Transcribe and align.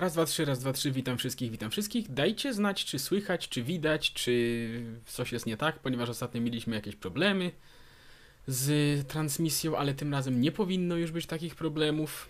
Raz, 0.00 0.12
dwa, 0.12 0.24
trzy, 0.24 0.44
raz, 0.44 0.58
dwa, 0.58 0.72
trzy, 0.72 0.90
witam 0.92 1.18
wszystkich, 1.18 1.50
witam 1.50 1.70
wszystkich. 1.70 2.12
Dajcie 2.12 2.54
znać, 2.54 2.84
czy 2.84 2.98
słychać, 2.98 3.48
czy 3.48 3.62
widać, 3.62 4.12
czy 4.12 4.68
coś 5.06 5.32
jest 5.32 5.46
nie 5.46 5.56
tak, 5.56 5.78
ponieważ 5.78 6.08
ostatnio 6.08 6.40
mieliśmy 6.40 6.74
jakieś 6.76 6.96
problemy 6.96 7.50
z 8.46 9.06
transmisją, 9.08 9.78
ale 9.78 9.94
tym 9.94 10.12
razem 10.12 10.40
nie 10.40 10.52
powinno 10.52 10.96
już 10.96 11.10
być 11.10 11.26
takich 11.26 11.54
problemów. 11.54 12.28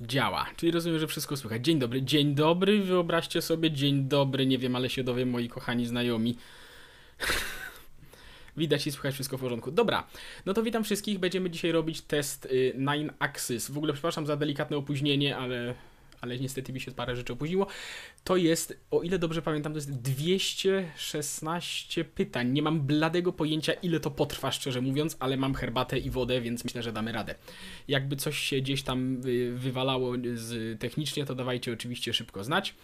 Działa, 0.00 0.46
czyli 0.56 0.72
rozumiem, 0.72 0.98
że 0.98 1.06
wszystko 1.06 1.36
słychać. 1.36 1.64
Dzień 1.64 1.78
dobry, 1.78 2.02
dzień 2.02 2.34
dobry, 2.34 2.82
wyobraźcie 2.82 3.42
sobie, 3.42 3.70
dzień 3.70 4.08
dobry, 4.08 4.46
nie 4.46 4.58
wiem, 4.58 4.76
ale 4.76 4.90
się 4.90 5.04
dowiem, 5.04 5.30
moi 5.30 5.48
kochani 5.48 5.86
znajomi. 5.86 6.36
Widać 8.56 8.86
i 8.86 8.92
słychać 8.92 9.14
wszystko 9.14 9.38
w 9.38 9.40
porządku. 9.40 9.70
Dobra, 9.70 10.06
no 10.46 10.54
to 10.54 10.62
witam 10.62 10.84
wszystkich. 10.84 11.18
Będziemy 11.18 11.50
dzisiaj 11.50 11.72
robić 11.72 12.00
test 12.00 12.46
y, 12.46 12.74
Nine 12.76 13.12
Axis. 13.18 13.70
W 13.70 13.76
ogóle 13.76 13.92
przepraszam 13.92 14.26
za 14.26 14.36
delikatne 14.36 14.76
opóźnienie, 14.76 15.36
ale, 15.36 15.74
ale 16.20 16.38
niestety 16.38 16.72
mi 16.72 16.80
się 16.80 16.90
parę 16.90 17.16
rzeczy 17.16 17.32
opóźniło. 17.32 17.66
To 18.24 18.36
jest, 18.36 18.80
o 18.90 19.02
ile 19.02 19.18
dobrze 19.18 19.42
pamiętam, 19.42 19.72
to 19.72 19.76
jest 19.76 20.00
216 20.00 22.04
pytań. 22.04 22.52
Nie 22.52 22.62
mam 22.62 22.80
bladego 22.80 23.32
pojęcia, 23.32 23.72
ile 23.72 24.00
to 24.00 24.10
potrwa, 24.10 24.52
szczerze 24.52 24.80
mówiąc, 24.80 25.16
ale 25.20 25.36
mam 25.36 25.54
herbatę 25.54 25.98
i 25.98 26.10
wodę, 26.10 26.40
więc 26.40 26.64
myślę, 26.64 26.82
że 26.82 26.92
damy 26.92 27.12
radę. 27.12 27.34
Jakby 27.88 28.16
coś 28.16 28.38
się 28.38 28.60
gdzieś 28.60 28.82
tam 28.82 29.20
wywalało 29.54 30.12
z, 30.34 30.80
technicznie, 30.80 31.24
to 31.24 31.34
dawajcie 31.34 31.72
oczywiście 31.72 32.14
szybko 32.14 32.44
znać. 32.44 32.74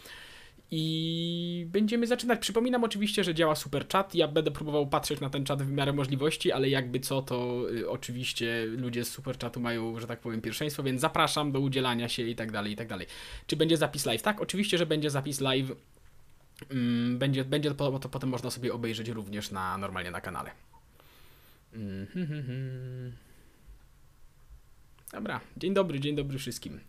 I 0.74 1.66
będziemy 1.68 2.06
zaczynać. 2.06 2.38
Przypominam 2.40 2.84
oczywiście, 2.84 3.24
że 3.24 3.34
działa 3.34 3.54
super 3.54 3.88
chat. 3.88 4.14
Ja 4.14 4.28
będę 4.28 4.50
próbował 4.50 4.86
patrzeć 4.86 5.20
na 5.20 5.30
ten 5.30 5.44
czat 5.44 5.62
w 5.62 5.70
miarę 5.72 5.92
możliwości, 5.92 6.52
ale 6.52 6.68
jakby 6.68 7.00
co, 7.00 7.22
to 7.22 7.66
y, 7.70 7.90
oczywiście 7.90 8.64
ludzie 8.66 9.04
z 9.04 9.10
super 9.10 9.38
chatu 9.38 9.60
mają, 9.60 10.00
że 10.00 10.06
tak 10.06 10.20
powiem, 10.20 10.40
pierwszeństwo, 10.40 10.82
więc 10.82 11.00
zapraszam 11.00 11.52
do 11.52 11.60
udzielania 11.60 12.08
się 12.08 12.22
i 12.22 12.36
tak 12.36 12.52
dalej, 12.52 12.72
i 12.72 12.76
tak 12.76 12.88
dalej. 12.88 13.06
Czy 13.46 13.56
będzie 13.56 13.76
zapis 13.76 14.06
live? 14.06 14.22
Tak, 14.22 14.40
oczywiście, 14.40 14.78
że 14.78 14.86
będzie 14.86 15.10
zapis 15.10 15.40
live. 15.40 15.72
Mm, 16.70 17.18
będzie, 17.18 17.44
będzie 17.44 17.74
to, 17.74 17.98
to 17.98 18.08
potem 18.08 18.30
można 18.30 18.50
sobie 18.50 18.72
obejrzeć 18.72 19.08
również 19.08 19.50
na 19.50 19.78
normalnie 19.78 20.10
na 20.10 20.20
kanale. 20.20 20.50
Mm 21.74 22.06
-hmm. 22.06 23.10
Dobra, 25.12 25.40
dzień 25.56 25.74
dobry, 25.74 26.00
dzień 26.00 26.16
dobry 26.16 26.38
wszystkim. 26.38 26.80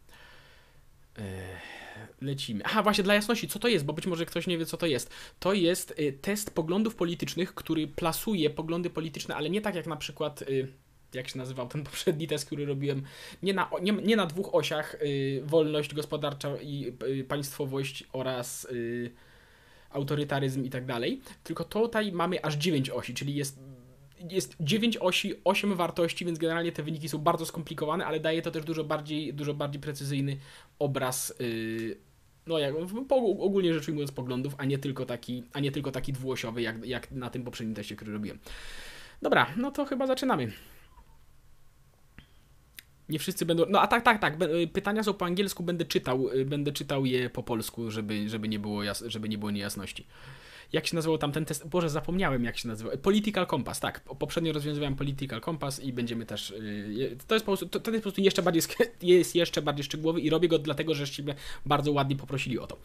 Lecimy. 2.22 2.64
Aha, 2.66 2.84
właśnie 2.84 3.04
dla 3.04 3.14
jasności, 3.14 3.48
co 3.48 3.60
to 3.60 3.68
jest, 3.68 3.86
bo 3.86 3.94
być 3.94 4.08
może 4.08 4.26
ktoś 4.26 4.48
nie 4.48 4.58
wie, 4.58 4.66
co 4.66 4.78
to 4.78 4.86
jest. 4.86 5.10
To 5.40 5.54
jest 5.54 6.00
y, 6.00 6.14
test 6.22 6.56
poglądów 6.56 6.96
politycznych, 6.96 7.56
który 7.56 7.88
plasuje 7.88 8.50
poglądy 8.50 8.90
polityczne, 8.90 9.36
ale 9.36 9.50
nie 9.50 9.62
tak 9.62 9.76
jak 9.76 9.88
na 9.88 9.96
przykład. 9.96 10.42
Y, 10.42 10.68
jak 11.14 11.30
się 11.30 11.38
nazywał 11.38 11.68
ten 11.68 11.84
poprzedni 11.92 12.28
test, 12.28 12.46
który 12.46 12.66
robiłem, 12.66 13.04
nie 13.44 13.54
na, 13.54 13.70
nie, 13.82 13.92
nie 13.92 14.16
na 14.16 14.26
dwóch 14.26 14.56
osiach 14.56 14.96
y, 14.96 15.42
wolność 15.46 15.94
gospodarcza 15.94 16.58
i 16.58 16.98
państwowość 17.28 18.04
oraz 18.14 18.68
autorytaryzm 19.90 20.64
i 20.64 20.70
tak 20.70 20.86
dalej, 20.86 21.22
tylko 21.44 21.64
tutaj 21.64 22.12
mamy 22.12 22.46
aż 22.46 22.56
dziewięć 22.56 22.90
osi, 22.90 23.14
czyli 23.14 23.36
jest 23.36 23.60
jest 24.30 24.56
9 24.60 24.98
osi, 24.98 25.34
8 25.44 25.76
wartości, 25.76 26.26
więc 26.26 26.40
generalnie 26.40 26.72
te 26.72 26.84
wyniki 26.84 27.10
są 27.10 27.18
bardzo 27.18 27.46
skomplikowane, 27.46 28.06
ale 28.06 28.20
daje 28.20 28.42
to 28.42 28.52
też 28.52 28.66
dużo 28.66 28.84
bardziej, 28.84 29.34
dużo 29.34 29.54
bardziej 29.54 29.82
precyzyjny 29.82 30.38
obraz, 30.80 31.34
yy, 31.40 31.98
no 32.48 32.60
jak, 32.60 32.76
ogólnie 33.40 33.74
rzecz 33.74 33.88
ujmując, 33.88 34.12
poglądów, 34.12 34.56
a 34.58 34.66
nie 34.66 34.78
tylko 34.78 35.06
taki, 35.06 35.44
a 35.54 35.60
nie 35.60 35.72
tylko 35.72 35.92
taki 35.92 36.14
dwuosiowy, 36.14 36.62
jak, 36.62 36.86
jak 36.86 37.12
na 37.12 37.30
tym 37.30 37.44
poprzednim 37.44 37.76
teście, 37.76 37.96
który 37.96 38.14
robiłem. 38.14 38.40
Dobra, 39.22 39.48
no 39.58 39.72
to 39.72 39.86
chyba 39.86 40.08
zaczynamy. 40.08 40.52
Nie 43.10 43.20
wszyscy 43.20 43.46
będą. 43.46 43.64
No 43.70 43.82
a 43.82 43.88
tak, 43.88 44.04
tak, 44.04 44.20
tak. 44.20 44.38
Pytania 44.74 45.04
są 45.04 45.14
po 45.14 45.26
angielsku, 45.26 45.64
będę 45.64 45.86
czytał, 45.86 46.30
y, 46.30 46.46
będę 46.46 46.72
czytał 46.72 47.06
je 47.06 47.30
po 47.30 47.44
polsku, 47.44 47.92
żeby, 47.92 48.30
żeby, 48.30 48.48
nie, 48.48 48.60
było 48.60 48.84
jas... 48.84 49.04
żeby 49.08 49.30
nie 49.30 49.38
było 49.38 49.52
niejasności 49.52 50.08
jak 50.74 50.88
się 50.88 50.96
nazywał 50.96 51.18
tamten 51.18 51.46
test? 51.46 51.68
Boże, 51.68 51.90
zapomniałem 51.90 52.44
jak 52.44 52.58
się 52.58 52.68
nazywał. 52.68 52.98
Political 52.98 53.48
Compass, 53.48 53.80
tak. 53.80 54.00
Poprzednio 54.00 54.54
rozwiązywałem 54.54 54.96
Political 54.96 55.42
Compass 55.42 55.80
i 55.80 55.94
będziemy 55.94 56.26
też. 56.26 56.52
Y, 56.52 57.18
to 57.28 57.36
jest 57.36 57.46
po 57.46 57.50
prostu, 57.50 57.80
to, 57.80 57.92
jest 57.92 58.04
po 58.04 58.04
prostu 58.04 58.22
jeszcze 58.22 58.42
bardziej, 58.42 58.62
jest 59.02 59.36
jeszcze 59.36 59.62
bardziej 59.62 59.84
szczegółowy 59.84 60.22
i 60.22 60.30
robię 60.30 60.48
go 60.48 60.60
dlatego, 60.60 60.94
że 60.94 61.08
się 61.08 61.24
bardzo 61.66 61.92
ładnie 61.92 62.16
poprosili 62.16 62.60
o 62.60 62.68
to. 62.68 62.78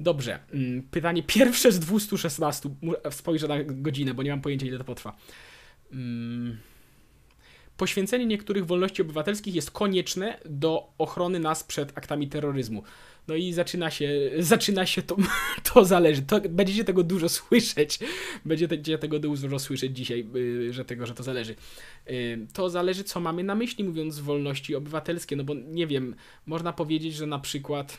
Dobrze, 0.00 0.38
mm, 0.52 0.82
pytanie 0.82 1.22
pierwsze 1.22 1.72
z 1.72 1.78
216. 1.78 2.70
Spojrzę 3.10 3.48
na 3.48 3.64
godzinę, 3.64 4.14
bo 4.14 4.22
nie 4.22 4.30
mam 4.30 4.40
pojęcia, 4.40 4.66
ile 4.66 4.78
to 4.78 4.84
potrwa. 4.84 5.16
Hmm 5.90 6.58
poświęcenie 7.76 8.26
niektórych 8.26 8.66
wolności 8.66 9.02
obywatelskich 9.02 9.54
jest 9.54 9.70
konieczne 9.70 10.38
do 10.44 10.92
ochrony 10.98 11.38
nas 11.38 11.64
przed 11.64 11.98
aktami 11.98 12.28
terroryzmu. 12.28 12.82
No 13.28 13.34
i 13.34 13.52
zaczyna 13.52 13.90
się, 13.90 14.10
zaczyna 14.38 14.86
się 14.86 15.02
to, 15.02 15.16
to 15.72 15.84
zależy. 15.84 16.22
To, 16.22 16.40
będziecie 16.40 16.84
tego 16.84 17.02
dużo 17.02 17.28
słyszeć. 17.28 17.98
Będziecie 18.44 18.98
tego 18.98 19.18
dużo 19.18 19.58
słyszeć 19.58 19.96
dzisiaj, 19.96 20.26
y, 20.36 20.72
że 20.72 20.84
tego, 20.84 21.06
że 21.06 21.14
to 21.14 21.22
zależy. 21.22 21.54
Y, 22.10 22.46
to 22.52 22.70
zależy, 22.70 23.04
co 23.04 23.20
mamy 23.20 23.44
na 23.44 23.54
myśli, 23.54 23.84
mówiąc 23.84 24.18
wolności 24.18 24.74
obywatelskie. 24.74 25.36
No 25.36 25.44
bo 25.44 25.54
nie 25.54 25.86
wiem, 25.86 26.14
można 26.46 26.72
powiedzieć, 26.72 27.14
że 27.14 27.26
na 27.26 27.38
przykład 27.38 27.98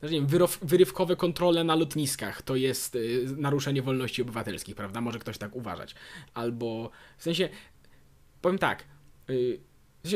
znaczy, 0.00 0.14
nie 0.14 0.26
wiem, 0.26 0.48
wyrywkowe 0.62 1.16
kontrole 1.16 1.64
na 1.64 1.74
lotniskach 1.74 2.42
to 2.42 2.56
jest 2.56 2.94
y, 2.94 3.24
naruszenie 3.36 3.82
wolności 3.82 4.22
obywatelskich, 4.22 4.74
prawda? 4.74 5.00
Może 5.00 5.18
ktoś 5.18 5.38
tak 5.38 5.56
uważać. 5.56 5.94
Albo 6.34 6.90
w 7.18 7.22
sensie, 7.22 7.48
powiem 8.40 8.58
tak, 8.58 8.84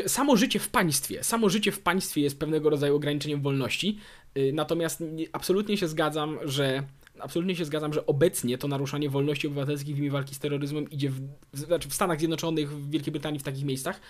samo 0.06 0.36
życie 0.36 0.58
w 0.58 0.68
państwie, 0.68 1.24
samo 1.24 1.48
życie 1.48 1.72
w 1.72 1.80
państwie 1.80 2.20
jest 2.20 2.38
pewnego 2.38 2.70
rodzaju 2.70 2.96
ograniczeniem 2.96 3.40
wolności, 3.40 3.98
y, 4.38 4.52
natomiast 4.54 5.04
absolutnie 5.32 5.76
się 5.76 5.88
zgadzam, 5.88 6.38
że 6.44 6.82
absolutnie 7.18 7.56
się 7.56 7.64
zgadzam, 7.64 7.92
że 7.92 8.06
obecnie 8.06 8.58
to 8.58 8.68
naruszanie 8.68 9.10
wolności 9.10 9.46
obywatelskich 9.46 9.96
w 9.96 9.98
imię 9.98 10.10
walki 10.10 10.34
z 10.34 10.38
terroryzmem 10.38 10.90
idzie 10.90 11.10
w, 11.10 11.20
w, 11.52 11.58
znaczy 11.58 11.88
w 11.88 11.94
Stanach 11.94 12.18
Zjednoczonych, 12.18 12.70
w 12.70 12.90
Wielkiej 12.90 13.12
Brytanii, 13.12 13.40
w 13.40 13.42
takich 13.42 13.64
miejscach, 13.64 14.00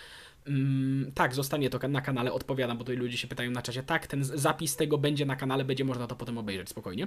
Mm, 0.47 1.13
tak, 1.15 1.35
zostanie 1.35 1.71
to 1.71 1.89
na 1.89 2.01
kanale, 2.01 2.33
odpowiadam, 2.33 2.79
bo 2.79 2.85
tutaj 2.85 2.97
ludzie 2.97 3.19
się 3.19 3.29
pytają 3.29 3.51
na 3.51 3.63
czacie. 3.63 3.83
Tak, 3.83 4.07
ten 4.07 4.25
zapis 4.25 4.77
tego 4.77 4.99
będzie 4.99 5.27
na 5.27 5.37
kanale, 5.37 5.65
będzie 5.65 5.85
można 5.85 6.07
to 6.07 6.17
potem 6.17 6.39
obejrzeć 6.39 6.69
spokojnie. 6.69 7.07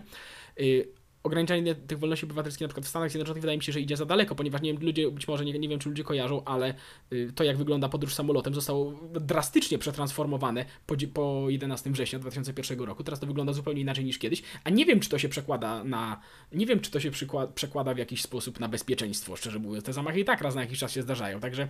Y, 0.59 0.87
ograniczanie 1.23 1.75
tych 1.75 1.99
wolności 1.99 2.25
obywatelskich 2.25 2.61
na 2.61 2.67
przykład 2.67 2.85
w 2.85 2.89
Stanach 2.89 3.11
Zjednoczonych 3.11 3.41
wydaje 3.41 3.57
mi 3.57 3.63
się, 3.63 3.71
że 3.71 3.81
idzie 3.81 3.97
za 3.97 4.05
daleko, 4.05 4.35
ponieważ 4.35 4.61
nie 4.61 4.73
wiem, 4.73 4.83
ludzie, 4.83 5.11
być 5.11 5.27
może 5.27 5.45
nie, 5.45 5.59
nie 5.59 5.69
wiem, 5.69 5.79
czy 5.79 5.89
ludzie 5.89 6.03
kojarzą, 6.03 6.43
ale 6.45 6.73
y, 7.13 7.31
to 7.35 7.43
jak 7.43 7.57
wygląda 7.57 7.89
podróż 7.89 8.13
samolotem 8.13 8.53
zostało 8.53 8.99
drastycznie 9.11 9.77
przetransformowane 9.77 10.65
po, 10.87 10.95
po 11.13 11.45
11 11.49 11.91
września 11.91 12.19
2001 12.19 12.79
roku. 12.79 13.03
Teraz 13.03 13.19
to 13.19 13.27
wygląda 13.27 13.53
zupełnie 13.53 13.81
inaczej 13.81 14.05
niż 14.05 14.19
kiedyś, 14.19 14.43
a 14.63 14.69
nie 14.69 14.85
wiem, 14.85 14.99
czy 14.99 15.09
to 15.09 15.19
się 15.19 15.29
przekłada 15.29 15.83
na, 15.83 16.21
nie 16.51 16.65
wiem, 16.65 16.79
czy 16.79 16.91
to 16.91 16.99
się 16.99 17.11
przekłada 17.55 17.93
w 17.93 17.97
jakiś 17.97 18.21
sposób 18.21 18.59
na 18.59 18.67
bezpieczeństwo, 18.67 19.35
szczerze 19.35 19.59
mówiąc. 19.59 19.85
Te 19.85 19.93
zamachy 19.93 20.19
i 20.19 20.25
tak 20.25 20.41
raz 20.41 20.55
na 20.55 20.61
jakiś 20.61 20.79
czas 20.79 20.91
się 20.91 21.01
zdarzają, 21.01 21.39
także 21.39 21.67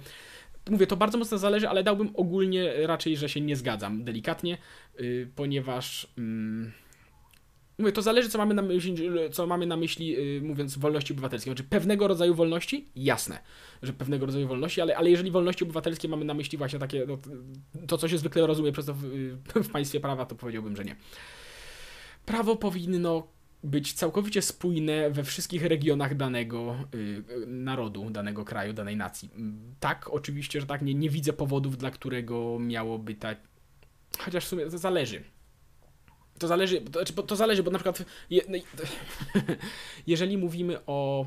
mówię, 0.70 0.88
to 0.88 0.98
bardzo 0.98 1.18
mocno 1.18 1.38
zależy, 1.38 1.70
ale 1.70 1.84
dałbym 1.84 2.10
ogólnie 2.16 2.88
raczej, 2.88 3.18
że 3.18 3.30
się 3.30 3.42
nie 3.42 3.56
zgadzam 3.56 4.04
delikatnie, 4.04 4.58
yy, 5.00 5.30
ponieważ... 5.36 6.08
Yy, 6.18 6.89
Mówię, 7.80 7.92
to 7.92 8.02
zależy, 8.02 8.30
co 8.30 8.38
mamy 8.38 8.54
na 8.54 8.62
myśli, 8.62 9.10
co 9.32 9.48
mamy 9.48 9.66
na 9.66 9.78
myśli 9.78 10.08
yy, 10.08 10.42
mówiąc 10.42 10.78
wolności 10.78 11.14
obywatelskie. 11.14 11.52
Znaczy 11.52 11.64
pewnego 11.64 12.08
rodzaju 12.08 12.36
wolności? 12.36 12.92
Jasne, 12.96 13.40
że 13.84 13.94
pewnego 13.94 14.26
rodzaju 14.26 14.48
wolności, 14.48 14.82
ale, 14.82 14.98
ale 14.98 15.10
jeżeli 15.10 15.32
wolności 15.32 15.64
obywatelskie 15.64 16.08
mamy 16.08 16.26
na 16.26 16.34
myśli 16.34 16.58
właśnie 16.58 16.80
takie, 16.80 17.06
no, 17.08 17.18
to 17.88 17.98
co 17.98 18.08
się 18.08 18.18
zwykle 18.18 18.48
rozumie 18.48 18.72
przez 18.72 18.86
to 18.86 18.94
w, 18.94 19.02
w 19.68 19.70
państwie 19.70 20.00
prawa, 20.00 20.26
to 20.26 20.36
powiedziałbym, 20.36 20.76
że 20.76 20.86
nie. 20.86 20.96
Prawo 22.26 22.56
powinno 22.56 23.28
być 23.64 23.94
całkowicie 23.94 24.42
spójne 24.42 25.12
we 25.12 25.24
wszystkich 25.24 25.66
regionach 25.66 26.16
danego 26.16 26.76
y, 26.96 27.24
narodu, 27.48 28.10
danego 28.10 28.46
kraju, 28.46 28.74
danej 28.74 28.98
nacji. 28.98 29.30
Tak, 29.80 30.10
oczywiście, 30.10 30.62
że 30.62 30.68
tak, 30.68 30.82
nie, 30.82 30.94
nie 30.94 31.10
widzę 31.10 31.34
powodów, 31.34 31.78
dla 31.78 31.92
którego 31.92 32.58
miałoby 32.60 33.16
tak. 33.16 33.38
Chociaż 34.20 34.46
w 34.46 34.48
sumie 34.48 34.66
to 34.66 34.78
zależy. 34.78 35.24
To 36.40 36.48
zależy, 36.48 36.82
to, 36.82 36.92
znaczy, 36.92 37.14
to 37.14 37.36
zależy, 37.36 37.64
bo 37.64 37.72
na 37.72 37.78
przykład 37.78 38.04
je, 38.30 38.42
no, 38.48 38.58
jeżeli 40.08 40.38
mówimy 40.38 40.86
o. 40.86 41.26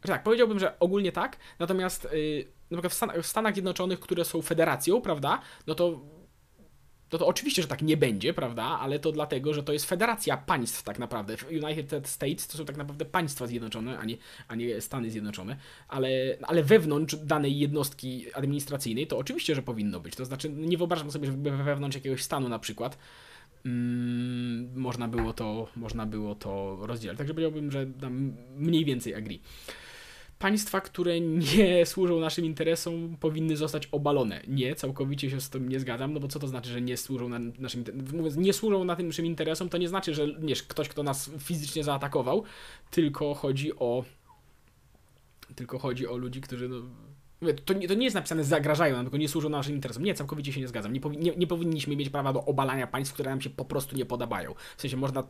Tak, 0.00 0.22
powiedziałbym, 0.22 0.58
że 0.58 0.78
ogólnie 0.78 1.12
tak, 1.12 1.36
natomiast 1.58 2.08
yy, 2.12 2.46
na 2.70 2.76
przykład 2.76 2.92
w, 2.92 2.96
Stan 2.96 3.22
w 3.22 3.26
Stanach 3.26 3.54
Zjednoczonych, 3.54 4.00
które 4.00 4.24
są 4.24 4.42
federacją, 4.42 5.00
prawda, 5.00 5.40
no 5.66 5.74
to 5.74 6.00
to, 7.08 7.18
to 7.18 7.26
oczywiście, 7.26 7.62
że 7.62 7.68
tak 7.68 7.82
nie 7.82 7.96
będzie, 7.96 8.34
prawda? 8.34 8.62
Ale 8.62 8.98
to 8.98 9.12
dlatego, 9.12 9.54
że 9.54 9.62
to 9.62 9.72
jest 9.72 9.86
federacja 9.86 10.36
państw 10.36 10.82
tak 10.82 10.98
naprawdę. 10.98 11.36
United 11.50 12.08
States 12.08 12.46
to 12.46 12.58
są 12.58 12.64
tak 12.64 12.76
naprawdę 12.76 13.04
państwa 13.04 13.46
zjednoczone, 13.46 13.98
a 13.98 14.04
nie, 14.04 14.16
a 14.48 14.54
nie 14.54 14.80
Stany 14.80 15.10
Zjednoczone, 15.10 15.56
ale, 15.88 16.08
ale 16.42 16.62
wewnątrz 16.62 17.16
danej 17.16 17.58
jednostki 17.58 18.26
administracyjnej 18.34 19.06
to 19.06 19.18
oczywiście, 19.18 19.54
że 19.54 19.62
powinno 19.62 20.00
być. 20.00 20.16
To 20.16 20.24
znaczy, 20.24 20.50
nie 20.50 20.78
wyobrażam 20.78 21.10
sobie, 21.10 21.26
żeby 21.26 21.50
wewnątrz 21.50 21.94
jakiegoś 21.94 22.22
stanu 22.22 22.48
na 22.48 22.58
przykład 22.58 22.98
mm, 23.66 24.80
można, 24.80 25.08
było 25.08 25.32
to, 25.32 25.68
można 25.76 26.06
było 26.06 26.34
to 26.34 26.78
rozdzielać. 26.80 27.18
Także 27.18 27.34
powiedziałbym, 27.34 27.70
że 27.70 27.86
mniej 28.56 28.84
więcej 28.84 29.14
agree. 29.14 29.40
państwa, 30.38 30.80
które 30.80 31.20
nie 31.20 31.86
służą 31.86 32.20
naszym 32.20 32.44
interesom, 32.44 33.16
powinny 33.20 33.56
zostać 33.56 33.88
obalone. 33.92 34.42
Nie, 34.48 34.74
całkowicie 34.74 35.30
się 35.30 35.40
z 35.40 35.50
tym 35.50 35.68
nie 35.68 35.80
zgadzam, 35.80 36.12
no 36.12 36.20
bo 36.20 36.28
co 36.28 36.38
to 36.38 36.48
znaczy, 36.48 36.70
że 36.70 36.80
nie 36.80 36.96
służą 36.96 37.28
na 37.28 37.38
naszym 37.58 37.84
mówiąc, 38.12 38.36
nie 38.36 38.52
służą 38.52 38.84
na 38.84 38.96
tym 38.96 39.06
naszym 39.06 39.26
interesom, 39.26 39.68
to 39.68 39.78
nie 39.78 39.88
znaczy, 39.88 40.14
że 40.14 40.26
nie, 40.26 40.54
ktoś, 40.54 40.88
kto 40.88 41.02
nas 41.02 41.30
fizycznie 41.38 41.84
zaatakował, 41.84 42.44
tylko 42.90 43.34
chodzi 43.34 43.76
o 43.76 44.04
tylko 45.54 45.78
chodzi 45.78 46.06
o 46.06 46.16
ludzi, 46.16 46.40
którzy 46.40 46.68
no, 46.68 46.76
to 47.64 47.74
nie, 47.74 47.88
to 47.88 47.94
nie 47.94 48.04
jest 48.04 48.14
napisane 48.14 48.44
zagrażają 48.44 48.96
nam, 48.96 49.04
tylko 49.04 49.16
nie 49.16 49.28
służą 49.28 49.48
naszym 49.48 49.74
interesom. 49.74 50.04
Nie, 50.04 50.14
całkowicie 50.14 50.52
się 50.52 50.60
nie 50.60 50.68
zgadzam. 50.68 50.92
Nie, 50.92 51.00
nie, 51.00 51.36
nie, 51.36 51.46
powinniśmy 51.46 51.96
mieć 51.96 52.10
prawa 52.10 52.32
do 52.32 52.44
obalania 52.44 52.86
państw, 52.86 53.14
które 53.14 53.30
nam 53.30 53.40
się 53.40 53.50
po 53.50 53.64
prostu 53.64 53.96
nie 53.96 54.06
podobają. 54.06 54.54
W 54.76 54.80
sensie 54.80 54.96
można, 54.96 55.24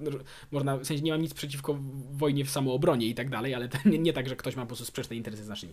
można 0.51 0.77
w 0.77 0.85
sensie 0.85 1.03
nie 1.03 1.13
mam 1.13 1.23
nic 1.23 1.35
przeciwko 1.35 1.79
wojnie 2.13 2.45
w 2.45 2.51
samoobronie 2.51 3.07
i 3.07 3.15
tak 3.15 3.31
dalej, 3.31 3.55
ale 3.55 3.69
nie, 3.85 3.99
nie 3.99 4.13
tak, 4.13 4.29
że 4.29 4.37
ktoś 4.37 4.57
ma 4.57 4.63
po 4.63 4.67
prostu 4.67 4.85
sprzeczne 4.85 5.17
interesy 5.17 5.45
z 5.45 5.49
naszymi. 5.49 5.73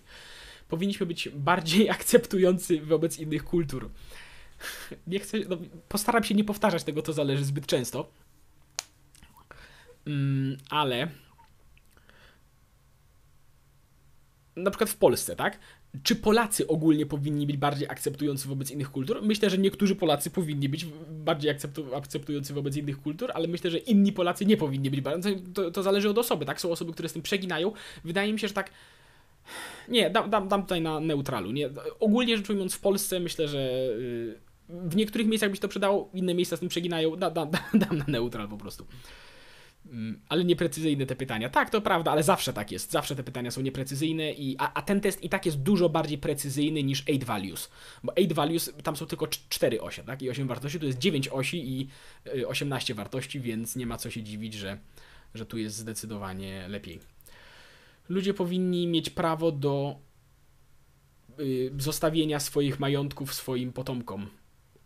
Powinniśmy 0.67 1.05
być 1.05 1.29
bardziej 1.29 1.89
akceptujący 1.99 2.81
wobec 2.81 3.19
innych 3.19 3.43
kultur. 3.43 3.89
Nie 5.07 5.19
chcę, 5.19 5.37
no, 5.49 5.57
postaram 5.89 6.23
się 6.23 6.35
nie 6.35 6.43
powtarzać 6.43 6.83
tego, 6.83 7.01
to 7.01 7.13
zależy 7.13 7.45
zbyt 7.45 7.65
często. 7.65 8.09
Mm, 10.07 10.57
ale 10.69 11.07
na 14.55 14.71
przykład 14.71 14.89
w 14.89 14.97
Polsce, 14.97 15.35
tak? 15.35 15.59
Czy 16.03 16.15
Polacy 16.15 16.67
ogólnie 16.67 17.05
powinni 17.05 17.47
być 17.47 17.57
bardziej 17.57 17.87
akceptujący 17.87 18.47
wobec 18.47 18.71
innych 18.71 18.91
kultur? 18.91 19.21
Myślę, 19.23 19.49
że 19.49 19.57
niektórzy 19.57 19.95
Polacy 19.95 20.29
powinni 20.29 20.69
być 20.69 20.85
bardziej 21.09 21.51
akceptu 21.51 21.95
akceptujący 21.95 22.53
wobec 22.53 22.77
innych 22.77 23.01
kultur, 23.01 23.31
ale 23.33 23.47
myślę, 23.47 23.71
że 23.71 23.77
inni 23.77 24.11
Polacy 24.11 24.45
nie 24.45 24.57
powinni 24.57 24.89
być. 24.89 25.05
To, 25.53 25.71
to 25.71 25.83
zależy 25.83 26.09
od 26.09 26.17
osoby, 26.17 26.45
tak? 26.45 26.61
Są 26.61 26.71
osoby, 26.71 26.93
które 26.93 27.09
z 27.09 27.13
tym 27.13 27.21
przeginają. 27.21 27.71
Wydaje 28.03 28.33
mi 28.33 28.39
się, 28.39 28.47
że 28.47 28.53
tak. 28.53 28.71
Nie, 29.89 30.09
dam, 30.09 30.29
dam, 30.29 30.47
dam 30.47 30.61
tutaj 30.61 30.81
na 30.81 30.99
neutralu. 30.99 31.51
Nie? 31.51 31.69
Ogólnie 31.99 32.37
rzecz 32.37 32.49
ujmując, 32.49 32.75
w 32.75 32.79
Polsce 32.79 33.19
myślę, 33.19 33.47
że 33.47 33.59
y, 33.99 34.37
w 34.69 34.95
niektórych 34.95 35.27
miejscach 35.27 35.49
by 35.49 35.55
się 35.55 35.61
to 35.61 35.67
przydało, 35.67 36.09
inne 36.13 36.33
miejsca 36.33 36.57
z 36.57 36.59
tym 36.59 36.69
przeginają. 36.69 37.15
Da, 37.15 37.31
da, 37.31 37.45
da, 37.45 37.59
dam 37.73 37.97
na 37.97 38.05
neutral 38.07 38.47
po 38.47 38.57
prostu. 38.57 38.85
Mm, 39.85 40.19
ale 40.29 40.43
nieprecyzyjne 40.45 41.05
te 41.05 41.15
pytania. 41.15 41.49
Tak, 41.49 41.69
to 41.69 41.81
prawda, 41.81 42.11
ale 42.11 42.23
zawsze 42.23 42.53
tak 42.53 42.71
jest. 42.71 42.91
Zawsze 42.91 43.15
te 43.15 43.23
pytania 43.23 43.51
są 43.51 43.61
nieprecyzyjne, 43.61 44.31
i, 44.31 44.55
a, 44.59 44.73
a 44.73 44.81
ten 44.81 45.01
test 45.01 45.23
i 45.23 45.29
tak 45.29 45.45
jest 45.45 45.61
dużo 45.61 45.89
bardziej 45.89 46.17
precyzyjny 46.17 46.83
niż 46.83 47.01
8 47.01 47.19
values. 47.19 47.69
Bo 48.03 48.13
8 48.15 48.27
values 48.33 48.73
tam 48.83 48.95
są 48.95 49.05
tylko 49.05 49.27
4 49.27 49.81
osie, 49.81 50.03
tak? 50.03 50.21
I 50.21 50.29
8 50.29 50.47
wartości 50.47 50.79
to 50.79 50.85
jest 50.85 50.97
9 50.97 51.27
osi 51.27 51.79
i 51.79 51.87
18 52.47 52.93
y, 52.93 52.95
wartości, 52.95 53.39
więc 53.39 53.75
nie 53.75 53.85
ma 53.85 53.97
co 53.97 54.09
się 54.09 54.23
dziwić, 54.23 54.53
że, 54.53 54.77
że 55.35 55.45
tu 55.45 55.57
jest 55.57 55.75
zdecydowanie 55.75 56.67
lepiej. 56.67 56.99
Ludzie 58.09 58.33
powinni 58.33 58.87
mieć 58.87 59.09
prawo 59.09 59.51
do 59.51 59.99
y, 61.39 61.71
zostawienia 61.77 62.39
swoich 62.39 62.79
majątków 62.79 63.33
swoim 63.33 63.73
potomkom. 63.73 64.27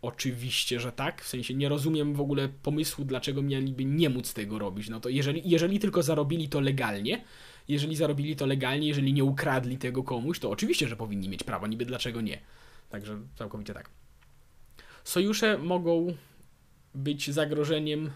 Oczywiście, 0.02 0.80
że 0.80 0.92
tak. 0.92 1.22
W 1.22 1.28
sensie 1.28 1.54
nie 1.54 1.68
rozumiem 1.68 2.14
w 2.14 2.20
ogóle 2.20 2.48
pomysłu, 2.48 3.04
dlaczego 3.04 3.42
mieliby 3.42 3.84
nie 3.84 4.10
móc 4.10 4.34
tego 4.34 4.58
robić. 4.58 4.88
No 4.88 5.00
to 5.00 5.08
jeżeli, 5.08 5.50
jeżeli 5.50 5.78
tylko 5.78 6.02
zarobili 6.02 6.48
to 6.48 6.60
legalnie, 6.60 7.24
jeżeli 7.68 7.96
zarobili 7.96 8.36
to 8.36 8.46
legalnie, 8.46 8.88
jeżeli 8.88 9.12
nie 9.12 9.24
ukradli 9.24 9.78
tego 9.78 10.02
komuś, 10.02 10.38
to 10.38 10.50
oczywiście, 10.50 10.88
że 10.88 10.96
powinni 10.96 11.28
mieć 11.28 11.44
prawo, 11.44 11.66
niby 11.66 11.84
dlaczego 11.84 12.20
nie. 12.20 12.40
Także 12.90 13.18
całkowicie 13.36 13.74
tak. 13.74 13.90
Sojusze 15.04 15.58
mogą 15.58 16.14
być 16.94 17.30
zagrożeniem 17.30 18.10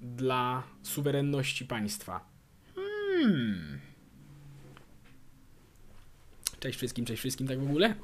dla 0.00 0.62
suwerenności 0.82 1.64
państwa. 1.64 2.28
Hmm. 2.74 3.80
Cześć 6.60 6.76
wszystkim, 6.76 7.04
cześć 7.04 7.20
wszystkim, 7.20 7.48
tak 7.48 7.60
w 7.60 7.70
ogóle? 7.70 7.94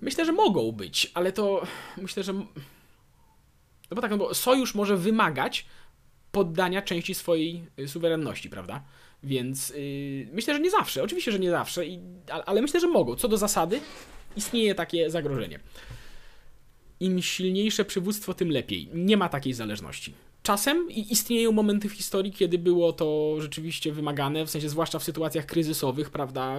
Myślę, 0.00 0.24
że 0.24 0.32
mogą 0.32 0.72
być, 0.72 1.10
ale 1.14 1.32
to 1.32 1.66
myślę, 1.96 2.22
że. 2.22 2.32
No 2.32 3.94
bo 3.94 4.00
tak, 4.00 4.10
no 4.10 4.18
bo 4.18 4.34
sojusz 4.34 4.74
może 4.74 4.96
wymagać 4.96 5.66
poddania 6.32 6.82
części 6.82 7.14
swojej 7.14 7.64
y, 7.78 7.88
suwerenności, 7.88 8.50
prawda? 8.50 8.82
Więc 9.22 9.70
yy, 9.70 10.28
myślę, 10.32 10.54
że 10.54 10.60
nie 10.60 10.70
zawsze. 10.70 11.02
Oczywiście, 11.02 11.32
że 11.32 11.38
nie 11.38 11.50
zawsze, 11.50 11.86
i, 11.86 12.00
ale 12.46 12.62
myślę, 12.62 12.80
że 12.80 12.88
mogą. 12.88 13.16
Co 13.16 13.28
do 13.28 13.36
zasady, 13.36 13.80
istnieje 14.36 14.74
takie 14.74 15.10
zagrożenie. 15.10 15.60
Im 17.00 17.22
silniejsze 17.22 17.84
przywództwo, 17.84 18.34
tym 18.34 18.50
lepiej. 18.50 18.88
Nie 18.94 19.16
ma 19.16 19.28
takiej 19.28 19.52
zależności 19.52 20.14
czasem 20.46 20.90
istnieją 20.90 21.52
momenty 21.52 21.88
w 21.88 21.92
historii, 21.92 22.32
kiedy 22.32 22.58
było 22.58 22.92
to 22.92 23.36
rzeczywiście 23.38 23.92
wymagane, 23.92 24.46
w 24.46 24.50
sensie 24.50 24.68
zwłaszcza 24.68 24.98
w 24.98 25.04
sytuacjach 25.04 25.46
kryzysowych, 25.46 26.10
prawda, 26.10 26.56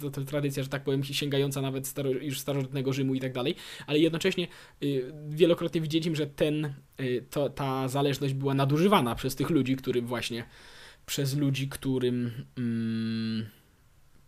to, 0.00 0.10
to 0.10 0.24
tradycja, 0.24 0.62
że 0.62 0.68
tak 0.68 0.84
powiem, 0.84 1.04
sięgająca 1.04 1.60
nawet 1.60 1.86
staro, 1.86 2.10
już 2.10 2.40
starożytnego 2.40 2.92
Rzymu 2.92 3.14
i 3.14 3.20
tak 3.20 3.32
dalej, 3.32 3.54
ale 3.86 3.98
jednocześnie 3.98 4.48
y, 4.82 5.12
wielokrotnie 5.28 5.80
widzieliśmy, 5.80 6.16
że 6.16 6.26
ten, 6.26 6.74
y, 7.00 7.24
to, 7.30 7.50
ta 7.50 7.88
zależność 7.88 8.34
była 8.34 8.54
nadużywana 8.54 9.14
przez 9.14 9.34
tych 9.34 9.50
ludzi, 9.50 9.76
którym 9.76 10.06
właśnie, 10.06 10.44
przez 11.06 11.36
ludzi, 11.36 11.68
którym 11.68 12.30
mm, 12.58 13.46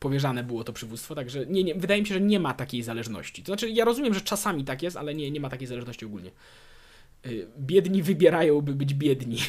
powierzane 0.00 0.44
było 0.44 0.64
to 0.64 0.72
przywództwo, 0.72 1.14
także 1.14 1.46
nie, 1.46 1.64
nie, 1.64 1.74
wydaje 1.74 2.00
mi 2.00 2.06
się, 2.06 2.14
że 2.14 2.20
nie 2.20 2.40
ma 2.40 2.54
takiej 2.54 2.82
zależności. 2.82 3.42
To 3.42 3.46
znaczy, 3.46 3.70
ja 3.70 3.84
rozumiem, 3.84 4.14
że 4.14 4.20
czasami 4.20 4.64
tak 4.64 4.82
jest, 4.82 4.96
ale 4.96 5.14
nie, 5.14 5.30
nie 5.30 5.40
ma 5.40 5.50
takiej 5.50 5.66
zależności 5.66 6.04
ogólnie. 6.04 6.30
Y, 7.26 7.48
biedni 7.58 8.02
wybierają, 8.02 8.60
by 8.60 8.74
być 8.74 8.94
biedni. 8.94 9.38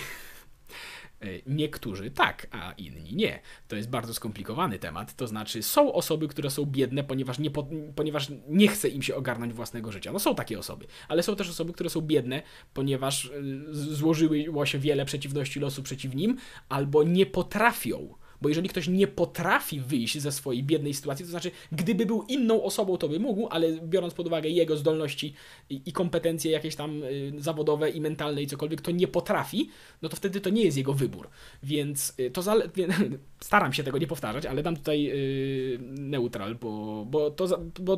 Y, 1.26 1.42
niektórzy 1.48 2.12
tak, 2.12 2.48
a 2.52 2.72
inni 2.72 3.16
nie. 3.16 3.40
To 3.68 3.76
jest 3.76 3.90
bardzo 3.90 4.14
skomplikowany 4.14 4.80
temat. 4.80 5.16
To 5.16 5.28
znaczy, 5.28 5.64
są 5.64 5.94
osoby, 5.94 6.28
które 6.28 6.50
są 6.50 6.66
biedne, 6.66 7.04
ponieważ 7.04 7.40
nie, 7.40 7.52
ponieważ 7.96 8.32
nie 8.48 8.68
chce 8.68 8.90
im 8.90 9.02
się 9.02 9.16
ogarnąć 9.16 9.54
własnego 9.54 9.92
życia. 9.92 10.12
No 10.12 10.20
są 10.20 10.36
takie 10.36 10.60
osoby, 10.60 10.88
ale 11.08 11.24
są 11.24 11.36
też 11.36 11.50
osoby, 11.50 11.74
które 11.74 11.90
są 11.90 12.02
biedne, 12.02 12.42
ponieważ 12.74 13.26
y, 13.26 13.66
złożyło 13.74 14.66
się 14.66 14.80
wiele 14.80 15.06
przeciwności 15.06 15.60
losu 15.60 15.84
przeciw 15.84 16.16
nim, 16.16 16.38
albo 16.70 17.04
nie 17.04 17.26
potrafią 17.26 18.16
bo 18.42 18.50
jeżeli 18.50 18.70
ktoś 18.70 18.88
nie 18.88 19.08
potrafi 19.08 19.80
wyjść 19.80 20.20
ze 20.20 20.32
swojej 20.32 20.64
biednej 20.64 20.94
sytuacji, 20.94 21.26
to 21.26 21.32
znaczy, 21.32 21.52
gdyby 21.72 22.06
był 22.06 22.24
inną 22.24 22.64
osobą, 22.64 22.98
to 22.98 23.10
by 23.10 23.20
mógł, 23.20 23.48
ale 23.48 23.72
biorąc 23.82 24.14
pod 24.14 24.28
uwagę 24.28 24.50
jego 24.50 24.78
zdolności 24.78 25.34
i, 25.70 25.94
kompetencje 25.94 26.52
jakieś 26.52 26.76
tam 26.76 27.04
y, 27.04 27.34
zawodowe 27.38 27.90
i 27.90 28.02
mentalne 28.02 28.42
i 28.42 28.48
cokolwiek, 28.48 28.82
to 28.82 28.92
nie 28.92 29.08
potrafi, 29.08 29.70
no 30.02 30.10
to 30.10 30.16
wtedy 30.16 30.42
to 30.42 30.50
nie 30.50 30.64
jest 30.64 30.78
jego 30.78 30.94
wybór. 30.94 31.30
Więc 31.64 32.14
y, 32.20 32.32
to 32.32 32.42
zale... 32.42 32.70
staram 33.40 33.74
się 33.74 33.84
tego 33.84 33.98
nie 33.98 34.08
powtarzać, 34.08 34.46
ale 34.46 34.64
dam 34.64 34.76
tutaj 34.76 35.10
y, 35.12 35.80
neutral, 35.82 36.56
bo, 36.56 37.06
bo, 37.06 37.32
to, 37.32 37.60
bo 37.80 37.98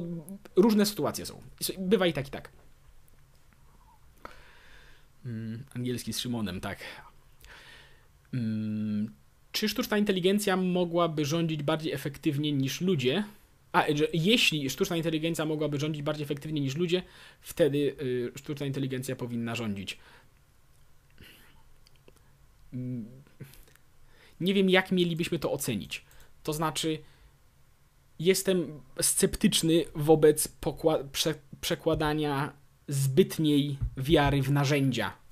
różne 0.56 0.86
sytuacje 0.86 1.26
są. 1.26 1.42
Bywa 1.80 2.08
i 2.08 2.14
tak, 2.14 2.28
i 2.28 2.32
tak. 2.32 2.50
Mm, 5.26 5.64
angielski 5.76 6.14
z 6.14 6.20
Szymonem, 6.20 6.62
tak. 6.62 6.80
Mm, 8.34 9.14
czy 9.64 9.70
sztuczna 9.70 9.98
inteligencja 9.98 10.58
mogłaby 10.58 11.26
rządzić 11.26 11.64
bardziej 11.64 11.94
efektywnie 11.94 12.52
niż 12.52 12.82
ludzie? 12.82 13.24
A, 13.72 13.86
że 13.96 14.08
jeśli 14.14 14.70
sztuczna 14.70 14.98
inteligencja 14.98 15.46
mogłaby 15.46 15.80
rządzić 15.80 16.02
bardziej 16.02 16.24
efektywnie 16.24 16.62
niż 16.62 16.76
ludzie, 16.76 17.04
wtedy 17.42 17.78
y, 17.78 18.32
sztuczna 18.36 18.66
inteligencja 18.66 19.16
powinna 19.16 19.56
rządzić. 19.56 19.98
Nie 24.40 24.54
wiem, 24.54 24.70
jak 24.70 24.92
mielibyśmy 24.92 25.40
to 25.40 25.52
ocenić. 25.52 26.06
To 26.44 26.54
znaczy, 26.54 26.98
jestem 28.20 28.82
sceptyczny 29.02 29.86
wobec 29.96 30.48
prze 31.12 31.36
przekładania 31.62 32.54
zbytniej 32.88 33.78
wiary 33.98 34.42
w 34.42 34.52
narzędzia 34.52 35.23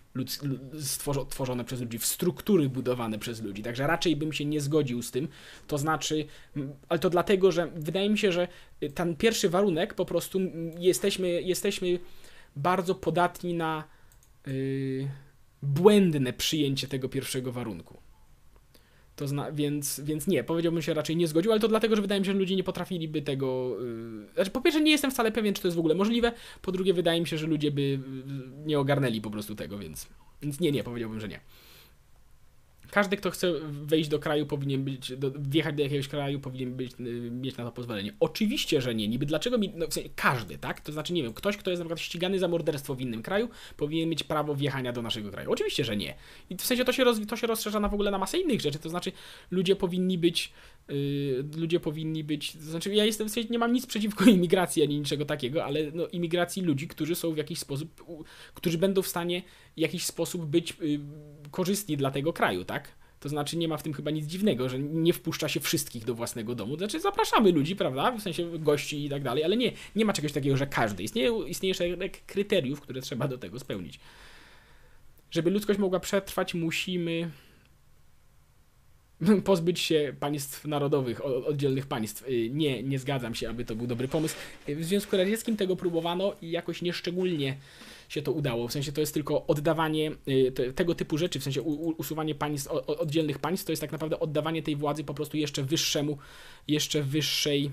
stworzone 0.79 1.65
przez 1.65 1.81
ludzi, 1.81 1.99
w 1.99 2.05
struktury 2.05 2.69
budowane 2.69 3.19
przez 3.19 3.41
ludzi. 3.41 3.63
Także 3.63 3.87
raczej 3.87 4.15
bym 4.15 4.33
się 4.33 4.45
nie 4.45 4.61
zgodził 4.61 5.01
z 5.01 5.11
tym. 5.11 5.27
To 5.67 5.77
znaczy, 5.77 6.25
ale 6.89 6.99
to 6.99 7.09
dlatego, 7.09 7.51
że 7.51 7.71
wydaje 7.75 8.09
mi 8.09 8.17
się, 8.17 8.31
że 8.31 8.47
ten 8.95 9.15
pierwszy 9.15 9.49
warunek 9.49 9.93
po 9.93 10.05
prostu 10.05 10.39
jesteśmy, 10.79 11.41
jesteśmy 11.41 11.99
bardzo 12.55 12.95
podatni 12.95 13.53
na 13.53 13.83
yy, 14.47 15.11
błędne 15.63 16.33
przyjęcie 16.33 16.87
tego 16.87 17.09
pierwszego 17.09 17.51
warunku. 17.51 18.10
To 19.21 19.27
zna, 19.27 19.51
więc, 19.51 19.99
więc 19.99 20.27
nie, 20.27 20.43
powiedziałbym 20.43 20.81
się 20.81 20.93
raczej 20.93 21.15
nie 21.15 21.27
zgodził, 21.27 21.51
ale 21.51 21.61
to 21.61 21.67
dlatego, 21.67 21.95
że 21.95 22.01
wydaje 22.01 22.21
mi 22.21 22.25
się, 22.25 22.31
że 22.31 22.37
ludzie 22.37 22.55
nie 22.55 22.63
potrafiliby 22.63 23.21
tego. 23.21 23.77
Yy, 23.79 24.33
znaczy, 24.35 24.51
po 24.51 24.61
pierwsze, 24.61 24.81
nie 24.81 24.91
jestem 24.91 25.11
wcale 25.11 25.31
pewien, 25.31 25.53
czy 25.53 25.61
to 25.61 25.67
jest 25.67 25.75
w 25.75 25.79
ogóle 25.79 25.95
możliwe. 25.95 26.31
Po 26.61 26.71
drugie, 26.71 26.93
wydaje 26.93 27.21
mi 27.21 27.27
się, 27.27 27.37
że 27.37 27.47
ludzie 27.47 27.71
by 27.71 27.81
yy, 27.81 27.99
nie 28.65 28.79
ogarnęli 28.79 29.21
po 29.21 29.29
prostu 29.29 29.55
tego, 29.55 29.77
więc. 29.77 30.07
Więc 30.41 30.59
nie, 30.59 30.71
nie, 30.71 30.83
powiedziałbym, 30.83 31.19
że 31.19 31.27
nie. 31.27 31.39
Każdy, 32.91 33.17
kto 33.17 33.31
chce 33.31 33.53
wejść 33.71 34.09
do 34.09 34.19
kraju, 34.19 34.45
powinien 34.45 34.83
być, 34.83 35.17
do, 35.17 35.31
wjechać 35.39 35.75
do 35.75 35.83
jakiegoś 35.83 36.07
kraju, 36.07 36.39
powinien 36.39 36.75
być, 36.75 36.91
y, 36.99 37.31
mieć 37.31 37.57
na 37.57 37.65
to 37.65 37.71
pozwolenie. 37.71 38.13
Oczywiście, 38.19 38.81
że 38.81 38.95
nie. 38.95 39.07
Niby 39.07 39.25
dlaczego 39.25 39.57
mi, 39.57 39.71
no, 39.75 39.87
w 39.87 39.93
sensie 39.93 40.09
każdy, 40.15 40.57
tak? 40.57 40.81
To 40.81 40.91
znaczy, 40.91 41.13
nie 41.13 41.23
wiem, 41.23 41.33
ktoś, 41.33 41.57
kto 41.57 41.71
jest 41.71 41.79
na 41.79 41.85
przykład 41.85 41.99
ścigany 41.99 42.39
za 42.39 42.47
morderstwo 42.47 42.95
w 42.95 43.01
innym 43.01 43.21
kraju, 43.21 43.49
powinien 43.77 44.09
mieć 44.09 44.23
prawo 44.23 44.55
wjechania 44.55 44.93
do 44.93 45.01
naszego 45.01 45.31
kraju. 45.31 45.51
Oczywiście, 45.51 45.85
że 45.85 45.97
nie. 45.97 46.15
I 46.49 46.55
w 46.55 46.61
sensie 46.61 46.85
to 46.85 46.93
się, 46.93 47.03
roz, 47.03 47.27
to 47.27 47.35
się 47.35 47.47
rozszerza 47.47 47.79
na 47.79 47.89
w 47.89 47.93
ogóle 47.93 48.11
na 48.11 48.17
masę 48.17 48.37
innych 48.37 48.61
rzeczy, 48.61 48.79
to 48.79 48.89
znaczy 48.89 49.11
ludzie 49.51 49.75
powinni 49.75 50.17
być 50.17 50.53
Yy, 50.89 51.45
ludzie 51.57 51.79
powinni 51.79 52.23
być, 52.23 52.53
to 52.53 52.61
znaczy 52.61 52.95
ja 52.95 53.05
jestem 53.05 53.29
w 53.29 53.31
sensie, 53.31 53.49
nie 53.49 53.59
mam 53.59 53.73
nic 53.73 53.85
przeciwko 53.85 54.25
imigracji 54.29 54.83
ani 54.83 54.99
niczego 54.99 55.25
takiego, 55.25 55.65
ale 55.65 55.91
no, 55.93 56.07
imigracji 56.07 56.63
ludzi, 56.63 56.87
którzy 56.87 57.15
są 57.15 57.33
w 57.33 57.37
jakiś 57.37 57.59
sposób, 57.59 58.05
którzy 58.53 58.77
będą 58.77 59.01
w 59.01 59.07
stanie 59.07 59.41
w 59.77 59.79
jakiś 59.79 60.05
sposób 60.05 60.45
być 60.45 60.77
yy, 60.81 60.99
korzystni 61.51 61.97
dla 61.97 62.11
tego 62.11 62.33
kraju, 62.33 62.65
tak? 62.65 63.01
To 63.19 63.29
znaczy 63.29 63.57
nie 63.57 63.67
ma 63.67 63.77
w 63.77 63.83
tym 63.83 63.93
chyba 63.93 64.11
nic 64.11 64.25
dziwnego, 64.25 64.69
że 64.69 64.79
nie 64.79 65.13
wpuszcza 65.13 65.49
się 65.49 65.59
wszystkich 65.59 66.05
do 66.05 66.15
własnego 66.15 66.55
domu. 66.55 66.77
Znaczy 66.77 66.99
zapraszamy 66.99 67.51
ludzi, 67.51 67.75
prawda? 67.75 68.11
W 68.11 68.21
sensie 68.21 68.59
gości 68.59 69.05
i 69.05 69.09
tak 69.09 69.23
dalej, 69.23 69.43
ale 69.43 69.57
nie, 69.57 69.71
nie 69.95 70.05
ma 70.05 70.13
czegoś 70.13 70.31
takiego, 70.31 70.57
że 70.57 70.67
każdy. 70.67 71.03
Istnieje, 71.03 71.31
istnieje 71.47 71.73
szereg 71.73 72.25
kryteriów, 72.25 72.81
które 72.81 73.01
trzeba 73.01 73.27
do 73.27 73.37
tego 73.37 73.59
spełnić. 73.59 73.99
Żeby 75.31 75.49
ludzkość 75.49 75.79
mogła 75.79 75.99
przetrwać, 75.99 76.53
musimy 76.53 77.31
pozbyć 79.43 79.79
się 79.79 80.15
państw 80.19 80.65
narodowych, 80.65 81.25
oddzielnych 81.25 81.87
państw. 81.87 82.29
Y, 82.29 82.49
nie, 82.49 82.83
nie 82.83 82.99
zgadzam 82.99 83.35
się, 83.35 83.49
aby 83.49 83.65
to 83.65 83.75
był 83.75 83.87
dobry 83.87 84.07
pomysł. 84.07 84.35
Y, 84.69 84.75
w 84.75 84.85
Związku 84.85 85.17
Radzieckim 85.17 85.57
tego 85.57 85.75
próbowano 85.75 86.35
i 86.41 86.51
jakoś 86.51 86.81
nieszczególnie 86.81 87.57
się 88.11 88.21
to 88.21 88.31
udało. 88.31 88.67
W 88.67 88.71
sensie 88.71 88.91
to 88.91 89.01
jest 89.01 89.13
tylko 89.13 89.47
oddawanie 89.47 90.11
y, 90.27 90.73
tego 90.75 90.95
typu 90.95 91.17
rzeczy, 91.17 91.39
w 91.39 91.43
sensie 91.43 91.61
usuwanie 91.61 92.35
państw, 92.35 92.67
oddzielnych 92.71 93.39
państw, 93.39 93.65
to 93.65 93.71
jest 93.71 93.81
tak 93.81 93.91
naprawdę 93.91 94.19
oddawanie 94.19 94.63
tej 94.63 94.75
władzy 94.75 95.03
po 95.03 95.13
prostu 95.13 95.37
jeszcze 95.37 95.63
wyższemu, 95.63 96.17
jeszcze 96.67 97.03
wyższej 97.03 97.71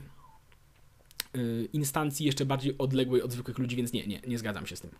instancji, 1.72 2.26
jeszcze 2.26 2.44
bardziej 2.44 2.74
odległej 2.78 3.22
od 3.22 3.32
zwykłych 3.32 3.58
ludzi, 3.58 3.76
więc 3.76 3.92
nie, 3.92 4.06
nie, 4.06 4.20
nie 4.26 4.38
zgadzam 4.38 4.66
się 4.66 4.76
z 4.76 4.80
tym. 4.80 4.90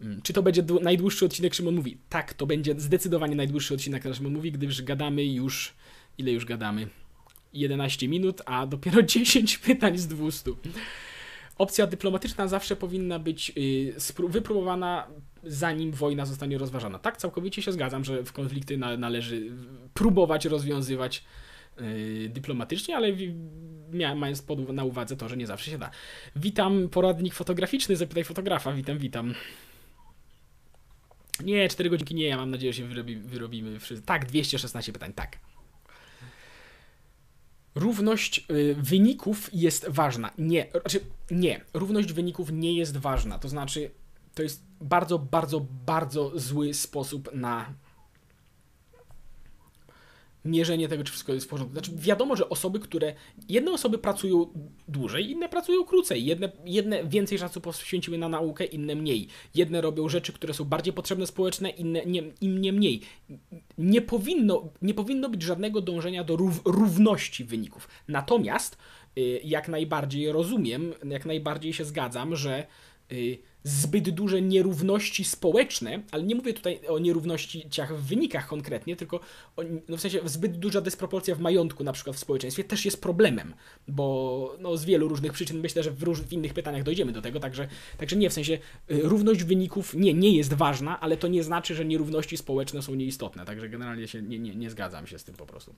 Mm, 0.00 0.22
czy 0.22 0.32
to 0.32 0.42
będzie 0.42 0.64
najdłuższy 0.82 1.24
odcinek 1.24 1.54
Szymon 1.54 1.74
Mówi? 1.74 1.98
Tak, 2.08 2.34
to 2.34 2.46
będzie 2.46 2.74
zdecydowanie 2.80 3.36
najdłuższy 3.36 3.74
odcinek 3.74 4.02
Szymon 4.14 4.32
Mówi, 4.32 4.52
gdyż 4.52 4.82
gadamy 4.82 5.24
już... 5.24 5.74
Ile 6.18 6.32
już 6.32 6.44
gadamy? 6.44 6.88
11 7.52 8.08
minut, 8.08 8.42
a 8.46 8.66
dopiero 8.66 9.02
10 9.16 9.58
pytań 9.58 9.98
z 9.98 10.06
200. 10.06 10.50
Opcja 11.58 11.86
dyplomatyczna 11.86 12.48
zawsze 12.48 12.76
powinna 12.76 13.18
być 13.18 13.52
yy, 13.56 14.28
wypróbowana, 14.28 15.06
zanim 15.44 15.92
wojna 15.92 16.26
zostanie 16.26 16.58
rozważana. 16.58 16.98
Tak, 16.98 17.16
całkowicie 17.16 17.62
się 17.62 17.72
zgadzam, 17.72 18.04
że 18.04 18.24
w 18.24 18.32
konflikty 18.32 18.76
na, 18.78 18.96
należy 18.96 19.50
próbować 19.94 20.44
rozwiązywać 20.44 21.24
yy, 21.80 22.28
dyplomatycznie, 22.28 22.96
ale 22.96 23.08
mając 24.16 24.42
pod, 24.42 24.72
na 24.72 24.84
uwadze 24.84 25.16
to, 25.16 25.28
że 25.28 25.36
nie 25.36 25.46
zawsze 25.46 25.70
się 25.70 25.78
da. 25.78 25.90
Witam, 26.36 26.88
poradnik 26.88 27.34
fotograficzny, 27.34 27.96
zapytaj 27.96 28.24
fotografa. 28.24 28.72
Witam, 28.72 28.98
witam. 28.98 29.34
Nie, 31.44 31.68
4 31.68 31.90
godzinki 31.90 32.14
nie, 32.14 32.28
ja 32.28 32.36
mam 32.36 32.50
nadzieję, 32.50 32.72
że 32.72 32.82
się 32.82 32.88
wyrobi, 32.88 33.16
wyrobimy 33.16 33.80
wszyscy. 33.80 34.06
Tak, 34.06 34.26
216 34.26 34.92
pytań, 34.92 35.12
tak. 35.12 35.38
Równość 37.76 38.46
y, 38.50 38.76
wyników 38.78 39.50
jest 39.52 39.88
ważna. 39.88 40.30
Nie, 40.38 40.66
znaczy 40.70 41.00
nie, 41.30 41.60
równość 41.74 42.12
wyników 42.12 42.52
nie 42.52 42.76
jest 42.76 42.96
ważna. 42.96 43.38
To 43.38 43.48
znaczy, 43.48 43.90
to 44.34 44.42
jest 44.42 44.62
bardzo, 44.80 45.18
bardzo, 45.18 45.66
bardzo 45.86 46.32
zły 46.38 46.74
sposób 46.74 47.34
na 47.34 47.74
mierzenie 50.46 50.88
tego, 50.88 51.04
czy 51.04 51.12
wszystko 51.12 51.32
jest 51.32 51.46
w 51.46 51.48
porządku. 51.48 51.72
Znaczy, 51.72 51.90
wiadomo, 51.94 52.36
że 52.36 52.48
osoby, 52.48 52.80
które. 52.80 53.14
Jedne 53.48 53.72
osoby 53.72 53.98
pracują 53.98 54.46
dłużej, 54.88 55.30
inne 55.30 55.48
pracują 55.48 55.84
krócej. 55.84 56.24
Jedne, 56.24 56.52
jedne 56.64 57.04
więcej 57.04 57.38
czasu 57.38 57.60
poświęciły 57.60 58.18
na 58.18 58.28
naukę, 58.28 58.64
inne 58.64 58.94
mniej. 58.94 59.28
Jedne 59.54 59.80
robią 59.80 60.08
rzeczy, 60.08 60.32
które 60.32 60.54
są 60.54 60.64
bardziej 60.64 60.92
potrzebne 60.92 61.26
społeczne, 61.26 61.70
inne 61.70 62.02
nie, 62.40 62.72
mniej. 62.72 63.00
Nie 63.78 64.02
powinno, 64.02 64.68
nie 64.82 64.94
powinno 64.94 65.28
być 65.28 65.42
żadnego 65.42 65.80
dążenia 65.80 66.24
do 66.24 66.36
rów, 66.36 66.60
równości 66.64 67.44
wyników. 67.44 67.88
Natomiast, 68.08 68.78
y, 69.18 69.40
jak 69.44 69.68
najbardziej 69.68 70.32
rozumiem, 70.32 70.92
jak 71.04 71.26
najbardziej 71.26 71.72
się 71.72 71.84
zgadzam, 71.84 72.36
że 72.36 72.66
y, 73.12 73.38
zbyt 73.66 74.10
duże 74.10 74.42
nierówności 74.42 75.24
społeczne, 75.24 76.02
ale 76.10 76.22
nie 76.22 76.34
mówię 76.34 76.52
tutaj 76.52 76.80
o 76.88 76.98
nierównościach 76.98 77.96
w 77.96 78.02
wynikach 78.02 78.46
konkretnie, 78.48 78.96
tylko 78.96 79.20
o, 79.56 79.62
no 79.88 79.96
w 79.96 80.00
sensie 80.00 80.20
zbyt 80.24 80.58
duża 80.58 80.80
dysproporcja 80.80 81.34
w 81.34 81.40
majątku 81.40 81.84
na 81.84 81.92
przykład 81.92 82.16
w 82.16 82.18
społeczeństwie 82.18 82.64
też 82.64 82.84
jest 82.84 83.02
problemem, 83.02 83.54
bo 83.88 84.56
no, 84.60 84.76
z 84.76 84.84
wielu 84.84 85.08
różnych 85.08 85.32
przyczyn 85.32 85.60
myślę, 85.60 85.82
że 85.82 85.90
w, 85.90 86.02
róż, 86.02 86.20
w 86.20 86.32
innych 86.32 86.54
pytaniach 86.54 86.82
dojdziemy 86.82 87.12
do 87.12 87.22
tego, 87.22 87.40
także, 87.40 87.68
także 87.98 88.16
nie, 88.16 88.30
w 88.30 88.32
sensie 88.32 88.52
y, 88.90 89.00
równość 89.02 89.44
wyników 89.44 89.94
nie, 89.94 90.14
nie 90.14 90.36
jest 90.36 90.54
ważna, 90.54 91.00
ale 91.00 91.16
to 91.16 91.28
nie 91.28 91.42
znaczy, 91.42 91.74
że 91.74 91.84
nierówności 91.84 92.36
społeczne 92.36 92.82
są 92.82 92.94
nieistotne, 92.94 93.44
także 93.44 93.68
generalnie 93.68 94.08
się 94.08 94.22
nie, 94.22 94.38
nie, 94.38 94.54
nie 94.54 94.70
zgadzam 94.70 95.06
się 95.06 95.18
z 95.18 95.24
tym 95.24 95.34
po 95.34 95.46
prostu 95.46 95.74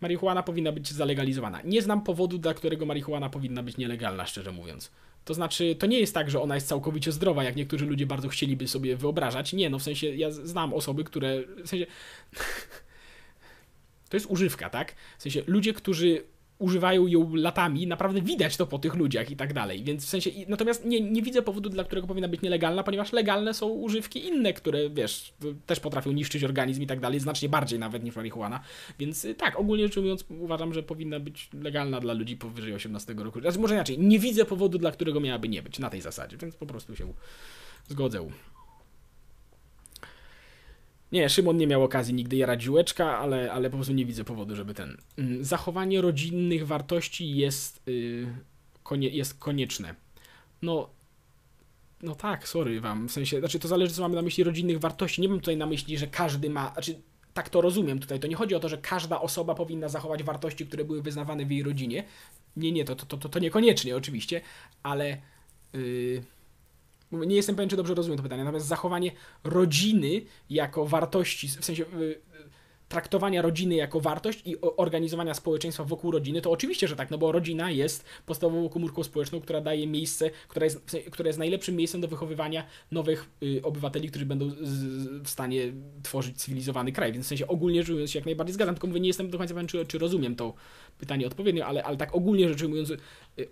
marihuana 0.00 0.42
powinna 0.42 0.72
być 0.72 0.92
zalegalizowana. 0.92 1.62
Nie 1.64 1.82
znam 1.82 2.02
powodu, 2.02 2.38
dla 2.38 2.54
którego 2.54 2.86
marihuana 2.86 3.30
powinna 3.30 3.62
być 3.62 3.76
nielegalna, 3.76 4.26
szczerze 4.26 4.52
mówiąc. 4.52 4.90
To 5.24 5.34
znaczy, 5.34 5.76
to 5.78 5.86
nie 5.86 6.00
jest 6.00 6.14
tak, 6.14 6.30
że 6.30 6.40
ona 6.40 6.54
jest 6.54 6.68
całkowicie 6.68 7.12
zdrowa, 7.12 7.44
jak 7.44 7.56
niektórzy 7.56 7.86
ludzie 7.86 8.06
bardzo 8.06 8.28
chcieliby 8.28 8.68
sobie 8.68 8.96
wyobrażać. 8.96 9.52
Nie, 9.52 9.70
no 9.70 9.78
w 9.78 9.82
sensie, 9.82 10.06
ja 10.06 10.30
znam 10.30 10.74
osoby, 10.74 11.04
które. 11.04 11.42
W 11.64 11.68
sensie. 11.68 11.86
To 14.08 14.16
jest 14.16 14.26
używka, 14.26 14.70
tak? 14.70 14.94
W 15.18 15.22
sensie, 15.22 15.42
ludzie, 15.46 15.72
którzy 15.72 16.24
używają 16.58 17.06
ją 17.06 17.34
latami, 17.34 17.86
naprawdę 17.86 18.22
widać 18.22 18.56
to 18.56 18.66
po 18.66 18.78
tych 18.78 18.94
ludziach 18.94 19.30
i 19.30 19.36
tak 19.36 19.52
dalej. 19.52 19.84
Więc 19.84 20.04
w 20.04 20.08
sensie, 20.08 20.30
natomiast 20.48 20.84
nie, 20.84 21.00
nie 21.00 21.22
widzę 21.22 21.42
powodu, 21.42 21.68
dla 21.68 21.84
którego 21.84 22.06
powinna 22.06 22.28
być 22.28 22.42
nielegalna, 22.42 22.82
ponieważ 22.82 23.12
legalne 23.12 23.54
są 23.54 23.68
używki 23.68 24.26
inne, 24.26 24.52
które 24.52 24.90
wiesz, 24.90 25.34
też 25.66 25.80
potrafią 25.80 26.12
niszczyć 26.12 26.44
organizm 26.44 26.82
i 26.82 26.86
tak 26.86 27.00
dalej, 27.00 27.20
znacznie 27.20 27.48
bardziej 27.48 27.78
nawet 27.78 28.04
niż 28.04 28.16
marihuana. 28.16 28.60
Więc 28.98 29.24
y, 29.24 29.34
tak, 29.34 29.60
ogólnie 29.60 29.84
rzecz 29.84 29.96
ujmując, 29.96 30.24
uważam, 30.40 30.74
że 30.74 30.82
powinna 30.82 31.20
być 31.20 31.48
legalna 31.62 32.00
dla 32.00 32.12
ludzi 32.12 32.36
powyżej 32.36 32.74
18 32.74 33.14
roku. 33.14 33.40
Znaczy, 33.40 33.58
może 33.58 33.74
inaczej, 33.74 33.98
nie 33.98 34.18
widzę 34.18 34.44
powodu, 34.44 34.78
dla 34.78 34.92
którego 34.92 35.20
miałaby 35.20 35.48
nie 35.48 35.62
być 35.62 35.78
na 35.78 35.90
tej 35.90 36.00
zasadzie, 36.00 36.36
więc 36.36 36.56
po 36.56 36.66
prostu 36.66 36.96
się 36.96 37.12
zgodzę. 37.88 38.28
Nie, 41.14 41.28
Szymon 41.28 41.56
nie 41.56 41.66
miał 41.66 41.84
okazji 41.84 42.14
nigdy 42.14 42.36
jarać 42.36 42.62
ziółeczka, 42.62 43.18
ale, 43.18 43.52
ale 43.52 43.70
po 43.70 43.76
prostu 43.76 43.92
nie 43.92 44.06
widzę 44.06 44.24
powodu, 44.24 44.56
żeby 44.56 44.74
ten... 44.74 44.96
Mm, 45.18 45.44
zachowanie 45.44 46.00
rodzinnych 46.00 46.66
wartości 46.66 47.36
jest, 47.36 47.82
yy, 47.86 48.26
konie, 48.82 49.08
jest 49.08 49.38
konieczne. 49.38 49.94
No, 50.62 50.90
no 52.02 52.14
tak, 52.14 52.48
sorry 52.48 52.80
wam, 52.80 53.08
w 53.08 53.12
sensie, 53.12 53.38
znaczy 53.38 53.58
to 53.58 53.68
zależy 53.68 53.92
co 53.92 54.02
mamy 54.02 54.14
na 54.14 54.22
myśli 54.22 54.44
rodzinnych 54.44 54.80
wartości. 54.80 55.22
Nie 55.22 55.28
mam 55.28 55.40
tutaj 55.40 55.56
na 55.56 55.66
myśli, 55.66 55.98
że 55.98 56.06
każdy 56.06 56.50
ma, 56.50 56.72
znaczy 56.72 56.94
tak 57.34 57.48
to 57.48 57.60
rozumiem 57.60 57.98
tutaj. 57.98 58.20
To 58.20 58.26
nie 58.26 58.36
chodzi 58.36 58.54
o 58.54 58.60
to, 58.60 58.68
że 58.68 58.78
każda 58.78 59.20
osoba 59.20 59.54
powinna 59.54 59.88
zachować 59.88 60.22
wartości, 60.22 60.66
które 60.66 60.84
były 60.84 61.02
wyznawane 61.02 61.46
w 61.46 61.50
jej 61.50 61.62
rodzinie. 61.62 62.04
Nie, 62.56 62.72
nie, 62.72 62.84
to, 62.84 62.96
to, 62.96 63.16
to, 63.16 63.28
to 63.28 63.38
niekoniecznie 63.38 63.96
oczywiście, 63.96 64.40
ale... 64.82 65.18
Yy, 65.72 66.22
nie 67.14 67.36
jestem 67.36 67.56
pewien, 67.56 67.68
czy 67.68 67.76
dobrze 67.76 67.94
rozumiem 67.94 68.16
to 68.16 68.22
pytanie, 68.22 68.44
natomiast 68.44 68.66
zachowanie 68.66 69.12
rodziny 69.44 70.22
jako 70.50 70.86
wartości, 70.86 71.48
w 71.48 71.64
sensie 71.64 71.84
y, 72.00 72.20
traktowania 72.88 73.42
rodziny 73.42 73.74
jako 73.74 74.00
wartość 74.00 74.42
i 74.44 74.56
organizowania 74.60 75.34
społeczeństwa 75.34 75.84
wokół 75.84 76.10
rodziny, 76.10 76.40
to 76.40 76.50
oczywiście, 76.50 76.88
że 76.88 76.96
tak, 76.96 77.10
no 77.10 77.18
bo 77.18 77.32
rodzina 77.32 77.70
jest 77.70 78.04
podstawową 78.26 78.68
komórką 78.68 79.02
społeczną, 79.02 79.40
która 79.40 79.60
daje 79.60 79.86
miejsce, 79.86 80.30
która 80.48 80.64
jest, 80.64 80.96
która 81.10 81.26
jest 81.26 81.38
najlepszym 81.38 81.76
miejscem 81.76 82.00
do 82.00 82.08
wychowywania 82.08 82.64
nowych 82.90 83.30
y, 83.42 83.60
obywateli, 83.62 84.08
którzy 84.08 84.26
będą 84.26 84.50
z, 84.50 84.56
w 85.24 85.28
stanie 85.28 85.72
tworzyć 86.02 86.36
cywilizowany 86.36 86.92
kraj. 86.92 87.12
Więc 87.12 87.24
w 87.24 87.28
sensie 87.28 87.46
ogólnie 87.46 87.82
rzecz 87.82 87.88
ujmując 87.88 88.10
się 88.10 88.18
jak 88.18 88.26
najbardziej 88.26 88.54
zgadzam, 88.54 88.74
tylko 88.74 88.86
mówię, 88.86 89.00
nie 89.00 89.08
jestem 89.08 89.30
do 89.30 89.38
końca 89.38 89.54
pewien, 89.54 89.68
czy, 89.68 89.86
czy 89.86 89.98
rozumiem 89.98 90.36
to 90.36 90.54
pytanie 90.98 91.26
odpowiednio, 91.26 91.66
ale, 91.66 91.84
ale 91.84 91.96
tak 91.96 92.14
ogólnie 92.14 92.48
rzecz 92.48 92.62
ujmując, 92.62 92.90
y, 92.90 92.98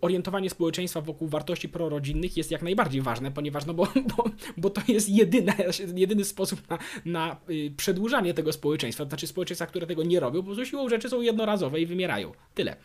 orientowanie 0.00 0.50
społeczeństwa 0.50 1.00
wokół 1.00 1.28
wartości 1.28 1.68
prorodzinnych 1.68 2.36
jest 2.36 2.50
jak 2.50 2.62
najbardziej 2.62 3.02
ważne, 3.02 3.30
ponieważ 3.30 3.66
no 3.66 3.74
bo, 3.74 3.88
bo, 4.16 4.24
bo 4.56 4.70
to 4.70 4.82
jest 4.88 5.08
jedyna, 5.08 5.54
jedyny 5.94 6.24
sposób 6.24 6.70
na, 6.70 6.78
na 7.04 7.36
y, 7.50 7.72
przedłużanie 7.76 8.34
tego 8.34 8.52
społeczeństwa. 8.52 9.04
Znaczy 9.04 9.26
społeczeństwa, 9.26 9.66
które 9.66 9.86
tego 9.86 10.02
nie 10.02 10.20
robią, 10.20 10.40
po 10.40 10.46
prostu 10.46 10.66
siłą 10.66 10.88
rzeczy 10.88 11.08
są 11.08 11.20
jednorazowe 11.20 11.80
i 11.80 11.86
wymierają. 11.86 12.32
Tyle. 12.54 12.76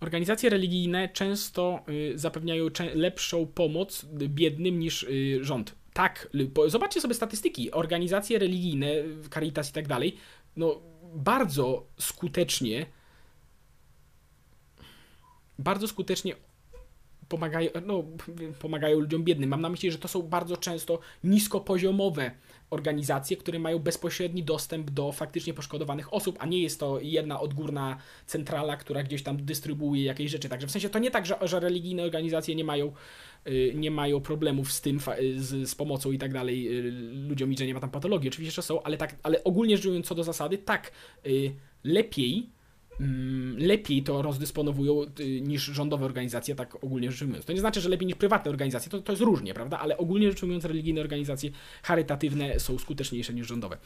Organizacje 0.00 0.50
religijne 0.50 1.08
często 1.08 1.80
y, 1.88 2.18
zapewniają 2.18 2.68
lepszą 2.94 3.46
pomoc 3.46 4.06
biednym 4.14 4.78
niż 4.78 5.06
rząd. 5.40 5.74
Tak, 5.92 6.28
zobaczcie 6.66 7.00
sobie 7.00 7.14
statystyki. 7.14 7.70
Organizacje 7.70 8.38
religijne, 8.38 8.86
Caritas 9.34 9.70
i 9.70 9.72
tak 9.72 9.88
dalej, 9.88 10.16
no 10.56 10.80
bardzo 11.14 11.86
skutecznie 11.98 12.86
bardzo 15.58 15.88
skutecznie 15.88 16.34
pomagają, 17.28 17.70
no, 17.86 18.04
pomagają 18.60 19.00
ludziom 19.00 19.24
biednym. 19.24 19.50
Mam 19.50 19.60
na 19.60 19.68
myśli, 19.68 19.92
że 19.92 19.98
to 19.98 20.08
są 20.08 20.22
bardzo 20.22 20.56
często 20.56 20.98
niskopoziomowe 21.24 22.30
organizacje, 22.70 23.36
które 23.36 23.58
mają 23.58 23.78
bezpośredni 23.78 24.42
dostęp 24.42 24.90
do 24.90 25.12
faktycznie 25.12 25.54
poszkodowanych 25.54 26.14
osób, 26.14 26.36
a 26.40 26.46
nie 26.46 26.62
jest 26.62 26.80
to 26.80 27.00
jedna 27.00 27.40
odgórna 27.40 27.96
centrala, 28.26 28.76
która 28.76 29.02
gdzieś 29.02 29.22
tam 29.22 29.44
dystrybuuje 29.44 30.04
jakieś 30.04 30.30
rzeczy. 30.30 30.48
Także 30.48 30.66
w 30.66 30.70
sensie 30.70 30.88
to 30.88 30.98
nie 30.98 31.10
tak, 31.10 31.26
że, 31.26 31.38
że 31.42 31.60
religijne 31.60 32.02
organizacje 32.02 32.54
nie 32.54 32.64
mają, 32.64 32.92
y, 33.46 33.72
nie 33.74 33.90
mają 33.90 34.20
problemów 34.20 34.72
z 34.72 34.80
tym, 34.80 35.00
z, 35.36 35.68
z 35.70 35.74
pomocą 35.74 36.12
i 36.12 36.18
tak 36.18 36.32
dalej 36.32 36.78
y, 36.78 36.92
ludziom 37.28 37.52
i 37.52 37.56
że 37.58 37.66
nie 37.66 37.74
ma 37.74 37.80
tam 37.80 37.90
patologii. 37.90 38.28
Oczywiście, 38.28 38.56
że 38.56 38.62
są, 38.62 38.82
ale, 38.82 38.96
tak, 38.96 39.16
ale 39.22 39.44
ogólnie 39.44 39.76
rzecz 39.76 39.86
biorąc 39.86 40.06
co 40.06 40.14
do 40.14 40.24
zasady, 40.24 40.58
tak, 40.58 40.92
y, 41.26 41.54
lepiej 41.84 42.55
lepiej 43.58 44.02
to 44.02 44.22
rozdysponowują 44.22 45.02
y, 45.20 45.40
niż 45.40 45.64
rządowe 45.64 46.04
organizacje, 46.04 46.54
tak 46.54 46.84
ogólnie 46.84 47.10
rzecz 47.10 47.22
ujmując. 47.22 47.46
To 47.46 47.52
nie 47.52 47.60
znaczy, 47.60 47.80
że 47.80 47.88
lepiej 47.88 48.06
niż 48.06 48.16
prywatne 48.16 48.50
organizacje, 48.50 48.90
to, 48.90 49.02
to 49.02 49.12
jest 49.12 49.22
różnie, 49.22 49.54
prawda? 49.54 49.78
Ale 49.78 49.98
ogólnie 49.98 50.28
rzecz 50.28 50.42
ujmując, 50.42 50.64
religijne 50.64 51.00
organizacje 51.00 51.50
charytatywne 51.82 52.60
są 52.60 52.78
skuteczniejsze 52.78 53.34
niż 53.34 53.46
rządowe. 53.46 53.78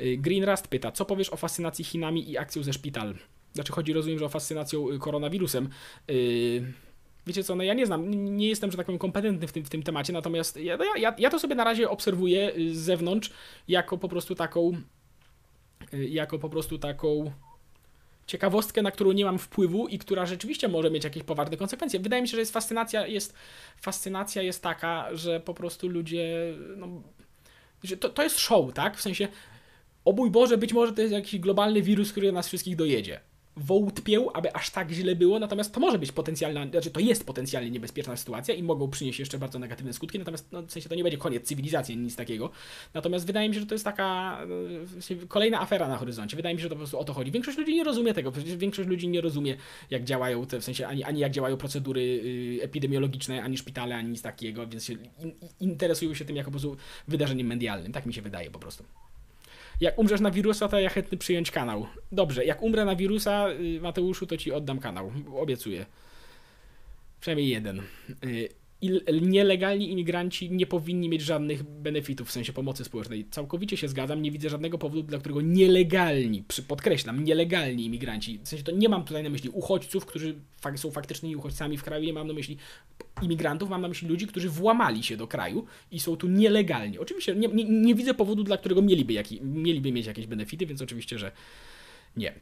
Y, 0.00 0.16
Green 0.16 0.44
Rust 0.44 0.68
pyta, 0.68 0.92
co 0.92 1.04
powiesz 1.04 1.32
o 1.32 1.36
fascynacji 1.36 1.84
Chinami 1.84 2.30
i 2.30 2.38
akcją 2.38 2.62
ze 2.62 2.72
szpital? 2.72 3.14
Znaczy 3.52 3.72
chodzi, 3.72 3.92
rozumiem, 3.92 4.18
że 4.18 4.24
o 4.24 4.28
fascynacją 4.28 4.90
y, 4.90 4.98
koronawirusem. 4.98 5.68
Wiecie 7.26 7.44
co, 7.44 7.56
no 7.56 7.62
ja 7.62 7.74
nie 7.74 7.86
znam, 7.86 8.10
nie 8.36 8.48
jestem, 8.48 8.70
że 8.70 8.76
tak 8.76 8.86
powiem, 8.86 8.98
kompetentny 8.98 9.48
w 9.48 9.52
tym, 9.52 9.64
w 9.64 9.70
tym 9.70 9.82
temacie, 9.82 10.12
natomiast 10.12 10.56
ja, 10.56 10.78
ja, 10.98 11.14
ja 11.18 11.30
to 11.30 11.38
sobie 11.38 11.54
na 11.54 11.64
razie 11.64 11.90
obserwuję 11.90 12.52
z 12.72 12.76
zewnątrz 12.76 13.30
jako 13.68 13.98
po 13.98 14.08
prostu 14.08 14.34
taką 14.34 14.72
jako 15.92 16.38
po 16.38 16.48
prostu 16.48 16.78
taką 16.78 17.32
ciekawostkę, 18.26 18.82
na 18.82 18.90
którą 18.90 19.12
nie 19.12 19.24
mam 19.24 19.38
wpływu 19.38 19.88
i 19.88 19.98
która 19.98 20.26
rzeczywiście 20.26 20.68
może 20.68 20.90
mieć 20.90 21.04
jakieś 21.04 21.22
poważne 21.22 21.56
konsekwencje. 21.56 22.00
Wydaje 22.00 22.22
mi 22.22 22.28
się, 22.28 22.36
że 22.36 22.40
jest 22.40 22.52
fascynacja, 22.52 23.06
jest, 23.06 23.34
fascynacja 23.80 24.42
jest 24.42 24.62
taka, 24.62 25.16
że 25.16 25.40
po 25.40 25.54
prostu 25.54 25.88
ludzie, 25.88 26.54
no, 26.76 27.02
to, 28.00 28.08
to 28.08 28.22
jest 28.22 28.38
show, 28.38 28.74
tak? 28.74 28.96
W 28.96 29.02
sensie, 29.02 29.28
o 30.04 30.12
mój 30.12 30.30
Boże, 30.30 30.58
być 30.58 30.72
może 30.72 30.92
to 30.92 31.00
jest 31.00 31.12
jakiś 31.12 31.40
globalny 31.40 31.82
wirus, 31.82 32.12
który 32.12 32.32
nas 32.32 32.48
wszystkich 32.48 32.76
dojedzie 32.76 33.20
wątpię, 33.56 34.26
aby 34.34 34.54
aż 34.54 34.70
tak 34.70 34.90
źle 34.90 35.16
było, 35.16 35.38
natomiast 35.38 35.74
to 35.74 35.80
może 35.80 35.98
być 35.98 36.12
potencjalna, 36.12 36.66
znaczy 36.70 36.90
to 36.90 37.00
jest 37.00 37.26
potencjalnie 37.26 37.70
niebezpieczna 37.70 38.16
sytuacja 38.16 38.54
i 38.54 38.62
mogą 38.62 38.90
przynieść 38.90 39.18
jeszcze 39.18 39.38
bardzo 39.38 39.58
negatywne 39.58 39.92
skutki, 39.92 40.18
natomiast 40.18 40.52
no, 40.52 40.62
w 40.62 40.72
sensie 40.72 40.88
to 40.88 40.94
nie 40.94 41.02
będzie 41.02 41.18
koniec 41.18 41.44
cywilizacji, 41.46 41.96
nic 41.96 42.16
takiego. 42.16 42.50
Natomiast 42.94 43.26
wydaje 43.26 43.48
mi 43.48 43.54
się, 43.54 43.60
że 43.60 43.66
to 43.66 43.74
jest 43.74 43.84
taka 43.84 44.38
kolejna 45.28 45.60
afera 45.60 45.88
na 45.88 45.96
horyzoncie. 45.96 46.36
Wydaje 46.36 46.54
mi 46.54 46.60
się, 46.60 46.62
że 46.62 46.68
to 46.68 46.74
po 46.74 46.78
prostu 46.78 46.98
o 46.98 47.04
to 47.04 47.12
chodzi. 47.12 47.30
Większość 47.30 47.58
ludzi 47.58 47.74
nie 47.74 47.84
rozumie 47.84 48.14
tego, 48.14 48.32
przecież 48.32 48.56
większość 48.56 48.88
ludzi 48.88 49.08
nie 49.08 49.20
rozumie, 49.20 49.56
jak 49.90 50.04
działają 50.04 50.46
te, 50.46 50.60
w 50.60 50.64
sensie 50.64 50.86
ani, 50.86 51.04
ani 51.04 51.20
jak 51.20 51.32
działają 51.32 51.56
procedury 51.56 52.00
y, 52.00 52.58
epidemiologiczne, 52.62 53.42
ani 53.42 53.58
szpitale, 53.58 53.96
ani 53.96 54.08
nic 54.08 54.22
takiego, 54.22 54.66
więc 54.66 54.84
się 54.84 54.92
in, 54.92 55.34
interesują 55.60 56.14
się 56.14 56.24
tym 56.24 56.36
jako 56.36 56.50
po 56.50 56.58
prostu 56.58 56.76
wydarzeniem 57.08 57.46
medialnym. 57.46 57.92
Tak 57.92 58.06
mi 58.06 58.14
się 58.14 58.22
wydaje 58.22 58.50
po 58.50 58.58
prostu. 58.58 58.84
Jak 59.80 59.98
umrzesz 59.98 60.20
na 60.20 60.30
wirusa, 60.30 60.68
to 60.68 60.80
ja 60.80 60.90
chętny 60.90 61.18
przyjąć 61.18 61.50
kanał. 61.50 61.86
Dobrze, 62.12 62.44
jak 62.44 62.62
umrę 62.62 62.84
na 62.84 62.96
wirusa, 62.96 63.48
y, 63.50 63.80
Mateuszu, 63.80 64.26
to 64.26 64.36
ci 64.36 64.52
oddam 64.52 64.78
kanał. 64.78 65.12
Obiecuję. 65.36 65.86
Przynajmniej 67.20 67.48
jeden. 67.48 67.82
Nielegalni 69.22 69.92
imigranci 69.92 70.50
nie 70.50 70.66
powinni 70.66 71.08
mieć 71.08 71.22
żadnych 71.22 71.62
benefitów 71.62 72.28
w 72.28 72.32
sensie 72.32 72.52
pomocy 72.52 72.84
społecznej. 72.84 73.26
Całkowicie 73.30 73.76
się 73.76 73.88
zgadzam, 73.88 74.22
nie 74.22 74.30
widzę 74.30 74.50
żadnego 74.50 74.78
powodu, 74.78 75.02
dla 75.02 75.18
którego 75.18 75.40
nielegalni, 75.40 76.44
podkreślam, 76.68 77.24
nielegalni 77.24 77.84
imigranci, 77.84 78.38
w 78.44 78.48
sensie 78.48 78.64
to 78.64 78.72
nie 78.72 78.88
mam 78.88 79.04
tutaj 79.04 79.22
na 79.22 79.30
myśli 79.30 79.50
uchodźców, 79.50 80.06
którzy 80.06 80.34
są 80.76 80.90
faktycznymi 80.90 81.36
uchodźcami 81.36 81.76
w 81.76 81.82
kraju, 81.82 82.04
nie 82.04 82.12
mam 82.12 82.26
na 82.26 82.34
myśli 82.34 82.56
imigrantów, 83.22 83.70
mam 83.70 83.82
na 83.82 83.88
myśli 83.88 84.08
ludzi, 84.08 84.26
którzy 84.26 84.48
włamali 84.48 85.02
się 85.02 85.16
do 85.16 85.26
kraju 85.26 85.66
i 85.90 86.00
są 86.00 86.16
tu 86.16 86.28
nielegalnie. 86.28 87.00
Oczywiście 87.00 87.34
nie, 87.34 87.48
nie, 87.48 87.64
nie 87.64 87.94
widzę 87.94 88.14
powodu, 88.14 88.44
dla 88.44 88.56
którego 88.56 88.82
mieliby, 88.82 89.12
jaki, 89.12 89.42
mieliby 89.42 89.92
mieć 89.92 90.06
jakieś 90.06 90.26
benefity, 90.26 90.66
więc 90.66 90.82
oczywiście, 90.82 91.18
że 91.18 91.32
nie. 92.16 92.34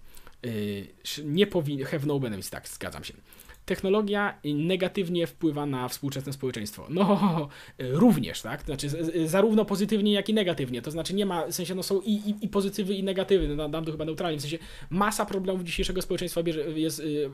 Yy, 0.43 1.25
nie 1.25 1.47
powinien, 1.47 1.87
have 1.87 2.07
no 2.07 2.21
benefits, 2.21 2.51
tak, 2.51 2.69
zgadzam 2.69 3.05
się 3.05 3.15
technologia 3.64 4.38
negatywnie 4.45 5.26
wpływa 5.26 5.66
na 5.66 5.88
współczesne 5.88 6.33
społeczeństwo. 6.33 6.87
No, 6.90 7.49
również, 7.78 8.42
tak? 8.42 8.62
Znaczy, 8.62 8.88
zarówno 9.26 9.64
pozytywnie, 9.64 10.12
jak 10.12 10.28
i 10.28 10.35
negatywnie. 10.35 10.83
To 10.83 10.90
znaczy, 10.90 11.14
nie 11.14 11.26
ma, 11.26 11.47
w 11.47 11.52
sensie, 11.52 11.75
no 11.75 11.83
są 11.83 12.00
i, 12.00 12.12
i, 12.12 12.45
i 12.45 12.49
pozytywy, 12.49 12.95
i 12.95 13.02
negatywy. 13.02 13.56
No, 13.56 13.69
dam 13.69 13.84
to 13.84 13.93
chyba 13.93 14.04
neutralnie. 14.04 14.39
W 14.39 14.41
sensie, 14.41 14.58
masa 14.91 15.26
problemów 15.26 15.65
dzisiejszego 15.65 16.02
społeczeństwa 16.02 16.43
bierze, 16.43 16.60
jest, 16.60 17.00
y, 17.00 17.02
y, 17.02 17.30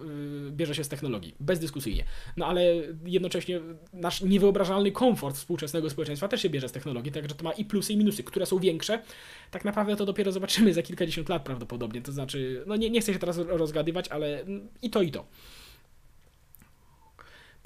bierze 0.51 0.75
się 0.75 0.85
z 0.85 0.89
technologii. 0.89 1.35
Bezdyskusyjnie. 1.41 2.05
No, 2.37 2.47
ale 2.47 2.63
jednocześnie 3.07 3.61
nasz 3.93 4.23
niewyobrażalny 4.23 4.93
komfort 4.93 5.37
współczesnego 5.37 5.91
społeczeństwa 5.91 6.29
też 6.29 6.43
się 6.43 6.51
bierze 6.51 6.69
z 6.69 6.73
technologii, 6.73 7.13
także 7.13 7.35
to 7.35 7.45
ma 7.45 7.53
i 7.53 7.65
plusy, 7.65 7.93
i 7.93 7.97
minusy, 7.97 8.23
które 8.23 8.47
są 8.47 8.59
większe. 8.59 9.03
Tak 9.51 9.65
naprawdę 9.65 9.97
to 9.97 10.07
dopiero 10.07 10.33
zobaczymy 10.33 10.75
za 10.75 10.83
kilkadziesiąt 10.83 11.29
lat 11.29 11.43
prawdopodobnie. 11.43 12.03
To 12.03 12.13
znaczy, 12.13 12.65
no 12.67 12.77
nie, 12.77 12.91
nie 12.91 13.01
chcę 13.01 13.13
się 13.13 13.19
teraz 13.19 13.39
rozgadywać, 13.39 14.09
ale 14.09 14.45
i 14.83 14.91
to, 14.91 15.03
i 15.03 15.11
to 15.11 15.25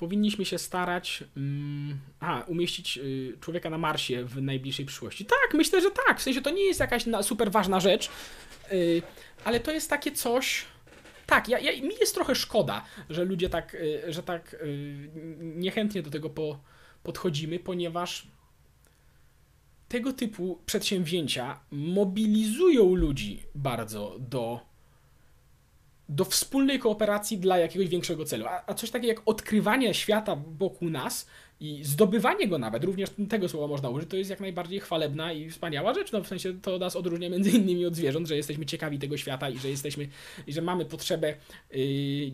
powinniśmy 0.03 0.45
się 0.45 0.59
starać 0.59 1.25
um, 1.37 2.01
umieścić 2.47 2.99
y, 2.99 3.37
człowieka 3.41 3.71
na 3.71 3.79
Marsie 3.79 4.25
w 4.25 4.43
najbliższej 4.43 4.87
przyszłości. 4.87 5.25
Tak, 5.25 5.55
myślę, 5.55 5.81
że 5.81 5.91
tak. 6.07 6.21
W 6.21 6.23
sensie 6.23 6.43
to 6.43 6.51
nie 6.51 6.65
jest 6.65 6.81
jakaś 6.81 7.07
na, 7.07 7.23
super 7.23 7.51
ważna 7.51 7.81
rzecz, 7.81 8.11
y, 8.73 9.03
ale 9.45 9.61
to 9.61 9.73
jest 9.73 9.91
takie 9.91 10.13
coś. 10.13 10.65
Tak, 11.27 11.49
ja, 11.49 11.59
ja, 11.59 11.73
mi 11.83 11.95
jest 12.01 12.15
trochę 12.15 12.35
szkoda, 12.35 12.85
że 13.11 13.25
ludzie 13.25 13.49
tak, 13.49 13.75
y, 13.75 14.13
że 14.13 14.23
tak 14.23 14.55
y, 14.55 15.11
niechętnie 15.39 16.03
do 16.03 16.11
tego 16.11 16.31
po, 16.31 16.59
podchodzimy, 17.03 17.59
ponieważ 17.59 18.27
tego 19.89 20.13
typu 20.13 20.63
przedsięwzięcia 20.67 21.61
mobilizują 21.71 22.95
ludzi 22.95 23.43
bardzo 23.55 24.17
do 24.19 24.72
do 26.13 26.25
wspólnej 26.25 26.79
kooperacji 26.79 27.39
dla 27.39 27.59
jakiegoś 27.59 27.89
większego 27.89 28.25
celu. 28.25 28.47
A, 28.47 28.63
a 28.67 28.75
coś 28.75 28.91
takiego 28.91 29.09
jak 29.09 29.23
odkrywanie 29.27 29.95
świata 29.95 30.37
wokół 30.59 30.91
nas 30.91 31.27
i 31.61 31.85
zdobywanie 31.85 32.49
go 32.49 32.59
nawet, 32.59 32.85
również 32.85 33.11
tego 33.29 33.49
słowa 33.49 33.67
można 33.67 33.89
użyć, 33.89 34.11
to 34.11 34.17
jest 34.17 34.31
jak 34.31 34.41
najbardziej 34.41 34.81
chwalebna 34.81 35.33
i 35.33 35.51
wspaniała 35.51 35.95
rzecz. 35.95 36.13
No 36.13 36.23
w 36.23 36.29
sensie 36.29 36.55
to 36.63 36.79
nas 36.79 36.97
odróżnia 36.97 37.31
między 37.31 37.51
innymi 37.59 37.87
od 37.87 37.95
zwierząt, 37.95 38.29
że 38.29 38.37
jesteśmy 38.37 38.67
ciekawi 38.67 38.99
tego 38.99 39.17
świata 39.17 39.51
i 39.51 39.59
że 39.59 39.69
jesteśmy, 39.69 40.09
i 40.47 40.53
że 40.53 40.63
mamy 40.63 40.85
potrzebę 40.85 41.35
yy, 41.71 42.33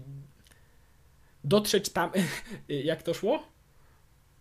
dotrzeć 1.45 1.89
tam, 1.89 2.11
jak 2.69 3.03
to 3.03 3.15
szło? 3.15 3.58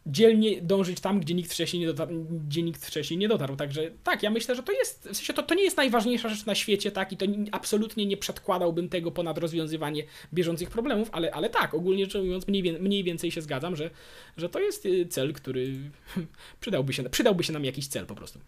Dzielnie 0.07 0.61
dążyć 0.61 0.99
tam, 0.99 1.19
gdzie 1.19 1.33
nikt 1.33 1.51
wcześniej 1.51 1.79
nie 1.79 1.87
dotarł, 1.87 2.25
gdzie 2.47 2.63
nikt 2.63 2.85
wcześniej 2.85 3.17
nie 3.17 3.27
dotarł. 3.27 3.55
Także 3.55 3.91
tak, 4.03 4.23
ja 4.23 4.29
myślę, 4.29 4.55
że 4.55 4.63
to 4.63 4.71
jest, 4.71 5.09
w 5.11 5.15
sensie 5.15 5.33
to, 5.33 5.43
to 5.43 5.55
nie 5.55 5.63
jest 5.63 5.77
najważniejsza 5.77 6.29
rzecz 6.29 6.45
na 6.45 6.55
świecie, 6.55 6.91
tak, 6.91 7.11
i 7.11 7.17
to 7.17 7.25
absolutnie 7.51 8.05
nie 8.05 8.17
przedkładałbym 8.17 8.89
tego 8.89 9.11
ponad 9.11 9.37
rozwiązywanie 9.37 10.03
bieżących 10.33 10.69
problemów, 10.69 11.09
ale, 11.11 11.33
ale 11.33 11.49
tak, 11.49 11.73
ogólnie 11.73 12.05
rzecz 12.05 12.15
ujmując, 12.15 12.47
mniej, 12.47 12.79
mniej 12.79 13.03
więcej 13.03 13.31
się 13.31 13.41
zgadzam, 13.41 13.75
że, 13.75 13.89
że 14.37 14.49
to 14.49 14.59
jest 14.59 14.85
y, 14.85 15.05
cel, 15.05 15.33
który 15.33 15.73
przydałby 16.61 16.93
się, 16.93 17.03
przydałby 17.03 17.43
się 17.43 17.53
nam 17.53 17.65
jakiś 17.65 17.87
cel 17.87 18.05
po 18.05 18.15
prostu. 18.15 18.39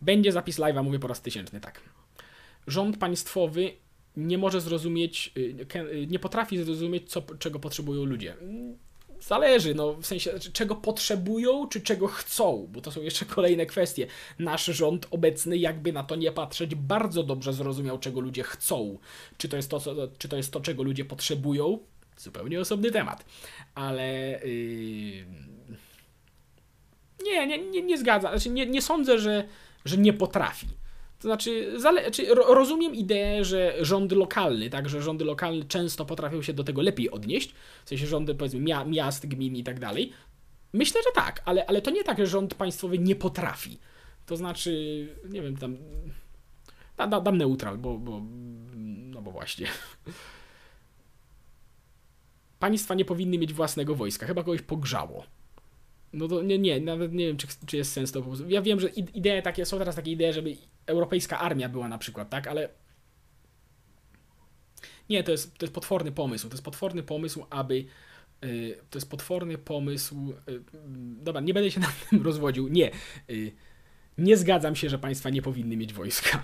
Będzie 0.00 0.32
zapis 0.32 0.58
live'a, 0.58 0.84
mówię 0.84 0.98
po 0.98 1.08
raz 1.08 1.22
tysięczny, 1.22 1.60
tak. 1.60 1.80
Rząd 2.66 2.98
państwowy 2.98 3.72
nie 4.16 4.38
może 4.38 4.60
zrozumieć, 4.60 5.32
y, 5.36 5.66
y, 5.76 6.06
nie 6.06 6.18
potrafi 6.18 6.64
zrozumieć, 6.64 7.10
co, 7.10 7.22
czego 7.38 7.58
potrzebują 7.58 8.04
ludzie 8.04 8.36
Zależy, 9.26 9.74
no 9.74 9.92
w 9.94 10.06
sensie, 10.06 10.30
czego 10.52 10.74
potrzebują, 10.74 11.68
czy 11.68 11.80
czego 11.80 12.06
chcą, 12.06 12.68
bo 12.72 12.80
to 12.80 12.92
są 12.92 13.02
jeszcze 13.02 13.24
kolejne 13.24 13.66
kwestie. 13.66 14.06
Nasz 14.38 14.64
rząd 14.64 15.06
obecny, 15.10 15.58
jakby 15.58 15.92
na 15.92 16.02
to 16.02 16.16
nie 16.16 16.32
patrzeć, 16.32 16.74
bardzo 16.74 17.22
dobrze 17.22 17.52
zrozumiał, 17.52 17.98
czego 17.98 18.20
ludzie 18.20 18.42
chcą. 18.42 18.98
Czy 19.36 19.48
to 19.48 19.56
jest 19.56 19.70
to, 19.70 19.80
co, 19.80 19.94
czy 20.18 20.28
to, 20.28 20.36
jest 20.36 20.52
to 20.52 20.60
czego 20.60 20.82
ludzie 20.82 21.04
potrzebują? 21.04 21.78
Zupełnie 22.16 22.60
osobny 22.60 22.90
temat. 22.90 23.24
Ale. 23.74 24.40
Yy... 24.44 25.26
Nie, 27.24 27.46
nie, 27.46 27.58
nie, 27.58 27.82
nie 27.82 27.98
zgadzam. 27.98 28.32
Znaczy, 28.32 28.50
nie, 28.50 28.66
nie 28.66 28.82
sądzę, 28.82 29.18
że, 29.18 29.48
że 29.84 29.96
nie 29.96 30.12
potrafi. 30.12 30.66
To 31.26 31.30
znaczy, 31.30 32.34
rozumiem 32.46 32.94
ideę, 32.94 33.44
że 33.44 33.74
rząd 33.80 34.12
lokalny, 34.12 34.70
tak, 34.70 34.88
że 34.88 35.02
rządy 35.02 35.24
lokalne 35.24 35.64
często 35.64 36.04
potrafią 36.04 36.42
się 36.42 36.52
do 36.52 36.64
tego 36.64 36.82
lepiej 36.82 37.10
odnieść, 37.10 37.54
w 37.84 37.88
sensie 37.88 38.06
rządy 38.06 38.34
powiedzmy 38.34 38.60
mia- 38.60 38.88
miast, 38.88 39.26
gmin 39.26 39.56
i 39.56 39.64
tak 39.64 39.80
dalej. 39.80 40.12
Myślę, 40.72 41.00
że 41.02 41.10
tak, 41.14 41.42
ale, 41.44 41.66
ale 41.66 41.82
to 41.82 41.90
nie 41.90 42.04
tak, 42.04 42.18
że 42.18 42.26
rząd 42.26 42.54
państwowy 42.54 42.98
nie 42.98 43.16
potrafi. 43.16 43.78
To 44.26 44.36
znaczy, 44.36 45.08
nie 45.28 45.42
wiem, 45.42 45.56
tam. 45.56 45.76
Da, 46.96 47.06
da, 47.06 47.20
dam 47.20 47.38
neutral, 47.38 47.78
bo, 47.78 47.98
bo. 47.98 48.22
No 48.96 49.22
bo 49.22 49.30
właśnie. 49.30 49.66
Państwa 52.58 52.94
nie 52.94 53.04
powinny 53.04 53.38
mieć 53.38 53.52
własnego 53.52 53.94
wojska, 53.94 54.26
chyba 54.26 54.42
kogoś 54.42 54.62
pogrzało. 54.62 55.24
No 56.12 56.28
to 56.28 56.42
nie, 56.42 56.58
nie, 56.58 56.80
nawet 56.80 57.12
nie 57.12 57.26
wiem, 57.26 57.36
czy, 57.36 57.46
czy 57.66 57.76
jest 57.76 57.92
sens 57.92 58.12
to 58.12 58.20
po 58.22 58.26
prostu. 58.26 58.48
Ja 58.48 58.62
wiem, 58.62 58.80
że 58.80 58.88
idee 58.88 59.42
takie, 59.42 59.66
są 59.66 59.78
teraz 59.78 59.96
takie 59.96 60.10
idee, 60.10 60.32
żeby 60.32 60.56
europejska 60.86 61.38
armia 61.38 61.68
była 61.68 61.88
na 61.88 61.98
przykład, 61.98 62.30
tak, 62.30 62.46
ale 62.46 62.68
nie, 65.08 65.22
to 65.22 65.32
jest, 65.32 65.58
to 65.58 65.66
jest 65.66 65.74
potworny 65.74 66.12
pomysł. 66.12 66.48
To 66.48 66.54
jest 66.54 66.64
potworny 66.64 67.02
pomysł, 67.02 67.46
aby 67.50 67.84
y, 68.44 68.78
to 68.90 68.98
jest 68.98 69.10
potworny 69.10 69.58
pomysł. 69.58 70.34
y, 70.48 70.62
Dobra, 71.22 71.40
nie 71.40 71.54
będę 71.54 71.70
się 71.70 71.80
na 71.88 71.92
tym 72.10 72.22
rozwodził. 72.22 72.68
Nie. 72.68 72.90
y, 73.30 73.52
Nie 74.18 74.36
zgadzam 74.36 74.76
się, 74.76 74.88
że 74.88 74.98
państwa 74.98 75.30
nie 75.30 75.42
powinny 75.42 75.76
mieć 75.76 75.92
wojska. 75.92 76.42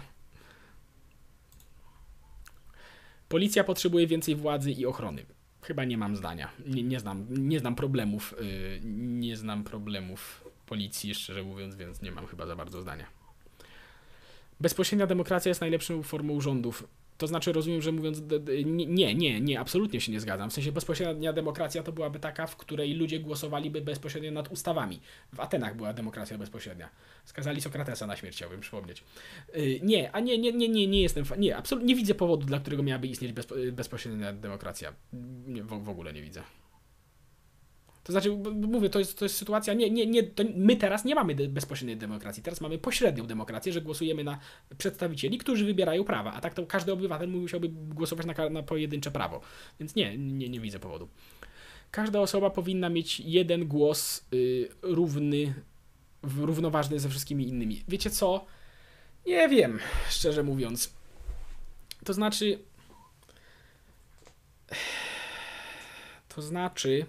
Policja 3.28 3.64
potrzebuje 3.64 4.07
więcej 4.07 4.35
władzy 4.37 4.72
i 4.72 4.87
ochrony. 4.87 5.26
Chyba 5.62 5.85
nie 5.85 5.98
mam 5.98 6.16
zdania. 6.16 6.48
Nie, 6.66 6.83
nie, 6.83 7.00
znam, 7.00 7.26
nie 7.31 7.59
znam 7.59 7.74
problemów. 7.74 8.35
Nie 8.85 9.37
znam 9.37 9.64
problemów 9.64 10.44
policji, 10.66 11.14
szczerze 11.14 11.42
mówiąc, 11.42 11.74
więc 11.76 12.02
nie 12.02 12.12
mam 12.12 12.26
chyba 12.26 12.46
za 12.46 12.57
bardzo 12.57 12.83
zdania. 12.83 13.21
Bezpośrednia 14.62 15.07
demokracja 15.07 15.51
jest 15.51 15.61
najlepszą 15.61 16.03
formą 16.03 16.40
rządów. 16.40 16.88
To 17.18 17.27
znaczy, 17.27 17.53
rozumiem, 17.53 17.83
że 17.83 17.92
mówiąc. 17.92 18.22
Nie, 18.64 18.87
nie, 18.87 19.14
nie, 19.14 19.40
nie, 19.40 19.61
absolutnie 19.61 20.01
się 20.01 20.12
nie 20.12 20.20
zgadzam. 20.20 20.51
W 20.51 20.53
sensie 20.53 20.72
bezpośrednia 20.72 21.33
demokracja 21.33 21.83
to 21.83 21.92
byłaby 21.92 22.18
taka, 22.18 22.46
w 22.46 22.57
której 22.57 22.94
ludzie 22.94 23.20
głosowaliby 23.20 23.81
bezpośrednio 23.81 24.31
nad 24.31 24.53
ustawami. 24.53 25.01
W 25.33 25.40
Atenach 25.40 25.77
była 25.77 25.92
demokracja 25.92 26.38
bezpośrednia. 26.38 26.88
Skazali 27.25 27.61
Sokratesa 27.61 28.07
na 28.07 28.16
śmierć, 28.16 28.37
chciałbym 28.37 28.61
przypomnieć. 28.61 29.05
Yy, 29.55 29.81
nie, 29.83 30.12
a 30.12 30.20
nie, 30.20 30.38
nie, 30.38 30.53
nie, 30.53 30.68
nie, 30.68 30.87
nie 30.87 31.03
jestem. 31.03 31.25
Nie, 31.38 31.57
absolutnie 31.57 31.88
nie 31.88 31.96
widzę 31.96 32.14
powodu, 32.14 32.46
dla 32.46 32.61
którego 32.61 32.83
miałaby 32.83 33.07
istnieć 33.07 33.33
bezpo, 33.33 33.55
bezpośrednia 33.72 34.33
demokracja. 34.33 34.92
W 35.62 35.88
ogóle 35.88 36.12
nie 36.12 36.22
widzę. 36.22 36.42
To 38.04 38.12
znaczy, 38.12 38.30
mówię, 38.54 38.90
to 38.90 38.98
jest, 38.98 39.18
to 39.18 39.24
jest 39.24 39.36
sytuacja, 39.36 39.74
nie, 39.74 39.90
nie, 39.90 40.06
nie, 40.06 40.22
my 40.54 40.76
teraz 40.76 41.04
nie 41.04 41.14
mamy 41.14 41.34
bezpośredniej 41.34 41.96
demokracji, 41.96 42.42
teraz 42.42 42.60
mamy 42.60 42.78
pośrednią 42.78 43.26
demokrację, 43.26 43.72
że 43.72 43.80
głosujemy 43.80 44.24
na 44.24 44.38
przedstawicieli, 44.78 45.38
którzy 45.38 45.64
wybierają 45.64 46.04
prawa, 46.04 46.32
a 46.32 46.40
tak 46.40 46.54
to 46.54 46.66
każdy 46.66 46.92
obywatel 46.92 47.28
musiałby 47.28 47.68
głosować 47.68 48.26
na, 48.26 48.50
na 48.50 48.62
pojedyncze 48.62 49.10
prawo, 49.10 49.40
więc 49.80 49.94
nie, 49.94 50.18
nie, 50.18 50.48
nie 50.48 50.60
widzę 50.60 50.78
powodu. 50.78 51.08
Każda 51.90 52.20
osoba 52.20 52.50
powinna 52.50 52.88
mieć 52.88 53.20
jeden 53.20 53.68
głos 53.68 54.26
y, 54.34 54.68
równy, 54.82 55.54
równoważny 56.22 57.00
ze 57.00 57.08
wszystkimi 57.08 57.48
innymi. 57.48 57.82
Wiecie 57.88 58.10
co? 58.10 58.44
Nie 59.26 59.48
wiem, 59.48 59.78
szczerze 60.10 60.42
mówiąc. 60.42 60.94
To 62.04 62.12
znaczy... 62.12 62.58
To 66.34 66.42
znaczy... 66.42 67.06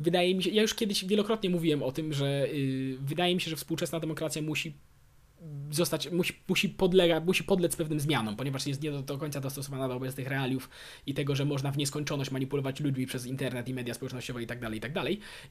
Wydaje 0.00 0.34
mi 0.34 0.42
się, 0.42 0.50
ja 0.50 0.62
już 0.62 0.74
kiedyś 0.74 1.04
wielokrotnie 1.04 1.50
mówiłem 1.50 1.82
o 1.82 1.92
tym, 1.92 2.12
że 2.12 2.46
y, 2.52 2.96
wydaje 3.00 3.34
mi 3.34 3.40
się, 3.40 3.50
że 3.50 3.56
współczesna 3.56 4.00
demokracja 4.00 4.42
musi 4.42 4.72
zostać, 5.70 6.10
musi, 6.10 6.34
musi, 6.48 6.68
podlega, 6.68 7.20
musi 7.20 7.44
podlec 7.44 7.76
pewnym 7.76 8.00
zmianom, 8.00 8.36
ponieważ 8.36 8.66
jest 8.66 8.82
nie 8.82 8.90
do, 8.90 9.02
do 9.02 9.18
końca 9.18 9.40
dostosowana 9.40 9.88
do 9.88 9.94
obecnych 9.94 10.28
realiów 10.28 10.70
i 11.06 11.14
tego, 11.14 11.36
że 11.36 11.44
można 11.44 11.72
w 11.72 11.76
nieskończoność 11.76 12.30
manipulować 12.30 12.80
ludźmi 12.80 13.06
przez 13.06 13.26
internet 13.26 13.68
i 13.68 13.74
media 13.74 13.94
społecznościowe 13.94 14.42
i 14.42 14.46
tak 14.46 14.60
dalej, 14.60 14.78
i 14.78 14.80
tak. 14.80 14.92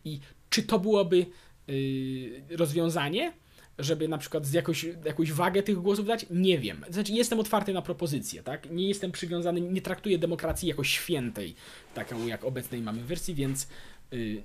I 0.06 0.20
czy 0.50 0.64
to 0.64 0.80
byłoby 0.80 1.26
y, 1.70 2.44
rozwiązanie, 2.50 3.34
żeby 3.80 4.08
na 4.08 4.18
przykład 4.18 4.46
z 4.46 4.54
jakąś, 4.54 4.86
jakąś 5.06 5.32
wagę 5.32 5.64
tych 5.64 5.78
głosów 5.78 6.06
dać? 6.06 6.26
Nie 6.30 6.60
wiem. 6.60 6.86
Znaczy, 6.90 7.14
jestem 7.14 7.40
otwarty 7.40 7.74
na 7.74 7.82
propozycje, 7.82 8.44
tak? 8.44 8.72
Nie 8.72 8.88
jestem 8.88 9.12
przywiązany, 9.12 9.62
nie 9.62 9.82
traktuję 9.82 10.18
demokracji 10.18 10.70
jako 10.70 10.84
świętej, 10.84 11.56
taką 11.94 12.28
jak 12.28 12.44
obecnej 12.44 12.82
mamy 12.82 13.04
wersji, 13.04 13.36
więc 13.36 13.68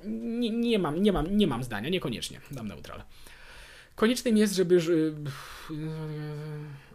nie, 0.04 0.50
nie, 0.50 0.78
mam, 0.78 1.02
nie, 1.02 1.12
mam, 1.12 1.36
nie 1.36 1.46
mam 1.46 1.64
zdania, 1.64 1.88
niekoniecznie. 1.88 2.40
Dam 2.50 2.68
neutral. 2.68 3.02
Koniecznym 3.94 4.36
jest, 4.36 4.54
żeby. 4.54 4.80
ż- 4.80 5.14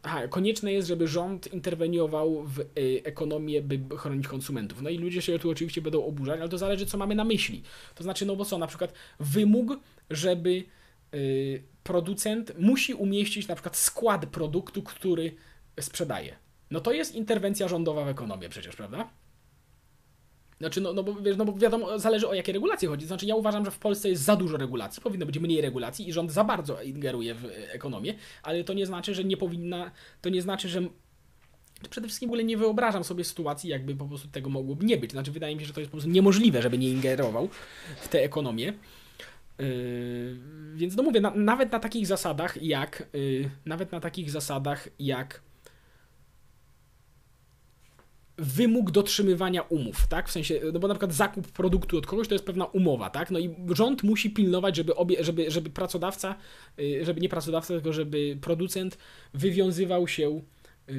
Aha, 0.03 0.27
konieczne 0.27 0.73
jest, 0.73 0.87
żeby 0.87 1.07
rząd 1.07 1.53
interweniował 1.53 2.43
w 2.43 2.59
y, 2.59 2.65
ekonomię, 3.03 3.61
by 3.61 3.97
chronić 3.97 4.27
konsumentów. 4.27 4.81
No 4.81 4.89
i 4.89 4.97
ludzie 4.97 5.21
się 5.21 5.39
tu 5.39 5.49
oczywiście 5.49 5.81
będą 5.81 6.05
oburzać, 6.05 6.39
ale 6.39 6.49
to 6.49 6.57
zależy, 6.57 6.85
co 6.85 6.97
mamy 6.97 7.15
na 7.15 7.23
myśli. 7.23 7.63
To 7.95 8.03
znaczy, 8.03 8.25
no 8.25 8.35
bo 8.35 8.45
co, 8.45 8.57
na 8.57 8.67
przykład 8.67 8.93
wymóg, 9.19 9.79
żeby 10.09 10.63
y, 11.13 11.63
producent 11.83 12.59
musi 12.59 12.93
umieścić 12.93 13.47
na 13.47 13.55
przykład 13.55 13.77
skład 13.77 14.25
produktu, 14.25 14.83
który 14.83 15.35
sprzedaje. 15.79 16.35
No 16.71 16.79
to 16.79 16.91
jest 16.91 17.15
interwencja 17.15 17.67
rządowa 17.67 18.05
w 18.05 18.07
ekonomię 18.07 18.49
przecież, 18.49 18.75
prawda? 18.75 19.09
Znaczy, 20.59 20.81
no, 20.81 20.93
no, 20.93 21.03
bo, 21.03 21.13
wiesz, 21.13 21.37
no 21.37 21.45
bo 21.45 21.53
wiadomo, 21.53 21.99
zależy 21.99 22.27
o 22.27 22.33
jakie 22.33 22.53
regulacje 22.53 22.89
chodzi. 22.89 23.05
Znaczy, 23.05 23.25
ja 23.25 23.35
uważam, 23.35 23.65
że 23.65 23.71
w 23.71 23.79
Polsce 23.79 24.09
jest 24.09 24.23
za 24.23 24.35
dużo 24.35 24.57
regulacji, 24.57 25.01
powinno 25.03 25.25
być 25.25 25.39
mniej 25.39 25.61
regulacji 25.61 26.09
i 26.09 26.13
rząd 26.13 26.31
za 26.31 26.43
bardzo 26.43 26.81
ingeruje 26.81 27.35
w 27.35 27.45
e, 27.45 27.73
ekonomię, 27.73 28.13
ale 28.43 28.63
to 28.63 28.73
nie 28.73 28.85
znaczy, 28.85 29.15
że 29.15 29.23
nie 29.23 29.37
powinna, 29.37 29.91
to 30.21 30.29
nie 30.29 30.41
znaczy, 30.41 30.69
że 30.69 30.81
przede 31.89 32.07
wszystkim 32.07 32.29
w 32.29 32.31
ogóle 32.31 32.43
nie 32.43 32.57
wyobrażam 32.57 33.03
sobie 33.03 33.23
sytuacji, 33.23 33.69
jakby 33.69 33.95
po 33.95 34.05
prostu 34.05 34.27
tego 34.27 34.49
mogłoby 34.49 34.85
nie 34.85 34.97
być. 34.97 35.11
Znaczy, 35.11 35.31
wydaje 35.31 35.55
mi 35.55 35.61
się, 35.61 35.67
że 35.67 35.73
to 35.73 35.79
jest 35.79 35.91
po 35.91 35.95
prostu 35.97 36.09
niemożliwe, 36.09 36.61
żeby 36.61 36.77
nie 36.77 36.89
ingerował 36.89 37.49
w 38.01 38.07
tę 38.07 38.23
ekonomię. 38.23 38.73
Yy, 39.59 40.37
więc 40.75 40.95
no 40.95 41.03
mówię, 41.03 41.21
na, 41.21 41.31
nawet 41.35 41.71
na 41.71 41.79
takich 41.79 42.07
zasadach 42.07 42.61
jak, 42.61 43.07
yy, 43.13 43.49
nawet 43.65 43.91
na 43.91 43.99
takich 43.99 44.31
zasadach 44.31 44.87
jak 44.99 45.41
wymóg 48.39 48.91
dotrzymywania 48.91 49.61
umów, 49.61 50.07
tak? 50.07 50.29
W 50.29 50.31
sensie, 50.31 50.61
no 50.73 50.79
bo 50.79 50.87
na 50.87 50.93
przykład 50.93 51.13
zakup 51.13 51.47
produktu 51.51 51.97
od 51.97 52.07
kogoś 52.07 52.27
to 52.27 52.35
jest 52.35 52.45
pewna 52.45 52.65
umowa, 52.65 53.09
tak? 53.09 53.31
No 53.31 53.39
i 53.39 53.55
rząd 53.75 54.03
musi 54.03 54.29
pilnować, 54.29 54.75
żeby, 54.75 54.95
obie, 54.95 55.23
żeby, 55.23 55.51
żeby 55.51 55.69
pracodawca, 55.69 56.35
yy, 56.77 57.05
żeby 57.05 57.21
nie 57.21 57.29
pracodawca, 57.29 57.73
tylko 57.73 57.93
żeby 57.93 58.37
producent 58.41 58.97
wywiązywał 59.33 60.07
się 60.07 60.41
yy, 60.87 60.93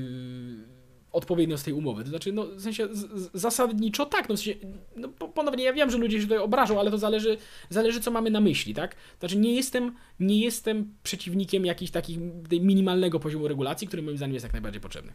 odpowiednio 1.13 1.59
z 1.59 1.63
tej 1.63 1.75
umowy. 1.75 2.03
To 2.05 2.11
znaczy, 2.11 2.33
no 2.33 2.47
w 2.47 2.61
sensie 2.61 2.89
z, 2.93 3.31
zasadniczo 3.35 4.07
tak, 4.07 4.29
no 4.29 4.37
w 4.37 4.39
sensie, 4.39 4.61
no 4.97 5.09
po- 5.09 5.29
ponownie 5.29 5.65
ja 5.65 5.73
wiem, 5.73 5.91
że 5.91 5.99
ludzie 5.99 6.17
się 6.17 6.23
tutaj 6.23 6.39
obrażą, 6.39 6.81
ale 6.81 6.91
to 6.91 6.99
zależy, 6.99 7.37
zależy 7.71 8.01
co 8.01 8.11
mamy 8.11 8.31
na 8.31 8.41
myśli, 8.41 8.75
tak? 8.75 8.97
Znaczy 9.19 9.39
nie 9.39 9.55
jestem, 9.55 9.95
nie 10.21 10.41
jestem 10.41 10.95
przeciwnikiem 11.03 11.67
jakichś 11.67 11.91
takich 11.91 12.19
minimalnego 12.51 13.21
poziomu 13.21 13.49
regulacji, 13.49 13.87
który 13.89 14.03
moim 14.03 14.17
zdaniem 14.17 14.35
jest 14.35 14.45
jak 14.45 14.53
najbardziej 14.53 14.81
potrzebny. 14.81 15.13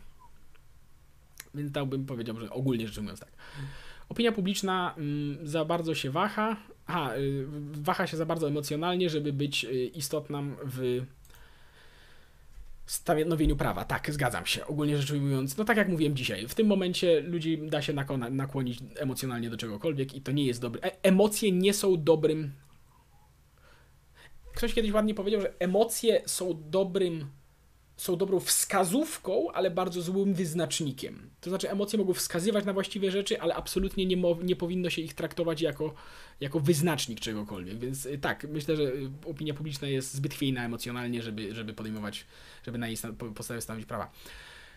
Więc 1.55 1.73
tak 1.73 1.85
bym 1.85 2.05
powiedział, 2.05 2.39
że 2.39 2.49
ogólnie 2.49 2.87
rzecz 2.87 2.97
ujmując 2.97 3.19
tak. 3.19 3.31
Opinia 4.09 4.31
publiczna 4.31 4.93
mm, 4.97 5.47
za 5.47 5.65
bardzo 5.65 5.95
się 5.95 6.11
waha. 6.11 6.57
Aha, 6.87 7.15
y, 7.17 7.45
waha 7.71 8.07
się 8.07 8.17
za 8.17 8.25
bardzo 8.25 8.47
emocjonalnie, 8.47 9.09
żeby 9.09 9.33
być 9.33 9.65
y, 9.65 9.85
istotna 9.85 10.43
w 10.63 11.05
stanowieniu 12.85 13.55
prawa. 13.55 13.85
Tak, 13.85 14.11
zgadzam 14.11 14.45
się. 14.45 14.65
Ogólnie 14.67 14.97
rzecz 14.97 15.11
ujmując, 15.11 15.57
no 15.57 15.65
tak 15.65 15.77
jak 15.77 15.89
mówiłem 15.89 16.15
dzisiaj, 16.15 16.47
w 16.47 16.55
tym 16.55 16.67
momencie 16.67 17.21
ludzi 17.21 17.57
da 17.57 17.81
się 17.81 17.93
nakona- 17.93 18.31
nakłonić 18.31 18.79
emocjonalnie 18.95 19.49
do 19.49 19.57
czegokolwiek 19.57 20.15
i 20.15 20.21
to 20.21 20.31
nie 20.31 20.45
jest 20.45 20.61
dobre. 20.61 20.81
E- 20.81 21.03
emocje 21.03 21.51
nie 21.51 21.73
są 21.73 22.03
dobrym. 22.03 22.51
Ktoś 24.55 24.73
kiedyś 24.73 24.91
ładnie 24.91 25.13
powiedział, 25.13 25.41
że 25.41 25.53
emocje 25.59 26.21
są 26.25 26.63
dobrym 26.69 27.25
są 27.97 28.15
dobrą 28.15 28.39
wskazówką, 28.39 29.51
ale 29.51 29.71
bardzo 29.71 30.01
złym 30.01 30.33
wyznacznikiem. 30.33 31.29
To 31.41 31.49
znaczy, 31.49 31.69
emocje 31.71 31.99
mogą 31.99 32.13
wskazywać 32.13 32.65
na 32.65 32.73
właściwe 32.73 33.11
rzeczy, 33.11 33.41
ale 33.41 33.55
absolutnie 33.55 34.05
nie, 34.05 34.17
mo- 34.17 34.37
nie 34.43 34.55
powinno 34.55 34.89
się 34.89 35.01
ich 35.01 35.13
traktować 35.13 35.61
jako, 35.61 35.93
jako 36.39 36.59
wyznacznik 36.59 37.19
czegokolwiek. 37.19 37.79
Więc 37.79 38.05
y, 38.05 38.17
tak, 38.17 38.43
myślę, 38.49 38.75
że 38.77 38.83
y, 38.83 39.09
opinia 39.25 39.53
publiczna 39.53 39.87
jest 39.87 40.13
zbyt 40.13 40.33
chwiejna 40.33 40.65
emocjonalnie, 40.65 41.21
żeby, 41.21 41.55
żeby 41.55 41.73
podejmować, 41.73 42.25
żeby 42.65 42.77
na 42.77 42.87
jej 42.87 42.97
sta- 42.97 43.13
po- 43.13 43.31
podstawie 43.31 43.61
stanowić 43.61 43.87
prawa. 43.87 44.11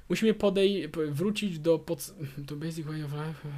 Musimy 0.09 0.35
podej 0.35 0.88
po- 0.88 1.00
wrócić 1.11 1.59
do, 1.59 1.78
pod, 1.78 2.14
do 2.38 2.57
basic 2.57 2.87
way 2.87 3.02
of 3.04 3.12
life. 3.12 3.48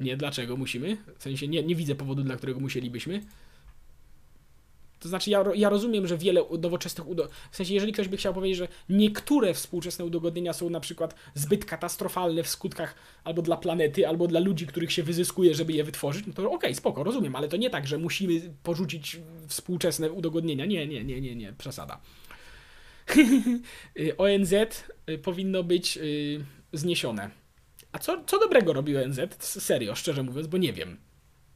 Nie, 0.00 0.16
dlaczego 0.16 0.56
musimy? 0.56 0.96
W 1.18 1.22
sensie 1.22 1.48
nie, 1.48 1.62
nie 1.62 1.74
widzę 1.74 1.94
powodu, 1.94 2.22
dla 2.22 2.36
którego 2.36 2.60
musielibyśmy. 2.60 3.22
To 5.00 5.08
znaczy, 5.08 5.30
ja, 5.30 5.44
ja 5.54 5.68
rozumiem, 5.68 6.06
że 6.06 6.18
wiele 6.18 6.44
nowoczesnych 6.58 7.08
udo... 7.08 7.28
W 7.50 7.56
sensie, 7.56 7.74
jeżeli 7.74 7.92
ktoś 7.92 8.08
by 8.08 8.16
chciał 8.16 8.34
powiedzieć, 8.34 8.58
że 8.58 8.68
niektóre 8.88 9.54
współczesne 9.54 10.04
udogodnienia 10.04 10.52
są 10.52 10.70
na 10.70 10.80
przykład 10.80 11.14
zbyt 11.34 11.64
katastrofalne 11.64 12.42
w 12.42 12.48
skutkach 12.48 12.94
albo 13.24 13.42
dla 13.42 13.56
planety, 13.56 14.08
albo 14.08 14.26
dla 14.26 14.40
ludzi, 14.40 14.66
których 14.66 14.92
się 14.92 15.02
wyzyskuje, 15.02 15.54
żeby 15.54 15.72
je 15.72 15.84
wytworzyć, 15.84 16.26
no 16.26 16.32
to 16.32 16.50
okej, 16.50 16.74
spoko, 16.74 17.04
rozumiem, 17.04 17.36
ale 17.36 17.48
to 17.48 17.56
nie 17.56 17.70
tak, 17.70 17.86
że 17.86 17.98
musimy 17.98 18.40
porzucić 18.62 19.20
współczesne 19.46 20.12
udogodnienia. 20.12 20.66
Nie, 20.66 20.86
nie, 20.86 21.04
nie, 21.04 21.20
nie, 21.20 21.36
nie, 21.36 21.52
przesada. 21.52 22.00
Y, 23.98 24.16
ONZ 24.16 24.52
y, 24.52 25.18
powinno 25.18 25.62
być 25.64 25.96
y, 25.96 26.44
zniesione. 26.72 27.30
A 27.92 27.98
co, 27.98 28.24
co 28.26 28.38
dobrego 28.38 28.72
robi 28.72 28.96
ONZ? 28.96 29.20
Serio, 29.38 29.94
szczerze 29.94 30.22
mówiąc, 30.22 30.46
bo 30.46 30.58
nie 30.58 30.72
wiem. 30.72 30.96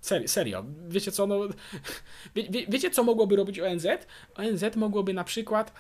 Serio, 0.03 0.29
serio. 0.29 0.65
Wiecie 0.89 1.13
co, 1.13 1.27
no, 1.27 1.41
wie, 2.35 2.43
wie, 2.51 2.67
wiecie 2.69 2.91
co 2.91 3.03
mogłoby 3.03 3.37
robić 3.37 3.61
ONZ? 3.61 3.87
ONZ 4.35 4.77
mogłoby 4.77 5.15
na 5.15 5.25
przykład 5.25 5.73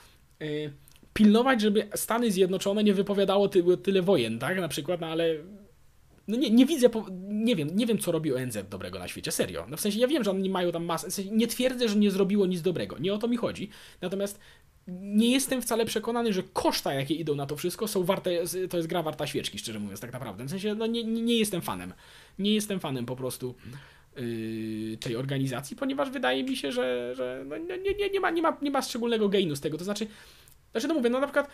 y, 0.42 0.72
pilnować, 1.12 1.60
żeby 1.60 1.88
Stany 1.94 2.30
Zjednoczone 2.30 2.84
nie 2.84 2.94
wypowiadało 2.94 3.48
ty, 3.48 3.64
tyle 3.82 4.02
wojen, 4.02 4.38
tak? 4.38 4.60
Na 4.60 4.68
przykład, 4.68 5.00
no 5.00 5.06
ale 5.06 5.34
no 6.28 6.36
nie, 6.36 6.50
nie 6.50 6.66
widzę, 6.66 6.88
nie 7.28 7.56
wiem, 7.56 7.76
nie 7.76 7.86
wiem 7.86 7.98
co 7.98 8.12
robi 8.12 8.34
ONZ 8.34 8.58
dobrego 8.70 8.98
na 8.98 9.08
świecie, 9.08 9.32
serio. 9.32 9.66
No 9.68 9.76
w 9.76 9.80
sensie 9.80 9.98
ja 9.98 10.08
wiem, 10.08 10.24
że 10.24 10.30
oni 10.30 10.50
mają 10.50 10.72
tam 10.72 10.84
masę, 10.84 11.10
w 11.10 11.14
sensie 11.14 11.30
nie 11.30 11.46
twierdzę, 11.46 11.88
że 11.88 11.96
nie 11.96 12.10
zrobiło 12.10 12.46
nic 12.46 12.62
dobrego, 12.62 12.98
nie 12.98 13.14
o 13.14 13.18
to 13.18 13.28
mi 13.28 13.36
chodzi. 13.36 13.68
Natomiast 14.00 14.38
nie 14.88 15.30
jestem 15.30 15.62
wcale 15.62 15.84
przekonany, 15.84 16.32
że 16.32 16.42
koszta, 16.42 16.94
jakie 16.94 17.14
idą 17.14 17.34
na 17.34 17.46
to 17.46 17.56
wszystko, 17.56 17.88
są 17.88 18.04
warte, 18.04 18.30
to 18.70 18.76
jest 18.76 18.88
gra 18.88 19.02
warta 19.02 19.26
świeczki, 19.26 19.58
szczerze 19.58 19.78
mówiąc, 19.78 20.00
tak 20.00 20.12
naprawdę. 20.12 20.44
W 20.44 20.50
sensie, 20.50 20.74
no 20.74 20.86
nie, 20.86 21.04
nie 21.04 21.38
jestem 21.38 21.62
fanem. 21.62 21.92
Nie 22.38 22.54
jestem 22.54 22.80
fanem 22.80 23.06
po 23.06 23.16
prostu 23.16 23.54
tej 25.00 25.16
organizacji, 25.16 25.76
ponieważ 25.76 26.10
wydaje 26.10 26.44
mi 26.44 26.56
się, 26.56 26.72
że, 26.72 27.14
że 27.14 27.44
no 27.46 27.56
nie, 27.56 27.78
nie, 27.78 28.10
nie, 28.10 28.20
ma, 28.20 28.30
nie, 28.30 28.42
ma, 28.42 28.56
nie 28.62 28.70
ma 28.70 28.82
szczególnego 28.82 29.28
gainu 29.28 29.56
z 29.56 29.60
tego. 29.60 29.78
To 29.78 29.84
znaczy, 29.84 30.06
znaczy 30.72 30.88
no 30.88 30.94
mówię, 30.94 31.10
no 31.10 31.20
na 31.20 31.26
przykład 31.26 31.48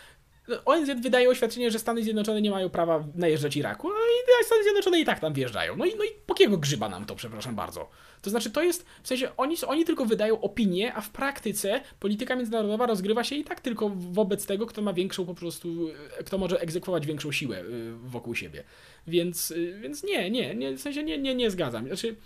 ONZ 0.64 0.90
wydaje 1.02 1.28
oświadczenie, 1.28 1.70
że 1.70 1.78
Stany 1.78 2.02
Zjednoczone 2.02 2.42
nie 2.42 2.50
mają 2.50 2.70
prawa 2.70 3.04
najeżdżać 3.14 3.56
Iraku, 3.56 3.88
no 3.88 3.94
i 3.94 4.44
Stany 4.44 4.62
Zjednoczone 4.62 5.00
i 5.00 5.04
tak 5.04 5.20
tam 5.20 5.32
wjeżdżają. 5.32 5.76
No 5.76 5.84
i, 5.84 5.96
no 5.96 6.04
i 6.04 6.08
grzyba 6.58 6.88
nam 6.88 7.04
to, 7.04 7.14
przepraszam 7.14 7.54
bardzo. 7.54 7.88
To 8.22 8.30
znaczy, 8.30 8.50
to 8.50 8.62
jest, 8.62 8.86
w 9.02 9.08
sensie, 9.08 9.36
oni, 9.36 9.56
oni 9.66 9.84
tylko 9.84 10.04
wydają 10.04 10.40
opinię, 10.40 10.94
a 10.94 11.00
w 11.00 11.10
praktyce 11.10 11.80
polityka 12.00 12.36
międzynarodowa 12.36 12.86
rozgrywa 12.86 13.24
się 13.24 13.36
i 13.36 13.44
tak 13.44 13.60
tylko 13.60 13.88
wobec 13.88 14.46
tego, 14.46 14.66
kto 14.66 14.82
ma 14.82 14.92
większą 14.92 15.26
po 15.26 15.34
prostu, 15.34 15.88
kto 16.24 16.38
może 16.38 16.60
egzekwować 16.60 17.06
większą 17.06 17.32
siłę 17.32 17.60
y, 17.60 17.92
wokół 17.94 18.34
siebie. 18.34 18.64
Więc, 19.06 19.50
y, 19.50 19.78
więc 19.82 20.04
nie, 20.04 20.30
nie, 20.30 20.54
nie, 20.54 20.72
w 20.76 20.80
sensie 20.80 21.02
nie, 21.02 21.18
nie, 21.18 21.34
nie 21.34 21.50
zgadzam. 21.50 21.86
Znaczy, 21.86 22.16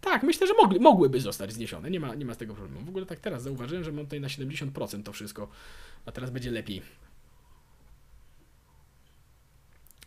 tak, 0.00 0.22
myślę, 0.22 0.46
że 0.46 0.54
mogli, 0.54 0.80
mogłyby 0.80 1.20
zostać 1.20 1.52
zniesione, 1.52 1.90
nie 1.90 2.00
ma, 2.00 2.14
nie 2.14 2.24
ma 2.24 2.34
z 2.34 2.38
tego 2.38 2.54
problemu. 2.54 2.86
W 2.86 2.88
ogóle 2.88 3.06
tak 3.06 3.20
teraz 3.20 3.42
zauważyłem, 3.42 3.84
że 3.84 3.92
mam 3.92 4.04
tutaj 4.04 4.20
na 4.20 4.28
70% 4.28 5.02
to 5.02 5.12
wszystko, 5.12 5.48
a 6.06 6.12
teraz 6.12 6.30
będzie 6.30 6.50
lepiej. 6.50 6.82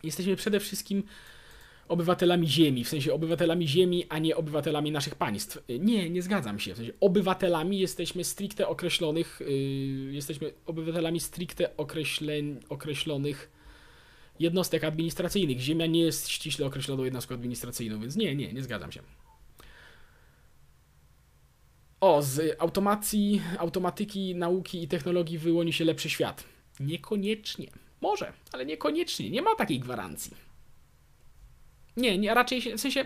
Jesteśmy 0.04 0.36
przede 0.36 0.60
wszystkim 0.60 1.04
obywatelami 1.88 2.48
Ziemi, 2.48 2.84
w 2.84 2.90
sensie 2.90 3.14
obywatelami 3.14 3.68
Ziemi, 3.68 4.06
a 4.10 4.20
nie 4.20 4.36
obywatelami 4.36 4.92
naszych 4.92 5.16
państw. 5.16 5.58
Nie, 5.80 6.10
nie 6.10 6.22
zgadzam 6.22 6.60
się. 6.60 6.74
W 6.74 6.78
sensie 6.78 6.94
obywatelami 7.00 7.80
jesteśmy 7.80 8.24
stricte 8.24 8.68
określonych, 8.68 9.40
yy, 9.40 10.14
jesteśmy 10.14 10.52
obywatelami 10.66 11.20
stricte 11.20 11.78
określen, 11.78 12.60
określonych 12.70 13.52
jednostek 14.40 14.84
administracyjnych. 14.84 15.60
Ziemia 15.60 15.86
nie 15.86 16.02
jest 16.02 16.30
ściśle 16.30 16.66
określoną 16.66 17.04
jednostką 17.04 17.36
administracyjną, 17.36 18.00
więc 18.00 18.16
nie, 18.16 18.36
nie, 18.36 18.54
nie 18.54 18.64
zgadzam 18.64 18.92
się. 18.92 19.02
O, 22.04 22.22
z 22.22 22.62
automacji, 22.62 23.42
automatyki, 23.60 24.36
nauki 24.36 24.84
i 24.84 24.88
technologii 24.88 25.38
wyłoni 25.38 25.74
się 25.74 25.86
lepszy 25.86 26.10
świat. 26.10 26.44
Niekoniecznie. 26.80 27.68
Może, 28.02 28.34
ale 28.52 28.66
niekoniecznie. 28.66 29.30
Nie 29.30 29.42
ma 29.42 29.56
takiej 29.56 29.80
gwarancji. 29.80 30.34
Nie, 31.98 32.18
nie 32.18 32.34
raczej 32.34 32.62
w 32.62 32.82
sensie 32.82 33.06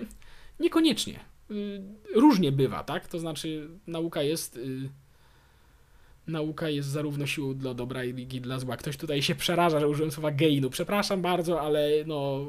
niekoniecznie. 0.59 1.19
Y, 1.51 1.81
różnie 2.15 2.51
bywa, 2.51 2.83
tak? 2.83 3.07
To 3.07 3.19
znaczy, 3.19 3.69
nauka 3.87 4.21
jest. 4.21 4.57
Y, 4.57 4.89
nauka 6.27 6.69
jest 6.69 6.89
zarówno 6.89 7.25
siłą 7.25 7.55
dla 7.55 7.73
dobra, 7.73 8.03
jak 8.03 8.33
i 8.33 8.41
dla 8.41 8.59
zła. 8.59 8.77
Ktoś 8.77 8.97
tutaj 8.97 9.21
się 9.21 9.35
przeraża, 9.35 9.79
że 9.79 9.87
użyłem 9.87 10.11
słowa 10.11 10.31
gainu. 10.31 10.69
Przepraszam 10.69 11.21
bardzo, 11.21 11.61
ale 11.61 11.89
no. 12.05 12.47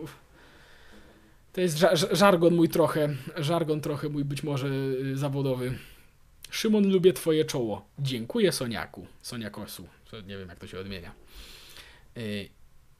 To 1.53 1.61
jest 1.61 1.79
żargon 2.13 2.55
mój 2.55 2.69
trochę, 2.69 3.09
żargon 3.37 3.81
trochę 3.81 4.09
mój 4.09 4.25
być 4.25 4.43
może 4.43 4.69
y, 4.69 5.17
zawodowy. 5.17 5.79
Szymon, 6.51 6.93
lubię 6.93 7.13
twoje 7.13 7.45
czoło. 7.45 7.89
Dziękuję, 7.99 8.53
Soniaku. 8.53 9.07
Soniakosu. 9.23 9.89
Nie 10.27 10.39
wiem, 10.39 10.49
jak 10.49 10.59
to 10.59 10.67
się 10.67 10.79
odmienia. 10.79 11.13
Y, 12.17 12.49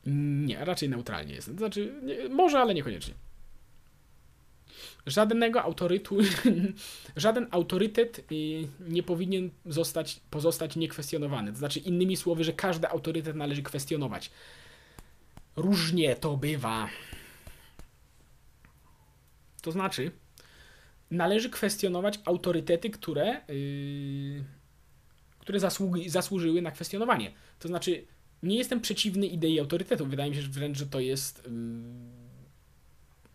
nie, 0.07 0.65
raczej 0.65 0.89
neutralnie 0.89 1.35
jest. 1.35 1.49
To 1.49 1.55
znaczy, 1.55 1.95
nie, 2.03 2.29
może, 2.29 2.59
ale 2.59 2.75
niekoniecznie. 2.75 3.15
Żadnego 5.07 5.63
autorytu, 5.63 6.19
żaden 7.17 7.47
autorytet 7.51 8.19
y, 8.33 8.69
nie 8.81 9.03
powinien 9.03 9.51
zostać, 9.67 10.21
pozostać 10.31 10.77
niekwestionowany. 10.77 11.53
To 11.53 11.59
znaczy, 11.59 11.81
innymi 11.81 12.17
słowy, 12.17 12.45
że 12.45 12.53
każdy 12.53 12.89
autorytet 12.89 13.37
należy 13.37 13.63
kwestionować. 13.63 14.31
Różnie 15.57 16.17
to 16.17 16.37
bywa. 16.37 16.89
To 19.63 19.73
znaczy, 19.73 20.13
należy 21.11 21.51
kwestionować 21.51 22.21
autorytety, 22.25 22.91
które, 22.91 23.41
yy, 23.49 24.45
które 25.39 25.61
zasługi, 25.61 26.11
zasłużyły 26.11 26.63
na 26.63 26.71
kwestionowanie. 26.71 27.33
To 27.59 27.69
znaczy, 27.69 28.05
nie 28.43 28.57
jestem 28.57 28.81
przeciwny 28.81 29.27
idei 29.27 29.61
autorytetu. 29.61 30.07
Wydaje 30.07 30.31
mi 30.31 30.37
się 30.37 30.43
że 30.43 30.49
wręcz, 30.49 30.79
że 30.79 30.87
to 30.87 31.01
jest. 31.01 31.49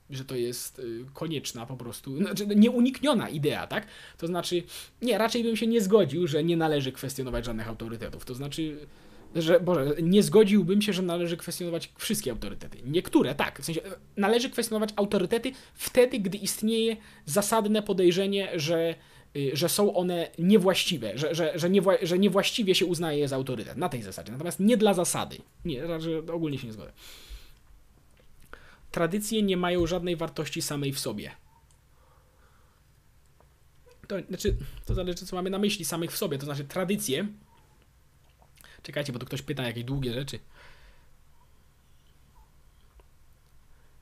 że 0.09 0.25
to 0.25 0.35
jest 0.35 0.79
y, 0.79 1.05
konieczna 1.13 1.65
po 1.65 1.77
prostu, 1.77 2.17
znaczy 2.17 2.47
nieunikniona 2.47 3.29
idea, 3.29 3.67
tak? 3.67 3.87
To 4.17 4.27
znaczy, 4.27 4.63
nie, 5.01 5.17
raczej 5.17 5.43
bym 5.43 5.55
się 5.55 5.67
nie 5.67 5.81
zgodził, 5.81 6.27
że 6.27 6.43
nie 6.43 6.57
należy 6.57 6.91
kwestionować 6.91 7.45
żadnych 7.45 7.67
autorytetów. 7.67 8.25
To 8.25 8.35
znaczy, 8.35 8.87
że, 9.35 9.59
Boże, 9.59 9.95
nie 10.01 10.23
zgodziłbym 10.23 10.81
się, 10.81 10.93
że 10.93 11.01
należy 11.01 11.37
kwestionować 11.37 11.91
wszystkie 11.97 12.31
autorytety. 12.31 12.77
Niektóre, 12.85 13.35
tak. 13.35 13.61
W 13.61 13.65
sensie, 13.65 13.81
należy 14.17 14.49
kwestionować 14.49 14.89
autorytety 14.95 15.51
wtedy, 15.73 16.19
gdy 16.19 16.37
istnieje 16.37 16.97
zasadne 17.25 17.83
podejrzenie, 17.83 18.49
że 18.55 18.95
Y, 19.35 19.51
że 19.53 19.69
są 19.69 19.93
one 19.93 20.29
niewłaściwe, 20.39 21.17
że, 21.17 21.35
że, 21.35 21.59
że, 21.59 21.69
niewła, 21.69 21.93
że 22.01 22.19
niewłaściwie 22.19 22.75
się 22.75 22.85
uznaje 22.85 23.19
je 23.19 23.27
za 23.27 23.35
autorytet. 23.35 23.77
Na 23.77 23.89
tej 23.89 24.01
zasadzie. 24.03 24.31
Natomiast 24.31 24.59
nie 24.59 24.77
dla 24.77 24.93
zasady. 24.93 25.37
Nie, 25.65 25.83
ogólnie 26.33 26.57
się 26.57 26.67
nie 26.67 26.73
zgodzę. 26.73 26.91
Tradycje 28.91 29.41
nie 29.41 29.57
mają 29.57 29.87
żadnej 29.87 30.15
wartości 30.15 30.61
samej 30.61 30.93
w 30.93 30.99
sobie. 30.99 31.31
To, 34.07 34.15
znaczy, 34.27 34.55
to 34.85 34.93
zależy, 34.93 35.25
co 35.25 35.35
mamy 35.35 35.49
na 35.49 35.59
myśli 35.59 35.85
samych 35.85 36.11
w 36.11 36.17
sobie. 36.17 36.37
To 36.37 36.45
znaczy, 36.45 36.63
tradycje. 36.63 37.27
Czekajcie, 38.83 39.13
bo 39.13 39.19
tu 39.19 39.25
ktoś 39.25 39.41
pyta 39.41 39.63
jakieś 39.63 39.83
długie 39.83 40.13
rzeczy. 40.13 40.39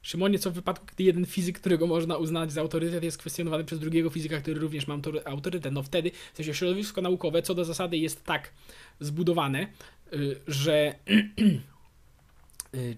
Szymonie, 0.01 0.39
co 0.39 0.51
w 0.51 0.53
wypadku, 0.53 0.85
gdy 0.85 1.03
jeden 1.03 1.25
fizyk, 1.25 1.59
którego 1.59 1.87
można 1.87 2.17
uznać 2.17 2.51
za 2.51 2.61
autorytet, 2.61 3.03
jest 3.03 3.17
kwestionowany 3.17 3.63
przez 3.63 3.79
drugiego 3.79 4.09
fizyka, 4.09 4.41
który 4.41 4.59
również 4.59 4.87
ma 4.87 4.97
autorytet? 5.25 5.73
No 5.73 5.83
wtedy, 5.83 6.11
w 6.33 6.37
sensie 6.37 6.53
środowisko 6.53 7.01
naukowe 7.01 7.41
co 7.41 7.55
do 7.55 7.65
zasady 7.65 7.97
jest 7.97 8.23
tak 8.23 8.51
zbudowane, 8.99 9.67
y, 10.13 10.35
że 10.47 10.95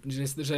że, 0.05 0.43
że, 0.45 0.55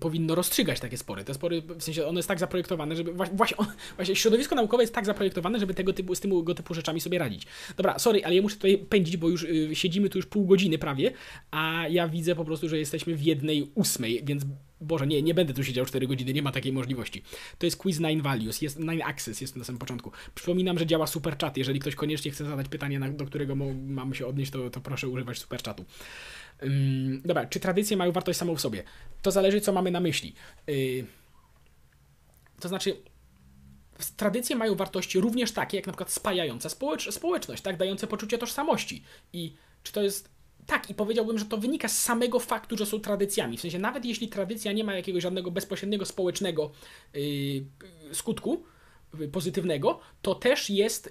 powinno 0.00 0.34
rozstrzygać 0.34 0.80
takie 0.80 0.98
spory. 0.98 1.24
Te 1.24 1.34
spory, 1.34 1.62
w 1.78 1.82
sensie 1.82 2.06
one 2.06 2.18
jest 2.18 2.28
tak 2.28 2.38
zaprojektowane, 2.38 2.96
żeby 2.96 3.12
właśnie, 3.12 3.56
właśnie 3.96 4.16
środowisko 4.16 4.54
naukowe 4.54 4.82
jest 4.82 4.94
tak 4.94 5.06
zaprojektowane, 5.06 5.60
żeby 5.60 5.74
tego 5.74 5.92
typu, 5.92 6.14
z 6.14 6.20
tego 6.20 6.54
typu 6.54 6.74
rzeczami 6.74 7.00
sobie 7.00 7.18
radzić. 7.18 7.46
Dobra, 7.76 7.98
sorry, 7.98 8.24
ale 8.24 8.34
ja 8.34 8.42
muszę 8.42 8.56
tutaj 8.56 8.78
pędzić, 8.78 9.16
bo 9.16 9.28
już 9.28 9.42
y, 9.42 9.70
siedzimy 9.72 10.08
tu 10.08 10.18
już 10.18 10.26
pół 10.26 10.46
godziny 10.46 10.78
prawie, 10.78 11.12
a 11.50 11.84
ja 11.90 12.08
widzę 12.08 12.34
po 12.34 12.44
prostu, 12.44 12.68
że 12.68 12.78
jesteśmy 12.78 13.16
w 13.16 13.22
jednej 13.22 13.70
ósmej, 13.74 14.22
więc 14.24 14.44
Boże, 14.80 15.06
nie, 15.06 15.22
nie 15.22 15.34
będę 15.34 15.54
tu 15.54 15.64
siedział 15.64 15.86
4 15.86 16.06
godziny, 16.06 16.32
nie 16.32 16.42
ma 16.42 16.52
takiej 16.52 16.72
możliwości. 16.72 17.22
To 17.58 17.66
jest 17.66 17.76
quiz 17.76 17.98
9 17.98 18.22
values, 18.22 18.62
jest 18.62 18.78
9 18.78 19.02
access, 19.04 19.40
jest 19.40 19.56
na 19.56 19.64
samym 19.64 19.78
początku. 19.78 20.12
Przypominam, 20.34 20.78
że 20.78 20.86
działa 20.86 21.06
super 21.06 21.38
chat. 21.38 21.56
Jeżeli 21.56 21.80
ktoś 21.80 21.94
koniecznie 21.94 22.30
chce 22.30 22.44
zadać 22.44 22.68
pytanie, 22.68 23.00
do 23.00 23.26
którego 23.26 23.54
mam 23.86 24.14
się 24.14 24.26
odnieść, 24.26 24.52
to, 24.52 24.70
to 24.70 24.80
proszę 24.80 25.08
używać 25.08 25.38
super 25.38 25.62
chatu. 25.62 25.84
Um, 26.62 27.22
dobra, 27.24 27.46
czy 27.46 27.60
tradycje 27.60 27.96
mają 27.96 28.12
wartość 28.12 28.38
samą 28.38 28.56
w 28.56 28.60
sobie? 28.60 28.82
To 29.22 29.30
zależy, 29.30 29.60
co 29.60 29.72
mamy 29.72 29.90
na 29.90 30.00
myśli. 30.00 30.34
Yy, 30.66 31.06
to 32.60 32.68
znaczy, 32.68 32.96
tradycje 34.16 34.56
mają 34.56 34.74
wartości 34.74 35.20
również 35.20 35.52
takie, 35.52 35.76
jak 35.76 35.86
na 35.86 35.92
przykład 35.92 36.12
spajająca 36.12 36.68
społecz 36.68 37.14
społeczność, 37.14 37.62
tak, 37.62 37.76
dające 37.76 38.06
poczucie 38.06 38.38
tożsamości. 38.38 39.02
I 39.32 39.54
czy 39.82 39.92
to 39.92 40.02
jest. 40.02 40.30
Tak, 40.66 40.90
i 40.90 40.94
powiedziałbym, 40.94 41.38
że 41.38 41.44
to 41.44 41.58
wynika 41.58 41.88
z 41.88 41.98
samego 41.98 42.40
faktu, 42.40 42.76
że 42.76 42.86
są 42.86 43.00
tradycjami. 43.00 43.56
W 43.56 43.60
sensie, 43.60 43.78
nawet 43.78 44.04
jeśli 44.04 44.28
tradycja 44.28 44.72
nie 44.72 44.84
ma 44.84 44.94
jakiegoś 44.94 45.22
żadnego 45.22 45.50
bezpośredniego 45.50 46.04
społecznego 46.04 46.70
yy, 47.14 47.64
skutku, 48.12 48.64
pozytywnego, 49.32 50.00
to 50.22 50.34
też 50.34 50.70
jest, 50.70 51.06
y, 51.06 51.10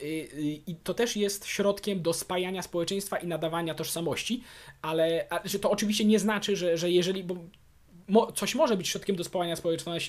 y, 0.70 0.76
to 0.84 0.94
też 0.94 1.16
jest 1.16 1.46
środkiem 1.46 2.02
do 2.02 2.14
spajania 2.14 2.62
społeczeństwa 2.62 3.18
i 3.18 3.28
nadawania 3.28 3.76
tożsamości, 3.76 4.44
ale 4.82 5.28
to 5.62 5.72
oczywiście 5.72 6.06
nie 6.06 6.20
znaczy, 6.20 6.56
że, 6.56 6.78
że 6.78 6.92
jeżeli, 6.92 7.24
bo 7.24 7.36
coś 8.36 8.56
może 8.56 8.78
być 8.78 8.88
środkiem 8.88 9.16
do 9.16 9.24
spajania 9.24 9.56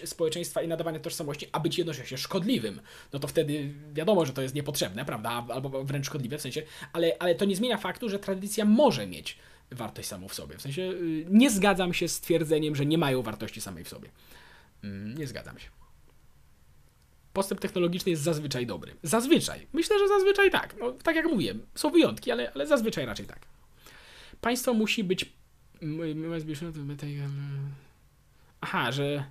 społeczeństwa 0.04 0.62
i 0.62 0.68
nadawania 0.68 1.00
tożsamości, 1.00 1.46
a 1.52 1.60
być 1.60 1.78
jednocześnie 1.78 2.18
szkodliwym, 2.18 2.80
no 3.12 3.18
to 3.18 3.28
wtedy 3.28 3.74
wiadomo, 3.92 4.26
że 4.26 4.32
to 4.32 4.42
jest 4.42 4.54
niepotrzebne, 4.54 5.04
prawda, 5.04 5.46
albo 5.48 5.84
wręcz 5.84 6.06
szkodliwe 6.06 6.38
w 6.38 6.42
sensie, 6.42 6.62
ale, 6.92 7.16
ale 7.18 7.34
to 7.34 7.44
nie 7.44 7.56
zmienia 7.56 7.76
faktu, 7.76 8.08
że 8.08 8.18
tradycja 8.18 8.64
może 8.64 9.06
mieć 9.06 9.38
wartość 9.70 10.08
samą 10.08 10.28
w 10.28 10.34
sobie. 10.34 10.56
W 10.56 10.62
sensie 10.62 10.82
y, 10.82 11.26
nie 11.30 11.50
zgadzam 11.50 11.94
się 11.94 12.08
z 12.08 12.20
twierdzeniem, 12.20 12.76
że 12.76 12.86
nie 12.86 12.98
mają 12.98 13.22
wartości 13.22 13.60
samej 13.60 13.84
w 13.84 13.88
sobie. 13.88 14.08
Mm, 14.84 15.18
nie 15.18 15.26
zgadzam 15.26 15.58
się 15.58 15.77
postęp 17.38 17.60
technologiczny 17.60 18.10
jest 18.10 18.22
zazwyczaj 18.22 18.66
dobry. 18.66 18.94
Zazwyczaj. 19.02 19.66
Myślę, 19.72 19.98
że 19.98 20.08
zazwyczaj 20.08 20.50
tak. 20.50 20.74
No, 20.80 20.92
tak 20.92 21.16
jak 21.16 21.26
mówiłem, 21.26 21.66
są 21.74 21.90
wyjątki, 21.90 22.30
ale, 22.30 22.52
ale 22.54 22.66
zazwyczaj 22.66 23.06
raczej 23.06 23.26
tak. 23.26 23.46
Państwo 24.40 24.74
musi 24.74 25.04
być. 25.04 25.32
Aha, 28.60 28.92
że. 28.92 29.24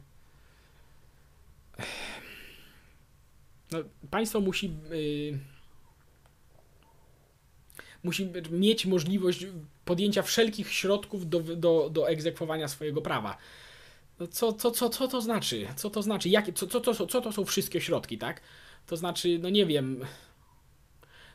No, 3.72 3.80
państwo 4.12 4.40
musi. 4.42 4.72
Yy... 4.90 5.40
musi 8.04 8.30
mieć 8.52 8.86
możliwość 8.86 9.46
podjęcia 9.86 10.22
wszelkich 10.22 10.74
środków 10.74 11.30
do, 11.30 11.40
do, 11.40 11.90
do 11.90 12.10
egzekwowania 12.10 12.68
swojego 12.68 13.02
prawa. 13.02 13.38
Co, 14.32 14.54
co, 14.54 14.72
co, 14.72 14.90
co 14.90 15.08
to 15.08 15.22
znaczy? 15.22 15.68
Co 15.76 15.90
to 15.90 16.02
znaczy? 16.02 16.30
Jakie, 16.30 16.54
co, 16.54 16.68
co, 16.68 16.82
co, 16.82 17.08
co 17.08 17.22
to 17.22 17.32
są 17.32 17.46
wszystkie 17.46 17.82
środki, 17.82 18.18
tak? 18.18 18.42
To 18.86 18.98
znaczy, 18.98 19.40
no 19.42 19.50
nie 19.50 19.66
wiem. 19.66 20.06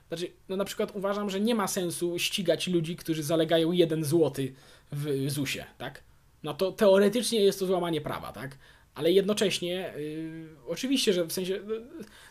Znaczy, 0.08 0.32
no 0.48 0.56
na 0.56 0.64
przykład 0.64 0.96
uważam, 0.96 1.30
że 1.30 1.40
nie 1.40 1.54
ma 1.54 1.68
sensu 1.68 2.18
ścigać 2.18 2.68
ludzi, 2.68 2.96
którzy 2.96 3.22
zalegają 3.22 3.72
jeden 3.72 4.04
złoty 4.04 4.54
w 4.92 5.30
ZUS-ie, 5.30 5.66
tak? 5.78 6.02
No 6.42 6.54
to 6.54 6.72
teoretycznie 6.72 7.40
jest 7.40 7.58
to 7.58 7.66
złamanie 7.66 8.00
prawa, 8.00 8.32
tak? 8.32 8.58
Ale 8.94 9.12
jednocześnie, 9.12 9.92
yy, 9.96 10.48
oczywiście, 10.66 11.12
że 11.12 11.24
w 11.24 11.32
sensie, 11.32 11.52
yy, 11.52 11.84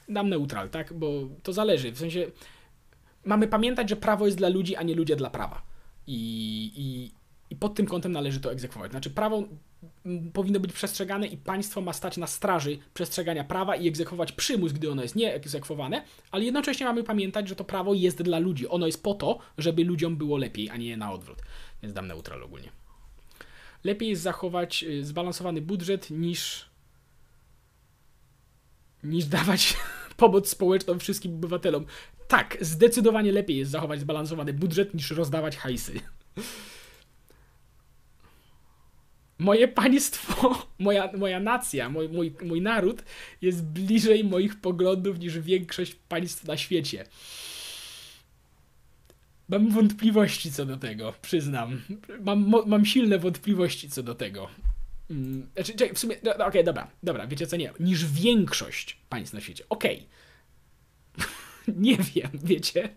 dam 0.10 0.30
neutral, 0.30 0.70
tak? 0.70 0.94
Bo 0.94 1.30
to 1.44 1.54
zależy, 1.54 1.92
w 1.92 2.00
sensie, 2.00 2.32
mamy 3.26 3.48
pamiętać, 3.48 3.90
że 3.90 3.96
prawo 3.96 4.26
jest 4.26 4.38
dla 4.38 4.50
ludzi, 4.50 4.76
a 4.76 4.84
nie 4.84 4.96
ludzie 4.96 5.16
dla 5.16 5.30
prawa. 5.30 5.62
I, 6.08 6.72
i, 6.76 7.12
i 7.52 7.56
pod 7.56 7.76
tym 7.76 7.86
kątem 7.86 8.12
należy 8.12 8.40
to 8.40 8.52
egzekwować. 8.52 8.92
Znaczy, 8.92 9.10
prawo 9.10 9.44
powinno 10.34 10.60
być 10.60 10.74
przestrzegane 10.74 11.28
i 11.28 11.38
państwo 11.38 11.82
ma 11.82 11.94
stać 11.94 12.18
na 12.18 12.28
straży 12.28 12.78
przestrzegania 12.94 13.44
prawa 13.44 13.76
i 13.76 13.88
egzekwować 13.88 14.32
przymus, 14.32 14.72
gdy 14.72 14.92
ono 14.92 15.02
jest 15.02 15.16
nieegzekwowane, 15.16 16.04
ale 16.32 16.44
jednocześnie 16.44 16.86
mamy 16.86 17.04
pamiętać, 17.04 17.48
że 17.48 17.56
to 17.56 17.64
prawo 17.64 17.94
jest 17.94 18.22
dla 18.22 18.40
ludzi. 18.40 18.68
Ono 18.68 18.86
jest 18.86 19.04
po 19.04 19.14
to, 19.14 19.40
żeby 19.58 19.84
ludziom 19.84 20.18
było 20.18 20.38
lepiej, 20.38 20.70
a 20.70 20.78
nie 20.78 20.98
na 20.98 21.12
odwrót. 21.12 21.42
Więc 21.84 21.94
dam 21.94 22.08
neutral 22.08 22.44
ogólnie. 22.44 22.70
Lepiej 23.84 24.10
jest 24.10 24.22
zachować 24.22 24.84
y, 24.84 25.06
zbalansowany 25.06 25.62
budżet 25.62 26.10
niż 26.10 26.72
niż 29.04 29.26
dawać 29.26 29.78
pomoc 30.18 30.50
społeczną 30.50 31.00
wszystkim 31.00 31.36
obywatelom. 31.36 31.86
Tak, 32.28 32.58
zdecydowanie 32.62 33.32
lepiej 33.32 33.58
jest 33.58 33.72
zachować 33.72 34.00
zbalansowany 34.00 34.54
budżet 34.54 34.94
niż 34.94 35.12
rozdawać 35.12 35.58
hajsy. 35.58 36.00
Moje 39.42 39.68
państwo, 39.68 40.68
moja, 40.80 41.12
moja 41.18 41.40
nacja, 41.40 41.90
mój, 41.90 42.10
mój, 42.10 42.34
mój 42.44 42.62
naród 42.62 43.04
jest 43.42 43.66
bliżej 43.66 44.24
moich 44.24 44.62
poglądów 44.62 45.20
niż 45.20 45.40
większość 45.40 45.96
państw 45.96 46.44
na 46.44 46.58
świecie. 46.58 47.06
Mam 49.50 49.70
wątpliwości 49.70 50.52
co 50.52 50.66
do 50.66 50.78
tego, 50.78 51.14
przyznam. 51.22 51.82
Mam, 52.20 52.54
mam 52.66 52.86
silne 52.86 53.20
wątpliwości 53.20 53.90
co 53.90 54.04
do 54.04 54.16
tego. 54.16 54.48
Hmm, 55.08 55.50
znaczy, 55.54 55.74
czekaj, 55.74 55.96
w 55.96 56.00
sumie, 56.00 56.16
no, 56.24 56.32
no, 56.32 56.36
okej, 56.36 56.48
okay, 56.48 56.64
dobra, 56.64 56.88
dobra, 57.04 57.28
wiecie 57.28 57.48
co, 57.48 57.58
nie, 57.58 57.74
niż 57.80 58.06
większość 58.06 58.98
państw 59.10 59.34
na 59.34 59.42
świecie, 59.42 59.64
okej. 59.70 60.08
Okay. 61.16 61.76
nie 61.88 61.98
wiem, 61.98 62.32
wiecie. 62.34 62.90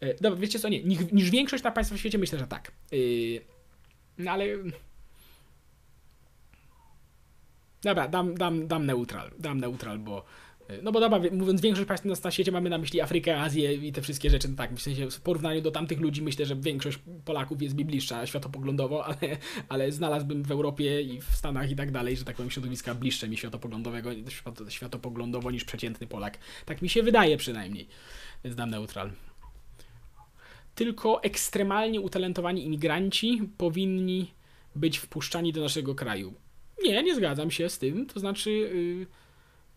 E, 0.00 0.14
dobra, 0.14 0.40
wiecie 0.40 0.58
co, 0.58 0.68
nie, 0.68 0.82
niż, 0.82 0.98
niż 1.12 1.30
większość 1.30 1.64
na 1.64 1.70
państw 1.70 1.92
na 1.92 1.98
świecie 1.98 2.18
myślę, 2.18 2.38
że 2.38 2.46
tak. 2.46 2.72
Yy, 2.92 3.40
no 4.18 4.30
ale... 4.30 4.44
Dobra, 7.82 8.08
dam, 8.08 8.34
dam, 8.34 8.66
dam 8.66 8.86
neutral, 8.86 9.30
dam 9.38 9.60
neutral, 9.60 9.98
bo 9.98 10.24
no 10.82 10.92
bo 10.92 11.00
dobra, 11.00 11.20
mówiąc 11.32 11.60
większość 11.60 11.88
państw 11.88 12.24
na 12.24 12.30
świecie 12.30 12.52
mamy 12.52 12.70
na 12.70 12.78
myśli 12.78 13.00
Afrykę, 13.00 13.40
Azję 13.40 13.74
i 13.74 13.92
te 13.92 14.02
wszystkie 14.02 14.30
rzeczy, 14.30 14.48
no 14.48 14.56
tak, 14.56 14.74
w 14.74 14.82
sensie 14.82 15.10
w 15.10 15.20
porównaniu 15.20 15.60
do 15.60 15.70
tamtych 15.70 16.00
ludzi 16.00 16.22
myślę, 16.22 16.46
że 16.46 16.56
większość 16.56 16.98
Polaków 17.24 17.62
jest 17.62 17.76
mi 17.76 17.84
bliższa 17.84 18.26
światopoglądowo, 18.26 19.04
ale, 19.08 19.16
ale 19.68 19.92
znalazłbym 19.92 20.42
w 20.42 20.50
Europie 20.50 21.02
i 21.02 21.20
w 21.20 21.24
Stanach 21.24 21.70
i 21.70 21.76
tak 21.76 21.90
dalej, 21.90 22.16
że 22.16 22.24
tak 22.24 22.36
powiem, 22.36 22.50
środowiska 22.50 22.94
bliższe 22.94 23.28
mi 23.28 23.36
światopoglądowego, 23.36 24.10
światopoglądowo 24.68 25.50
niż 25.50 25.64
przeciętny 25.64 26.06
Polak. 26.06 26.38
Tak 26.64 26.82
mi 26.82 26.88
się 26.88 27.02
wydaje 27.02 27.36
przynajmniej, 27.36 27.88
więc 28.44 28.56
dam 28.56 28.70
neutral. 28.70 29.12
Tylko 30.74 31.22
ekstremalnie 31.22 32.00
utalentowani 32.00 32.66
imigranci 32.66 33.42
powinni 33.56 34.30
być 34.74 34.98
wpuszczani 34.98 35.52
do 35.52 35.60
naszego 35.60 35.94
kraju. 35.94 36.34
Nie, 36.84 37.02
nie 37.02 37.14
zgadzam 37.14 37.50
się 37.50 37.68
z 37.68 37.78
tym, 37.78 38.06
to 38.06 38.20
znaczy... 38.20 38.70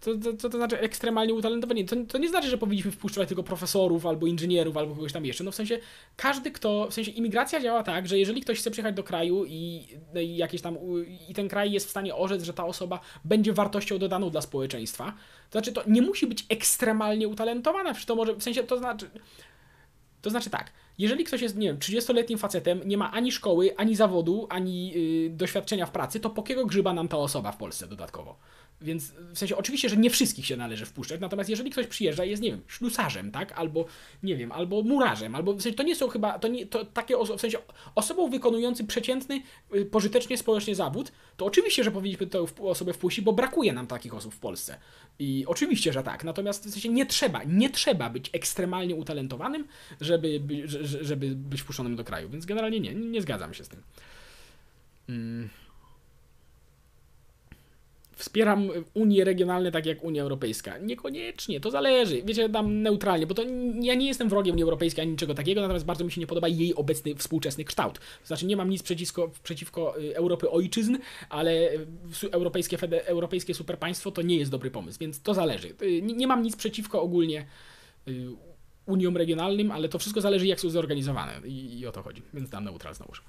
Co 0.02 0.16
to, 0.16 0.34
to, 0.34 0.50
to, 0.50 0.58
znaczy 0.58 0.80
ekstremalnie 0.80 1.34
utalentowani? 1.34 1.86
To, 1.86 1.96
to 2.08 2.18
nie 2.18 2.30
znaczy, 2.30 2.50
że 2.50 2.58
powinniśmy 2.58 2.92
wpuszczać 2.92 3.28
tylko 3.28 3.44
profesorów 3.44 4.06
albo 4.06 4.28
inżynierów 4.28 4.78
albo 4.78 4.96
kogoś 4.96 5.14
tam 5.14 5.26
jeszcze. 5.26 5.44
No 5.44 5.52
w 5.52 5.56
sensie 5.56 5.80
każdy, 6.16 6.52
kto. 6.52 6.88
W 6.90 6.94
sensie 6.94 7.12
imigracja 7.12 7.60
działa 7.60 7.84
tak, 7.84 8.08
że 8.08 8.20
jeżeli 8.20 8.42
ktoś 8.42 8.60
chce 8.60 8.72
przyjechać 8.72 8.96
do 8.96 9.04
kraju 9.04 9.46
i, 9.46 9.88
no 10.14 10.22
i 10.22 10.36
jakieś 10.36 10.62
tam. 10.62 10.78
i 11.30 11.34
ten 11.34 11.48
kraj 11.50 11.72
jest 11.72 11.88
w 11.88 11.90
stanie 11.90 12.16
orzec, 12.16 12.44
że 12.44 12.54
ta 12.54 12.66
osoba 12.66 13.00
będzie 13.26 13.54
wartością 13.54 13.98
dodaną 13.98 14.30
dla 14.30 14.42
społeczeństwa, 14.42 15.14
to 15.50 15.60
znaczy 15.60 15.72
to 15.72 15.84
nie 15.88 16.02
musi 16.02 16.28
być 16.28 16.46
ekstremalnie 16.50 17.28
utalentowana, 17.28 17.94
przecież 17.94 18.06
to 18.06 18.16
może. 18.16 18.34
W 18.34 18.44
sensie 18.44 18.64
to 18.64 18.78
znaczy. 18.78 19.10
To 20.22 20.30
znaczy 20.30 20.50
tak, 20.50 20.72
jeżeli 20.98 21.24
ktoś 21.24 21.42
jest, 21.42 21.58
nie 21.58 21.68
wiem, 21.68 21.78
30-letnim 21.78 22.38
facetem, 22.38 22.82
nie 22.86 22.98
ma 22.98 23.12
ani 23.12 23.32
szkoły, 23.32 23.78
ani 23.78 23.96
zawodu, 23.96 24.48
ani 24.50 24.92
yy, 25.24 25.30
doświadczenia 25.30 25.86
w 25.86 25.92
pracy, 25.92 26.20
to 26.20 26.30
po 26.30 26.44
kiego 26.44 26.66
grzyba 26.66 26.94
nam 26.94 27.08
ta 27.08 27.18
osoba 27.18 27.52
w 27.52 27.58
Polsce 27.58 27.88
dodatkowo? 27.88 28.38
Więc 28.82 29.12
w 29.34 29.38
sensie 29.38 29.58
oczywiście, 29.58 29.90
że 29.90 29.98
nie 29.98 30.10
wszystkich 30.10 30.46
się 30.46 30.58
należy 30.58 30.86
wpuszczać, 30.86 31.22
natomiast 31.22 31.50
jeżeli 31.50 31.70
ktoś 31.70 31.88
przyjeżdża 31.88 32.26
i 32.26 32.30
jest, 32.30 32.42
nie 32.42 32.52
wiem, 32.52 32.62
ślusarzem, 32.68 33.32
tak, 33.32 33.52
albo 33.52 33.86
nie 34.24 34.36
wiem, 34.36 34.52
albo 34.52 34.82
murarzem, 34.82 35.36
albo 35.36 35.54
w 35.54 35.62
sensie 35.62 35.78
to 35.78 35.84
nie 35.84 35.96
są 35.96 36.08
chyba, 36.08 36.40
to 36.40 36.48
nie, 36.48 36.66
to 36.66 36.86
takie 36.86 37.16
oso- 37.18 37.38
w 37.38 37.42
sensie 37.42 37.58
osobą 37.96 38.30
wykonujący 38.30 38.84
przeciętny, 38.84 39.42
y, 39.76 39.86
pożytecznie 39.86 40.38
społecznie 40.38 40.76
zawód, 40.76 41.12
to 41.38 41.46
oczywiście, 41.46 41.84
że 41.84 41.92
powinniśmy 41.92 42.28
tę 42.28 42.46
osobę 42.62 42.94
wpuścić, 42.94 43.26
bo 43.26 43.34
brakuje 43.34 43.74
nam 43.74 43.88
takich 43.88 44.14
osób 44.14 44.34
w 44.34 44.40
Polsce. 44.40 44.78
I 45.20 45.44
oczywiście, 45.48 45.94
że 45.94 46.04
tak, 46.04 46.24
natomiast 46.24 46.66
w 46.68 46.72
sensie 46.72 46.90
nie 46.90 47.06
trzeba, 47.06 47.44
nie 47.44 47.70
trzeba 47.70 48.10
być 48.10 48.30
ekstremalnie 48.34 48.96
utalentowanym, 48.96 49.68
żeby, 50.02 50.42
żeby 51.02 51.36
być 51.36 51.62
wpuszczonym 51.62 51.96
do 51.96 52.04
kraju, 52.04 52.30
więc 52.30 52.46
generalnie 52.46 52.80
nie, 52.80 52.96
nie 52.96 53.22
zgadzam 53.22 53.54
się 53.54 53.64
z 53.64 53.70
tym. 53.70 53.84
Hmm. 55.08 55.50
Wspieram 58.22 58.70
Unie 58.94 59.24
regionalne 59.24 59.72
tak 59.72 59.86
jak 59.86 60.04
Unia 60.04 60.24
Europejska. 60.24 60.78
Niekoniecznie, 60.78 61.60
to 61.60 61.72
zależy. 61.72 62.24
Wiecie, 62.24 62.50
dam 62.50 62.82
neutralnie, 62.82 63.28
bo 63.28 63.34
to 63.34 63.44
ja 63.82 63.96
nie 63.96 64.08
jestem 64.08 64.30
wrogiem 64.30 64.54
Unii 64.54 64.64
Europejskiej 64.64 65.02
ani 65.02 65.12
niczego 65.12 65.34
takiego, 65.34 65.62
natomiast 65.62 65.86
bardzo 65.86 66.06
mi 66.06 66.12
się 66.12 66.22
nie 66.22 66.28
podoba 66.28 66.48
jej 66.48 66.76
obecny 66.76 67.16
współczesny 67.16 67.64
kształt. 67.64 68.00
Znaczy 68.26 68.46
nie 68.46 68.58
mam 68.58 68.70
nic 68.70 68.84
przeciwko, 68.84 69.32
przeciwko 69.44 70.00
y, 70.00 70.16
Europy 70.16 70.50
ojczyzn, 70.50 70.98
ale 71.30 71.74
y, 71.74 72.32
europejskie, 72.32 72.78
europejskie 73.06 73.54
superpaństwo 73.54 74.12
to 74.12 74.22
nie 74.22 74.38
jest 74.38 74.52
dobry 74.52 74.72
pomysł, 74.72 75.00
więc 75.00 75.22
to 75.22 75.34
zależy. 75.34 75.74
Y, 75.82 76.02
nie 76.02 76.28
mam 76.28 76.44
nic 76.44 76.56
przeciwko 76.56 77.02
ogólnie 77.02 77.46
Uniom 78.86 79.18
regionalnym, 79.18 79.72
ale 79.72 79.90
to 79.90 80.00
wszystko 80.00 80.22
zależy 80.22 80.48
jak 80.48 80.60
są 80.60 80.70
zorganizowane 80.70 81.48
i, 81.48 81.80
i 81.80 81.88
o 81.88 81.92
to 81.92 82.04
chodzi, 82.04 82.22
więc 82.34 82.50
dam 82.50 82.64
neutral 82.64 82.96
znowuż. 82.96 83.24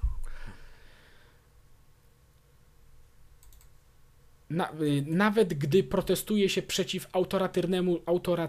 Na, 4.53 4.73
y, 4.73 5.05
nawet 5.07 5.55
gdy 5.55 5.83
protestuje 5.83 6.49
się 6.49 6.63
przeciw 6.63 7.09
autorytarnemu, 7.13 7.99
autora, 8.07 8.49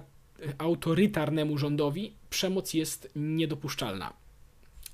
autorytarnemu 0.57 1.57
rządowi, 1.57 2.13
przemoc 2.29 2.73
jest 2.73 3.11
niedopuszczalna. 3.15 4.13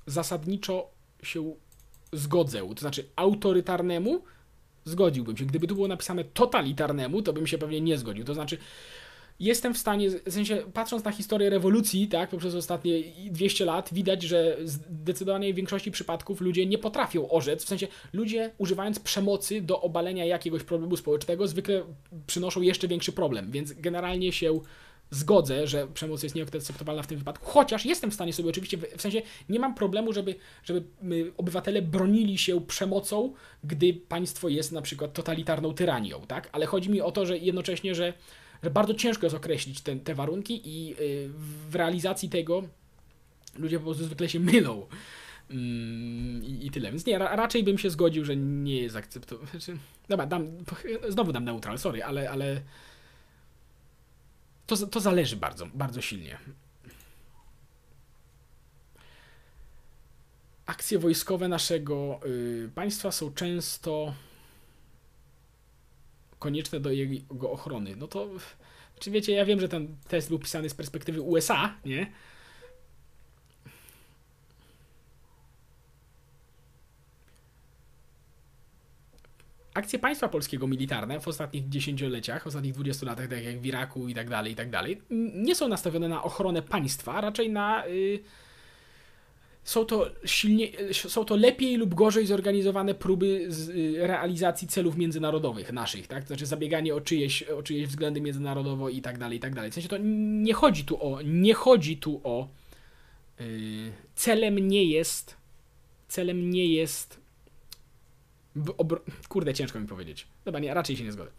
Zasadniczo 0.06 0.90
się 1.22 1.54
zgodzę, 2.12 2.68
to 2.74 2.80
znaczy 2.80 3.04
autorytarnemu 3.16 4.22
zgodziłbym 4.84 5.36
się. 5.36 5.44
Gdyby 5.44 5.66
tu 5.66 5.74
było 5.74 5.88
napisane 5.88 6.24
totalitarnemu, 6.24 7.22
to 7.22 7.32
bym 7.32 7.46
się 7.46 7.58
pewnie 7.58 7.80
nie 7.80 7.98
zgodził. 7.98 8.24
To 8.24 8.34
znaczy, 8.34 8.58
jestem 9.40 9.74
w 9.74 9.78
stanie, 9.78 10.10
w 10.10 10.32
sensie 10.32 10.62
patrząc 10.74 11.04
na 11.04 11.10
historię 11.10 11.50
rewolucji, 11.50 12.08
tak, 12.08 12.30
poprzez 12.30 12.54
ostatnie 12.54 13.02
200 13.30 13.64
lat, 13.64 13.88
widać, 13.92 14.22
że 14.22 14.56
w 14.60 14.68
zdecydowanej 14.68 15.54
większości 15.54 15.90
przypadków 15.90 16.40
ludzie 16.40 16.66
nie 16.66 16.78
potrafią 16.78 17.30
orzec, 17.30 17.64
w 17.64 17.68
sensie 17.68 17.88
ludzie 18.12 18.50
używając 18.58 18.98
przemocy 19.00 19.60
do 19.60 19.80
obalenia 19.80 20.24
jakiegoś 20.24 20.62
problemu 20.62 20.96
społecznego 20.96 21.48
zwykle 21.48 21.82
przynoszą 22.26 22.60
jeszcze 22.60 22.88
większy 22.88 23.12
problem, 23.12 23.50
więc 23.50 23.72
generalnie 23.72 24.32
się 24.32 24.60
zgodzę, 25.10 25.66
że 25.66 25.86
przemoc 25.86 26.22
jest 26.22 26.34
nieakceptowalna 26.34 27.02
w 27.02 27.06
tym 27.06 27.18
wypadku, 27.18 27.46
chociaż 27.50 27.86
jestem 27.86 28.10
w 28.10 28.14
stanie 28.14 28.32
sobie 28.32 28.50
oczywiście, 28.50 28.78
w 28.96 29.02
sensie 29.02 29.22
nie 29.48 29.58
mam 29.58 29.74
problemu, 29.74 30.12
żeby, 30.12 30.34
żeby 30.64 30.84
obywatele 31.36 31.82
bronili 31.82 32.38
się 32.38 32.60
przemocą, 32.60 33.32
gdy 33.64 33.94
państwo 33.94 34.48
jest 34.48 34.72
na 34.72 34.82
przykład 34.82 35.12
totalitarną 35.12 35.74
tyranią, 35.74 36.20
tak? 36.28 36.48
Ale 36.52 36.66
chodzi 36.66 36.90
mi 36.90 37.00
o 37.00 37.12
to, 37.12 37.26
że 37.26 37.38
jednocześnie, 37.38 37.94
że 37.94 38.12
bardzo 38.70 38.94
ciężko 38.94 39.26
jest 39.26 39.36
określić 39.36 39.80
te, 39.80 39.96
te 39.96 40.14
warunki 40.14 40.62
i 40.64 40.92
y, 41.00 41.30
w 41.70 41.74
realizacji 41.74 42.28
tego 42.28 42.62
ludzie 43.56 43.78
po 43.78 43.84
prostu 43.84 44.04
zwykle 44.04 44.28
się 44.28 44.40
mylą. 44.40 44.86
Mm, 45.50 46.44
I, 46.44 46.66
I, 46.66 46.70
tyle. 46.70 46.90
Więc 46.90 47.06
nie, 47.06 47.18
ra, 47.18 47.36
raczej 47.36 47.64
bym 47.64 47.78
się 47.78 47.90
zgodził, 47.90 48.24
że 48.24 48.36
nie 48.36 48.82
jest 48.82 48.96
akceptowany. 48.96 49.50
Znaczy, 49.50 49.76
dobra, 50.08 50.26
dam, 50.26 50.46
znowu 51.08 51.32
dam 51.32 51.44
neutral, 51.44 51.78
sorry, 51.78 52.04
ale, 52.04 52.30
ale 52.30 52.62
to, 54.66 54.76
to 54.76 55.00
zależy 55.00 55.36
bardzo, 55.36 55.66
bardzo 55.74 56.00
silnie. 56.00 56.38
Akcje 60.66 60.98
wojskowe 60.98 61.48
naszego 61.48 62.20
y, 62.26 62.70
państwa 62.74 63.12
są 63.12 63.32
często 63.32 64.14
konieczne 66.40 66.80
do 66.80 66.90
jego 66.90 67.50
ochrony. 67.50 67.96
No 67.96 68.08
to, 68.08 68.28
czy 68.98 69.10
wiecie, 69.10 69.32
ja 69.32 69.44
wiem, 69.44 69.60
że 69.60 69.68
ten 69.68 69.96
test 70.08 70.28
był 70.28 70.38
pisany 70.38 70.70
z 70.70 70.74
perspektywy 70.74 71.20
USA, 71.20 71.74
nie? 71.84 72.12
Akcje 79.74 79.98
państwa 79.98 80.28
polskiego 80.28 80.66
militarne 80.66 81.20
w 81.20 81.28
ostatnich 81.28 81.68
dziesięcioleciach, 81.68 82.42
w 82.42 82.46
ostatnich 82.46 82.74
20 82.74 83.06
latach, 83.06 83.28
tak 83.28 83.44
jak 83.44 83.60
w 83.60 83.66
Iraku 83.66 84.08
i 84.08 84.14
tak 84.14 84.30
dalej, 84.30 84.52
i 84.52 84.56
tak 84.56 84.70
dalej, 84.70 85.02
nie 85.34 85.54
są 85.54 85.68
nastawione 85.68 86.08
na 86.08 86.22
ochronę 86.22 86.62
państwa, 86.62 87.20
raczej 87.20 87.50
na... 87.50 87.86
Yy, 87.86 88.20
są 89.64 89.84
to, 89.84 90.10
silnie, 90.24 90.68
są 90.92 91.24
to 91.24 91.36
lepiej 91.36 91.76
lub 91.76 91.94
gorzej 91.94 92.26
zorganizowane 92.26 92.94
próby 92.94 93.48
y, 93.68 94.06
realizacji 94.06 94.68
celów 94.68 94.96
międzynarodowych 94.96 95.72
naszych, 95.72 96.06
tak? 96.06 96.26
Znaczy 96.26 96.46
zabieganie 96.46 96.94
o 96.94 97.00
czyjeś, 97.00 97.42
o 97.42 97.62
czyjeś 97.62 97.88
względy 97.88 98.20
międzynarodowo 98.20 98.88
i 98.88 99.00
tak 99.00 99.18
dalej, 99.18 99.38
i 99.38 99.40
tak 99.40 99.54
dalej. 99.54 99.70
W 99.70 99.74
sensie 99.74 99.88
to 99.88 99.96
nie 100.42 100.52
chodzi 100.52 100.84
tu 100.84 101.14
o, 101.14 101.22
nie 101.22 101.54
chodzi 101.54 101.96
tu 101.96 102.20
o, 102.24 102.48
yy, 103.40 103.46
celem 104.14 104.68
nie 104.68 104.84
jest, 104.84 105.36
celem 106.08 106.50
nie 106.50 106.66
jest, 106.66 107.20
kurde, 109.28 109.54
ciężko 109.54 109.80
mi 109.80 109.86
powiedzieć. 109.86 110.26
Dobra, 110.44 110.60
nie, 110.60 110.74
raczej 110.74 110.96
się 110.96 111.04
nie 111.04 111.12
zgodzę. 111.12 111.30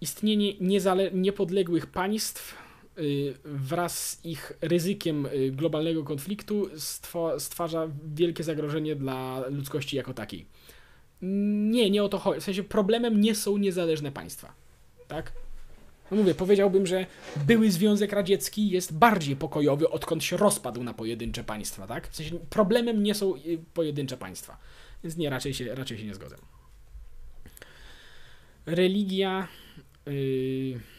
Istnienie 0.00 0.52
niepodległych 1.12 1.86
państw 1.86 2.67
wraz 3.44 4.08
z 4.08 4.24
ich 4.24 4.52
ryzykiem 4.60 5.26
y, 5.26 5.50
globalnego 5.50 6.04
konfliktu 6.04 6.68
stwarza 7.38 7.88
wielkie 8.14 8.44
zagrożenie 8.44 8.96
dla 8.96 9.44
ludzkości 9.48 9.96
jako 9.96 10.14
takiej. 10.14 10.46
Nie, 11.22 11.90
nie 11.90 12.04
o 12.04 12.08
to 12.08 12.18
chodzi. 12.18 12.40
W 12.40 12.44
sensie 12.44 12.62
problemem 12.62 13.20
nie 13.20 13.34
są 13.34 13.56
niezależne 13.56 14.12
państwa. 14.12 14.52
Tak? 15.08 15.32
No 16.10 16.16
mówię, 16.16 16.34
powiedziałbym, 16.34 16.86
że 16.86 17.06
były 17.46 17.70
Związek 17.70 18.12
Radziecki 18.12 18.70
jest 18.70 18.98
bardziej 18.98 19.36
pokojowy, 19.36 19.90
odkąd 19.90 20.24
się 20.24 20.36
rozpadł 20.36 20.84
na 20.84 20.94
pojedyncze 20.94 21.44
państwa, 21.44 21.86
tak? 21.86 22.08
W 22.08 22.16
sensie 22.16 22.38
problemem 22.50 23.02
nie 23.02 23.14
są 23.14 23.36
y, 23.36 23.58
pojedyncze 23.74 24.16
państwa. 24.16 24.58
Więc 25.04 25.16
nie, 25.16 25.30
raczej 25.30 25.54
się, 25.54 25.74
raczej 25.74 25.98
się 25.98 26.04
nie 26.04 26.14
zgodzę. 26.14 26.36
Religia. 28.66 29.48
Yy 30.06 30.97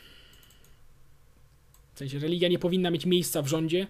w 2.00 2.02
sensie 2.02 2.20
religia 2.20 2.50
nie 2.50 2.60
powinna 2.60 2.92
mieć 2.92 3.06
miejsca 3.06 3.42
w 3.42 3.48
rządzie, 3.48 3.88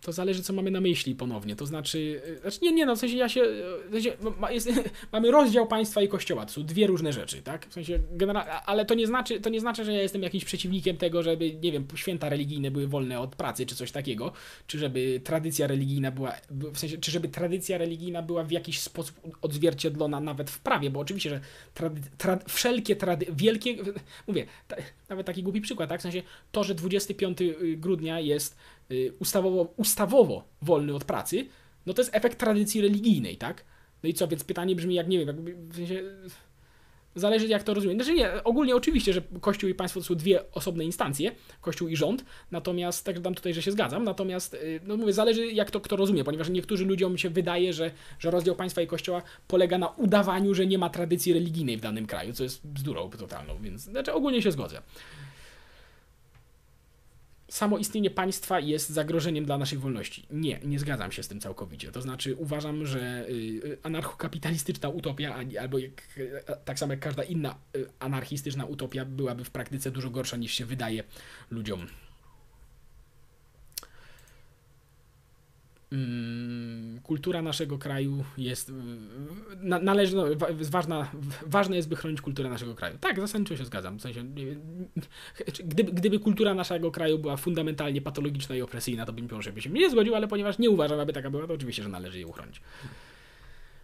to 0.00 0.12
zależy, 0.12 0.42
co 0.42 0.52
mamy 0.52 0.70
na 0.70 0.80
myśli 0.80 1.14
ponownie. 1.14 1.56
To 1.56 1.66
znaczy, 1.66 2.22
e, 2.36 2.40
znaczy 2.40 2.58
nie, 2.62 2.72
nie, 2.72 2.86
no 2.86 2.96
w 2.96 2.98
sensie 2.98 3.16
ja 3.16 3.28
się, 3.28 3.42
w 3.88 3.92
sensie 3.92 4.12
ma, 4.38 4.50
jest, 4.50 4.70
mamy 5.12 5.30
rozdział 5.30 5.66
państwa 5.66 6.02
i 6.02 6.08
kościoła, 6.08 6.46
to 6.46 6.52
są 6.52 6.62
dwie 6.62 6.86
różne 6.86 7.12
rzeczy, 7.12 7.42
tak? 7.42 7.66
W 7.68 7.72
sensie 7.72 7.98
generalnie, 8.12 8.52
ale 8.52 8.84
to 8.84 8.94
nie 8.94 9.06
znaczy, 9.06 9.40
to 9.40 9.50
nie 9.50 9.60
znaczy, 9.60 9.84
że 9.84 9.92
ja 9.92 10.02
jestem 10.02 10.22
jakimś 10.22 10.44
przeciwnikiem 10.44 10.96
tego, 10.96 11.22
żeby, 11.22 11.54
nie 11.54 11.72
wiem, 11.72 11.86
święta 11.94 12.28
religijne 12.28 12.70
były 12.70 12.88
wolne 12.88 13.20
od 13.20 13.36
pracy, 13.36 13.66
czy 13.66 13.74
coś 13.74 13.92
takiego, 13.92 14.32
czy 14.66 14.78
żeby 14.78 15.20
tradycja 15.24 15.66
religijna 15.66 16.10
była, 16.10 16.32
w 16.50 16.78
sensie, 16.78 16.98
czy 16.98 17.10
żeby 17.10 17.28
tradycja 17.28 17.78
religijna 17.78 18.22
była 18.22 18.44
w 18.44 18.50
jakiś 18.50 18.80
sposób 18.80 19.20
odzwierciedlona 19.42 20.20
nawet 20.20 20.50
w 20.50 20.60
prawie, 20.60 20.90
bo 20.90 21.00
oczywiście, 21.00 21.30
że 21.30 21.40
trady, 21.74 22.00
trad, 22.18 22.44
wszelkie 22.52 22.96
trady, 22.96 23.26
wielkie, 23.32 23.76
mówię, 24.28 24.46
ta, 24.68 24.76
nawet 25.08 25.26
taki 25.26 25.42
głupi 25.42 25.60
przykład, 25.60 25.88
tak? 25.88 26.00
W 26.00 26.02
sensie 26.02 26.22
to, 26.52 26.64
że 26.64 26.74
25 26.74 27.38
grudnia 27.76 28.20
jest 28.20 28.56
Y, 28.56 28.75
ustawowo, 29.18 29.74
ustawowo 29.76 30.44
wolny 30.62 30.94
od 30.94 31.04
pracy, 31.04 31.46
no 31.86 31.94
to 31.94 32.02
jest 32.02 32.14
efekt 32.14 32.38
tradycji 32.38 32.80
religijnej, 32.80 33.36
tak? 33.36 33.64
No 34.02 34.08
i 34.08 34.14
co, 34.14 34.28
więc 34.28 34.44
pytanie 34.44 34.76
brzmi, 34.76 34.94
jak 34.94 35.08
nie 35.08 35.18
wiem, 35.18 35.26
jakby 35.26 35.54
w 35.54 35.76
sensie, 35.76 36.02
zależy 37.14 37.46
jak 37.46 37.62
to 37.62 37.74
rozumieć. 37.74 37.96
Znaczy 37.96 38.14
nie, 38.14 38.44
ogólnie 38.44 38.76
oczywiście, 38.76 39.12
że 39.12 39.22
Kościół 39.40 39.70
i 39.70 39.74
państwo 39.74 40.00
to 40.00 40.06
są 40.06 40.14
dwie 40.14 40.52
osobne 40.52 40.84
instancje, 40.84 41.32
Kościół 41.60 41.88
i 41.88 41.96
rząd, 41.96 42.24
natomiast, 42.50 43.04
tak 43.04 43.20
dam 43.20 43.34
tutaj, 43.34 43.54
że 43.54 43.62
się 43.62 43.72
zgadzam, 43.72 44.04
natomiast, 44.04 44.54
y, 44.54 44.80
no 44.84 44.96
mówię, 44.96 45.12
zależy 45.12 45.46
jak 45.46 45.70
to 45.70 45.80
kto 45.80 45.96
rozumie, 45.96 46.24
ponieważ 46.24 46.48
niektórzy 46.48 46.84
ludziom 46.84 47.18
się 47.18 47.30
wydaje, 47.30 47.72
że, 47.72 47.90
że 48.18 48.30
rozdział 48.30 48.54
państwa 48.54 48.82
i 48.82 48.86
Kościoła 48.86 49.22
polega 49.48 49.78
na 49.78 49.88
udawaniu, 49.88 50.54
że 50.54 50.66
nie 50.66 50.78
ma 50.78 50.90
tradycji 50.90 51.32
religijnej 51.32 51.76
w 51.76 51.80
danym 51.80 52.06
kraju, 52.06 52.32
co 52.32 52.42
jest 52.42 52.66
bzdurą 52.66 53.10
totalną, 53.10 53.58
więc, 53.60 53.82
znaczy 53.82 54.12
ogólnie 54.12 54.42
się 54.42 54.52
zgodzę 54.52 54.82
samo 57.48 57.78
istnienie 57.78 58.10
państwa 58.10 58.60
jest 58.60 58.88
zagrożeniem 58.88 59.44
dla 59.44 59.58
naszej 59.58 59.78
wolności. 59.78 60.26
Nie, 60.30 60.60
nie 60.64 60.78
zgadzam 60.78 61.12
się 61.12 61.22
z 61.22 61.28
tym 61.28 61.40
całkowicie. 61.40 61.92
To 61.92 62.02
znaczy 62.02 62.36
uważam, 62.36 62.86
że 62.86 63.28
y, 63.28 63.78
anarchokapitalistyczna 63.82 64.88
utopia, 64.88 65.36
albo 65.60 65.78
jak, 65.78 66.02
tak 66.64 66.78
samo 66.78 66.92
jak 66.92 67.00
każda 67.00 67.22
inna 67.22 67.54
y, 67.76 67.86
anarchistyczna 67.98 68.64
utopia, 68.64 69.04
byłaby 69.04 69.44
w 69.44 69.50
praktyce 69.50 69.90
dużo 69.90 70.10
gorsza 70.10 70.36
niż 70.36 70.52
się 70.52 70.66
wydaje 70.66 71.04
ludziom 71.50 71.86
kultura 77.02 77.42
naszego 77.42 77.78
kraju 77.78 78.24
jest. 78.38 78.72
należy, 79.62 80.16
no, 80.16 80.24
ważna, 80.70 81.10
ważne 81.46 81.76
jest, 81.76 81.88
by 81.88 81.96
chronić 81.96 82.20
kulturę 82.20 82.50
naszego 82.50 82.74
kraju. 82.74 82.98
Tak, 83.00 83.20
zasadniczo 83.20 83.56
się 83.56 83.64
zgadzam. 83.64 83.98
W 83.98 84.02
sensie, 84.02 84.24
gdyby, 85.64 85.92
gdyby 85.92 86.18
kultura 86.18 86.54
naszego 86.54 86.90
kraju 86.90 87.18
była 87.18 87.36
fundamentalnie 87.36 88.00
patologiczna 88.02 88.56
i 88.56 88.62
opresyjna, 88.62 89.06
to 89.06 89.12
bym 89.12 89.28
może 89.32 89.52
by 89.52 89.62
się 89.62 89.70
nie 89.70 89.90
zgodził, 89.90 90.14
ale 90.14 90.28
ponieważ 90.28 90.58
nie 90.58 90.70
uważam, 90.70 91.00
aby 91.00 91.12
taka 91.12 91.30
była, 91.30 91.46
to 91.46 91.54
oczywiście, 91.54 91.82
że 91.82 91.88
należy 91.88 92.16
jej 92.16 92.24
uchronić. 92.24 92.60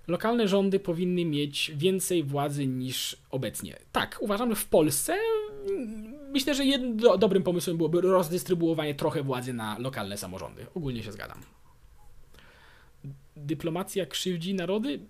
Lokalne 0.09 0.49
rządy 0.49 0.81
powinny 0.81 1.25
mieć 1.25 1.73
więcej 1.77 2.25
władzy 2.25 2.67
niż 2.67 3.17
obecnie. 3.31 3.79
Tak, 3.93 4.17
uważam, 4.21 4.51
że 4.51 4.57
w 4.57 4.67
Polsce 4.67 5.17
myślę, 6.33 6.55
że 6.55 6.65
jednym 6.65 6.97
do, 6.97 7.19
dobrym 7.19 7.43
pomysłem 7.43 7.77
byłoby 7.77 8.01
rozdystrybuowanie 8.01 8.95
trochę 8.95 9.23
władzy 9.23 9.53
na 9.53 9.79
lokalne 9.79 10.17
samorządy. 10.17 10.67
Ogólnie 10.75 11.03
się 11.03 11.13
zgadzam 11.13 11.62
dyplomacja 13.37 14.07
krzywdzi 14.07 14.55
narody? 14.55 15.01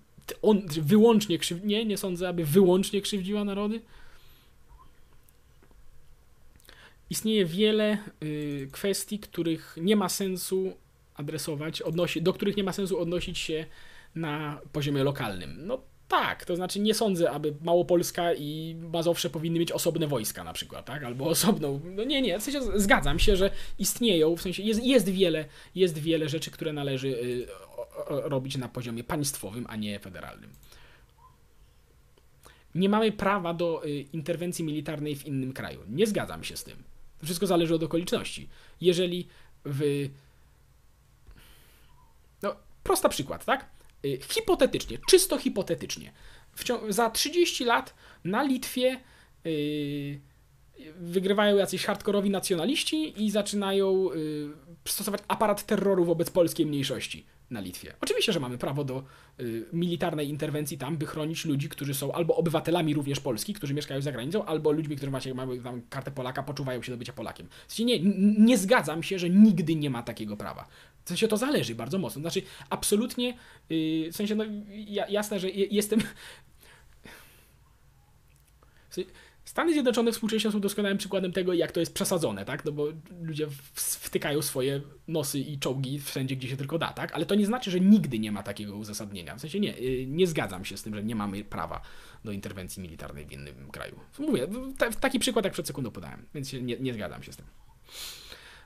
On 0.41 0.61
wyłącznie 0.67 1.37
krzywdzi. 1.37 1.67
Nie, 1.67 1.85
nie 1.85 1.97
sądzę, 1.97 2.29
aby 2.29 2.45
wyłącznie 2.45 3.01
krzywdziła 3.01 3.43
narody. 3.43 3.81
Istnieje 7.09 7.45
wiele 7.45 7.97
y, 8.23 8.69
kwestii, 8.71 9.19
których 9.19 9.77
nie 9.81 9.95
ma 9.95 10.09
sensu 10.09 10.73
adresować, 11.15 11.81
odnosi, 11.81 12.21
do 12.21 12.33
których 12.33 12.57
nie 12.57 12.63
ma 12.63 12.73
sensu 12.73 12.99
odnosić 12.99 13.37
się 13.37 13.65
na 14.15 14.61
poziomie 14.71 15.03
lokalnym. 15.03 15.67
No 15.67 15.81
tak, 16.07 16.45
to 16.45 16.55
znaczy 16.55 16.79
nie 16.79 16.93
sądzę, 16.93 17.31
aby 17.31 17.53
Małopolska 17.61 18.33
i 18.33 18.75
Mazowsze 18.93 19.29
powinny 19.29 19.59
mieć 19.59 19.71
osobne 19.71 20.07
wojska 20.07 20.43
na 20.43 20.53
przykład, 20.53 20.85
tak? 20.85 21.03
Albo 21.03 21.25
osobną. 21.25 21.81
No 21.83 22.03
nie, 22.03 22.21
nie, 22.21 22.39
w 22.39 22.43
sensie 22.43 22.61
zgadzam 22.79 23.19
się, 23.19 23.35
że 23.35 23.49
istnieją, 23.79 24.35
w 24.35 24.41
sensie 24.41 24.63
jest, 24.63 24.83
jest, 24.83 25.09
wiele, 25.09 25.45
jest 25.75 25.97
wiele 25.97 26.29
rzeczy, 26.29 26.51
które 26.51 26.73
należy 26.73 27.07
y, 27.07 27.47
robić 28.07 28.57
na 28.57 28.67
poziomie 28.67 29.03
państwowym, 29.03 29.65
a 29.69 29.75
nie 29.75 29.99
federalnym. 29.99 30.49
Nie 32.75 32.89
mamy 32.89 33.11
prawa 33.11 33.53
do 33.53 33.85
y, 33.85 34.05
interwencji 34.13 34.65
militarnej 34.65 35.15
w 35.15 35.25
innym 35.25 35.53
kraju. 35.53 35.79
Nie 35.89 36.07
zgadzam 36.07 36.43
się 36.43 36.57
z 36.57 36.63
tym. 36.63 36.83
Wszystko 37.23 37.47
zależy 37.47 37.75
od 37.75 37.83
okoliczności. 37.83 38.49
Jeżeli 38.81 39.27
w. 39.65 40.09
No, 42.41 42.55
prosta 42.83 43.09
przykład, 43.09 43.45
tak? 43.45 43.69
Y, 44.05 44.19
hipotetycznie, 44.29 44.97
czysto 45.09 45.37
hipotetycznie. 45.37 46.11
za 46.89 47.09
30 47.09 47.65
lat 47.65 47.93
na 48.23 48.43
Litwie 48.43 48.99
yy, 49.45 50.19
wygrywają 50.95 51.57
jacyś 51.57 51.85
hardkorowi 51.85 52.29
nacjonaliści 52.29 53.23
i 53.23 53.31
zaczynają 53.31 54.13
yy, 54.13 54.49
stosować 54.87 55.21
aparat 55.27 55.65
terroru 55.65 56.05
wobec 56.05 56.29
polskiej 56.29 56.65
mniejszości 56.65 57.25
na 57.53 57.59
Litwie. 57.59 57.93
Oczywiście, 58.01 58.33
że 58.33 58.39
mamy 58.39 58.57
prawo 58.57 58.83
do 58.83 59.03
y, 59.39 59.65
militarnej 59.73 60.29
interwencji 60.29 60.77
tam, 60.77 60.97
by 60.97 61.05
chronić 61.05 61.45
ludzi, 61.45 61.69
którzy 61.69 61.93
są 61.93 62.11
albo 62.11 62.35
obywatelami 62.35 62.93
również 62.93 63.19
Polski, 63.19 63.53
którzy 63.53 63.73
mieszkają 63.73 64.01
za 64.01 64.11
granicą, 64.11 64.45
albo 64.45 64.71
ludźmi, 64.71 64.95
którzy 64.95 65.11
mają, 65.11 65.35
mają 65.35 65.59
tam 65.59 65.81
kartę 65.89 66.11
Polaka, 66.11 66.43
poczuwają 66.43 66.81
się 66.81 66.91
do 66.91 66.97
bycia 66.97 67.13
Polakiem. 67.13 67.47
W 67.67 67.73
sensie 67.73 67.85
nie, 67.85 67.99
nie 68.45 68.57
zgadzam 68.57 69.03
się, 69.03 69.19
że 69.19 69.29
nigdy 69.29 69.75
nie 69.75 69.89
ma 69.89 70.03
takiego 70.03 70.37
prawa. 70.37 70.67
W 71.05 71.09
sensie 71.09 71.27
to 71.27 71.37
zależy 71.37 71.75
bardzo 71.75 71.99
mocno. 71.99 72.21
Znaczy, 72.21 72.41
absolutnie, 72.69 73.37
yy, 73.69 74.11
w 74.11 74.15
sensie, 74.15 74.35
no, 74.35 74.43
jasne, 75.09 75.39
że 75.39 75.49
jestem. 75.49 75.99
Stany 79.53 79.73
Zjednoczone 79.73 80.11
współcześnie 80.11 80.51
są 80.51 80.59
doskonałym 80.59 80.97
przykładem 80.97 81.31
tego, 81.31 81.53
jak 81.53 81.71
to 81.71 81.79
jest 81.79 81.93
przesadzone, 81.93 82.45
tak? 82.45 82.65
No 82.65 82.71
bo 82.71 82.87
ludzie 83.21 83.47
wtykają 83.73 84.41
swoje 84.41 84.81
nosy 85.07 85.39
i 85.39 85.59
czołgi 85.59 85.99
wszędzie, 85.99 86.35
gdzie 86.35 86.47
się 86.47 86.57
tylko 86.57 86.79
da, 86.79 86.93
tak? 86.93 87.13
Ale 87.13 87.25
to 87.25 87.35
nie 87.35 87.45
znaczy, 87.45 87.71
że 87.71 87.79
nigdy 87.79 88.19
nie 88.19 88.31
ma 88.31 88.43
takiego 88.43 88.77
uzasadnienia. 88.77 89.35
W 89.35 89.41
sensie 89.41 89.59
nie, 89.59 89.77
y, 89.77 90.05
nie 90.07 90.27
zgadzam 90.27 90.65
się 90.65 90.77
z 90.77 90.83
tym, 90.83 90.95
że 90.95 91.03
nie 91.03 91.15
mamy 91.15 91.43
prawa 91.43 91.81
do 92.23 92.31
interwencji 92.31 92.83
militarnej 92.83 93.25
w 93.25 93.31
innym 93.31 93.71
kraju. 93.71 93.99
Mówię, 94.19 94.47
taki 94.99 95.19
przykład 95.19 95.45
jak 95.45 95.53
przed 95.53 95.67
sekundą 95.67 95.91
podałem, 95.91 96.25
więc 96.33 96.53
nie, 96.53 96.77
nie 96.79 96.93
zgadzam 96.93 97.23
się 97.23 97.33
z 97.33 97.37
tym. 97.37 97.45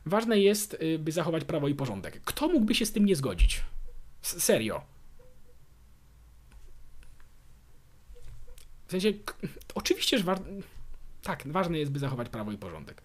Ważne 0.06 0.40
jest, 0.40 0.74
y, 0.74 1.00
by 1.00 1.12
zachować 1.12 1.44
prawo 1.44 1.68
i 1.68 1.76
porządek. 1.76 2.22
Kto 2.26 2.48
mógłby 2.48 2.76
się 2.76 2.86
z 2.86 2.92
tym 2.92 3.06
nie 3.06 3.16
zgodzić? 3.16 3.62
S 4.24 4.44
serio. 4.44 4.82
W 8.88 8.92
sensie, 8.92 9.14
oczywiście, 9.76 10.18
że 10.18 10.24
wa 10.24 10.40
tak, 11.28 11.48
ważne 11.48 11.80
jest, 11.80 11.92
by 11.92 12.00
zachować 12.00 12.30
prawo 12.30 12.52
i 12.52 12.58
porządek. 12.58 13.02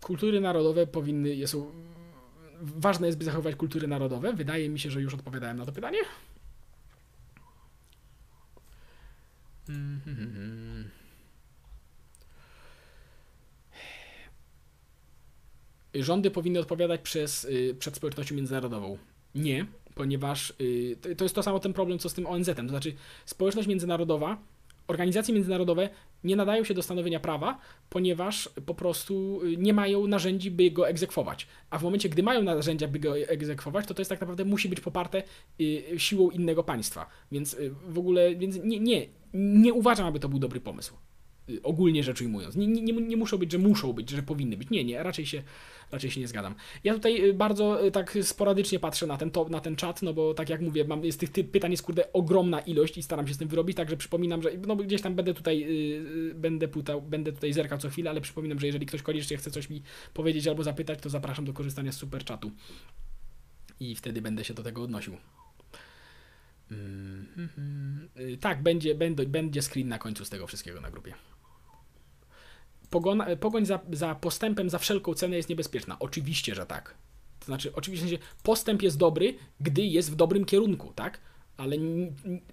Kultury 0.00 0.40
narodowe 0.40 0.86
powinny, 0.86 1.46
są, 1.46 1.72
ważne 2.60 3.06
jest, 3.06 3.18
by 3.18 3.24
zachować 3.24 3.56
kultury 3.56 3.88
narodowe. 3.88 4.32
Wydaje 4.32 4.68
mi 4.68 4.78
się, 4.78 4.90
że 4.90 5.00
już 5.02 5.14
odpowiadałem 5.14 5.56
na 5.56 5.66
to 5.66 5.72
pytanie. 5.72 5.98
Rządy 15.94 16.30
powinny 16.30 16.60
odpowiadać 16.60 17.00
przez, 17.00 17.44
y, 17.44 17.76
przed 17.78 17.96
społecznością 17.96 18.34
międzynarodową. 18.34 18.98
Nie, 19.34 19.66
ponieważ 19.94 20.52
y, 20.60 20.96
to 21.16 21.24
jest 21.24 21.34
to 21.34 21.42
samo 21.42 21.60
ten 21.60 21.72
problem, 21.72 21.98
co 21.98 22.08
z 22.08 22.14
tym 22.14 22.26
ONZ-em. 22.26 22.66
To 22.66 22.68
znaczy, 22.68 22.94
społeczność 23.24 23.68
międzynarodowa, 23.68 24.38
organizacje 24.88 25.34
międzynarodowe 25.34 25.88
nie 26.24 26.36
nadają 26.36 26.64
się 26.64 26.74
do 26.74 26.82
stanowienia 26.82 27.20
prawa, 27.20 27.58
ponieważ 27.90 28.50
po 28.66 28.74
prostu 28.74 29.40
y, 29.44 29.56
nie 29.56 29.72
mają 29.72 30.06
narzędzi, 30.06 30.50
by 30.50 30.70
go 30.70 30.88
egzekwować. 30.88 31.46
A 31.70 31.78
w 31.78 31.82
momencie, 31.82 32.08
gdy 32.08 32.22
mają 32.22 32.42
narzędzia, 32.42 32.88
by 32.88 32.98
go 32.98 33.18
egzekwować, 33.18 33.86
to 33.86 33.94
to 33.94 34.00
jest 34.00 34.08
tak 34.08 34.20
naprawdę 34.20 34.44
musi 34.44 34.68
być 34.68 34.80
poparte 34.80 35.22
siłą 35.96 36.30
innego 36.30 36.62
państwa. 36.62 37.06
Więc 37.32 37.56
w 37.88 37.98
ogóle, 37.98 38.34
więc 38.36 38.56
nie, 38.64 38.80
nie, 38.80 39.06
nie 39.34 39.72
uważam, 39.74 40.06
aby 40.06 40.20
to 40.20 40.28
był 40.28 40.38
dobry 40.38 40.60
pomysł. 40.60 40.94
Ogólnie 41.62 42.04
rzecz 42.04 42.20
ujmując. 42.20 42.56
Nie, 42.56 42.66
nie, 42.66 42.92
nie 42.92 43.16
muszą 43.16 43.38
być, 43.38 43.52
że 43.52 43.58
muszą 43.58 43.92
być, 43.92 44.10
że 44.10 44.22
powinny 44.22 44.56
być. 44.56 44.70
Nie, 44.70 44.84
nie, 44.84 45.02
raczej 45.02 45.26
się, 45.26 45.42
raczej 45.92 46.10
się 46.10 46.20
nie 46.20 46.28
zgadzam. 46.28 46.54
Ja 46.84 46.94
tutaj 46.94 47.24
y, 47.24 47.34
bardzo 47.34 47.86
y, 47.86 47.90
tak 47.90 48.18
sporadycznie 48.22 48.78
patrzę 48.78 49.06
na 49.06 49.16
ten, 49.16 49.30
to, 49.30 49.48
na 49.48 49.60
ten 49.60 49.76
czat, 49.76 50.02
no 50.02 50.14
bo 50.14 50.34
tak 50.34 50.48
jak 50.48 50.60
mówię, 50.60 50.84
mam, 50.84 51.04
jest 51.04 51.20
tych, 51.20 51.30
tych 51.30 51.50
pytań 51.50 51.70
jest 51.70 51.82
kurde 51.82 52.12
ogromna 52.12 52.60
ilość 52.60 52.98
i 52.98 53.02
staram 53.02 53.28
się 53.28 53.34
z 53.34 53.38
tym 53.38 53.48
wyrobić, 53.48 53.76
także 53.76 53.96
przypominam, 53.96 54.42
że 54.42 54.50
no 54.66 54.76
gdzieś 54.76 55.02
tam 55.02 55.14
będę 55.14 55.34
tutaj 55.34 55.60
yy, 55.60 56.34
będę, 56.34 56.68
putał, 56.68 57.02
będę 57.02 57.32
tutaj 57.32 57.52
zerkał 57.52 57.78
co 57.78 57.90
chwilę, 57.90 58.10
ale 58.10 58.20
przypominam, 58.20 58.60
że 58.60 58.66
jeżeli 58.66 58.86
ktoś 58.86 59.02
koniecznie 59.02 59.36
chce 59.36 59.50
coś 59.50 59.70
mi 59.70 59.82
powiedzieć 60.14 60.46
albo 60.46 60.62
zapytać, 60.62 60.98
to 61.00 61.10
zapraszam 61.10 61.44
do 61.44 61.52
korzystania 61.52 61.92
z 61.92 61.96
super 61.96 62.24
czatu. 62.24 62.50
I 63.80 63.94
wtedy 63.94 64.22
będę 64.22 64.44
się 64.44 64.54
do 64.54 64.62
tego 64.62 64.82
odnosił. 64.82 65.16
Mm 66.70 67.26
-hmm. 67.36 68.38
Tak, 68.40 68.62
będzie, 68.62 68.94
będzie, 68.94 69.26
będzie 69.26 69.62
screen 69.62 69.88
na 69.88 69.98
końcu 69.98 70.24
z 70.24 70.30
tego 70.30 70.46
wszystkiego 70.46 70.80
na 70.80 70.90
grupie. 70.90 71.14
Pogon, 72.90 73.22
pogoń 73.40 73.66
za, 73.66 73.80
za 73.92 74.14
postępem 74.14 74.70
za 74.70 74.78
wszelką 74.78 75.14
cenę 75.14 75.36
jest 75.36 75.48
niebezpieczna. 75.48 75.96
Oczywiście, 75.98 76.54
że 76.54 76.66
tak. 76.66 76.94
To 77.40 77.46
znaczy, 77.46 77.72
oczywiście 77.74 78.18
postęp 78.42 78.82
jest 78.82 78.98
dobry, 78.98 79.34
gdy 79.60 79.82
jest 79.82 80.12
w 80.12 80.14
dobrym 80.14 80.44
kierunku, 80.44 80.92
tak? 80.92 81.20
Ale 81.56 81.76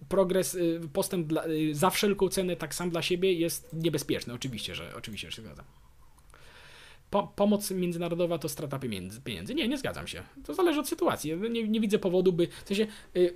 progres, 0.10 0.56
y, 0.56 0.82
postęp 0.94 1.28
dla, 1.28 1.48
y, 1.48 1.76
za 1.76 1.90
wszelką 1.90 2.30
cenę, 2.30 2.56
tak 2.56 2.76
sam 2.76 2.90
dla 2.90 3.02
siebie 3.02 3.34
jest 3.34 3.74
niebezpieczny. 3.74 4.34
Oczywiście, 4.34 4.76
że 4.76 4.96
oczywiście, 4.96 5.32
że 5.32 5.36
się 5.36 5.42
zgadzam. 5.42 5.66
Po, 7.10 7.28
pomoc 7.36 7.72
międzynarodowa 7.72 8.38
to 8.38 8.50
strata 8.50 8.80
pieniędzy. 8.80 9.56
Nie, 9.56 9.68
nie 9.68 9.78
zgadzam 9.78 10.08
się. 10.08 10.24
To 10.46 10.54
zależy 10.54 10.80
od 10.80 10.88
sytuacji. 10.88 11.34
Nie, 11.50 11.68
nie 11.68 11.80
widzę 11.80 12.00
powodu, 12.00 12.34
by. 12.34 12.48
W 12.66 12.68
sensie, 12.68 12.88
yy, 13.14 13.36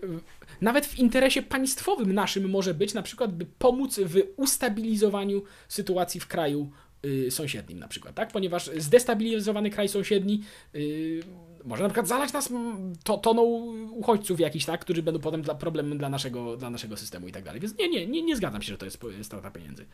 nawet 0.61 0.85
w 0.85 0.99
interesie 0.99 1.41
państwowym 1.41 2.13
naszym 2.13 2.49
może 2.49 2.73
być 2.73 2.93
na 2.93 3.01
przykład, 3.01 3.35
by 3.35 3.45
pomóc 3.45 3.99
w 3.99 4.21
ustabilizowaniu 4.35 5.43
sytuacji 5.67 6.19
w 6.19 6.27
kraju 6.27 6.71
sąsiednim 7.29 7.79
na 7.79 7.87
przykład, 7.87 8.15
tak? 8.15 8.31
Ponieważ 8.31 8.69
zdestabilizowany 8.77 9.69
kraj 9.69 9.89
sąsiedni 9.89 10.43
yy, 10.73 11.23
może 11.67 11.83
na 11.83 11.89
przykład 11.89 12.07
zalać 12.07 12.33
nas 12.33 12.49
to, 13.03 13.17
toną 13.17 13.43
uchodźców 13.91 14.39
jakichś, 14.39 14.65
tak? 14.65 14.81
Którzy 14.81 15.03
będą 15.03 15.19
potem 15.19 15.41
dla, 15.41 15.55
problemem 15.55 15.97
dla 15.97 16.09
naszego, 16.09 16.57
dla 16.57 16.69
naszego 16.69 16.97
systemu 16.97 17.27
i 17.27 17.31
tak 17.31 17.43
dalej. 17.43 17.61
Więc 17.61 17.77
nie, 17.77 17.89
nie, 17.89 18.07
nie, 18.07 18.21
nie 18.21 18.35
zgadzam 18.35 18.61
się, 18.61 18.71
że 18.71 18.77
to 18.77 18.85
jest 18.85 18.99
strata 19.21 19.51
pieniędzy. 19.51 19.85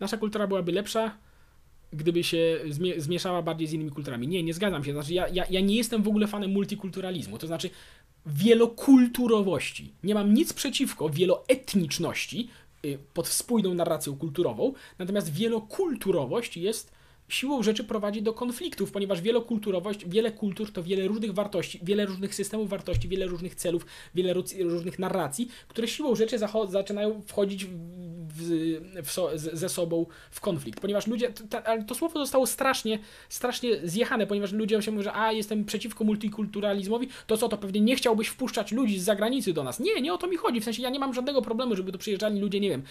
Nasza 0.00 0.16
kultura 0.16 0.46
byłaby 0.46 0.72
lepsza, 0.72 1.16
gdyby 1.92 2.24
się 2.24 2.60
zmieszała 2.96 3.42
bardziej 3.42 3.68
z 3.68 3.72
innymi 3.72 3.90
kulturami. 3.90 4.28
Nie, 4.28 4.42
nie 4.42 4.54
zgadzam 4.54 4.84
się. 4.84 4.92
Znaczy, 4.92 5.14
ja, 5.14 5.28
ja, 5.28 5.44
ja 5.50 5.60
nie 5.60 5.76
jestem 5.76 6.02
w 6.02 6.08
ogóle 6.08 6.26
fanem 6.26 6.50
multikulturalizmu. 6.50 7.38
To 7.38 7.46
znaczy, 7.46 7.70
wielokulturowości. 8.26 9.92
Nie 10.02 10.14
mam 10.14 10.34
nic 10.34 10.52
przeciwko 10.52 11.08
wieloetniczności, 11.08 12.48
Y, 12.61 12.61
pod 13.14 13.28
spójną 13.28 13.74
narracją 13.74 14.16
kulturową, 14.16 14.72
natomiast 14.98 15.32
wielokulturowość 15.32 16.56
jest 16.56 16.92
siłą 17.32 17.62
rzeczy 17.62 17.84
prowadzi 17.84 18.22
do 18.22 18.32
konfliktów, 18.32 18.92
ponieważ 18.92 19.20
wielokulturowość, 19.20 20.08
wiele 20.08 20.32
kultur 20.32 20.72
to 20.72 20.82
wiele 20.82 21.08
różnych 21.08 21.34
wartości, 21.34 21.80
wiele 21.82 22.06
różnych 22.06 22.34
systemów 22.34 22.68
wartości, 22.68 23.08
wiele 23.08 23.26
różnych 23.26 23.54
celów, 23.54 23.86
wiele 24.14 24.34
różnych 24.60 24.98
narracji, 24.98 25.48
które 25.68 25.88
siłą 25.88 26.14
rzeczy 26.14 26.38
zaczynają 26.68 27.22
wchodzić 27.26 27.64
w, 27.64 27.72
w, 29.02 29.10
so, 29.10 29.30
ze 29.34 29.68
sobą 29.68 30.06
w 30.30 30.40
konflikt, 30.40 30.80
ponieważ 30.80 31.06
ludzie, 31.06 31.32
to, 31.86 31.94
słowo 31.94 32.18
zostało 32.18 32.46
strasznie, 32.46 32.98
strasznie 33.28 33.68
zjechane, 33.84 34.26
ponieważ 34.26 34.52
ludzie 34.52 34.82
się 34.82 34.90
mówią, 34.90 35.02
że 35.02 35.12
a, 35.12 35.32
jestem 35.32 35.64
przeciwko 35.64 36.04
multikulturalizmowi, 36.04 37.08
to 37.26 37.36
co, 37.36 37.48
to 37.48 37.58
pewnie 37.58 37.80
nie 37.80 37.96
chciałbyś 37.96 38.28
wpuszczać 38.28 38.72
ludzi 38.72 39.00
z 39.00 39.04
zagranicy 39.04 39.52
do 39.52 39.64
nas. 39.64 39.80
Nie, 39.80 40.00
nie 40.00 40.12
o 40.12 40.18
to 40.18 40.26
mi 40.26 40.36
chodzi, 40.36 40.60
w 40.60 40.64
sensie 40.64 40.82
ja 40.82 40.90
nie 40.90 40.98
mam 40.98 41.14
żadnego 41.14 41.42
problemu, 41.42 41.76
żeby 41.76 41.92
tu 41.92 41.98
przyjeżdżali 41.98 42.40
ludzie, 42.40 42.60
nie 42.60 42.70
wiem, 42.70 42.82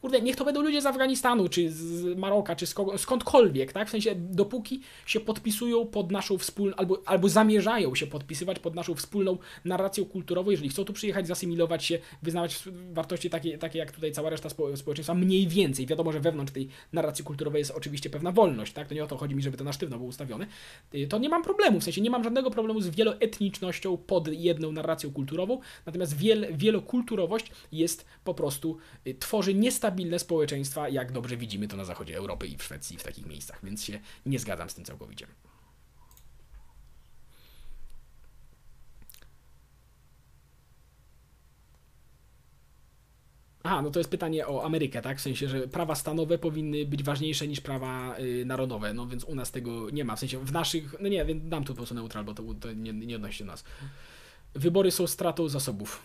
kurde, 0.00 0.20
niech 0.20 0.36
to 0.36 0.44
będą 0.44 0.62
ludzie 0.62 0.82
z 0.82 0.86
Afganistanu, 0.86 1.48
czy 1.48 1.70
z 1.70 2.18
Maroka, 2.18 2.56
czy 2.56 2.66
skądkolwiek, 2.96 3.45
cokolwiek, 3.46 3.72
tak? 3.72 3.88
W 3.88 3.90
sensie, 3.90 4.14
dopóki 4.14 4.80
się 5.06 5.20
podpisują 5.20 5.86
pod 5.86 6.12
naszą 6.12 6.38
wspólną, 6.38 6.76
albo, 6.76 7.02
albo 7.06 7.28
zamierzają 7.28 7.94
się 7.94 8.06
podpisywać 8.06 8.58
pod 8.58 8.74
naszą 8.74 8.94
wspólną 8.94 9.38
narracją 9.64 10.04
kulturową, 10.04 10.50
jeżeli 10.50 10.70
chcą 10.70 10.84
tu 10.84 10.92
przyjechać, 10.92 11.26
zasymilować 11.26 11.84
się, 11.84 11.98
wyznawać 12.22 12.62
wartości 12.92 13.30
takie, 13.30 13.58
takie 13.58 13.78
jak 13.78 13.92
tutaj 13.92 14.12
cała 14.12 14.30
reszta 14.30 14.48
społeczeństwa, 14.50 15.14
mniej 15.14 15.48
więcej. 15.48 15.86
Wiadomo, 15.86 16.12
że 16.12 16.20
wewnątrz 16.20 16.52
tej 16.52 16.68
narracji 16.92 17.24
kulturowej 17.24 17.60
jest 17.60 17.70
oczywiście 17.70 18.10
pewna 18.10 18.32
wolność, 18.32 18.72
tak? 18.72 18.88
To 18.88 18.94
nie 18.94 19.04
o 19.04 19.06
to 19.06 19.16
chodzi 19.16 19.34
mi, 19.34 19.42
żeby 19.42 19.56
to 19.56 19.64
na 19.64 19.72
sztywno 19.72 19.96
było 19.96 20.08
ustawione. 20.08 20.46
Y, 20.94 21.06
to 21.06 21.18
nie 21.18 21.28
mam 21.28 21.42
problemu, 21.42 21.80
w 21.80 21.84
sensie 21.84 22.00
nie 22.00 22.10
mam 22.10 22.24
żadnego 22.24 22.50
problemu 22.50 22.80
z 22.80 22.88
wieloetnicznością 22.88 23.96
pod 23.96 24.28
jedną 24.28 24.72
narracją 24.72 25.12
kulturową, 25.12 25.60
natomiast 25.86 26.16
wiel, 26.16 26.46
wielokulturowość 26.52 27.52
jest 27.72 28.06
po 28.24 28.34
prostu, 28.34 28.76
y, 29.06 29.14
tworzy 29.14 29.54
niestabilne 29.54 30.18
społeczeństwa, 30.18 30.88
jak 30.88 31.12
dobrze 31.12 31.36
widzimy 31.36 31.68
to 31.68 31.76
na 31.76 31.84
zachodzie 31.84 32.16
Europy 32.16 32.46
i 32.46 32.56
w 32.56 32.62
Szwecji, 32.62 32.98
w 32.98 33.02
takich 33.02 33.25
miejscach 33.26 33.46
miejscach, 33.46 33.64
więc 33.64 33.84
się 33.84 34.00
nie 34.26 34.38
zgadzam 34.38 34.70
z 34.70 34.74
tym 34.74 34.84
całkowicie. 34.84 35.26
Aha, 43.62 43.82
no 43.82 43.90
to 43.90 44.00
jest 44.00 44.10
pytanie 44.10 44.46
o 44.46 44.64
Amerykę, 44.64 45.02
tak? 45.02 45.18
W 45.18 45.20
sensie, 45.20 45.48
że 45.48 45.68
prawa 45.68 45.94
stanowe 45.94 46.38
powinny 46.38 46.86
być 46.86 47.02
ważniejsze 47.02 47.48
niż 47.48 47.60
prawa 47.60 48.18
y, 48.18 48.44
narodowe, 48.44 48.94
no 48.94 49.06
więc 49.06 49.24
u 49.24 49.34
nas 49.34 49.50
tego 49.50 49.90
nie 49.90 50.04
ma. 50.04 50.16
W 50.16 50.18
sensie 50.18 50.44
w 50.44 50.52
naszych, 50.52 50.94
no 51.00 51.08
nie, 51.08 51.24
więc 51.24 51.48
dam 51.48 51.64
tu 51.64 51.72
po 51.72 51.76
prostu 51.76 51.94
neutral, 51.94 52.24
bo 52.24 52.34
to, 52.34 52.42
to 52.60 52.72
nie, 52.72 52.92
nie 52.92 53.16
odnosi 53.16 53.38
się 53.38 53.44
do 53.44 53.50
nas. 53.50 53.64
Wybory 54.54 54.90
są 54.90 55.06
stratą 55.06 55.48
zasobów. 55.48 56.02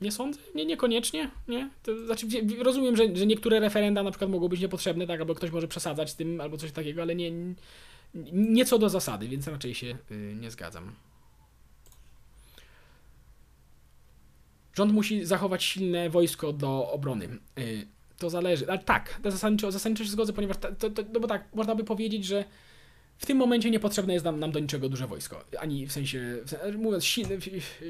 Nie 0.00 0.12
sądzę, 0.12 0.40
nie, 0.54 0.66
niekoniecznie, 0.66 1.30
nie. 1.48 1.70
To 1.82 2.06
znaczy, 2.06 2.26
rozumiem, 2.58 2.96
że, 2.96 3.16
że 3.16 3.26
niektóre 3.26 3.60
referenda 3.60 4.02
na 4.02 4.10
przykład 4.10 4.30
mogą 4.30 4.48
być 4.48 4.60
niepotrzebne, 4.60 5.06
tak, 5.06 5.20
albo 5.20 5.34
ktoś 5.34 5.50
może 5.50 5.68
przesadzać 5.68 6.10
z 6.10 6.16
tym, 6.16 6.40
albo 6.40 6.56
coś 6.56 6.72
takiego, 6.72 7.02
ale 7.02 7.14
nie, 7.14 7.32
nie 8.32 8.64
co 8.64 8.78
do 8.78 8.88
zasady, 8.88 9.28
więc 9.28 9.48
raczej 9.48 9.74
się 9.74 9.98
y, 10.10 10.34
nie 10.40 10.50
zgadzam. 10.50 10.92
Rząd 14.74 14.92
musi 14.92 15.24
zachować 15.24 15.64
silne 15.64 16.10
wojsko 16.10 16.52
do 16.52 16.90
obrony. 16.90 17.28
Y, 17.58 17.86
to 18.18 18.30
zależy, 18.30 18.68
ale 18.68 18.78
tak, 18.78 19.20
zasadniczo, 19.24 19.72
zasadniczo 19.72 20.04
się 20.04 20.10
zgodzę, 20.10 20.32
ponieważ 20.32 20.56
to, 20.56 20.72
to, 20.72 20.90
to, 20.90 21.02
no 21.12 21.20
bo 21.20 21.28
tak, 21.28 21.54
można 21.54 21.74
by 21.74 21.84
powiedzieć, 21.84 22.24
że 22.24 22.44
w 23.18 23.26
tym 23.26 23.38
momencie 23.38 23.70
niepotrzebne 23.70 24.12
jest 24.12 24.24
nam, 24.24 24.40
nam 24.40 24.52
do 24.52 24.60
niczego 24.60 24.88
duże 24.88 25.06
wojsko. 25.06 25.44
Ani 25.58 25.86
w 25.86 25.92
sensie, 25.92 26.38
w 26.44 26.50
sensie 26.50 26.78
mówiąc 26.78 27.04
silne, 27.04 27.36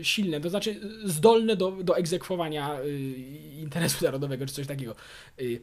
silne, 0.03 0.41
to 0.41 0.51
znaczy 0.51 0.81
zdolne 1.05 1.57
do, 1.57 1.71
do 1.71 1.97
egzekwowania 1.97 2.81
y, 2.81 2.99
interesu 3.61 4.05
narodowego 4.05 4.47
czy 4.47 4.55
coś 4.55 4.67
takiego. 4.67 4.95
Y, 5.41 5.61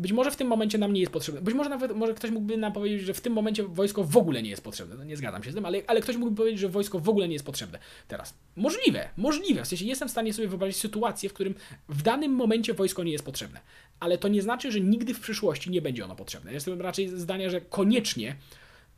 być 0.00 0.12
może 0.12 0.30
w 0.30 0.36
tym 0.36 0.48
momencie 0.48 0.78
nam 0.78 0.92
nie 0.92 1.00
jest 1.00 1.12
potrzebne. 1.12 1.42
Być 1.42 1.54
może 1.54 1.70
nawet 1.70 1.96
może 1.96 2.14
ktoś 2.14 2.30
mógłby 2.30 2.56
nam 2.56 2.72
powiedzieć, 2.72 3.02
że 3.02 3.14
w 3.14 3.20
tym 3.20 3.32
momencie 3.32 3.62
wojsko 3.62 4.04
w 4.04 4.16
ogóle 4.16 4.42
nie 4.42 4.50
jest 4.50 4.64
potrzebne. 4.64 4.96
No 4.96 5.04
nie 5.04 5.16
zgadzam 5.16 5.42
się 5.42 5.52
z 5.52 5.54
tym, 5.54 5.66
ale, 5.66 5.82
ale 5.86 6.00
ktoś 6.00 6.16
mógłby 6.16 6.36
powiedzieć, 6.36 6.60
że 6.60 6.68
wojsko 6.68 6.98
w 6.98 7.08
ogóle 7.08 7.28
nie 7.28 7.32
jest 7.32 7.46
potrzebne 7.46 7.78
teraz. 8.08 8.34
Możliwe, 8.56 9.08
możliwe. 9.16 9.64
W 9.64 9.68
sensie 9.68 9.84
jestem 9.84 10.08
w 10.08 10.10
stanie 10.10 10.32
sobie 10.32 10.48
wyobrazić 10.48 10.76
sytuację, 10.76 11.28
w 11.28 11.32
którym 11.32 11.54
w 11.88 12.02
danym 12.02 12.32
momencie 12.32 12.74
wojsko 12.74 13.04
nie 13.04 13.12
jest 13.12 13.24
potrzebne. 13.24 13.60
Ale 14.00 14.18
to 14.18 14.28
nie 14.28 14.42
znaczy, 14.42 14.72
że 14.72 14.80
nigdy 14.80 15.14
w 15.14 15.20
przyszłości 15.20 15.70
nie 15.70 15.82
będzie 15.82 16.04
ono 16.04 16.16
potrzebne. 16.16 16.52
Jestem 16.52 16.80
raczej 16.80 17.08
zdania, 17.08 17.50
że 17.50 17.60
koniecznie, 17.60 18.36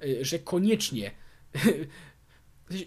y, 0.05 0.25
że 0.25 0.39
koniecznie 0.39 1.11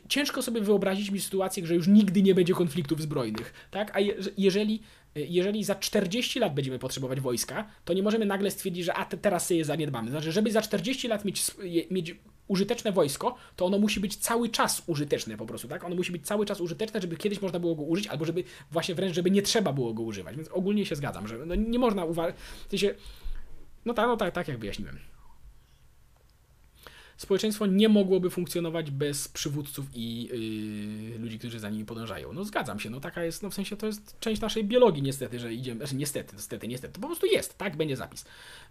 ciężko 0.09 0.41
sobie 0.41 0.61
wyobrazić 0.61 1.11
mi 1.11 1.21
sytuację, 1.21 1.65
że 1.65 1.75
już 1.75 1.87
nigdy 1.87 2.21
nie 2.21 2.35
będzie 2.35 2.53
konfliktów 2.53 3.01
zbrojnych, 3.01 3.53
tak? 3.71 3.95
A 3.95 3.99
je, 3.99 4.15
jeżeli 4.37 4.81
jeżeli 5.15 5.63
za 5.63 5.75
40 5.75 6.39
lat 6.39 6.53
będziemy 6.53 6.79
potrzebować 6.79 7.19
wojska, 7.19 7.67
to 7.85 7.93
nie 7.93 8.03
możemy 8.03 8.25
nagle 8.25 8.51
stwierdzić, 8.51 8.85
że 8.85 8.93
a 8.93 9.05
te, 9.05 9.17
teraz 9.17 9.49
je 9.49 9.65
zaniedbamy. 9.65 10.11
Znaczy, 10.11 10.31
żeby 10.31 10.51
za 10.51 10.61
40 10.61 11.07
lat 11.07 11.25
mieć, 11.25 11.43
mieć 11.91 12.15
użyteczne 12.47 12.91
wojsko, 12.91 13.35
to 13.55 13.65
ono 13.65 13.79
musi 13.79 13.99
być 13.99 14.15
cały 14.15 14.49
czas 14.49 14.83
użyteczne 14.87 15.37
po 15.37 15.45
prostu, 15.45 15.67
tak? 15.67 15.83
Ono 15.83 15.95
musi 15.95 16.11
być 16.11 16.27
cały 16.27 16.45
czas 16.45 16.61
użyteczne, 16.61 17.01
żeby 17.01 17.17
kiedyś 17.17 17.41
można 17.41 17.59
było 17.59 17.75
go 17.75 17.83
użyć, 17.83 18.07
albo 18.07 18.25
żeby 18.25 18.43
właśnie 18.71 18.95
wręcz, 18.95 19.15
żeby 19.15 19.31
nie 19.31 19.41
trzeba 19.41 19.73
było 19.73 19.93
go 19.93 20.03
używać. 20.03 20.35
Więc 20.35 20.49
ogólnie 20.51 20.85
się 20.85 20.95
zgadzam, 20.95 21.27
że 21.27 21.45
no 21.45 21.55
nie 21.55 21.79
można 21.79 22.05
uważać, 22.05 22.35
w 22.67 22.69
sensie, 22.69 22.95
no 23.85 23.93
tak, 23.93 24.07
no 24.07 24.17
tak, 24.17 24.33
tak 24.33 24.47
jak 24.47 24.57
wyjaśniłem. 24.57 25.14
Społeczeństwo 27.17 27.65
nie 27.65 27.89
mogłoby 27.89 28.29
funkcjonować 28.29 28.91
bez 28.91 29.27
przywódców 29.27 29.85
i 29.93 30.23
yy, 31.11 31.19
ludzi, 31.19 31.39
którzy 31.39 31.59
za 31.59 31.69
nimi 31.69 31.85
podążają. 31.85 32.33
No 32.33 32.43
zgadzam 32.43 32.79
się, 32.79 32.89
no 32.89 32.99
taka 32.99 33.23
jest, 33.23 33.43
no 33.43 33.49
w 33.49 33.53
sensie 33.53 33.77
to 33.77 33.87
jest 33.87 34.19
część 34.19 34.41
naszej 34.41 34.63
biologii 34.63 35.03
niestety, 35.03 35.39
że 35.39 35.53
idziemy, 35.53 35.77
znaczy 35.77 35.95
niestety, 35.95 36.35
niestety, 36.35 36.67
niestety, 36.67 36.93
to 36.93 36.99
po 36.99 37.07
prostu 37.07 37.25
jest, 37.25 37.57
tak 37.57 37.75
będzie 37.75 37.95
zapis. 37.95 38.25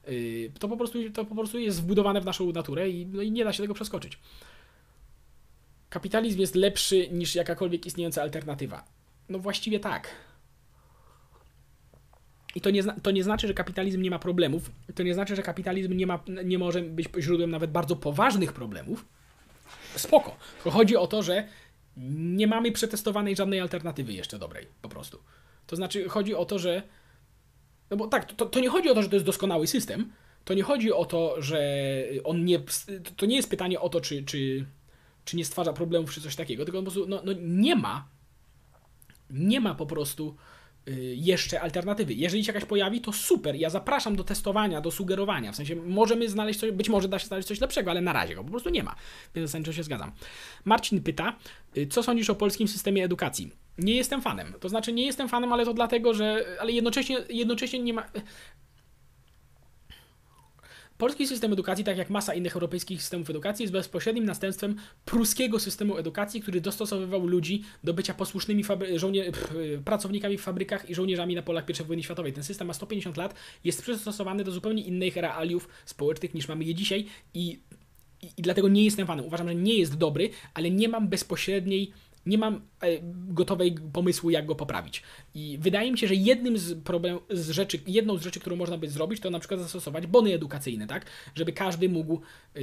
Yy, 0.07 0.51
to, 0.59 0.69
po 0.69 0.77
prostu, 0.77 1.11
to 1.11 1.25
po 1.25 1.35
prostu 1.35 1.59
jest 1.59 1.83
wbudowane 1.83 2.21
w 2.21 2.25
naszą 2.25 2.53
naturę 2.53 2.91
i, 2.91 3.07
no 3.07 3.23
i 3.23 3.31
nie 3.31 3.45
da 3.45 3.53
się 3.53 3.63
tego 3.63 3.75
przeskoczyć. 3.75 4.19
Kapitalizm 5.91 6.41
jest 6.41 6.55
lepszy 6.55 7.09
niż 7.09 7.35
jakakolwiek 7.35 7.87
istniejąca 7.87 8.23
alternatywa. 8.23 8.85
No 9.29 9.39
właściwie 9.39 9.81
tak. 9.81 10.11
I 12.55 12.61
to 12.61 12.71
nie, 12.71 12.83
to 12.83 13.11
nie 13.11 13.25
znaczy, 13.25 13.49
że 13.49 13.55
kapitalizm 13.55 14.03
nie 14.03 14.11
ma 14.11 14.19
problemów. 14.19 14.71
To 14.95 15.03
nie 15.03 15.15
znaczy, 15.15 15.37
że 15.37 15.43
kapitalizm 15.43 15.97
nie, 15.97 16.07
ma, 16.07 16.25
nie 16.45 16.59
może 16.59 16.83
być 16.83 17.09
źródłem 17.19 17.51
nawet 17.51 17.71
bardzo 17.71 17.97
poważnych 17.97 18.53
problemów. 18.53 19.05
Spoko. 19.97 20.37
Chodzi 20.59 20.97
o 20.97 21.07
to, 21.07 21.23
że 21.23 21.49
nie 21.97 22.47
mamy 22.47 22.73
przetestowanej 22.73 23.37
żadnej 23.37 23.61
alternatywy 23.61 24.13
jeszcze 24.13 24.39
dobrej, 24.39 24.67
po 24.83 24.89
prostu. 24.89 25.19
To 25.67 25.77
znaczy, 25.77 26.09
chodzi 26.09 26.35
o 26.35 26.45
to, 26.45 26.59
że. 26.59 26.83
No 27.91 27.97
bo 27.97 28.07
tak, 28.07 28.33
to, 28.33 28.47
to 28.47 28.61
nie 28.61 28.69
chodzi 28.69 28.89
o 28.89 28.95
to, 28.95 29.03
że 29.03 29.09
to 29.09 29.17
jest 29.17 29.27
doskonały 29.27 29.67
system. 29.67 30.13
To 30.45 30.55
nie 30.55 30.63
chodzi 30.63 30.93
o 30.93 31.05
to, 31.05 31.43
że 31.43 31.85
on 32.25 32.45
nie. 32.45 32.61
To 33.17 33.27
nie 33.27 33.37
jest 33.37 33.51
pytanie 33.51 33.81
o 33.81 33.89
to, 33.89 34.01
czy, 34.01 34.23
czy, 34.23 34.67
czy 35.25 35.37
nie 35.37 35.45
stwarza 35.45 35.73
problemów, 35.73 36.15
czy 36.15 36.21
coś 36.21 36.37
takiego, 36.37 36.65
tylko 36.65 36.79
po 36.79 36.83
prostu 36.83 37.07
no, 37.09 37.23
no 37.25 37.33
nie 37.41 37.77
ma. 37.77 38.09
Nie 39.31 39.61
ma 39.61 39.75
po 39.75 39.87
prostu 39.87 40.37
jeszcze 41.15 41.61
alternatywy. 41.61 42.15
Jeżeli 42.15 42.45
się 42.45 42.53
jakaś 42.53 42.69
pojawi, 42.69 43.01
to 43.01 43.13
super. 43.13 43.57
Ja 43.57 43.71
zapraszam 43.71 44.17
do 44.17 44.25
testowania, 44.25 44.81
do 44.81 44.91
sugerowania. 44.91 45.53
W 45.53 45.57
sensie 45.57 45.77
możemy 45.77 46.29
znaleźć 46.29 46.61
coś, 46.61 46.71
być 46.71 46.89
może 46.89 47.09
da 47.09 47.19
się 47.19 47.27
znaleźć 47.27 47.49
coś 47.49 47.61
lepszego, 47.61 47.91
ale 47.91 48.01
na 48.01 48.13
razie 48.13 48.35
go 48.35 48.45
po 48.45 48.51
prostu 48.51 48.71
nie 48.71 48.83
ma. 48.83 48.97
Więc 49.35 49.51
zasadniczo 49.51 49.73
się 49.73 49.83
zgadzam. 49.83 50.13
Marcin 50.65 51.03
pyta, 51.03 51.37
y, 51.77 51.87
co 51.87 52.03
sądzisz 52.03 52.31
o 52.31 52.35
polskim 52.35 52.69
systemie 52.69 53.05
edukacji? 53.05 53.51
Nie 53.79 53.97
jestem 53.97 54.23
fanem. 54.23 54.55
To 54.61 54.69
znaczy 54.69 54.93
nie 54.93 55.07
jestem 55.07 55.29
fanem, 55.29 55.53
ale 55.53 55.65
to 55.65 55.75
dlatego, 55.75 56.15
że 56.15 56.45
ale 56.61 56.73
jednocześnie, 56.73 57.19
jednocześnie 57.29 57.79
nie 57.79 57.93
ma 57.93 58.05
Polski 61.05 61.27
system 61.27 61.53
edukacji, 61.53 61.85
tak 61.85 61.99
jak 61.99 62.11
masa 62.11 62.35
innych 62.35 62.55
europejskich 62.55 63.03
systemów 63.03 63.31
edukacji, 63.31 63.63
jest 63.63 63.73
bezpośrednim 63.73 64.25
następstwem 64.25 64.77
pruskiego 65.05 65.61
systemu 65.61 65.97
edukacji, 65.97 66.41
który 66.41 66.61
dostosowywał 66.61 67.27
ludzi 67.27 67.63
do 67.85 67.95
bycia 67.95 68.15
posłusznymi 68.15 68.65
pracownikami 69.85 70.39
w 70.39 70.41
fabrykach 70.41 70.91
i 70.91 70.95
żołnierzami 70.95 71.35
na 71.35 71.43
polach 71.43 71.65
I 71.71 71.85
wojny 71.85 72.03
światowej. 72.03 72.33
Ten 72.33 72.45
system 72.45 72.67
ma 72.67 72.75
150 72.75 73.17
lat, 73.17 73.35
jest 73.65 73.83
przystosowany 73.83 74.45
do 74.45 74.53
zupełnie 74.53 74.83
innych 74.83 75.17
realiów 75.17 75.69
społecznych 75.85 76.35
niż 76.35 76.49
mamy 76.49 76.65
je 76.65 76.75
dzisiaj 76.75 77.07
i, 77.35 77.61
i, 78.23 78.27
i 78.37 78.43
dlatego 78.43 78.69
nie 78.69 78.85
jestem 78.85 79.07
fanem. 79.07 79.25
Uważam, 79.25 79.49
że 79.49 79.55
nie 79.55 79.75
jest 79.75 79.95
dobry, 79.97 80.31
ale 80.55 80.71
nie 80.71 80.89
mam 80.89 81.09
bezpośredniej 81.09 81.93
nie 82.27 82.39
mam 82.39 82.55
e, 82.55 82.89
gotowej 83.29 83.75
pomysłu, 83.93 84.31
jak 84.31 84.47
go 84.47 84.55
poprawić. 84.55 85.03
I 85.35 85.59
wydaje 85.61 85.93
mi 85.93 85.99
się, 85.99 86.07
że 86.07 86.15
jednym 86.15 86.59
z 86.59 86.83
problem, 86.83 87.19
z 87.31 87.51
rzeczy, 87.51 87.79
jedną 87.87 88.17
z 88.17 88.23
rzeczy, 88.23 88.41
którą 88.41 88.57
można 88.57 88.79
by 88.79 88.91
zrobić, 88.91 89.21
to 89.21 89.31
na 89.31 89.39
przykład 89.39 89.61
zastosować 89.61 90.07
bony 90.07 90.35
edukacyjne, 90.35 90.87
tak? 90.87 91.07
Żeby 91.35 91.53
każdy 91.53 91.89
mógł. 91.89 92.21
Yy, 92.55 92.63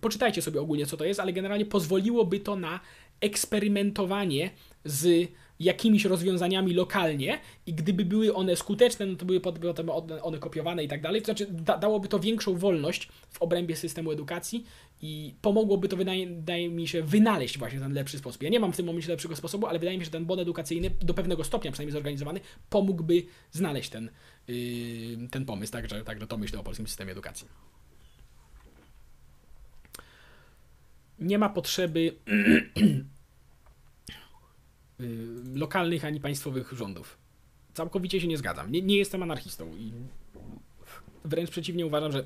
poczytajcie 0.00 0.42
sobie 0.42 0.60
ogólnie, 0.60 0.86
co 0.86 0.96
to 0.96 1.04
jest, 1.04 1.20
ale 1.20 1.32
generalnie 1.32 1.66
pozwoliłoby 1.66 2.40
to 2.40 2.56
na 2.56 2.80
eksperymentowanie 3.20 4.50
z 4.84 5.28
jakimiś 5.60 6.04
rozwiązaniami 6.04 6.74
lokalnie 6.74 7.38
i 7.66 7.74
gdyby 7.74 8.04
były 8.04 8.34
one 8.34 8.56
skuteczne, 8.56 9.06
no 9.06 9.16
to 9.16 9.24
były 9.24 9.40
potem 9.40 9.90
one 10.22 10.38
kopiowane 10.38 10.84
i 10.84 10.88
tak 10.88 11.02
dalej. 11.02 11.22
To 11.22 11.24
znaczy 11.24 11.46
da, 11.50 11.78
dałoby 11.78 12.08
to 12.08 12.18
większą 12.18 12.56
wolność 12.56 13.08
w 13.30 13.42
obrębie 13.42 13.76
systemu 13.76 14.12
edukacji 14.12 14.64
i 15.02 15.34
pomogłoby 15.42 15.88
to, 15.88 15.96
wydaje, 15.96 16.26
wydaje, 16.26 16.68
mi 16.68 16.88
się, 16.88 17.02
wynaleźć 17.02 17.58
właśnie 17.58 17.80
ten 17.80 17.92
lepszy 17.92 18.18
sposób. 18.18 18.42
Ja 18.42 18.48
nie 18.48 18.60
mam 18.60 18.72
w 18.72 18.76
tym 18.76 18.86
momencie 18.86 19.08
lepszego 19.08 19.36
sposobu, 19.36 19.66
ale 19.66 19.78
wydaje 19.78 19.98
mi 19.98 20.04
się, 20.04 20.04
że 20.04 20.10
ten 20.10 20.26
bon 20.26 20.40
edukacyjny 20.40 20.90
do 21.00 21.14
pewnego 21.14 21.44
stopnia 21.44 21.72
przynajmniej 21.72 21.92
zorganizowany 21.92 22.40
pomógłby 22.70 23.22
znaleźć 23.52 23.90
ten, 23.90 24.10
yy, 24.48 25.28
ten 25.30 25.44
pomysł. 25.44 25.72
Także, 25.72 26.04
także 26.04 26.26
to 26.26 26.38
myślę 26.38 26.58
o 26.60 26.62
polskim 26.62 26.86
systemie 26.86 27.12
edukacji. 27.12 27.48
Nie 31.18 31.38
ma 31.38 31.48
potrzeby 31.48 32.14
lokalnych 35.54 36.04
ani 36.04 36.20
państwowych 36.20 36.72
rządów. 36.72 37.18
Całkowicie 37.74 38.20
się 38.20 38.26
nie 38.26 38.38
zgadzam. 38.38 38.72
Nie, 38.72 38.82
nie 38.82 38.96
jestem 38.96 39.22
anarchistą 39.22 39.76
i 39.76 39.92
wręcz 41.24 41.50
przeciwnie 41.50 41.86
uważam, 41.86 42.12
że 42.12 42.24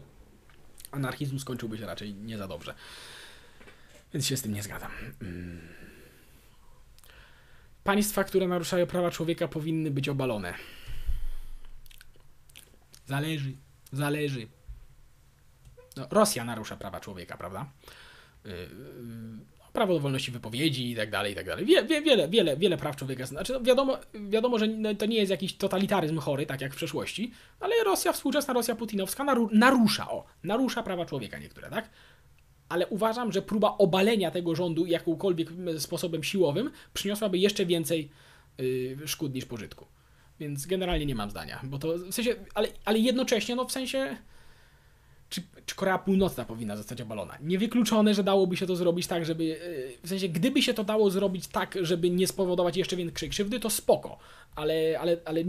anarchizm 0.90 1.38
skończyłby 1.38 1.78
się 1.78 1.86
raczej 1.86 2.14
nie 2.14 2.38
za 2.38 2.48
dobrze. 2.48 2.74
Więc 4.12 4.26
się 4.26 4.36
z 4.36 4.42
tym 4.42 4.52
nie 4.52 4.62
zgadzam. 4.62 4.90
Mm. 5.22 5.60
Państwa, 7.84 8.24
które 8.24 8.48
naruszają 8.48 8.86
prawa 8.86 9.10
człowieka, 9.10 9.48
powinny 9.48 9.90
być 9.90 10.08
obalone. 10.08 10.54
Zależy. 13.06 13.52
Zależy. 13.92 14.48
No, 15.96 16.06
Rosja 16.10 16.44
narusza 16.44 16.76
prawa 16.76 17.00
człowieka, 17.00 17.36
prawda? 17.36 17.66
Prawo 19.72 19.94
do 19.94 20.00
wolności 20.00 20.30
wypowiedzi 20.30 20.90
i 20.90 20.96
tak 20.96 21.10
dalej, 21.10 21.32
i 21.32 21.34
tak 21.34 21.46
dalej. 21.46 21.64
Wie, 21.64 21.84
wie, 21.84 22.02
wiele, 22.02 22.28
wiele, 22.28 22.56
wiele 22.56 22.76
praw 22.76 22.96
człowieka. 22.96 23.26
Znaczy, 23.26 23.52
no 23.52 23.60
wiadomo, 23.60 23.98
wiadomo, 24.14 24.58
że 24.58 24.68
to 24.98 25.06
nie 25.06 25.16
jest 25.16 25.30
jakiś 25.30 25.56
totalitaryzm 25.56 26.18
chory, 26.18 26.46
tak 26.46 26.60
jak 26.60 26.72
w 26.72 26.76
przeszłości, 26.76 27.32
ale 27.60 27.74
Rosja, 27.84 28.12
współczesna 28.12 28.54
Rosja 28.54 28.74
putinowska 28.74 29.24
naru, 29.24 29.48
narusza, 29.52 30.10
o, 30.10 30.24
narusza 30.42 30.82
prawa 30.82 31.06
człowieka 31.06 31.38
niektóre, 31.38 31.70
tak? 31.70 31.90
Ale 32.68 32.86
uważam, 32.86 33.32
że 33.32 33.42
próba 33.42 33.76
obalenia 33.78 34.30
tego 34.30 34.54
rządu 34.54 34.86
jakimkolwiek 34.86 35.48
sposobem 35.78 36.24
siłowym 36.24 36.70
przyniosłaby 36.94 37.38
jeszcze 37.38 37.66
więcej 37.66 38.10
yy, 38.58 38.98
szkód 39.08 39.34
niż 39.34 39.44
pożytku. 39.44 39.86
Więc 40.40 40.66
generalnie 40.66 41.06
nie 41.06 41.14
mam 41.14 41.30
zdania, 41.30 41.60
bo 41.64 41.78
to 41.78 41.98
w 41.98 42.14
sensie, 42.14 42.34
ale, 42.54 42.68
ale 42.84 42.98
jednocześnie, 42.98 43.56
no 43.56 43.64
w 43.64 43.72
sensie 43.72 44.16
czy, 45.32 45.42
czy 45.66 45.74
Korea 45.74 45.98
Północna 45.98 46.44
powinna 46.44 46.76
zostać 46.76 47.00
obalona. 47.00 47.38
Niewykluczone, 47.40 48.14
że 48.14 48.24
dałoby 48.24 48.56
się 48.56 48.66
to 48.66 48.76
zrobić 48.76 49.06
tak, 49.06 49.24
żeby. 49.24 49.60
E, 50.02 50.06
w 50.06 50.08
sensie, 50.08 50.28
gdyby 50.28 50.62
się 50.62 50.74
to 50.74 50.84
dało 50.84 51.10
zrobić 51.10 51.46
tak, 51.46 51.78
żeby 51.80 52.10
nie 52.10 52.26
spowodować 52.26 52.76
jeszcze 52.76 52.96
większej 52.96 53.30
krzywdy, 53.30 53.60
to 53.60 53.70
spoko. 53.70 54.18
Ale, 54.54 54.98
ale, 55.00 55.16
ale, 55.24 55.44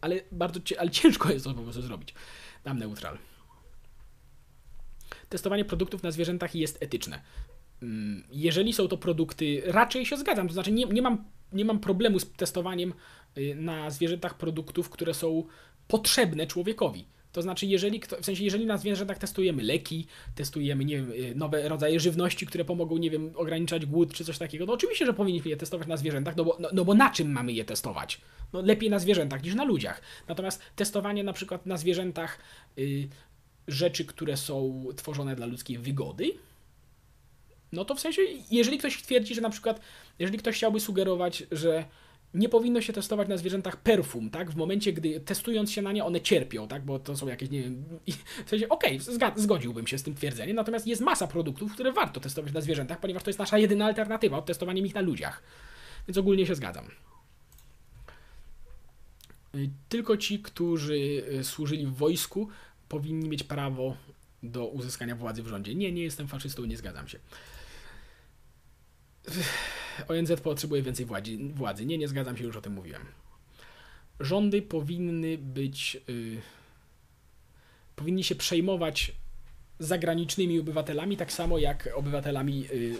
ale 0.00 0.20
bardzo 0.32 0.60
ale 0.78 0.90
ciężko 0.90 1.32
jest 1.32 1.44
to 1.44 1.54
po 1.54 1.62
prostu 1.62 1.82
zrobić. 1.82 2.14
Dam 2.64 2.78
neutral. 2.78 3.18
Testowanie 5.28 5.64
produktów 5.64 6.02
na 6.02 6.10
zwierzętach 6.10 6.54
jest 6.54 6.82
etyczne. 6.82 7.22
Mm, 7.82 8.24
jeżeli 8.32 8.72
są 8.72 8.88
to 8.88 8.96
produkty, 8.96 9.62
raczej 9.64 10.06
się 10.06 10.16
zgadzam. 10.16 10.48
To 10.48 10.54
znaczy, 10.54 10.72
nie, 10.72 10.84
nie, 10.84 11.02
mam, 11.02 11.24
nie 11.52 11.64
mam 11.64 11.78
problemu 11.78 12.18
z 12.18 12.32
testowaniem 12.32 12.92
y, 13.38 13.54
na 13.54 13.90
zwierzętach 13.90 14.38
produktów, 14.38 14.90
które 14.90 15.14
są 15.14 15.44
potrzebne 15.88 16.46
człowiekowi. 16.46 17.15
To 17.36 17.42
znaczy, 17.42 17.66
jeżeli, 17.66 18.00
w 18.20 18.24
sensie, 18.24 18.44
jeżeli 18.44 18.66
na 18.66 18.76
zwierzętach 18.76 19.18
testujemy 19.18 19.62
leki, 19.62 20.06
testujemy, 20.34 20.84
nie 20.84 20.96
wiem, 20.96 21.12
y, 21.12 21.34
nowe 21.34 21.68
rodzaje 21.68 22.00
żywności, 22.00 22.46
które 22.46 22.64
pomogą, 22.64 22.96
nie 22.96 23.10
wiem, 23.10 23.32
ograniczać 23.34 23.86
głód 23.86 24.12
czy 24.12 24.24
coś 24.24 24.38
takiego, 24.38 24.66
no 24.66 24.72
oczywiście, 24.72 25.06
że 25.06 25.12
powinniśmy 25.12 25.50
je 25.50 25.56
testować 25.56 25.88
na 25.88 25.96
zwierzętach, 25.96 26.36
no 26.36 26.44
bo, 26.44 26.56
no, 26.60 26.68
no 26.72 26.84
bo 26.84 26.94
na 26.94 27.10
czym 27.10 27.32
mamy 27.32 27.52
je 27.52 27.64
testować? 27.64 28.20
No 28.52 28.60
lepiej 28.60 28.90
na 28.90 28.98
zwierzętach 28.98 29.42
niż 29.42 29.54
na 29.54 29.64
ludziach. 29.64 30.00
Natomiast 30.28 30.62
testowanie 30.76 31.24
na 31.24 31.32
przykład 31.32 31.66
na 31.66 31.76
zwierzętach 31.76 32.38
y, 32.78 33.08
rzeczy, 33.68 34.04
które 34.04 34.36
są 34.36 34.86
tworzone 34.96 35.36
dla 35.36 35.46
ludzkiej 35.46 35.78
wygody, 35.78 36.30
no 37.72 37.84
to 37.84 37.94
w 37.94 38.00
sensie, 38.00 38.22
jeżeli 38.50 38.78
ktoś 38.78 39.02
twierdzi, 39.02 39.34
że 39.34 39.40
na 39.40 39.50
przykład, 39.50 39.80
jeżeli 40.18 40.38
ktoś 40.38 40.56
chciałby 40.56 40.80
sugerować, 40.80 41.42
że 41.50 41.84
nie 42.34 42.48
powinno 42.48 42.80
się 42.80 42.92
testować 42.92 43.28
na 43.28 43.36
zwierzętach 43.36 43.76
perfum, 43.76 44.30
tak? 44.30 44.50
W 44.50 44.56
momencie, 44.56 44.92
gdy 44.92 45.20
testując 45.20 45.72
się 45.72 45.82
na 45.82 45.92
nie, 45.92 46.04
one 46.04 46.20
cierpią, 46.20 46.68
tak? 46.68 46.84
Bo 46.84 46.98
to 46.98 47.16
są 47.16 47.26
jakieś, 47.26 47.50
nie 47.50 47.62
wiem, 47.62 47.84
w 48.46 48.50
sensie, 48.50 48.68
okej, 48.68 49.00
okay, 49.16 49.32
zgodziłbym 49.36 49.86
się 49.86 49.98
z 49.98 50.02
tym 50.02 50.14
twierdzeniem, 50.14 50.56
natomiast 50.56 50.86
jest 50.86 51.02
masa 51.02 51.26
produktów, 51.26 51.72
które 51.72 51.92
warto 51.92 52.20
testować 52.20 52.52
na 52.52 52.60
zwierzętach, 52.60 53.00
ponieważ 53.00 53.22
to 53.22 53.30
jest 53.30 53.38
nasza 53.38 53.58
jedyna 53.58 53.86
alternatywa 53.86 54.38
od 54.38 54.46
testowania 54.46 54.82
ich 54.82 54.94
na 54.94 55.00
ludziach. 55.00 55.42
Więc 56.08 56.18
ogólnie 56.18 56.46
się 56.46 56.54
zgadzam. 56.54 56.84
Y, 59.54 59.70
tylko 59.88 60.16
ci, 60.16 60.38
którzy 60.38 61.24
y, 61.40 61.44
służyli 61.44 61.86
w 61.86 61.94
wojsku, 61.94 62.48
powinni 62.88 63.28
mieć 63.28 63.42
prawo 63.42 63.96
do 64.42 64.66
uzyskania 64.66 65.16
władzy 65.16 65.42
w 65.42 65.46
rządzie. 65.46 65.74
Nie, 65.74 65.92
nie 65.92 66.02
jestem 66.02 66.28
faszystą, 66.28 66.64
nie 66.64 66.76
zgadzam 66.76 67.08
się. 67.08 67.18
ONZ 70.08 70.40
potrzebuje 70.40 70.82
więcej 70.82 71.06
władzy. 71.06 71.38
władzy. 71.54 71.86
Nie, 71.86 71.98
nie 71.98 72.08
zgadzam 72.08 72.36
się, 72.36 72.44
już 72.44 72.56
o 72.56 72.60
tym 72.60 72.72
mówiłem. 72.72 73.02
Rządy 74.20 74.62
powinny 74.62 75.38
być. 75.38 75.94
Yy, 76.08 76.40
powinni 77.96 78.24
się 78.24 78.34
przejmować 78.34 79.12
zagranicznymi 79.78 80.60
obywatelami, 80.60 81.16
tak 81.16 81.32
samo 81.32 81.58
jak 81.58 81.88
obywatelami. 81.94 82.60
Yy, 82.60 82.98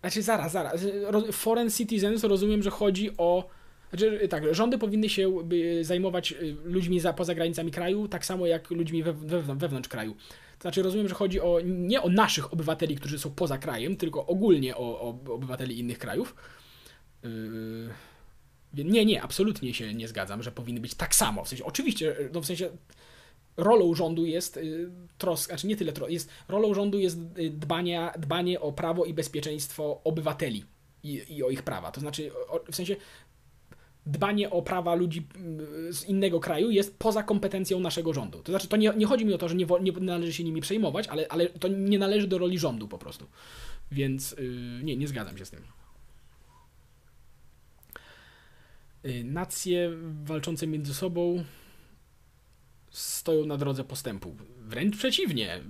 znaczy, 0.00 0.22
zaraz, 0.22 0.52
zaraz. 0.52 0.86
Foreign 1.32 1.70
citizens 1.70 2.24
rozumiem, 2.24 2.62
że 2.62 2.70
chodzi 2.70 3.10
o. 3.18 3.48
Znaczy, 3.90 4.28
tak, 4.28 4.54
rządy 4.54 4.78
powinny 4.78 5.08
się 5.08 5.32
zajmować 5.82 6.32
y, 6.32 6.56
ludźmi 6.64 7.00
za, 7.00 7.12
poza 7.12 7.34
granicami 7.34 7.70
kraju, 7.70 8.08
tak 8.08 8.26
samo 8.26 8.46
jak 8.46 8.70
ludźmi 8.70 9.02
we, 9.02 9.12
we, 9.12 9.42
wewnątrz 9.42 9.88
kraju. 9.88 10.16
Znaczy 10.64 10.82
rozumiem, 10.82 11.08
że 11.08 11.14
chodzi 11.14 11.40
o 11.40 11.60
nie 11.64 12.02
o 12.02 12.08
naszych 12.08 12.52
obywateli, 12.52 12.96
którzy 12.96 13.18
są 13.18 13.30
poza 13.30 13.58
krajem, 13.58 13.96
tylko 13.96 14.26
ogólnie 14.26 14.76
o, 14.76 15.00
o 15.00 15.34
obywateli 15.34 15.78
innych 15.78 15.98
krajów. 15.98 16.34
Yy, 17.22 18.84
nie, 18.84 19.04
nie, 19.04 19.22
absolutnie 19.22 19.74
się 19.74 19.94
nie 19.94 20.08
zgadzam, 20.08 20.42
że 20.42 20.52
powinny 20.52 20.80
być 20.80 20.94
tak 20.94 21.14
samo. 21.14 21.44
W 21.44 21.48
sensie, 21.48 21.64
oczywiście, 21.64 22.16
no 22.32 22.40
w 22.40 22.46
sensie 22.46 22.70
rolą 23.56 23.94
rządu 23.94 24.26
jest 24.26 24.56
yy, 24.56 24.90
troska, 25.18 25.52
znaczy 25.52 25.66
nie 25.66 25.76
tyle 25.76 25.92
tros, 25.92 26.10
jest 26.10 26.30
rolą 26.48 26.74
rządu 26.74 26.98
jest 26.98 27.18
y, 27.38 27.50
dbanie, 27.50 28.10
dbanie 28.18 28.60
o 28.60 28.72
prawo 28.72 29.04
i 29.04 29.14
bezpieczeństwo 29.14 30.00
obywateli 30.04 30.64
i, 31.02 31.22
i 31.28 31.42
o 31.42 31.50
ich 31.50 31.62
prawa. 31.62 31.92
To 31.92 32.00
znaczy, 32.00 32.30
o, 32.48 32.60
w 32.72 32.76
sensie 32.76 32.96
dbanie 34.06 34.50
o 34.50 34.62
prawa 34.62 34.94
ludzi 34.94 35.26
mm, 35.36 35.92
z 35.92 36.04
innego 36.04 36.40
kraju 36.40 36.70
jest 36.70 36.98
poza 36.98 37.22
kompetencją 37.22 37.80
naszego 37.80 38.12
rządu. 38.12 38.42
To 38.42 38.52
znaczy, 38.52 38.68
to 38.68 38.76
nie, 38.76 38.92
nie 38.96 39.06
chodzi 39.06 39.24
mi 39.24 39.34
o 39.34 39.38
to, 39.38 39.48
że 39.48 39.54
nie, 39.54 39.66
nie 39.80 39.92
należy 39.92 40.32
się 40.32 40.44
nimi 40.44 40.60
przejmować, 40.60 41.08
ale, 41.08 41.26
ale 41.28 41.48
to 41.48 41.68
nie 41.68 41.98
należy 41.98 42.26
do 42.26 42.38
roli 42.38 42.58
rządu 42.58 42.88
po 42.88 42.98
prostu. 42.98 43.26
Więc 43.92 44.32
yy, 44.32 44.80
nie, 44.82 44.96
nie 44.96 45.08
zgadzam 45.08 45.38
się 45.38 45.44
z 45.44 45.50
tym. 45.50 45.62
Yy, 49.04 49.24
nacje 49.24 49.90
walczące 50.24 50.66
między 50.66 50.94
sobą 50.94 51.44
stoją 52.90 53.46
na 53.46 53.56
drodze 53.56 53.84
postępu. 53.84 54.36
Wręcz 54.58 54.96
przeciwnie. 54.96 55.60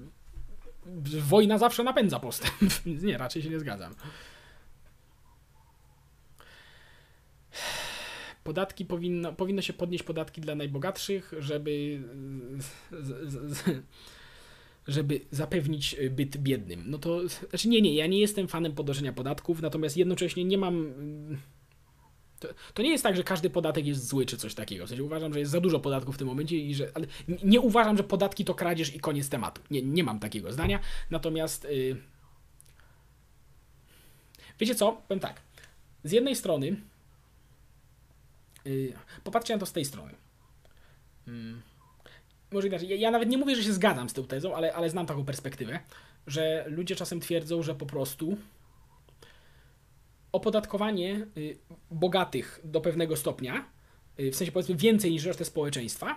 Wojna 1.20 1.58
zawsze 1.58 1.84
napędza 1.84 2.20
postęp. 2.20 2.72
nie, 3.02 3.18
raczej 3.18 3.42
się 3.42 3.50
nie 3.50 3.58
zgadzam. 3.58 3.94
Podatki 8.44 8.84
powinno, 8.84 9.32
powinno 9.32 9.62
się 9.62 9.72
podnieść 9.72 10.04
podatki 10.04 10.40
dla 10.40 10.54
najbogatszych, 10.54 11.32
żeby, 11.38 12.02
żeby 14.86 15.20
zapewnić 15.30 15.96
byt 16.10 16.36
biednym. 16.36 16.84
No 16.86 16.98
to, 16.98 17.28
znaczy 17.28 17.68
nie, 17.68 17.82
nie, 17.82 17.94
ja 17.94 18.06
nie 18.06 18.20
jestem 18.20 18.48
fanem 18.48 18.72
podnoszenia 18.72 19.12
podatków, 19.12 19.62
natomiast 19.62 19.96
jednocześnie 19.96 20.44
nie 20.44 20.58
mam... 20.58 20.94
To, 22.40 22.48
to, 22.74 22.82
nie 22.82 22.90
jest 22.90 23.04
tak, 23.04 23.16
że 23.16 23.24
każdy 23.24 23.50
podatek 23.50 23.86
jest 23.86 24.08
zły 24.08 24.26
czy 24.26 24.36
coś 24.36 24.54
takiego. 24.54 24.86
W 24.86 24.88
sensie 24.88 25.04
uważam, 25.04 25.32
że 25.32 25.40
jest 25.40 25.52
za 25.52 25.60
dużo 25.60 25.80
podatków 25.80 26.14
w 26.14 26.18
tym 26.18 26.28
momencie 26.28 26.56
i 26.56 26.74
że. 26.74 26.90
Ale 26.94 27.06
nie 27.44 27.60
uważam, 27.60 27.96
że 27.96 28.04
podatki 28.04 28.44
to 28.44 28.54
kradzież 28.54 28.94
i 28.94 29.00
koniec 29.00 29.28
tematu. 29.28 29.62
Nie, 29.70 29.82
nie 29.82 30.04
mam 30.04 30.18
takiego 30.18 30.52
zdania. 30.52 30.80
Natomiast. 31.10 31.64
Yy... 31.64 31.96
Wiecie 34.60 34.74
co? 34.74 34.92
Powiem 35.08 35.20
tak. 35.20 35.40
Z 36.04 36.12
jednej 36.12 36.36
strony 36.36 36.76
Y, 36.76 36.76
popatrzcie 39.24 39.54
na 39.54 39.60
to 39.60 39.66
z 39.66 39.72
tej 39.72 39.84
strony. 39.84 40.14
Hmm. 41.26 41.62
Może 42.50 42.68
inaczej, 42.68 43.00
ja 43.00 43.10
nawet 43.10 43.28
nie 43.28 43.38
mówię, 43.38 43.56
że 43.56 43.62
się 43.62 43.72
zgadzam 43.72 44.08
z 44.08 44.12
tą 44.12 44.24
tezą, 44.24 44.56
ale, 44.56 44.74
ale 44.74 44.90
znam 44.90 45.06
taką 45.06 45.24
perspektywę, 45.24 45.80
że 46.26 46.64
ludzie 46.68 46.96
czasem 46.96 47.20
twierdzą, 47.20 47.62
że 47.62 47.74
po 47.74 47.86
prostu 47.86 48.36
opodatkowanie 50.32 51.26
y, 51.36 51.58
bogatych 51.90 52.60
do 52.64 52.80
pewnego 52.80 53.16
stopnia, 53.16 53.64
y, 54.20 54.30
w 54.30 54.36
sensie 54.36 54.52
powiedzmy 54.52 54.76
więcej 54.76 55.10
niż 55.10 55.24
resztę 55.24 55.44
społeczeństwa, 55.44 56.14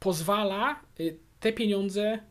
pozwala 0.00 0.80
te 1.40 1.52
pieniądze 1.52 2.18
Y, 2.18 2.29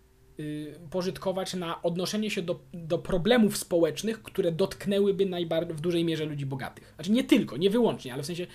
pożytkować 0.89 1.53
na 1.53 1.81
odnoszenie 1.81 2.29
się 2.29 2.41
do, 2.41 2.59
do 2.73 2.97
problemów 2.97 3.57
społecznych, 3.57 4.23
które 4.23 4.51
dotknęłyby 4.51 5.25
najbardziej 5.25 5.75
w 5.75 5.81
dużej 5.81 6.05
mierze 6.05 6.25
ludzi 6.25 6.45
bogatych. 6.45 6.93
Znaczy 6.95 7.11
nie 7.11 7.23
tylko, 7.23 7.57
nie 7.57 7.69
wyłącznie, 7.69 8.13
ale 8.13 8.23
w 8.23 8.25
sensie, 8.25 8.47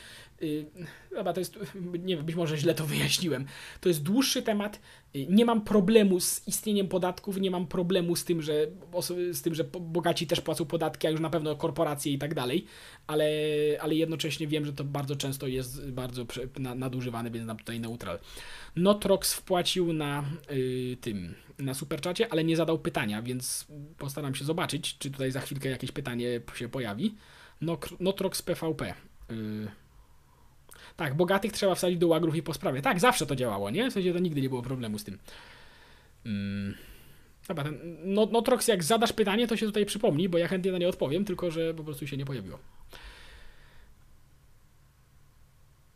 chyba 1.14 1.32
to 1.32 1.40
jest, 1.40 1.59
nie 2.05 2.16
wiem, 2.16 2.26
być 2.26 2.36
może 2.36 2.57
źle 2.57 2.74
to 2.74 2.86
wyjaśniłem. 2.86 3.45
To 3.80 3.88
jest 3.88 4.03
dłuższy 4.03 4.42
temat. 4.42 4.80
Yy, 5.14 5.26
nie 5.26 5.45
mam 5.45 5.64
problemu 5.64 6.20
z 6.20 6.49
istnieniem 6.49 6.88
podatków, 6.88 7.40
nie 7.40 7.51
mam 7.51 7.66
problemu 7.66 8.16
z 8.16 8.24
tym, 8.24 8.42
że, 8.42 8.66
z 9.32 9.42
tym, 9.42 9.55
że 9.55 9.64
bogaci 9.64 10.26
też 10.26 10.40
płacą 10.40 10.64
podatki, 10.64 11.07
a 11.07 11.11
już 11.11 11.20
na 11.20 11.30
pewno 11.30 11.57
korporacje 11.57 12.12
i 12.12 12.18
tak 12.18 12.34
dalej, 12.34 12.66
ale, 13.07 13.26
ale 13.80 13.95
jednocześnie 13.95 14.47
wiem, 14.47 14.64
że 14.64 14.72
to 14.72 14.84
bardzo 14.84 15.16
często 15.16 15.47
jest 15.47 15.90
bardzo 15.90 16.26
nadużywane, 16.74 17.30
więc 17.30 17.47
nam 17.47 17.57
tutaj 17.57 17.80
neutral. 17.80 18.18
Notrox 18.76 19.34
wpłacił 19.34 19.92
na 19.92 20.24
yy, 20.51 20.97
tym 20.97 21.34
na 21.59 21.74
superczacie, 21.74 22.32
ale 22.32 22.45
nie 22.45 22.57
zadał 22.57 22.78
pytania, 22.78 23.22
więc 23.22 23.66
postaram 23.99 24.34
się 24.34 24.45
zobaczyć, 24.45 24.99
czy 24.99 25.11
tutaj 25.11 25.30
za 25.30 25.40
chwilkę 25.40 25.68
jakieś 25.68 25.92
pytanie 25.92 26.40
się 26.55 26.68
pojawi. 26.68 27.14
Notrox 28.01 28.42
PVP. 28.42 28.95
Tak, 30.97 31.14
bogatych 31.14 31.53
trzeba 31.53 31.74
wsadzić 31.74 31.99
do 31.99 32.09
łagrów 32.09 32.36
i 32.36 32.42
po 32.42 32.55
sprawie. 32.55 32.82
Tak, 32.82 33.01
zawsze 33.01 33.26
to 33.26 33.36
działało, 33.36 33.70
nie? 33.70 33.90
W 33.90 33.92
sensie 33.92 34.12
to 34.12 34.18
nigdy 34.18 34.40
nie 34.40 34.49
było 34.49 34.62
problemu 34.62 34.99
z 34.99 35.05
tym. 35.05 35.18
Yy. 36.24 36.32
Dobra, 37.49 37.64
ten 37.64 37.97
Notrox, 38.32 38.68
jak 38.68 38.84
zadasz 38.84 39.12
pytanie, 39.12 39.47
to 39.47 39.57
się 39.57 39.66
tutaj 39.66 39.86
przypomni, 39.86 40.28
bo 40.28 40.38
ja 40.38 40.49
chętnie 40.49 40.72
na 40.72 40.78
nie 40.78 40.88
odpowiem, 40.88 41.24
tylko 41.24 41.51
że 41.51 41.74
po 41.74 41.84
prostu 41.84 42.07
się 42.07 42.16
nie 42.16 42.24
pojawiło. 42.24 42.59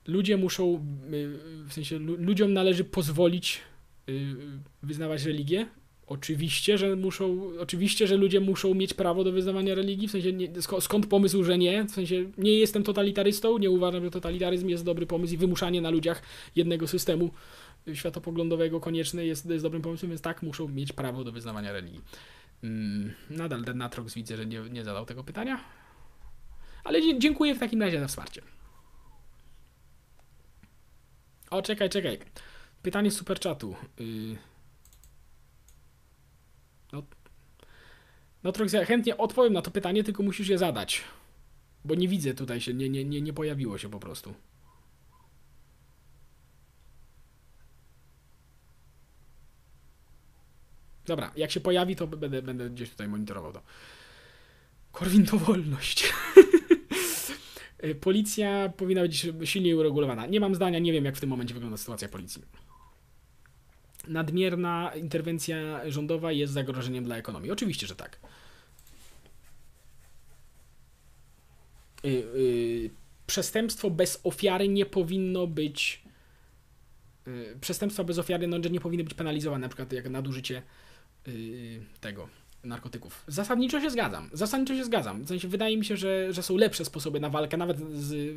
Ludzie 0.07 0.37
muszą, 0.37 0.75
y, 1.13 1.39
w 1.69 1.73
sensie 1.73 1.99
ludziom 1.99 2.53
należy 2.53 2.85
pozwolić 2.85 3.61
Y, 4.09 4.37
wyznawać 4.83 5.23
religię. 5.23 5.67
Oczywiście, 6.09 6.79
że 6.79 6.97
muszą, 6.97 7.51
oczywiście, 7.61 8.07
że 8.07 8.17
ludzie 8.17 8.41
muszą 8.41 8.75
mieć 8.75 8.95
prawo 8.95 9.25
do 9.25 9.33
wyznawania 9.33 9.75
religii, 9.75 10.09
w 10.09 10.11
sensie 10.11 10.33
nie, 10.33 10.49
skąd 10.81 11.07
pomysł, 11.07 11.45
że 11.45 11.59
nie, 11.59 11.85
w 11.85 11.91
sensie 11.91 12.25
nie 12.39 12.59
jestem 12.59 12.83
totalitarystą, 12.83 13.59
nie 13.59 13.71
uważam, 13.71 14.05
że 14.05 14.11
totalitaryzm 14.11 14.69
jest 14.69 14.85
dobry 14.85 15.07
pomysł 15.07 15.35
i 15.35 15.37
wymuszanie 15.37 15.81
na 15.81 15.91
ludziach 15.91 16.23
jednego 16.57 16.87
systemu 16.87 17.31
światopoglądowego 17.95 18.81
konieczne 18.81 19.27
jest, 19.27 19.47
jest 19.47 19.65
dobrym 19.65 19.83
pomysłem, 19.83 20.11
więc 20.11 20.23
tak, 20.23 20.43
muszą 20.43 20.69
mieć 20.69 20.93
prawo 20.93 21.25
do 21.25 21.33
wyznawania 21.33 21.73
religii. 21.73 22.01
Hmm, 22.61 23.13
nadal 23.31 23.65
ten 23.65 23.79
Natrox 23.79 24.15
widzę, 24.15 24.37
że 24.37 24.47
nie, 24.47 24.61
nie 24.61 24.85
zadał 24.85 25.07
tego 25.07 25.25
pytania, 25.25 25.65
ale 26.85 27.19
dziękuję 27.19 27.55
w 27.55 27.59
takim 27.59 27.83
razie 27.83 28.01
za 28.01 28.09
wsparcie. 28.09 28.43
O, 31.51 31.63
czekaj, 31.63 31.91
czekaj. 31.91 32.19
Pytanie 32.83 33.11
z 33.11 33.17
superchatu. 33.17 33.75
Yy... 33.99 34.58
No, 36.93 37.03
no 38.45 38.53
Trox, 38.53 38.73
ja 38.73 38.85
chętnie 38.85 39.17
odpowiem 39.17 39.53
na 39.53 39.63
to 39.63 39.71
pytanie, 39.71 40.05
tylko 40.05 40.23
musisz 40.23 40.49
je 40.49 40.59
zadać. 40.59 41.05
Bo 41.85 41.95
nie 41.95 42.09
widzę 42.09 42.35
tutaj 42.35 42.61
się, 42.61 42.75
nie, 42.75 42.89
nie, 42.89 43.05
nie, 43.05 43.21
nie 43.21 43.33
pojawiło 43.33 43.79
się 43.79 43.91
po 43.91 44.01
prostu. 44.01 44.35
Dobra, 51.07 51.33
jak 51.37 51.51
się 51.51 51.61
pojawi, 51.61 51.97
to 51.97 52.07
będę, 52.07 52.43
będę 52.43 52.71
gdzieś 52.71 52.91
tutaj 52.91 53.09
monitorował 53.09 53.53
to. 53.53 53.63
Korwin 54.93 55.27
to 55.27 55.39
wolność. 55.39 56.13
Policja 58.01 58.73
powinna 58.77 59.03
być 59.03 59.27
silniej 59.45 59.75
uregulowana. 59.75 60.27
Nie 60.27 60.41
mam 60.41 60.55
zdania, 60.55 60.79
nie 60.79 60.93
wiem 60.93 61.05
jak 61.05 61.17
w 61.17 61.21
tym 61.21 61.31
momencie 61.31 61.55
wygląda 61.55 61.77
sytuacja 61.77 62.09
policji 62.09 62.43
nadmierna 64.09 64.93
interwencja 64.95 65.91
rządowa 65.91 66.33
jest 66.33 66.53
zagrożeniem 66.53 67.05
dla 67.05 67.17
ekonomii. 67.17 67.51
Oczywiście, 67.51 67.87
że 67.87 67.97
tak. 67.97 68.19
Yy, 72.05 72.11
yy, 72.13 72.91
przestępstwo 73.27 73.91
bez 73.91 74.21
ofiary 74.25 74.69
nie 74.69 74.87
powinno 74.87 75.47
być. 75.47 76.03
Yy, 77.27 77.57
przestępstwa 77.61 78.05
bez 78.05 78.19
ofiary 78.19 78.47
no, 78.47 78.59
nie 78.59 78.81
powinny 78.81 79.05
być 79.05 79.15
penalizowane, 79.15 79.61
na 79.61 79.69
przykład 79.69 79.93
jak 79.93 80.09
nadużycie 80.09 80.63
y, 81.29 81.81
tego 82.01 82.29
narkotyków. 82.69 83.25
Zasadniczo 83.27 83.81
się 83.81 83.91
zgadzam. 83.91 84.31
Zasadniczo 84.33 84.77
się 84.77 84.85
zgadzam. 84.85 85.23
W 85.23 85.29
sensie 85.29 85.49
wydaje 85.49 85.77
mi 85.77 85.85
się, 85.85 85.97
że, 85.97 86.33
że 86.33 86.43
są 86.43 86.57
lepsze 86.57 86.85
sposoby 86.85 87.21
na 87.21 87.31
walkę 87.31 87.57
nawet 87.57 87.79
z, 87.95 88.35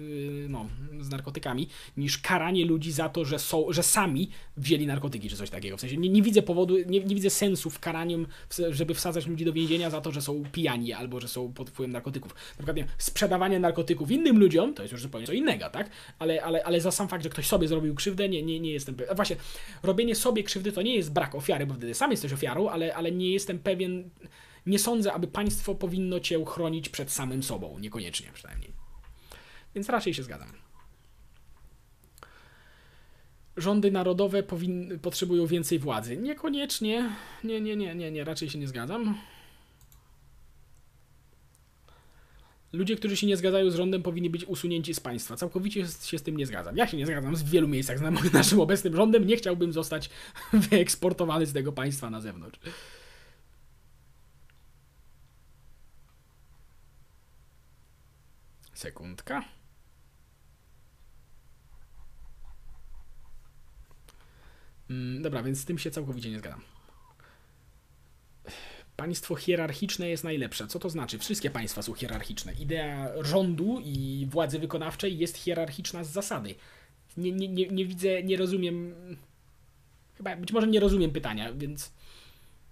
no, 0.49 0.67
z 0.99 1.09
narkotykami 1.09 1.67
niż 1.97 2.17
karanie 2.17 2.65
ludzi 2.65 2.91
za 2.91 3.09
to, 3.09 3.25
że, 3.25 3.39
są, 3.39 3.65
że 3.69 3.83
sami 3.83 4.29
wzięli 4.57 4.87
narkotyki 4.87 5.29
czy 5.29 5.35
coś 5.35 5.49
takiego. 5.49 5.77
W 5.77 5.81
sensie 5.81 5.97
nie, 5.97 6.09
nie 6.09 6.21
widzę 6.21 6.41
powodu, 6.41 6.77
nie, 6.77 6.99
nie 6.99 7.15
widzę 7.15 7.29
sensu 7.29 7.69
w 7.69 7.79
karaniu, 7.79 8.25
żeby 8.69 8.93
wsadzać 8.93 9.27
ludzi 9.27 9.45
do 9.45 9.53
więzienia 9.53 9.89
za 9.89 10.01
to, 10.01 10.11
że 10.11 10.21
są 10.21 10.43
pijani 10.51 10.93
albo 10.93 11.19
że 11.19 11.27
są 11.27 11.53
pod 11.53 11.69
wpływem 11.69 11.91
narkotyków. 11.91 12.33
Na 12.33 12.55
przykład 12.57 12.77
nie, 12.77 12.87
sprzedawanie 12.97 13.59
narkotyków 13.59 14.11
innym 14.11 14.39
ludziom 14.39 14.73
to 14.73 14.81
jest 14.81 14.91
już 14.91 15.01
zupełnie 15.01 15.27
co 15.27 15.33
innego, 15.33 15.69
tak? 15.69 15.89
Ale, 16.19 16.43
ale, 16.43 16.63
ale 16.63 16.81
za 16.81 16.91
sam 16.91 17.07
fakt, 17.07 17.23
że 17.23 17.29
ktoś 17.29 17.47
sobie 17.47 17.67
zrobił 17.67 17.95
krzywdę, 17.95 18.29
nie, 18.29 18.43
nie, 18.43 18.59
nie 18.59 18.71
jestem 18.71 18.95
pewien. 18.95 19.15
Właśnie, 19.15 19.35
robienie 19.83 20.15
sobie 20.15 20.43
krzywdy 20.43 20.71
to 20.71 20.81
nie 20.81 20.95
jest 20.95 21.13
brak 21.13 21.35
ofiary, 21.35 21.65
bo 21.65 21.73
wtedy 21.73 21.93
sam 21.93 22.11
jesteś 22.11 22.33
ofiarą, 22.33 22.69
ale, 22.69 22.95
ale 22.95 23.11
nie 23.11 23.31
jestem 23.31 23.59
pewien 23.59 24.09
nie 24.65 24.79
sądzę, 24.79 25.13
aby 25.13 25.27
państwo 25.27 25.75
powinno 25.75 26.19
cię 26.19 26.45
chronić 26.45 26.89
przed 26.89 27.11
samym 27.11 27.43
sobą, 27.43 27.79
niekoniecznie 27.79 28.31
przynajmniej. 28.33 28.71
Więc 29.75 29.89
raczej 29.89 30.13
się 30.13 30.23
zgadzam. 30.23 30.51
Rządy 33.57 33.91
narodowe 33.91 34.43
potrzebują 35.01 35.47
więcej 35.47 35.79
władzy. 35.79 36.17
Niekoniecznie. 36.17 37.15
Nie, 37.43 37.61
nie, 37.61 37.75
nie, 37.75 37.95
nie, 37.95 38.11
nie, 38.11 38.23
raczej 38.23 38.49
się 38.49 38.59
nie 38.59 38.67
zgadzam. 38.67 39.17
Ludzie, 42.73 42.95
którzy 42.95 43.17
się 43.17 43.27
nie 43.27 43.37
zgadzają 43.37 43.71
z 43.71 43.75
rządem, 43.75 44.03
powinni 44.03 44.29
być 44.29 44.45
usunięci 44.45 44.93
z 44.93 44.99
państwa. 44.99 45.35
Całkowicie 45.35 45.85
się 46.01 46.19
z 46.19 46.23
tym 46.23 46.37
nie 46.37 46.45
zgadzam. 46.45 46.77
Ja 46.77 46.87
się 46.87 46.97
nie 46.97 47.05
zgadzam 47.05 47.35
w 47.35 47.49
wielu 47.49 47.67
miejscach 47.67 47.99
z 47.99 48.33
naszym 48.33 48.59
obecnym 48.59 48.95
rządem. 48.95 49.27
Nie 49.27 49.37
chciałbym 49.37 49.73
zostać 49.73 50.09
wyeksportowany 50.53 51.45
z 51.45 51.53
tego 51.53 51.71
państwa 51.71 52.09
na 52.09 52.21
zewnątrz. 52.21 52.59
Sekundka. 58.81 59.43
Mm, 64.89 65.21
dobra, 65.21 65.43
więc 65.43 65.59
z 65.59 65.65
tym 65.65 65.77
się 65.77 65.91
całkowicie 65.91 66.29
nie 66.29 66.39
zgadzam. 66.39 66.61
Państwo 68.95 69.35
hierarchiczne 69.35 70.09
jest 70.09 70.23
najlepsze. 70.23 70.67
Co 70.67 70.79
to 70.79 70.89
znaczy? 70.89 71.19
Wszystkie 71.19 71.49
państwa 71.49 71.81
są 71.81 71.93
hierarchiczne. 71.93 72.53
Idea 72.53 73.23
rządu 73.23 73.81
i 73.83 74.27
władzy 74.29 74.59
wykonawczej 74.59 75.17
jest 75.17 75.37
hierarchiczna 75.37 76.03
z 76.03 76.09
zasady. 76.09 76.55
Nie, 77.17 77.31
nie, 77.31 77.47
nie, 77.47 77.67
nie 77.67 77.85
widzę, 77.85 78.23
nie 78.23 78.37
rozumiem. 78.37 78.95
Chyba 80.17 80.35
być 80.35 80.51
może 80.51 80.67
nie 80.67 80.79
rozumiem 80.79 81.11
pytania, 81.11 81.53
więc. 81.53 81.93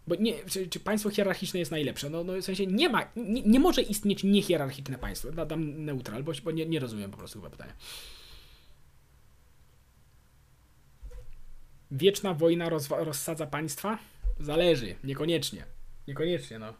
Bo 0.09 0.15
nie, 0.15 0.33
czy, 0.45 0.67
czy 0.67 0.79
państwo 0.79 1.09
hierarchiczne 1.09 1.59
jest 1.59 1.71
najlepsze? 1.71 2.09
No, 2.09 2.23
no 2.23 2.33
w 2.33 2.41
sensie 2.41 2.67
nie 2.67 2.89
ma, 2.89 3.11
nie, 3.15 3.41
nie 3.41 3.59
może 3.59 3.81
istnieć 3.81 4.23
niehierarchiczne 4.23 4.97
państwo. 4.97 5.31
Dam 5.31 5.85
neutral, 5.85 6.23
bo, 6.23 6.31
bo 6.43 6.51
nie, 6.51 6.65
nie 6.65 6.79
rozumiem 6.79 7.11
po 7.11 7.17
prostu 7.17 7.39
chyba 7.39 7.49
pytania. 7.49 7.73
Wieczna 11.91 12.33
wojna 12.33 12.69
rozsadza 12.89 13.47
państwa? 13.47 13.99
Zależy, 14.39 14.95
niekoniecznie. 15.03 15.65
Niekoniecznie, 16.07 16.59
no. 16.59 16.73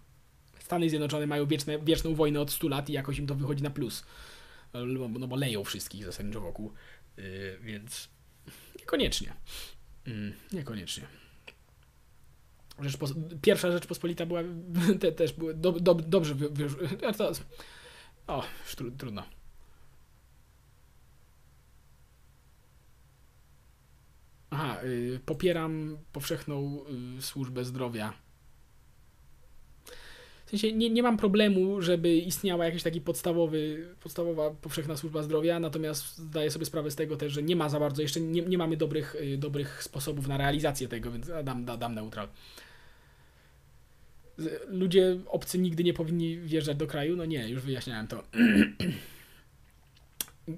Stany 0.59 0.89
Zjednoczone 0.89 1.27
mają 1.27 1.45
wieczne, 1.45 1.79
wieczną 1.79 2.15
wojnę 2.15 2.41
od 2.41 2.51
100 2.51 2.67
lat 2.67 2.89
i 2.89 2.93
jakoś 2.93 3.19
im 3.19 3.27
to 3.27 3.35
wychodzi 3.35 3.63
na 3.63 3.69
plus. 3.69 4.05
No 5.19 5.27
bo 5.27 5.35
leją 5.35 5.63
wszystkich 5.63 6.05
zasadniczo 6.05 6.41
wokół. 6.41 6.73
Yy, 7.17 7.59
więc 7.61 8.09
niekoniecznie. 8.79 9.33
Yy, 10.05 10.33
niekoniecznie. 10.51 11.18
Rzeczpos 12.81 13.13
Pierwsza 13.41 13.71
Rzeczpospolita 13.71 14.25
była 14.25 14.41
te, 15.01 15.11
też 15.11 15.33
były 15.33 15.53
do, 15.53 15.71
do, 15.71 15.93
dobrze 15.95 16.35
wy, 16.35 16.49
wy, 16.49 16.67
to, 17.17 17.31
O, 18.27 18.43
tru, 18.75 18.91
trudno. 18.91 19.23
Aha, 24.49 24.77
yy, 24.83 25.19
popieram 25.25 25.97
powszechną 26.11 26.79
yy, 27.15 27.21
służbę 27.21 27.65
zdrowia 27.65 28.13
w 30.49 30.51
sensie 30.51 30.73
nie, 30.73 30.89
nie 30.89 31.03
mam 31.03 31.17
problemu, 31.17 31.81
żeby 31.81 32.15
istniała 32.15 32.65
jakiś 32.65 32.83
taki 32.83 33.01
podstawowy, 33.01 33.87
podstawowa 33.99 34.51
powszechna 34.51 34.97
służba 34.97 35.23
zdrowia, 35.23 35.59
natomiast 35.59 36.17
zdaję 36.17 36.51
sobie 36.51 36.65
sprawę 36.65 36.91
z 36.91 36.95
tego 36.95 37.17
też, 37.17 37.33
że 37.33 37.43
nie 37.43 37.55
ma 37.55 37.69
za 37.69 37.79
bardzo, 37.79 38.01
jeszcze 38.01 38.21
nie, 38.21 38.41
nie 38.41 38.57
mamy 38.57 38.77
dobrych, 38.77 39.15
y, 39.15 39.37
dobrych 39.37 39.83
sposobów 39.83 40.27
na 40.27 40.37
realizację 40.37 40.87
tego, 40.87 41.11
więc 41.11 41.31
dam, 41.43 41.65
dam 41.65 41.95
neutral. 41.95 42.27
Ludzie 44.67 45.19
obcy 45.27 45.59
nigdy 45.59 45.83
nie 45.83 45.93
powinni 45.93 46.37
wjeżdżać 46.37 46.77
do 46.77 46.87
kraju? 46.87 47.15
No 47.15 47.25
nie, 47.25 47.49
już 47.49 47.61
wyjaśniałem 47.61 48.07
to. 48.07 48.23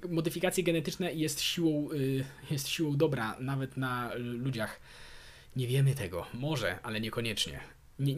Modyfikacje 0.10 0.64
genetyczne 0.64 1.14
jest 1.14 1.42
siłą, 1.42 1.92
y, 1.92 2.24
jest 2.52 2.68
siłą 2.68 2.98
dobra, 2.98 3.36
nawet 3.40 3.78
na 3.78 4.12
ludziach. 4.16 4.80
Nie 5.56 5.68
wiemy 5.68 5.96
tego. 5.96 6.26
Może, 6.34 6.80
ale 6.84 7.02
niekoniecznie. 7.02 7.60
Nie, 8.00 8.16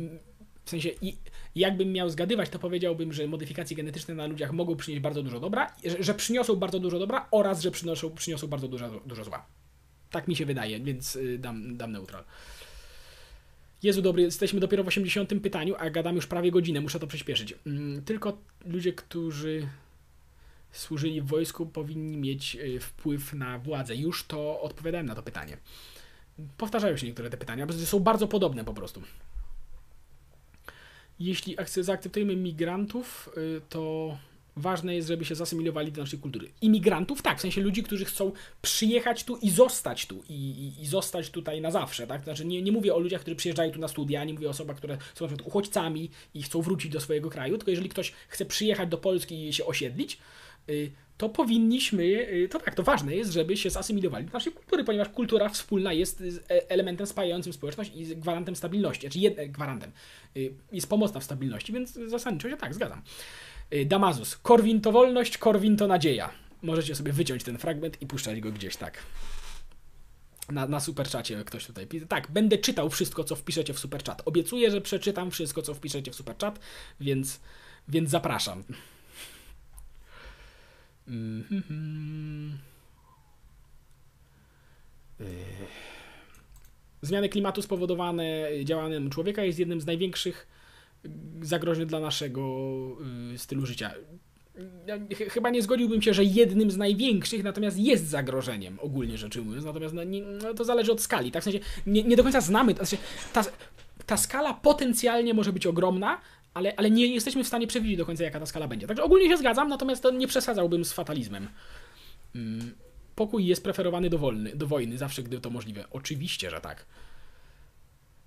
w 0.66 0.70
sensie, 0.70 0.89
jakbym 1.55 1.91
miał 1.91 2.09
zgadywać, 2.09 2.49
to 2.49 2.59
powiedziałbym, 2.59 3.14
że 3.14 3.28
modyfikacje 3.28 3.78
genetyczne 3.78 4.16
na 4.16 4.28
ludziach 4.28 4.51
mogą 4.51 4.76
przynieść 4.76 5.01
bardzo 5.01 5.24
dużo 5.24 5.39
dobra, 5.39 5.76
że, 5.86 6.03
że 6.03 6.14
przyniosą 6.14 6.55
bardzo 6.55 6.80
dużo 6.80 6.99
dobra 6.99 7.28
oraz, 7.32 7.61
że 7.61 7.72
przynoszą, 7.72 8.11
przyniosą 8.11 8.47
bardzo 8.47 8.68
dużo, 8.68 9.01
dużo 9.05 9.24
zła. 9.24 9.45
Tak 10.09 10.28
mi 10.28 10.36
się 10.36 10.45
wydaje, 10.45 10.80
więc 10.80 11.16
y, 11.16 11.38
dam, 11.38 11.78
dam 11.78 11.91
neutral. 11.91 12.24
Jezu 13.84 14.02
dobry, 14.02 14.24
jesteśmy 14.24 14.60
dopiero 14.60 14.84
w 14.84 14.88
80 14.88 15.42
pytaniu, 15.42 15.76
a 15.78 15.90
gadam 15.90 16.16
już 16.16 16.28
prawie 16.28 16.52
godzinę, 16.52 16.82
muszę 16.82 17.00
to 17.00 17.08
przyspieszyć. 17.08 17.54
Mm, 17.66 18.02
tylko 18.04 18.38
ludzie, 18.66 18.94
którzy 18.94 19.68
służyli 20.72 21.22
w 21.22 21.26
wojsku, 21.26 21.66
powinni 21.66 22.18
mieć 22.18 22.56
y, 22.56 22.80
wpływ 22.80 23.34
na 23.34 23.60
władzę. 23.60 23.96
Już 23.96 24.24
to 24.24 24.62
odpowiadałem 24.62 25.08
na 25.08 25.16
to 25.16 25.24
pytanie. 25.24 25.58
Powtarzają 26.58 26.98
się 26.98 27.08
niektóre 27.08 27.30
te 27.30 27.38
pytania, 27.38 27.66
bo 27.66 27.74
są 27.74 28.00
bardzo 28.00 28.28
podobne 28.28 28.66
po 28.66 28.74
prostu 28.74 29.02
jeśli 31.20 31.56
zaakceptujemy 31.68 32.36
migrantów, 32.36 33.30
y, 33.38 33.62
to 33.70 34.18
ważne 34.56 34.95
jest, 34.95 35.08
żeby 35.08 35.26
się 35.26 35.36
zasymilowali 35.36 35.91
do 35.91 36.01
naszej 36.01 36.20
kultury. 36.20 36.49
Imigrantów, 36.62 37.22
tak, 37.22 37.38
w 37.38 37.41
sensie 37.41 37.62
ludzi, 37.62 37.84
którzy 37.84 38.06
chcą 38.06 38.32
przyjechać 38.62 39.24
tu 39.24 39.38
i 39.38 39.49
zostać 39.49 40.06
tu 40.06 40.24
i, 40.30 40.34
i, 40.34 40.82
i 40.82 40.86
zostać 40.86 41.30
tutaj 41.30 41.62
na 41.62 41.72
zawsze, 41.72 42.08
tak? 42.08 42.24
Znaczy 42.24 42.45
nie, 42.45 42.62
nie 42.62 42.72
mówię 42.72 42.95
o 42.95 42.99
ludziach, 42.99 43.22
którzy 43.22 43.36
przyjeżdżają 43.36 43.72
tu 43.72 43.80
na 43.80 43.88
studia, 43.88 44.24
nie 44.24 44.34
mówię 44.34 44.47
o 44.47 44.49
osobach, 44.49 44.78
które 44.78 44.97
są 45.16 45.28
na 45.28 45.34
uchodźcami 45.43 46.10
i 46.34 46.43
chcą 46.43 46.62
wrócić 46.62 46.91
do 46.91 47.01
swojego 47.01 47.30
kraju, 47.30 47.58
tylko 47.58 47.72
jeżeli 47.72 47.89
ktoś 47.89 48.14
chce 48.28 48.45
przyjechać 48.45 48.89
do 48.89 48.97
Polski 48.97 49.47
i 49.47 49.54
się 49.54 49.66
osiedlić, 49.66 50.18
y, 50.70 50.91
to 51.18 51.30
powinniśmy, 51.30 52.04
y, 52.04 52.47
to 52.51 52.60
tak, 52.60 52.76
to 52.76 52.84
ważne 52.84 53.16
jest, 53.16 53.32
żeby 53.32 53.58
się 53.58 53.70
zasymilowali 53.70 54.26
do 54.26 54.34
naszej 54.34 54.54
kultury, 54.54 54.84
ponieważ 54.84 55.10
kultura 55.10 55.49
wspólna 55.49 55.93
jest 55.93 56.22
e, 56.22 56.70
elementem 56.70 57.08
spajającym 57.08 57.54
społeczność 57.54 57.91
i 57.95 58.18
gwarantem 58.18 58.56
stabilności, 58.56 59.01
znaczy 59.01 59.20
jed, 59.20 59.51
gwarantem, 59.51 59.91
y, 60.38 60.54
jest 60.72 60.89
pomocna 60.89 61.20
w 61.20 61.24
stabilności, 61.24 61.74
więc 61.74 61.93
zasadniczo 61.93 62.49
się 62.49 62.58
tak, 62.58 62.74
zgadzam. 62.74 63.01
Y, 63.74 63.86
Damazus, 63.86 64.38
Korwin 64.38 64.82
to 64.82 64.92
wolność, 64.92 65.38
Korwin 65.38 65.78
to 65.78 65.88
nadzieja. 65.88 66.30
Możecie 66.62 66.96
sobie 66.96 67.14
wyciąć 67.14 67.44
ten 67.44 67.58
fragment 67.58 68.02
i 68.02 68.08
puszczać 68.08 68.40
go 68.40 68.52
gdzieś 68.52 68.76
tak. 68.76 68.98
Na, 70.50 70.68
na 70.68 70.80
superczacie 70.80 71.44
ktoś 71.46 71.66
tutaj 71.66 71.88
pisze. 71.88 72.06
Tak, 72.06 72.32
będę 72.32 72.58
czytał 72.58 72.90
wszystko, 72.90 73.24
co 73.24 73.36
wpiszecie 73.36 73.74
w 73.74 73.80
superchat. 73.80 74.22
Obiecuję, 74.26 74.72
że 74.72 74.82
przeczytam 74.82 75.32
wszystko, 75.32 75.62
co 75.62 75.74
wpiszecie 75.74 76.12
w 76.12 76.16
superchat, 76.16 76.60
więc, 77.00 77.40
więc 77.88 78.10
zapraszam. 78.10 78.64
Mm-hmm. 81.08 82.52
Zmiany 87.02 87.30
klimatu 87.30 87.62
spowodowane 87.62 88.48
działaniem 88.64 89.10
człowieka 89.10 89.44
jest 89.44 89.60
jednym 89.60 89.82
z 89.82 89.86
największych 89.86 90.48
zagrożeń 91.41 91.86
dla 91.86 91.99
naszego 91.99 92.41
y, 93.34 93.38
stylu 93.38 93.66
życia. 93.66 93.91
Chyba 95.30 95.49
nie 95.49 95.62
zgodziłbym 95.62 96.01
się, 96.01 96.14
że 96.14 96.24
jednym 96.24 96.72
z 96.72 96.78
największych, 96.78 97.43
natomiast 97.43 97.78
jest 97.78 98.08
zagrożeniem, 98.08 98.80
ogólnie 98.82 99.18
rzecz 99.18 99.36
ujmując. 99.36 99.66
Natomiast 99.66 99.93
no, 99.93 100.04
nie, 100.04 100.22
no, 100.22 100.54
to 100.54 100.64
zależy 100.64 100.91
od 100.91 101.01
skali. 101.01 101.32
Tak? 101.32 101.41
W 101.41 101.43
sensie 101.43 101.60
nie, 101.88 102.04
nie 102.04 102.16
do 102.16 102.24
końca 102.24 102.41
znamy. 102.41 102.74
To 102.74 102.86
znaczy, 102.86 103.04
ta, 103.34 103.43
ta 104.06 104.18
skala 104.18 104.54
potencjalnie 104.54 105.34
może 105.34 105.54
być 105.54 105.68
ogromna, 105.68 106.22
ale, 106.54 106.76
ale 106.76 106.91
nie 106.91 107.08
jesteśmy 107.08 107.43
w 107.43 107.47
stanie 107.47 107.68
przewidzieć 107.68 107.97
do 107.97 108.06
końca, 108.06 108.24
jaka 108.24 108.39
ta 108.39 108.45
skala 108.45 108.68
będzie. 108.68 108.88
Także 108.88 109.04
ogólnie 109.04 109.30
się 109.30 109.38
zgadzam, 109.38 109.70
natomiast 109.70 110.04
nie 110.14 110.28
przesadzałbym 110.28 110.86
z 110.86 110.93
fatalizmem. 110.93 111.47
Mm, 112.36 112.76
pokój 113.16 113.45
jest 113.45 113.64
preferowany 113.64 114.10
do, 114.10 114.18
wolny, 114.18 114.56
do 114.56 114.68
wojny, 114.68 114.97
zawsze 114.97 115.24
gdy 115.24 115.39
to 115.39 115.49
możliwe. 115.49 115.86
Oczywiście, 115.91 116.49
że 116.49 116.62
tak. 116.62 116.86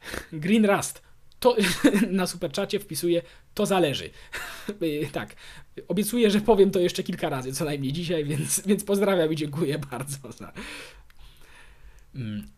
Green 0.33 0.67
Rust. 0.67 1.03
To 1.41 1.57
na 2.11 2.27
superczacie 2.27 2.81
wpisuje, 2.81 3.23
to 3.55 3.67
zależy. 3.67 4.11
tak. 5.13 5.37
Obiecuję, 5.89 6.31
że 6.31 6.41
powiem 6.41 6.71
to 6.71 6.81
jeszcze 6.81 7.03
kilka 7.03 7.29
razy, 7.29 7.53
co 7.53 7.65
najmniej 7.65 7.93
dzisiaj, 7.93 8.25
więc, 8.25 8.67
więc 8.67 8.85
pozdrawiam 8.85 9.33
i 9.33 9.37
dziękuję 9.37 9.79
bardzo 9.91 10.33
za. 10.33 10.53
Mm 12.15 12.57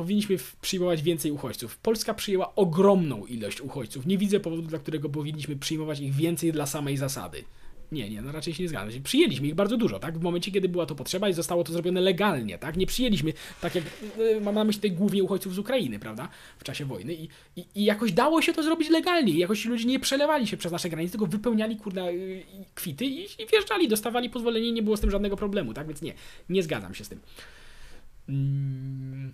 powinniśmy 0.00 0.36
przyjmować 0.60 1.02
więcej 1.02 1.32
uchodźców. 1.32 1.78
Polska 1.78 2.14
przyjęła 2.14 2.54
ogromną 2.54 3.26
ilość 3.26 3.60
uchodźców. 3.60 4.06
Nie 4.06 4.18
widzę 4.18 4.40
powodu, 4.40 4.62
dla 4.62 4.78
którego 4.78 5.08
powinniśmy 5.08 5.56
przyjmować 5.56 6.00
ich 6.00 6.14
więcej 6.14 6.52
dla 6.52 6.66
samej 6.66 6.96
zasady. 6.96 7.44
Nie, 7.92 8.10
nie, 8.10 8.22
no 8.22 8.32
raczej 8.32 8.54
się 8.54 8.62
nie 8.62 8.68
zgadzam. 8.68 9.02
Przyjęliśmy 9.02 9.46
ich 9.46 9.54
bardzo 9.54 9.76
dużo, 9.76 9.98
tak? 9.98 10.18
W 10.18 10.22
momencie, 10.22 10.50
kiedy 10.50 10.68
była 10.68 10.86
to 10.86 10.94
potrzeba 10.94 11.28
i 11.28 11.32
zostało 11.32 11.64
to 11.64 11.72
zrobione 11.72 12.00
legalnie, 12.00 12.58
tak? 12.58 12.76
Nie 12.76 12.86
przyjęliśmy, 12.86 13.32
tak 13.60 13.74
jak 13.74 13.84
yy, 14.18 14.40
mam 14.40 14.54
na 14.54 14.64
myśli 14.64 14.80
tutaj 14.80 14.96
głównie 14.96 15.22
uchodźców 15.22 15.54
z 15.54 15.58
Ukrainy, 15.58 15.98
prawda? 15.98 16.28
W 16.58 16.64
czasie 16.64 16.84
wojny 16.84 17.14
i, 17.14 17.28
i, 17.56 17.64
i 17.74 17.84
jakoś 17.84 18.12
dało 18.12 18.42
się 18.42 18.52
to 18.52 18.62
zrobić 18.62 18.90
legalnie. 18.90 19.32
I 19.32 19.38
jakoś 19.38 19.64
ludzie 19.64 19.84
nie 19.84 20.00
przelewali 20.00 20.46
się 20.46 20.56
przez 20.56 20.72
nasze 20.72 20.88
granice, 20.88 21.12
tylko 21.12 21.26
wypełniali, 21.26 21.76
kurna, 21.76 22.10
yy, 22.10 22.42
kwity 22.74 23.04
i, 23.04 23.24
i 23.24 23.46
wjeżdżali, 23.52 23.88
dostawali 23.88 24.30
pozwolenie 24.30 24.68
i 24.68 24.72
nie 24.72 24.82
było 24.82 24.96
z 24.96 25.00
tym 25.00 25.10
żadnego 25.10 25.36
problemu, 25.36 25.74
tak? 25.74 25.86
Więc 25.86 26.02
nie, 26.02 26.14
nie 26.48 26.62
zgadzam 26.62 26.94
się 26.94 27.04
z 27.04 27.08
tym. 27.08 27.20
Mm. 28.28 29.32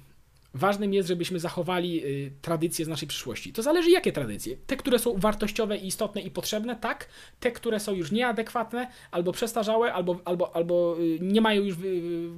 Ważnym 0.55 0.94
jest, 0.94 1.09
żebyśmy 1.09 1.40
zachowali 1.40 2.05
y, 2.05 2.32
tradycje 2.42 2.84
z 2.84 2.88
naszej 2.88 3.09
przyszłości. 3.09 3.53
To 3.53 3.62
zależy 3.62 3.90
jakie 3.90 4.12
tradycje. 4.12 4.57
Te, 4.66 4.76
które 4.76 4.99
są 4.99 5.14
wartościowe, 5.16 5.76
istotne 5.76 6.20
i 6.20 6.30
potrzebne, 6.30 6.76
tak. 6.76 7.09
Te, 7.40 7.53
które 7.53 7.80
są 7.80 7.94
już 7.94 8.12
nieadekwatne, 8.12 8.90
albo 9.11 9.32
przestarzałe, 9.32 9.92
albo, 9.92 10.20
albo, 10.24 10.57
albo 10.57 10.97
y, 11.01 11.18
nie, 11.20 11.40
mają 11.40 11.62
już, 11.62 11.76
y, 11.78 12.30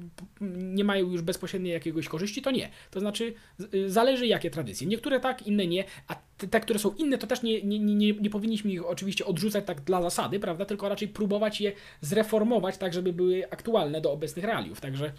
nie 0.58 0.84
mają 0.84 1.10
już 1.10 1.22
bezpośredniej 1.22 1.72
jakiegoś 1.72 2.08
korzyści, 2.08 2.42
to 2.42 2.50
nie. 2.50 2.70
To 2.90 3.00
znaczy, 3.00 3.34
zależy 3.86 4.26
jakie 4.26 4.50
tradycje. 4.50 4.86
Niektóre 4.86 5.20
tak, 5.20 5.46
inne 5.46 5.66
nie, 5.66 5.84
a 6.08 6.16
te, 6.50 6.60
które 6.60 6.78
są 6.78 6.94
inne, 6.94 7.18
to 7.18 7.26
też 7.26 7.42
nie, 7.42 7.62
nie, 7.62 7.78
nie, 7.78 8.12
nie 8.12 8.30
powinniśmy 8.30 8.70
ich 8.70 8.86
oczywiście 8.86 9.26
odrzucać 9.26 9.64
tak 9.66 9.80
dla 9.80 10.02
zasady, 10.02 10.40
prawda? 10.40 10.64
Tylko 10.64 10.88
raczej 10.88 11.08
próbować 11.08 11.60
je 11.60 11.72
zreformować 12.00 12.78
tak, 12.78 12.94
żeby 12.94 13.12
były 13.12 13.50
aktualne 13.50 14.00
do 14.00 14.12
obecnych 14.12 14.44
realiów. 14.44 14.80
Także 14.80 15.12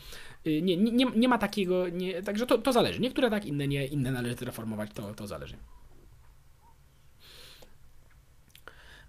nie, 0.45 0.77
nie, 0.77 1.05
nie 1.15 1.27
ma 1.27 1.37
takiego, 1.37 1.89
nie, 1.89 2.23
także 2.23 2.45
to, 2.45 2.57
to 2.57 2.73
zależy. 2.73 2.99
Niektóre 2.99 3.29
tak, 3.29 3.45
inne 3.45 3.67
nie, 3.67 3.87
inne 3.87 4.11
należy 4.11 4.35
zreformować, 4.35 4.89
to, 4.93 5.13
to 5.13 5.27
zależy. 5.27 5.55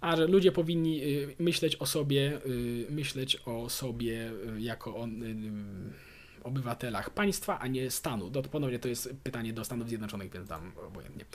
a 0.01 0.15
że 0.15 0.27
ludzie 0.27 0.51
powinni 0.51 1.03
y, 1.03 1.35
myśleć 1.39 1.75
o 1.75 1.85
sobie, 1.85 2.39
y, 2.45 2.87
myśleć 2.89 3.37
o 3.45 3.69
sobie 3.69 4.31
jako 4.57 4.95
o 4.95 5.07
obywatelach 6.43 7.09
państwa, 7.09 7.59
a 7.59 7.67
nie 7.67 7.91
stanu. 7.91 8.29
Do, 8.29 8.43
ponownie 8.43 8.79
to 8.79 8.87
jest 8.87 9.15
pytanie 9.23 9.53
do 9.53 9.65
Stanów 9.65 9.89
Zjednoczonych, 9.89 10.31
więc 10.31 10.49
tam 10.49 10.71
obojętnie. 10.87 11.25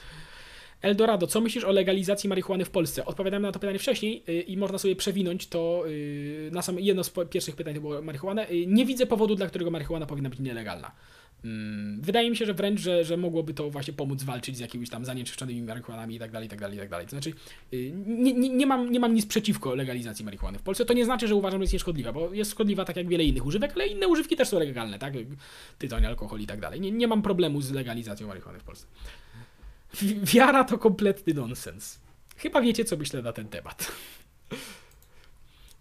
Eldorado, 0.82 1.26
co 1.26 1.40
myślisz 1.40 1.64
o 1.64 1.72
legalizacji 1.72 2.28
marihuany 2.28 2.64
w 2.64 2.70
Polsce? 2.70 3.04
Odpowiadałem 3.04 3.42
na 3.42 3.52
to 3.52 3.58
pytanie 3.58 3.78
wcześniej 3.78 4.22
yy, 4.26 4.40
i 4.40 4.56
można 4.56 4.78
sobie 4.78 4.96
przewinąć 4.96 5.46
to 5.46 5.82
yy, 5.86 6.50
na 6.52 6.62
sam, 6.62 6.80
jedno 6.80 7.04
z 7.04 7.12
pierwszych 7.30 7.56
pytań 7.56 7.74
to 7.74 7.80
było 7.80 8.02
marihuana. 8.02 8.44
Yy, 8.44 8.66
nie 8.66 8.86
widzę 8.86 9.06
powodu, 9.06 9.34
dla 9.34 9.46
którego 9.46 9.70
marihuana 9.70 10.06
powinna 10.06 10.30
być 10.30 10.38
nielegalna. 10.38 10.92
Mm, 11.44 12.00
wydaje 12.00 12.30
mi 12.30 12.36
się, 12.36 12.46
że 12.46 12.54
wręcz, 12.54 12.80
że, 12.80 13.04
że 13.04 13.16
mogłoby 13.16 13.54
to 13.54 13.70
właśnie 13.70 13.92
pomóc 13.92 14.22
walczyć 14.22 14.56
z 14.56 14.60
jakimiś 14.60 14.90
tam 14.90 15.04
zanieczyszczonymi 15.04 15.62
marihuanami 15.62 16.14
i 16.14 16.18
tak 16.18 16.30
dalej, 16.30 16.46
i 16.46 16.50
tak 16.50 16.60
dalej, 16.60 16.76
i 16.76 16.80
tak 16.80 16.88
dalej. 16.88 17.06
To 17.06 17.10
znaczy, 17.10 17.32
y, 17.72 17.92
nie, 18.06 18.32
nie, 18.32 18.48
nie, 18.48 18.66
mam, 18.66 18.92
nie 18.92 19.00
mam 19.00 19.14
nic 19.14 19.26
przeciwko 19.26 19.74
legalizacji 19.74 20.24
marihuany 20.24 20.58
w 20.58 20.62
Polsce. 20.62 20.84
To 20.84 20.94
nie 20.94 21.04
znaczy, 21.04 21.28
że 21.28 21.34
uważam, 21.34 21.60
że 21.60 21.64
jest 21.64 21.72
nieszkodliwa, 21.72 22.12
bo 22.12 22.34
jest 22.34 22.50
szkodliwa 22.50 22.84
tak 22.84 22.96
jak 22.96 23.08
wiele 23.08 23.24
innych 23.24 23.46
używek, 23.46 23.72
ale 23.74 23.86
inne 23.86 24.08
używki 24.08 24.36
też 24.36 24.48
są 24.48 24.58
legalne, 24.58 24.98
tak? 24.98 25.14
Tytoń, 25.78 26.06
alkohol 26.06 26.40
i 26.40 26.46
tak 26.46 26.60
dalej. 26.60 26.80
Nie, 26.80 26.90
nie 26.90 27.08
mam 27.08 27.22
problemu 27.22 27.60
z 27.60 27.70
legalizacją 27.70 28.26
marihuany 28.26 28.60
w 28.60 28.64
Polsce. 28.64 28.86
Wiara 30.02 30.64
to 30.64 30.78
kompletny 30.78 31.34
nonsens. 31.34 32.00
Chyba 32.36 32.60
wiecie, 32.60 32.84
co 32.84 32.96
myślę 32.96 33.22
na 33.22 33.32
ten 33.32 33.48
temat. 33.48 33.92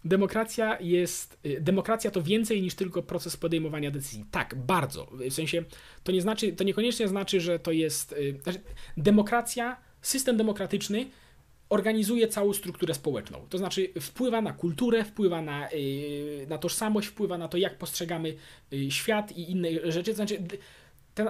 Demokracja 0.06 0.78
jest. 0.80 1.38
Y, 1.46 1.62
demokracja 1.62 2.12
to 2.12 2.22
więcej 2.22 2.62
niż 2.62 2.76
tylko 2.76 3.04
proces 3.04 3.38
podejmowania 3.38 3.92
decyzji. 3.92 4.26
Tak, 4.32 4.56
bardzo. 4.56 5.08
W 5.30 5.34
sensie 5.34 5.64
to 6.04 6.12
nie 6.12 6.22
znaczy, 6.22 6.54
to 6.54 6.64
niekoniecznie 6.64 7.08
znaczy, 7.08 7.42
że 7.42 7.60
to 7.60 7.72
jest. 7.72 8.12
Y, 8.12 8.40
znaczy, 8.44 8.60
demokracja, 8.98 9.78
system 10.02 10.38
demokratyczny 10.38 11.06
organizuje 11.70 12.28
całą 12.28 12.54
strukturę 12.54 12.94
społeczną. 12.94 13.48
To 13.50 13.58
znaczy 13.58 13.94
wpływa 14.02 14.42
na 14.42 14.54
kulturę, 14.54 15.04
wpływa 15.04 15.42
na, 15.42 15.72
y, 15.72 16.46
na 16.50 16.58
tożsamość, 16.58 17.08
wpływa 17.08 17.38
na 17.38 17.48
to, 17.48 17.58
jak 17.58 17.78
postrzegamy 17.78 18.36
świat 18.90 19.32
i 19.32 19.52
inne 19.52 19.92
rzeczy. 19.92 20.12
To 20.12 20.16
znaczy, 20.16 20.44
ten, 21.16 21.28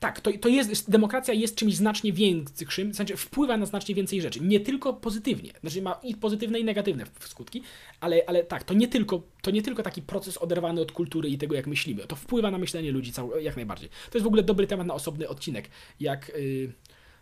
tak, 0.00 0.20
to, 0.20 0.30
to 0.40 0.48
jest, 0.48 0.90
demokracja 0.90 1.34
jest 1.34 1.56
czymś 1.56 1.74
znacznie 1.74 2.12
większym, 2.12 2.94
znaczy 2.94 3.16
wpływa 3.16 3.56
na 3.56 3.66
znacznie 3.66 3.94
więcej 3.94 4.20
rzeczy. 4.20 4.40
Nie 4.40 4.60
tylko 4.60 4.92
pozytywnie, 4.92 5.52
znaczy 5.60 5.82
ma 5.82 6.00
i 6.02 6.14
pozytywne 6.14 6.60
i 6.60 6.64
negatywne 6.64 7.04
skutki, 7.20 7.62
ale, 8.00 8.22
ale 8.26 8.44
tak, 8.44 8.64
to 8.64 8.74
nie, 8.74 8.88
tylko, 8.88 9.22
to 9.42 9.50
nie 9.50 9.62
tylko 9.62 9.82
taki 9.82 10.02
proces 10.02 10.38
oderwany 10.38 10.80
od 10.80 10.92
kultury 10.92 11.28
i 11.28 11.38
tego, 11.38 11.54
jak 11.54 11.66
myślimy. 11.66 12.06
To 12.06 12.16
wpływa 12.16 12.50
na 12.50 12.58
myślenie 12.58 12.92
ludzi 12.92 13.12
cał, 13.12 13.40
jak 13.40 13.56
najbardziej. 13.56 13.88
To 13.88 14.18
jest 14.18 14.24
w 14.24 14.26
ogóle 14.26 14.42
dobry 14.42 14.66
temat 14.66 14.86
na 14.86 14.94
osobny 14.94 15.28
odcinek, 15.28 15.68
jak 16.00 16.28
yy, 16.28 16.72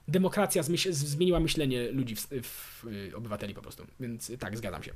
demokracja 0.09 0.62
zmyśl, 0.62 0.93
zmieniła 0.93 1.41
myślenie 1.41 1.91
ludzi, 1.91 2.16
w, 2.16 2.20
w, 2.20 2.43
w, 2.43 3.14
obywateli 3.14 3.55
po 3.55 3.62
prostu. 3.62 3.87
Więc 4.01 4.33
tak, 4.39 4.57
zgadzam 4.57 4.83
się. 4.83 4.93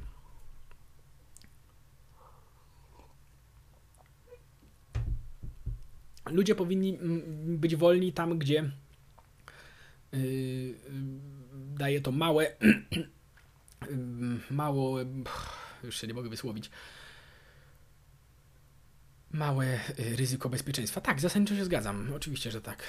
Ludzie 6.27 6.55
powinni 6.55 6.99
być 7.45 7.77
wolni 7.77 8.13
tam, 8.13 8.39
gdzie 8.39 8.71
yy, 10.13 10.75
daje 11.53 12.01
to 12.01 12.13
małe, 12.13 12.57
mało, 14.51 14.99
już 15.85 16.01
się 16.01 16.07
nie 16.07 16.15
mogę 16.15 16.29
wysłowić, 16.29 16.71
małe 19.31 19.67
y, 19.99 20.17
ryzyko 20.17 20.49
bezpieczeństwa. 20.49 21.01
Tak, 21.01 21.21
zasadniczo 21.21 21.57
się 21.57 21.65
zgadzam. 21.65 22.13
Oczywiście, 22.15 22.51
że 22.51 22.61
tak. 22.61 22.83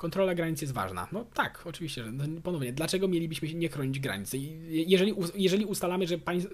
Kontrola 0.00 0.34
granic 0.34 0.60
jest 0.60 0.72
ważna. 0.72 1.08
No 1.12 1.24
tak, 1.34 1.62
oczywiście, 1.66 2.04
że 2.04 2.12
no, 2.12 2.40
ponownie, 2.40 2.72
dlaczego 2.72 3.08
mielibyśmy 3.08 3.54
nie 3.54 3.68
chronić 3.68 4.00
granicy? 4.00 4.38
Jeżeli, 4.68 5.14
jeżeli 5.34 5.64
ustalamy, 5.64 6.06
że 6.06 6.18
państw, 6.18 6.50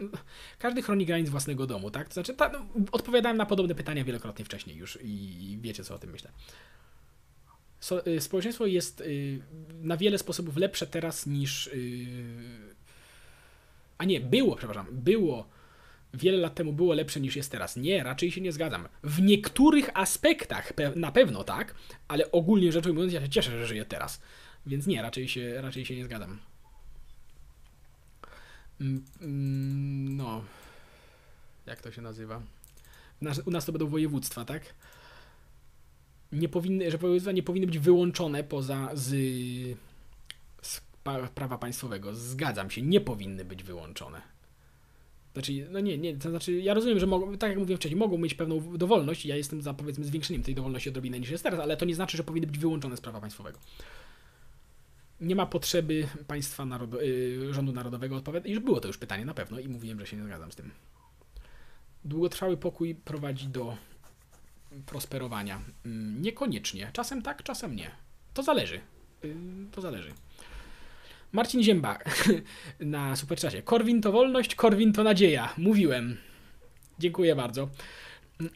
każdy 0.58 0.82
chroni 0.82 1.06
granic 1.06 1.28
własnego 1.28 1.66
domu, 1.66 1.90
tak? 1.90 2.08
To 2.08 2.14
znaczy, 2.14 2.34
ta, 2.34 2.48
no, 2.48 2.66
odpowiadałem 2.92 3.36
na 3.36 3.46
podobne 3.46 3.74
pytania 3.74 4.04
wielokrotnie 4.04 4.44
wcześniej 4.44 4.76
już 4.76 4.98
i 5.02 5.58
wiecie, 5.60 5.84
co 5.84 5.94
o 5.94 5.98
tym 5.98 6.10
myślę. 6.10 6.30
So, 7.80 8.06
y, 8.06 8.20
społeczeństwo 8.20 8.66
jest 8.66 9.00
y, 9.00 9.42
na 9.82 9.96
wiele 9.96 10.18
sposobów 10.18 10.56
lepsze 10.56 10.86
teraz 10.86 11.26
niż. 11.26 11.66
Y, 11.66 12.06
a 13.98 14.04
nie, 14.04 14.20
było, 14.20 14.56
przepraszam, 14.56 14.86
było 14.90 15.48
wiele 16.16 16.38
lat 16.38 16.54
temu 16.54 16.72
było 16.72 16.94
lepsze 16.94 17.20
niż 17.20 17.36
jest 17.36 17.52
teraz. 17.52 17.76
Nie, 17.76 18.02
raczej 18.02 18.30
się 18.30 18.40
nie 18.40 18.52
zgadzam. 18.52 18.88
W 19.02 19.22
niektórych 19.22 19.90
aspektach 19.94 20.72
pe 20.72 20.92
na 20.96 21.12
pewno 21.12 21.44
tak, 21.44 21.74
ale 22.08 22.32
ogólnie 22.32 22.72
rzecz 22.72 22.86
ujmując, 22.86 23.12
ja 23.12 23.20
się 23.20 23.28
cieszę, 23.28 23.50
że 23.50 23.66
żyję 23.66 23.84
teraz. 23.84 24.20
Więc 24.66 24.86
nie, 24.86 25.02
raczej 25.02 25.28
się, 25.28 25.60
raczej 25.60 25.84
się 25.84 25.96
nie 25.96 26.04
zgadzam. 26.04 26.38
Mm, 28.80 29.04
mm, 29.20 30.16
no. 30.16 30.44
Jak 31.66 31.80
to 31.80 31.92
się 31.92 32.02
nazywa? 32.02 32.42
U 33.46 33.50
nas 33.50 33.64
to 33.64 33.72
będą 33.72 33.86
województwa, 33.86 34.44
tak? 34.44 34.74
Nie 36.32 36.48
powinny, 36.48 36.90
że 36.90 36.98
województwa 36.98 37.32
nie 37.32 37.42
powinny 37.42 37.66
być 37.66 37.78
wyłączone 37.78 38.44
poza 38.44 38.90
z, 38.94 39.08
z 40.62 40.80
prawa 41.34 41.58
państwowego. 41.58 42.14
Zgadzam 42.14 42.70
się, 42.70 42.82
nie 42.82 43.00
powinny 43.00 43.44
być 43.44 43.62
wyłączone 43.62 44.35
znaczy, 45.36 45.66
no 45.70 45.80
nie, 45.80 45.98
nie, 45.98 46.16
to 46.16 46.30
znaczy, 46.30 46.52
ja 46.52 46.74
rozumiem, 46.74 46.98
że 46.98 47.06
mogą, 47.06 47.38
tak 47.38 47.50
jak 47.50 47.58
mówiłem 47.58 47.78
wcześniej, 47.78 47.98
mogą 47.98 48.18
mieć 48.18 48.34
pewną 48.34 48.78
dowolność, 48.78 49.26
ja 49.26 49.36
jestem 49.36 49.62
za 49.62 49.74
powiedzmy 49.74 50.04
zwiększeniem 50.04 50.42
tej 50.42 50.54
dowolności 50.54 50.88
odrobinę 50.88 51.20
niż 51.20 51.30
jest 51.30 51.44
teraz, 51.44 51.60
ale 51.60 51.76
to 51.76 51.84
nie 51.84 51.94
znaczy, 51.94 52.16
że 52.16 52.24
powinny 52.24 52.46
być 52.46 52.58
wyłączone 52.58 52.96
z 52.96 53.00
prawa 53.00 53.20
państwowego. 53.20 53.58
Nie 55.20 55.36
ma 55.36 55.46
potrzeby 55.46 56.08
państwa 56.26 56.64
narodo 56.64 57.02
y, 57.02 57.54
rządu 57.54 57.72
narodowego 57.72 58.16
odpowiadać. 58.16 58.50
Już 58.50 58.60
było 58.60 58.80
to 58.80 58.88
już 58.88 58.98
pytanie 58.98 59.24
na 59.24 59.34
pewno 59.34 59.58
i 59.58 59.68
mówiłem, 59.68 60.00
że 60.00 60.06
się 60.06 60.16
nie 60.16 60.24
zgadzam 60.24 60.52
z 60.52 60.56
tym. 60.56 60.70
Długotrwały 62.04 62.56
pokój 62.56 62.94
prowadzi 62.94 63.48
do 63.48 63.76
prosperowania. 64.86 65.60
Mm, 65.86 66.22
niekoniecznie. 66.22 66.90
Czasem 66.92 67.22
tak, 67.22 67.42
czasem 67.42 67.76
nie. 67.76 67.90
To 68.34 68.42
zależy. 68.42 68.80
Y, 69.24 69.36
to 69.72 69.80
zależy. 69.80 70.12
Marcin 71.36 71.62
Zięba 71.62 71.98
na 72.80 73.16
superczasie. 73.16 73.62
Korwin 73.62 74.00
to 74.00 74.12
wolność, 74.12 74.54
Korwin 74.54 74.92
to 74.92 75.02
nadzieja. 75.02 75.54
Mówiłem. 75.58 76.16
Dziękuję 76.98 77.36
bardzo. 77.36 77.68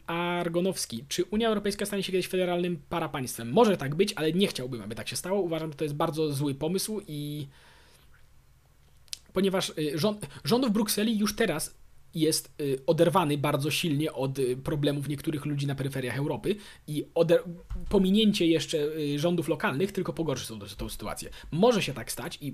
Argonowski. 0.07 1.05
Czy 1.07 1.23
Unia 1.25 1.47
Europejska 1.47 1.85
stanie 1.85 2.03
się 2.03 2.11
kiedyś 2.11 2.27
federalnym 2.27 2.81
parapaństwem? 2.89 3.51
Może 3.51 3.77
tak 3.77 3.95
być, 3.95 4.13
ale 4.15 4.33
nie 4.33 4.47
chciałbym, 4.47 4.81
aby 4.81 4.95
tak 4.95 5.07
się 5.07 5.15
stało. 5.15 5.41
Uważam, 5.41 5.71
że 5.71 5.77
to 5.77 5.83
jest 5.83 5.95
bardzo 5.95 6.33
zły 6.33 6.55
pomysł 6.55 7.01
i 7.07 7.47
ponieważ 9.33 9.69
y, 9.69 9.99
rząd, 9.99 10.27
rząd 10.43 10.65
w 10.65 10.69
Brukseli 10.69 11.17
już 11.17 11.35
teraz 11.35 11.75
jest 12.15 12.53
y, 12.61 12.79
oderwany 12.87 13.37
bardzo 13.37 13.71
silnie 13.71 14.13
od 14.13 14.39
y, 14.39 14.57
problemów 14.57 15.07
niektórych 15.07 15.45
ludzi 15.45 15.67
na 15.67 15.75
peryferiach 15.75 16.17
Europy 16.17 16.55
i 16.87 17.05
pominięcie 17.89 18.47
jeszcze 18.47 18.77
y, 18.77 19.19
rządów 19.19 19.47
lokalnych 19.47 19.91
tylko 19.91 20.13
pogorszy 20.13 20.47
tą, 20.47 20.59
tą 20.59 20.89
sytuację. 20.89 21.29
Może 21.51 21.81
się 21.81 21.93
tak 21.93 22.11
stać 22.11 22.37
i 22.41 22.53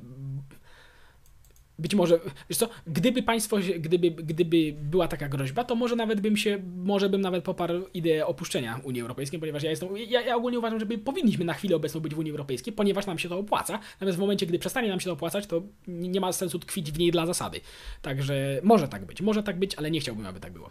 być 1.79 1.95
może, 1.95 2.19
wiesz 2.49 2.57
co, 2.57 2.69
gdyby 2.87 3.23
państwo, 3.23 3.57
gdyby, 3.79 4.11
gdyby 4.11 4.73
była 4.81 5.07
taka 5.07 5.29
groźba, 5.29 5.63
to 5.63 5.75
może 5.75 5.95
nawet 5.95 6.21
bym 6.21 6.37
się, 6.37 6.57
może 6.77 7.09
bym 7.09 7.21
nawet 7.21 7.43
poparł 7.43 7.83
ideę 7.93 8.25
opuszczenia 8.25 8.79
Unii 8.83 9.01
Europejskiej, 9.01 9.39
ponieważ 9.39 9.63
ja 9.63 9.69
jestem, 9.69 9.89
ja, 9.97 10.21
ja 10.21 10.35
ogólnie 10.35 10.59
uważam, 10.59 10.79
że 10.79 10.85
powinniśmy 10.85 11.45
na 11.45 11.53
chwilę 11.53 11.75
obecną 11.75 12.01
być 12.01 12.15
w 12.15 12.19
Unii 12.19 12.31
Europejskiej, 12.31 12.73
ponieważ 12.73 13.05
nam 13.05 13.19
się 13.19 13.29
to 13.29 13.39
opłaca, 13.39 13.79
natomiast 13.93 14.17
w 14.17 14.21
momencie, 14.21 14.45
gdy 14.45 14.59
przestanie 14.59 14.89
nam 14.89 14.99
się 14.99 15.05
to 15.05 15.13
opłacać, 15.13 15.47
to 15.47 15.61
nie 15.87 16.21
ma 16.21 16.33
sensu 16.33 16.59
tkwić 16.59 16.91
w 16.91 16.99
niej 16.99 17.11
dla 17.11 17.25
zasady. 17.25 17.61
Także 18.01 18.59
może 18.63 18.87
tak 18.87 19.05
być, 19.05 19.21
może 19.21 19.43
tak 19.43 19.59
być, 19.59 19.75
ale 19.75 19.91
nie 19.91 19.99
chciałbym, 19.99 20.25
aby 20.25 20.39
tak 20.39 20.53
było. 20.53 20.69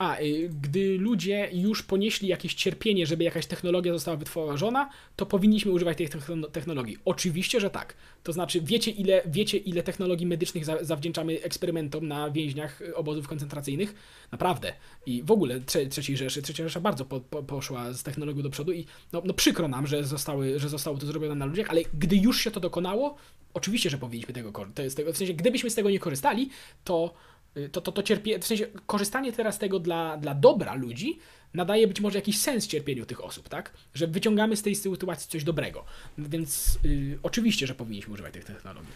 A, 0.00 0.20
y, 0.20 0.50
gdy 0.62 0.98
ludzie 0.98 1.48
już 1.52 1.82
ponieśli 1.82 2.28
jakieś 2.28 2.54
cierpienie, 2.54 3.06
żeby 3.06 3.24
jakaś 3.24 3.46
technologia 3.46 3.92
została 3.92 4.16
wytworzona, 4.16 4.90
to 5.16 5.26
powinniśmy 5.26 5.72
używać 5.72 5.98
tej 5.98 6.08
technologii. 6.52 6.96
Oczywiście, 7.04 7.60
że 7.60 7.70
tak. 7.70 7.94
To 8.22 8.32
znaczy, 8.32 8.60
wiecie 8.60 8.90
ile, 8.90 9.22
wiecie, 9.26 9.58
ile 9.58 9.82
technologii 9.82 10.26
medycznych 10.26 10.64
zawdzięczamy 10.64 11.42
eksperymentom 11.42 12.08
na 12.08 12.30
więźniach 12.30 12.82
obozów 12.94 13.28
koncentracyjnych? 13.28 13.94
Naprawdę. 14.32 14.72
I 15.06 15.22
w 15.22 15.30
ogóle 15.30 15.60
trze 15.60 15.86
trzeciej 15.86 16.16
Rzeszy, 16.16 16.42
trzecia 16.42 16.64
Rzesza 16.64 16.80
bardzo 16.80 17.04
po, 17.04 17.20
po, 17.20 17.42
poszła 17.42 17.92
z 17.92 18.02
technologią 18.02 18.42
do 18.42 18.50
przodu 18.50 18.72
i 18.72 18.86
no, 19.12 19.22
no 19.24 19.34
przykro 19.34 19.68
nam, 19.68 19.86
że, 19.86 20.04
zostały, 20.04 20.58
że 20.58 20.68
zostało 20.68 20.98
to 20.98 21.06
zrobione 21.06 21.34
na 21.34 21.46
ludziach, 21.46 21.70
ale 21.70 21.80
gdy 21.94 22.16
już 22.16 22.40
się 22.40 22.50
to 22.50 22.60
dokonało, 22.60 23.16
oczywiście, 23.54 23.90
że 23.90 23.98
powinniśmy 23.98 24.34
tego 24.34 24.52
korzystać. 24.52 25.06
W 25.06 25.16
sensie, 25.16 25.34
gdybyśmy 25.34 25.70
z 25.70 25.74
tego 25.74 25.90
nie 25.90 25.98
korzystali, 25.98 26.50
to 26.84 27.14
y, 27.14 27.29
to, 27.72 27.80
to, 27.80 27.92
to 27.92 28.02
cierpie, 28.02 28.38
w 28.38 28.46
sensie 28.46 28.66
korzystanie 28.86 29.32
teraz 29.32 29.58
tego 29.58 29.78
dla, 29.78 30.16
dla 30.16 30.34
dobra 30.34 30.74
ludzi 30.74 31.18
nadaje 31.54 31.86
być 31.86 32.00
może 32.00 32.18
jakiś 32.18 32.38
sens 32.38 32.66
cierpieniu 32.66 33.06
tych 33.06 33.24
osób, 33.24 33.48
tak? 33.48 33.72
Że 33.94 34.06
wyciągamy 34.06 34.56
z 34.56 34.62
tej 34.62 34.74
sytuacji 34.74 35.30
coś 35.30 35.44
dobrego. 35.44 35.84
Więc 36.18 36.78
y, 36.84 37.18
oczywiście, 37.22 37.66
że 37.66 37.74
powinniśmy 37.74 38.14
używać 38.14 38.32
tych 38.32 38.44
technologii. 38.44 38.92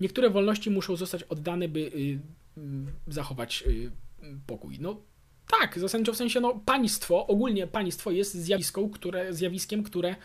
Niektóre 0.00 0.30
wolności 0.30 0.70
muszą 0.70 0.96
zostać 0.96 1.22
oddane, 1.22 1.68
by 1.68 1.80
y, 1.80 1.82
y, 1.88 2.20
zachować 3.06 3.64
y, 3.66 3.90
pokój. 4.46 4.78
No 4.80 5.00
tak, 5.60 5.78
zasadniczo 5.78 6.12
w 6.12 6.16
sensie, 6.16 6.40
no 6.40 6.60
państwo, 6.66 7.26
ogólnie 7.26 7.66
państwo 7.66 8.10
jest 8.10 8.34
zjawiską, 8.34 8.90
które, 8.90 9.34
zjawiskiem, 9.34 9.82
które 9.82 10.16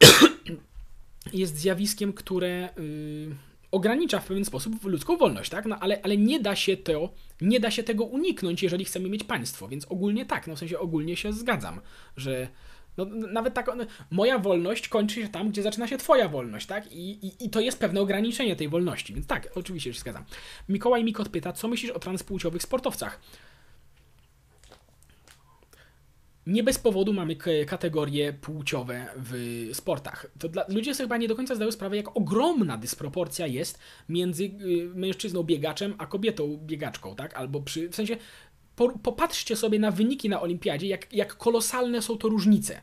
jest 1.32 1.56
zjawiskiem, 1.56 2.12
które 2.12 2.68
yy, 2.76 3.49
ogranicza 3.70 4.20
w 4.20 4.26
pewien 4.26 4.44
sposób 4.44 4.84
ludzką 4.84 5.16
wolność, 5.16 5.50
tak? 5.50 5.66
No, 5.66 5.78
ale, 5.80 6.00
ale 6.02 6.16
nie 6.16 6.40
da 6.40 6.56
się 6.56 6.76
to, 6.76 7.10
nie 7.40 7.60
da 7.60 7.70
się 7.70 7.82
tego 7.82 8.04
uniknąć, 8.04 8.62
jeżeli 8.62 8.84
chcemy 8.84 9.08
mieć 9.08 9.24
państwo, 9.24 9.68
więc 9.68 9.86
ogólnie 9.88 10.26
tak, 10.26 10.46
no 10.46 10.56
w 10.56 10.58
sensie 10.58 10.78
ogólnie 10.78 11.16
się 11.16 11.32
zgadzam, 11.32 11.80
że 12.16 12.48
no, 12.96 13.04
nawet 13.32 13.54
tak, 13.54 13.70
no, 13.76 13.84
moja 14.10 14.38
wolność 14.38 14.88
kończy 14.88 15.22
się 15.22 15.28
tam, 15.28 15.50
gdzie 15.50 15.62
zaczyna 15.62 15.86
się 15.86 15.98
twoja 15.98 16.28
wolność, 16.28 16.66
tak? 16.66 16.92
I, 16.92 17.26
i, 17.26 17.44
I 17.44 17.50
to 17.50 17.60
jest 17.60 17.78
pewne 17.78 18.00
ograniczenie 18.00 18.56
tej 18.56 18.68
wolności, 18.68 19.14
więc 19.14 19.26
tak, 19.26 19.48
oczywiście 19.54 19.94
się 19.94 20.00
zgadzam. 20.00 20.24
Mikołaj 20.68 21.04
Mikot 21.04 21.28
pyta, 21.28 21.52
co 21.52 21.68
myślisz 21.68 21.90
o 21.90 21.98
transpłciowych 21.98 22.62
sportowcach? 22.62 23.20
Nie 26.50 26.62
bez 26.62 26.78
powodu 26.78 27.12
mamy 27.12 27.36
kategorie 27.66 28.32
płciowe 28.32 29.06
w 29.16 29.68
sportach. 29.72 30.26
To 30.38 30.48
dla, 30.48 30.64
ludzie 30.68 30.94
sobie 30.94 31.04
chyba 31.04 31.16
nie 31.16 31.28
do 31.28 31.36
końca 31.36 31.54
zdają 31.54 31.72
sprawę, 31.72 31.96
jak 31.96 32.16
ogromna 32.16 32.76
dysproporcja 32.76 33.46
jest 33.46 33.78
między 34.08 34.44
y, 34.44 34.50
mężczyzną 34.94 35.42
biegaczem 35.42 35.94
a 35.98 36.06
kobietą 36.06 36.58
biegaczką, 36.62 37.14
tak? 37.16 37.34
Albo 37.34 37.60
przy, 37.60 37.88
w 37.88 37.94
sensie, 37.94 38.16
po, 38.76 38.98
popatrzcie 38.98 39.56
sobie 39.56 39.78
na 39.78 39.90
wyniki 39.90 40.28
na 40.28 40.40
olimpiadzie, 40.40 40.86
jak, 40.86 41.12
jak 41.12 41.36
kolosalne 41.36 42.02
są 42.02 42.18
to 42.18 42.28
różnice. 42.28 42.80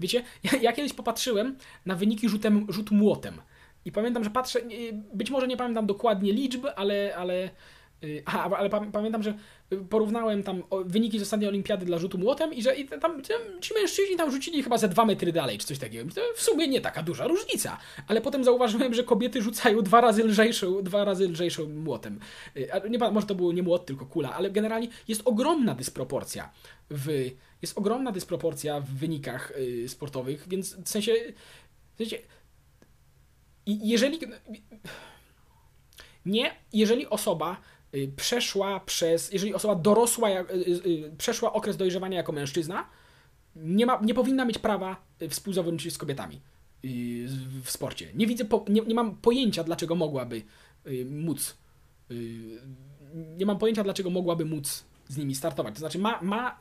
Wiecie, 0.00 0.24
ja, 0.44 0.58
ja 0.62 0.72
kiedyś 0.72 0.92
popatrzyłem 0.92 1.56
na 1.86 1.94
wyniki 1.94 2.28
rzutem, 2.28 2.66
rzut 2.68 2.90
młotem. 2.90 3.34
I 3.84 3.92
pamiętam, 3.92 4.24
że 4.24 4.30
patrzę, 4.30 4.60
być 5.14 5.30
może 5.30 5.48
nie 5.48 5.56
pamiętam 5.56 5.86
dokładnie 5.86 6.32
liczb, 6.32 6.66
ale, 6.76 7.16
ale 7.16 7.50
Y, 8.04 8.22
ale 8.26 8.70
pamiętam, 8.70 9.22
że 9.22 9.34
porównałem 9.90 10.42
tam 10.42 10.62
wyniki 10.84 11.18
z 11.18 11.22
ostatniej 11.22 11.48
olimpiady 11.48 11.86
dla 11.86 11.98
rzutu 11.98 12.18
młotem 12.18 12.54
i 12.54 12.62
że 12.62 12.76
i 12.76 12.88
tam 12.88 13.22
ci 13.60 13.74
mężczyźni 13.74 14.16
tam 14.16 14.30
rzucili 14.30 14.62
chyba 14.62 14.78
ze 14.78 14.88
dwa 14.88 15.04
metry 15.04 15.32
dalej, 15.32 15.58
czy 15.58 15.66
coś 15.66 15.78
takiego. 15.78 16.14
To 16.14 16.20
w 16.34 16.42
sumie 16.42 16.68
nie 16.68 16.80
taka 16.80 17.02
duża 17.02 17.26
różnica. 17.26 17.78
Ale 18.06 18.20
potem 18.20 18.44
zauważyłem, 18.44 18.94
że 18.94 19.04
kobiety 19.04 19.42
rzucają 19.42 19.82
dwa 19.82 20.00
razy 20.00 20.24
lżejszą, 20.24 20.82
dwa 20.82 21.04
razy 21.04 21.28
lżejszą 21.28 21.68
młotem. 21.68 22.20
Y, 22.56 22.90
nie, 22.90 22.98
może 22.98 23.26
to 23.26 23.34
było 23.34 23.52
nie 23.52 23.62
młot, 23.62 23.86
tylko 23.86 24.06
kula, 24.06 24.34
ale 24.34 24.50
generalnie 24.50 24.88
jest 25.08 25.22
ogromna 25.24 25.74
dysproporcja 25.74 26.50
w, 26.90 27.30
jest 27.62 27.78
ogromna 27.78 28.12
dysproporcja 28.12 28.80
w 28.80 28.88
wynikach 28.88 29.52
y, 29.58 29.88
sportowych, 29.88 30.48
więc 30.48 30.76
w 30.76 30.88
sensie, 30.88 31.14
w 31.94 31.98
sensie 31.98 32.18
jeżeli 33.66 34.18
nie, 36.26 36.54
jeżeli 36.72 37.06
osoba 37.06 37.60
przeszła 38.16 38.80
przez, 38.80 39.32
jeżeli 39.32 39.54
osoba 39.54 39.74
dorosła, 39.74 40.30
y, 40.30 40.44
y, 40.86 41.12
przeszła 41.18 41.52
okres 41.52 41.76
dojrzewania 41.76 42.16
jako 42.16 42.32
mężczyzna, 42.32 42.86
nie, 43.56 43.86
ma, 43.86 44.00
nie 44.02 44.14
powinna 44.14 44.44
mieć 44.44 44.58
prawa 44.58 44.96
współzawodniczyć 45.30 45.94
z 45.94 45.98
kobietami 45.98 46.40
w 47.62 47.70
sporcie. 47.70 48.08
Nie 48.14 48.26
widzę, 48.26 48.44
nie, 48.68 48.80
nie 48.80 48.94
mam 48.94 49.16
pojęcia, 49.16 49.64
dlaczego 49.64 49.94
mogłaby 49.94 50.42
móc. 51.10 51.56
Nie 53.14 53.46
mam 53.46 53.58
pojęcia, 53.58 53.84
dlaczego 53.84 54.10
mogłaby 54.10 54.44
móc 54.44 54.84
z 55.08 55.16
nimi 55.16 55.34
startować. 55.34 55.74
To 55.74 55.80
znaczy, 55.80 55.98
ma, 55.98 56.22
ma, 56.22 56.58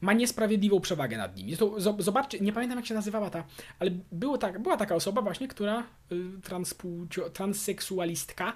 ma 0.00 0.12
niesprawiedliwą 0.12 0.80
przewagę 0.80 1.16
nad 1.16 1.36
nimi. 1.36 1.56
Zobaczcie, 1.98 2.40
nie 2.40 2.52
pamiętam 2.52 2.78
jak 2.78 2.86
się 2.86 2.94
nazywała 2.94 3.30
ta, 3.30 3.44
ale 3.78 3.90
było 4.12 4.38
tak, 4.38 4.62
była 4.62 4.76
taka 4.76 4.94
osoba 4.94 5.22
właśnie, 5.22 5.48
która 5.48 5.86
transpłcio, 6.42 7.30
transseksualistka, 7.30 8.52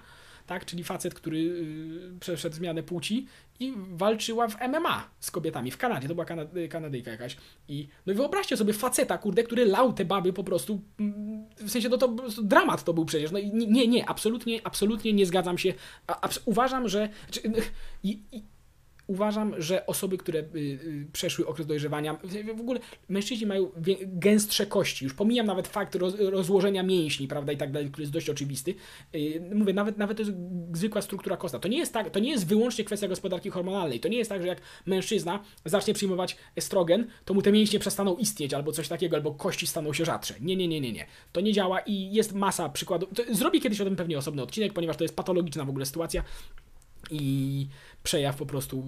tak? 0.47 0.65
czyli 0.65 0.85
facet, 0.85 1.15
który 1.15 1.39
yy, 1.39 2.19
przeszedł 2.21 2.57
zmianę 2.57 2.83
płci 2.83 3.27
i 3.61 3.75
walczyła 3.77 4.49
w 4.49 4.57
MMA 4.69 5.11
z 5.21 5.31
kobietami 5.31 5.71
w 5.71 5.77
Kanadzie, 5.77 6.09
to 6.09 6.15
była 6.15 6.25
Kanady 6.25 6.61
y, 6.61 6.69
Kanadyjka 6.69 7.11
jakaś. 7.11 7.37
I, 7.69 7.89
no 8.07 8.13
i 8.13 8.17
wyobraźcie 8.17 8.57
sobie 8.57 8.73
faceta, 8.73 9.19
kurde, 9.19 9.43
który 9.43 9.67
lał 9.67 9.93
te 9.93 10.05
baby 10.05 10.33
po 10.33 10.45
prostu, 10.45 10.81
mm, 11.01 11.45
w 11.57 11.71
sensie 11.71 11.89
no 11.89 11.99
to, 11.99 12.09
to 12.09 12.43
dramat 12.43 12.85
to 12.85 12.95
był 12.95 13.05
przecież, 13.05 13.31
no 13.31 13.39
i 13.39 13.51
nie, 13.51 13.89
nie, 13.89 14.09
absolutnie, 14.09 14.61
absolutnie 14.65 15.13
nie 15.13 15.27
zgadzam 15.27 15.59
się, 15.59 15.75
a, 16.07 16.29
uważam, 16.45 16.89
że... 16.89 17.09
Czy, 17.31 17.41
uważam, 19.13 19.55
że 19.59 19.87
osoby, 19.87 20.19
które 20.19 20.39
y, 20.39 20.45
y, 20.57 21.07
przeszły 21.13 21.47
okres 21.47 21.67
dojrzewania, 21.67 22.19
w 22.57 22.61
ogóle 22.61 22.81
mężczyźni 23.09 23.47
mają 23.47 23.71
gęstsze 24.07 24.67
kości. 24.67 25.05
Już 25.05 25.15
pomijam 25.15 25.47
nawet 25.47 25.69
fakt 25.69 25.97
rozłożenia 26.19 26.83
mięśni, 26.83 27.29
prawda, 27.29 27.53
i 27.53 27.57
tak 27.57 27.73
dalej, 27.73 27.89
który 27.89 28.03
jest 28.03 28.13
dość 28.13 28.31
oczywisty. 28.31 28.75
Y, 29.15 29.43
mówię, 29.55 29.73
nawet, 29.73 29.99
nawet 29.99 30.17
to 30.17 30.23
jest 30.23 30.35
zwykła 30.73 31.03
struktura 31.03 31.37
kostna. 31.37 31.59
To 31.59 31.69
nie 31.69 31.79
jest 31.79 31.93
tak, 31.93 32.11
to 32.11 32.19
nie 32.19 32.31
jest 32.31 32.47
wyłącznie 32.47 32.85
kwestia 32.85 33.09
gospodarki 33.09 33.51
hormonalnej. 33.51 34.01
To 34.01 34.09
nie 34.09 34.19
jest 34.19 34.31
tak, 34.31 34.43
że 34.43 34.49
jak 34.49 34.61
mężczyzna 34.87 35.41
zacznie 35.65 35.95
przyjmować 35.95 36.37
estrogen, 36.57 37.07
to 37.25 37.35
mu 37.35 37.43
te 37.43 37.53
mięśnie 37.53 37.79
przestaną 37.79 38.17
istnieć, 38.17 38.55
albo 38.55 38.73
coś 38.73 38.89
takiego, 38.89 39.17
albo 39.17 39.35
kości 39.35 39.67
staną 39.67 39.93
się 39.93 40.05
rzadsze. 40.05 40.35
Nie, 40.41 40.57
nie, 40.57 40.69
nie, 40.69 40.81
nie, 40.81 40.93
nie. 40.93 41.07
To 41.33 41.41
nie 41.41 41.53
działa 41.53 41.81
i 41.81 42.13
jest 42.13 42.35
masa 42.35 42.69
przykładów. 42.69 43.09
Zrobię 43.31 43.61
kiedyś 43.61 43.81
o 43.81 43.85
tym 43.85 43.97
pewnie 43.97 44.19
osobny 44.19 44.43
odcinek, 44.43 44.73
ponieważ 44.73 44.97
to 44.97 45.05
jest 45.05 45.17
patologiczna 45.17 45.65
w 45.65 45.69
ogóle 45.69 45.87
sytuacja 45.87 46.23
i 47.11 47.69
przejaw 48.03 48.37
po 48.37 48.47
prostu 48.47 48.83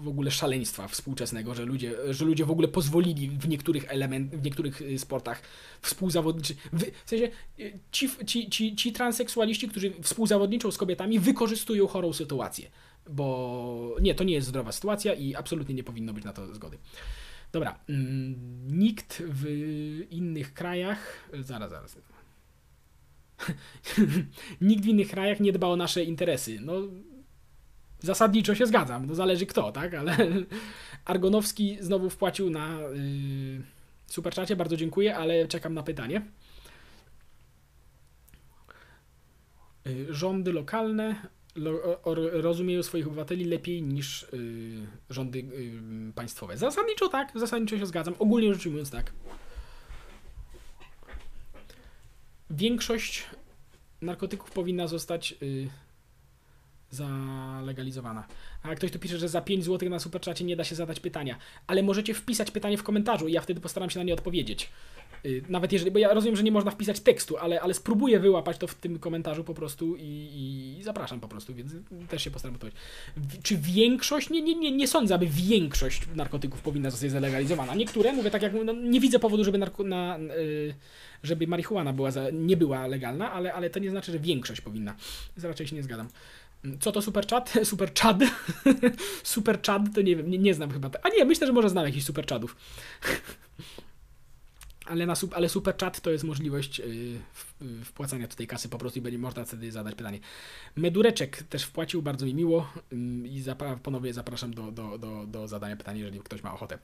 w 0.00 0.08
ogóle 0.08 0.30
szaleństwa 0.30 0.88
współczesnego, 0.88 1.54
że 1.54 1.64
ludzie, 1.64 1.94
że 2.10 2.24
ludzie 2.24 2.44
w 2.44 2.50
ogóle 2.50 2.68
pozwolili 2.68 3.28
w 3.28 3.48
niektórych 3.48 3.84
element, 3.88 4.36
w 4.36 4.44
niektórych 4.44 4.82
y, 4.82 4.98
sportach 4.98 5.42
współzawodniczy, 5.82 6.54
w, 6.72 7.08
sensie 7.08 7.30
y, 7.58 7.78
ci, 7.92 8.10
ci, 8.26 8.50
ci, 8.50 8.76
ci 8.76 8.92
transseksualiści, 8.92 9.68
którzy 9.68 9.92
współzawodniczą 10.02 10.70
z 10.70 10.78
kobietami 10.78 11.18
wykorzystują 11.18 11.86
chorą 11.86 12.12
sytuację, 12.12 12.70
bo 13.10 13.96
nie, 14.00 14.14
to 14.14 14.24
nie 14.24 14.34
jest 14.34 14.48
zdrowa 14.48 14.72
sytuacja 14.72 15.14
i 15.14 15.34
absolutnie 15.34 15.74
nie 15.74 15.84
powinno 15.84 16.12
być 16.12 16.24
na 16.24 16.32
to 16.32 16.54
zgody. 16.54 16.78
Dobra, 17.52 17.78
mm, 17.88 18.78
nikt 18.78 19.22
w 19.26 19.46
innych 20.10 20.54
krajach, 20.54 21.30
zaraz, 21.40 21.70
zaraz, 21.70 21.98
nikt 24.60 24.84
w 24.84 24.86
innych 24.86 25.08
krajach 25.08 25.40
nie 25.40 25.52
dba 25.52 25.66
o 25.66 25.76
nasze 25.76 26.04
interesy. 26.04 26.58
No, 26.60 26.74
Zasadniczo 28.00 28.54
się 28.54 28.66
zgadzam, 28.66 29.06
no 29.06 29.14
zależy 29.14 29.46
kto, 29.46 29.72
tak? 29.72 29.94
Ale 29.94 30.16
Argonowski 31.04 31.76
znowu 31.80 32.10
wpłacił 32.10 32.50
na 32.50 32.80
yy, 32.80 33.62
superczacie, 34.06 34.56
bardzo 34.56 34.76
dziękuję, 34.76 35.16
ale 35.16 35.48
czekam 35.48 35.74
na 35.74 35.82
pytanie. 35.82 36.22
Yy, 39.84 40.14
rządy 40.14 40.52
lokalne 40.52 41.14
lo, 41.56 41.70
o, 42.02 42.14
rozumieją 42.14 42.82
swoich 42.82 43.06
obywateli 43.06 43.44
lepiej 43.44 43.82
niż 43.82 44.26
yy, 44.32 44.86
rządy 45.10 45.38
yy, 45.38 46.12
państwowe. 46.14 46.56
Zasadniczo 46.56 47.08
tak, 47.08 47.32
zasadniczo 47.34 47.78
się 47.78 47.86
zgadzam. 47.86 48.14
Ogólnie 48.18 48.54
rzecz 48.54 48.66
ujmując 48.66 48.90
tak. 48.90 49.12
Większość 52.50 53.26
narkotyków 54.02 54.50
powinna 54.50 54.86
zostać 54.86 55.34
yy, 55.40 55.68
zalegalizowana. 56.90 58.24
A 58.62 58.74
ktoś 58.74 58.90
tu 58.90 58.98
pisze, 58.98 59.18
że 59.18 59.28
za 59.28 59.40
5 59.40 59.64
zł 59.64 59.90
na 59.90 59.98
superczacie 59.98 60.44
nie 60.44 60.56
da 60.56 60.64
się 60.64 60.74
zadać 60.74 61.00
pytania. 61.00 61.36
Ale 61.66 61.82
możecie 61.82 62.14
wpisać 62.14 62.50
pytanie 62.50 62.78
w 62.78 62.82
komentarzu 62.82 63.28
i 63.28 63.32
ja 63.32 63.40
wtedy 63.40 63.60
postaram 63.60 63.90
się 63.90 63.98
na 63.98 64.04
nie 64.04 64.14
odpowiedzieć. 64.14 64.70
Y, 65.26 65.42
nawet 65.48 65.72
jeżeli, 65.72 65.90
bo 65.90 65.98
ja 65.98 66.14
rozumiem, 66.14 66.36
że 66.36 66.42
nie 66.42 66.52
można 66.52 66.70
wpisać 66.70 67.00
tekstu, 67.00 67.36
ale, 67.36 67.60
ale 67.60 67.74
spróbuję 67.74 68.20
wyłapać 68.20 68.58
to 68.58 68.66
w 68.66 68.74
tym 68.74 68.98
komentarzu 68.98 69.44
po 69.44 69.54
prostu 69.54 69.96
i, 69.96 70.78
i 70.78 70.82
zapraszam 70.84 71.20
po 71.20 71.28
prostu, 71.28 71.54
więc 71.54 71.72
też 72.08 72.22
się 72.24 72.30
postaram 72.30 72.54
odpowiedzieć. 72.54 72.80
Czy 73.42 73.56
większość? 73.56 74.30
Nie, 74.30 74.42
nie, 74.42 74.54
nie, 74.54 74.72
nie 74.72 74.88
sądzę, 74.88 75.14
aby 75.14 75.26
większość 75.26 76.02
narkotyków 76.14 76.60
powinna 76.60 76.90
zostać 76.90 77.10
zalegalizowana. 77.10 77.74
Niektóre, 77.74 78.12
mówię 78.12 78.30
tak 78.30 78.42
jak, 78.42 78.52
no, 78.64 78.72
nie 78.72 79.00
widzę 79.00 79.18
powodu, 79.18 79.44
żeby, 79.44 79.58
narko, 79.58 79.84
na, 79.84 80.18
yy, 80.18 80.74
żeby 81.22 81.46
marihuana 81.46 81.92
była 81.92 82.10
nie 82.32 82.56
była 82.56 82.86
legalna, 82.86 83.32
ale, 83.32 83.52
ale 83.52 83.70
to 83.70 83.78
nie 83.78 83.90
znaczy, 83.90 84.12
że 84.12 84.18
większość 84.18 84.60
powinna. 84.60 84.94
Raczej 85.42 85.66
się 85.66 85.76
nie 85.76 85.82
zgadzam. 85.82 86.08
Co 86.80 86.92
to 86.92 87.02
super 87.02 87.26
chat? 87.26 87.52
Super 87.64 87.90
chat? 87.94 88.18
super 89.22 89.62
chat 89.62 89.82
to 89.94 90.02
nie 90.02 90.16
wiem, 90.16 90.30
nie, 90.30 90.38
nie 90.38 90.54
znam 90.54 90.70
chyba. 90.70 90.90
A 91.02 91.08
nie, 91.08 91.24
myślę, 91.24 91.46
że 91.46 91.52
może 91.52 91.70
znam 91.70 91.86
jakiś 91.86 92.04
super 92.04 92.26
chatów. 92.26 92.56
ale, 94.88 95.06
na, 95.06 95.14
ale 95.34 95.48
to 96.02 96.10
jest 96.10 96.24
możliwość 96.24 96.78
yy, 96.78 97.84
wpłacania 97.84 98.28
tutaj 98.28 98.46
kasy 98.46 98.68
po 98.68 98.78
prostu 98.78 98.98
i 98.98 99.02
będzie 99.02 99.18
można 99.18 99.44
wtedy 99.44 99.72
zadać 99.72 99.94
pytanie. 99.94 100.20
Medureczek 100.76 101.42
też 101.42 101.64
wpłacił, 101.64 102.02
bardzo 102.02 102.26
mi 102.26 102.34
miło 102.34 102.72
i 103.24 103.40
zapra 103.40 103.76
ponownie 103.76 104.12
zapraszam 104.12 104.54
do, 104.54 104.72
do, 104.72 104.98
do, 104.98 105.26
do 105.26 105.48
zadania 105.48 105.76
pytania, 105.76 106.00
jeżeli 106.00 106.20
ktoś 106.20 106.42
ma 106.42 106.54
ochotę. 106.54 106.78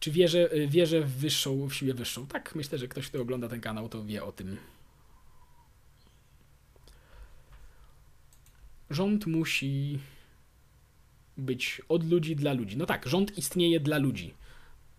Czy 0.00 0.10
wierzę, 0.10 0.48
yy, 0.52 0.68
wierzę 0.68 1.00
w 1.00 1.10
wyższą, 1.10 1.68
w 1.68 1.74
siłę 1.74 1.94
wyższą? 1.94 2.26
Tak, 2.26 2.54
myślę, 2.54 2.78
że 2.78 2.88
ktoś, 2.88 3.08
kto 3.08 3.20
ogląda 3.20 3.48
ten 3.48 3.60
kanał, 3.60 3.88
to 3.88 4.04
wie 4.04 4.24
o 4.24 4.32
tym. 4.32 4.56
Rząd 8.90 9.26
musi 9.26 9.98
być 11.36 11.82
od 11.88 12.10
ludzi 12.10 12.36
dla 12.36 12.52
ludzi. 12.52 12.76
No 12.76 12.86
tak, 12.86 13.08
rząd 13.08 13.38
istnieje 13.38 13.80
dla 13.80 13.98
ludzi. 13.98 14.34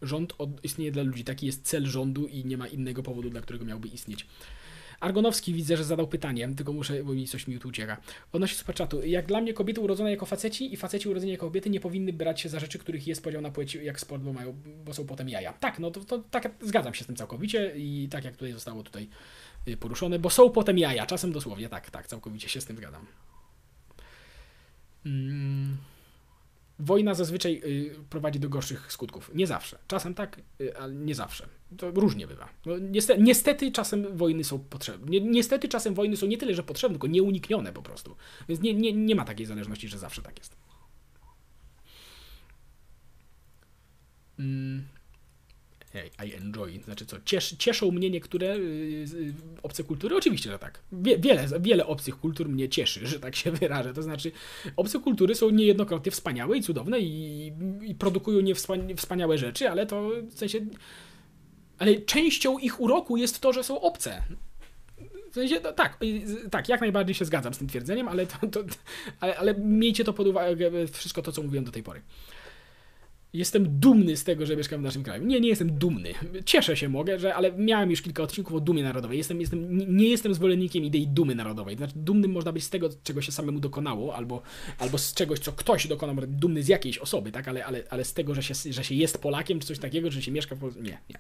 Rząd 0.02 0.34
od, 0.38 0.66
istnieje 0.66 0.92
dla 0.92 1.04
ludzi. 1.04 1.24
Taki 1.24 1.46
jest 1.46 1.64
cel 1.64 1.86
rządu 1.86 2.28
i 2.28 2.46
nie 2.46 2.58
ma 2.58 2.68
innego 2.68 3.04
powodu, 3.04 3.30
dla 3.30 3.42
którego 3.42 3.66
miałby 3.66 3.88
istnieć. 3.88 4.26
Argonowski 5.00 5.54
widzę, 5.54 5.78
że 5.78 5.84
zadał 5.84 6.08
pytanie, 6.08 6.50
tylko 6.58 6.74
muszę, 6.74 7.04
bo 7.04 7.14
mi 7.14 7.28
coś 7.28 7.48
mi 7.48 7.60
tu 7.60 7.68
ucieka. 7.68 7.98
Odnośnie 8.32 8.58
superchatu. 8.58 9.06
Jak 9.06 9.26
dla 9.26 9.42
mnie 9.42 9.54
kobiety 9.54 9.82
urodzone 9.82 10.12
jako 10.12 10.26
faceci 10.26 10.74
i 10.74 10.78
faceci 10.78 11.10
urodzeni 11.10 11.32
jako 11.32 11.46
kobiety 11.46 11.70
nie 11.70 11.80
powinny 11.80 12.14
brać 12.14 12.42
się 12.42 12.50
za 12.50 12.60
rzeczy, 12.60 12.80
których 12.80 13.08
jest 13.08 13.24
podział 13.24 13.42
na 13.42 13.52
płeć 13.52 13.76
jak 13.76 14.00
sport, 14.00 14.24
bo 14.24 14.34
mają, 14.34 14.62
bo 14.86 14.94
są 14.94 15.06
potem 15.06 15.30
jaja. 15.30 15.54
Tak, 15.54 15.80
no 15.80 15.92
to, 15.92 16.00
to 16.06 16.20
tak, 16.32 16.52
zgadzam 16.62 16.94
się 16.94 17.04
z 17.04 17.08
tym 17.08 17.16
całkowicie 17.16 17.74
i 17.78 18.08
tak 18.12 18.26
jak 18.26 18.34
tutaj 18.34 18.52
zostało 18.52 18.84
tutaj 18.84 19.10
y, 19.68 19.78
poruszone, 19.78 20.20
bo 20.20 20.30
są 20.30 20.50
potem 20.50 20.78
jaja, 20.78 21.06
czasem 21.06 21.32
dosłownie, 21.32 21.70
tak, 21.70 21.92
tak, 21.92 22.08
całkowicie 22.08 22.50
się 22.50 22.62
z 22.62 22.66
tym 22.66 22.78
zgadzam. 22.78 23.06
Mm. 25.06 25.78
Wojna 26.80 27.14
zazwyczaj 27.14 27.62
y, 27.66 27.96
prowadzi 28.10 28.40
do 28.40 28.50
gorszych 28.50 28.92
skutków. 28.92 29.32
Nie 29.36 29.48
zawsze. 29.48 29.78
Czasem 29.88 30.14
tak, 30.14 30.42
y, 30.62 30.78
ale 30.78 30.94
nie 30.94 31.16
zawsze. 31.16 31.48
To 31.78 31.92
różnie 31.92 32.28
bywa. 32.28 32.50
No, 32.66 32.78
niestety, 32.78 33.22
niestety, 33.22 33.72
czasem 33.72 34.18
wojny 34.18 34.44
są 34.44 34.60
potrzebne. 34.60 35.10
Ni 35.10 35.22
niestety 35.22 35.68
czasem 35.68 35.94
wojny 35.94 36.18
są 36.18 36.28
nie 36.28 36.38
tyle, 36.38 36.56
że 36.56 36.64
potrzebne, 36.64 36.96
tylko 36.96 37.08
nieuniknione 37.08 37.74
po 37.74 37.82
prostu. 37.82 38.16
Więc 38.50 38.62
nie, 38.62 38.74
nie, 38.74 38.94
nie 38.94 39.16
ma 39.16 39.26
takiej 39.26 39.46
zależności, 39.46 39.88
że 39.88 40.00
zawsze 40.00 40.22
tak 40.22 40.40
jest. 40.40 40.56
I 46.26 46.36
enjoy, 46.36 46.80
znaczy 46.84 47.06
co, 47.06 47.18
ciesz, 47.26 47.56
cieszą 47.60 47.92
mnie 47.92 48.10
niektóre 48.10 48.56
y, 48.56 49.34
obce 49.64 49.84
kultury? 49.84 50.16
Oczywiście, 50.16 50.52
że 50.52 50.60
tak. 50.60 50.80
Wie, 50.92 51.18
wiele, 51.20 51.48
wiele 51.60 51.86
obcych 51.86 52.20
kultur 52.20 52.50
mnie 52.50 52.70
cieszy, 52.70 53.08
że 53.08 53.20
tak 53.20 53.36
się 53.36 53.52
wyrażę. 53.52 53.94
To 53.94 54.04
znaczy, 54.04 54.32
obce 54.76 55.00
kultury 55.00 55.36
są 55.36 55.50
niejednokrotnie 55.50 56.12
wspaniałe 56.12 56.58
i 56.58 56.62
cudowne 56.62 57.00
i, 57.00 57.52
i 57.82 57.96
produkują 57.96 58.42
niewspaniałe 58.88 59.38
rzeczy, 59.38 59.70
ale 59.70 59.86
to 59.86 60.10
w 60.30 60.40
sensie. 60.40 60.60
Ale 61.78 61.96
częścią 61.96 62.58
ich 62.58 62.82
uroku 62.82 63.18
jest 63.18 63.40
to, 63.40 63.54
że 63.54 63.64
są 63.64 63.82
obce. 63.82 64.24
W 65.32 65.34
sensie, 65.34 65.60
no, 65.64 65.72
tak, 65.72 65.98
tak, 66.52 66.70
jak 66.70 66.82
najbardziej 66.82 67.16
się 67.16 67.26
zgadzam 67.26 67.54
z 67.54 67.58
tym 67.58 67.68
twierdzeniem, 67.68 68.08
ale, 68.08 68.26
to, 68.26 68.48
to 68.48 68.64
ale, 69.20 69.38
ale 69.38 69.54
miejcie 69.54 70.04
to 70.04 70.14
pod 70.14 70.28
uwagę, 70.28 70.72
wszystko 70.88 71.22
to, 71.22 71.32
co 71.32 71.44
mówiłem 71.44 71.66
do 71.66 71.72
tej 71.72 71.84
pory. 71.84 72.02
Jestem 73.34 73.80
dumny 73.80 74.18
z 74.18 74.24
tego, 74.24 74.46
że 74.46 74.56
mieszkam 74.56 74.80
w 74.82 74.84
naszym 74.84 75.04
kraju. 75.04 75.26
Nie, 75.26 75.40
nie 75.40 75.50
jestem 75.50 75.74
dumny. 75.74 76.14
Cieszę 76.46 76.78
się, 76.78 76.90
mogę, 76.90 77.20
że, 77.20 77.36
ale 77.36 77.52
miałem 77.52 77.92
już 77.92 78.02
kilka 78.02 78.24
odcinków 78.24 78.54
o 78.54 78.60
dumie 78.60 78.84
narodowej. 78.84 79.18
Jestem, 79.18 79.42
jestem, 79.42 79.78
nie 79.98 80.10
jestem 80.10 80.34
zwolennikiem 80.34 80.84
idei 80.84 81.08
dumy 81.08 81.36
narodowej. 81.36 81.78
Znaczy, 81.78 81.94
dumnym 81.96 82.32
można 82.32 82.52
być 82.52 82.64
z 82.64 82.70
tego, 82.70 82.90
czego 83.04 83.22
się 83.22 83.32
samemu 83.32 83.60
dokonało, 83.60 84.16
albo, 84.16 84.42
albo 84.78 84.98
z 84.98 85.14
czegoś, 85.14 85.40
co 85.40 85.52
ktoś 85.52 85.88
dokonał, 85.88 86.16
dumny 86.28 86.64
z 86.64 86.68
jakiejś 86.68 86.98
osoby, 86.98 87.32
tak? 87.32 87.48
Ale, 87.48 87.66
ale, 87.66 87.84
ale 87.90 88.06
z 88.06 88.14
tego, 88.14 88.36
że 88.36 88.44
się, 88.44 88.54
że 88.72 88.84
się 88.84 88.96
jest 88.96 89.18
Polakiem, 89.18 89.60
czy 89.60 89.68
coś 89.68 89.80
takiego, 89.80 90.12
że 90.12 90.22
się 90.22 90.32
mieszka 90.32 90.56
w 90.56 90.60
Polsce. 90.60 90.82
Nie, 90.82 91.00
nie. 91.10 91.20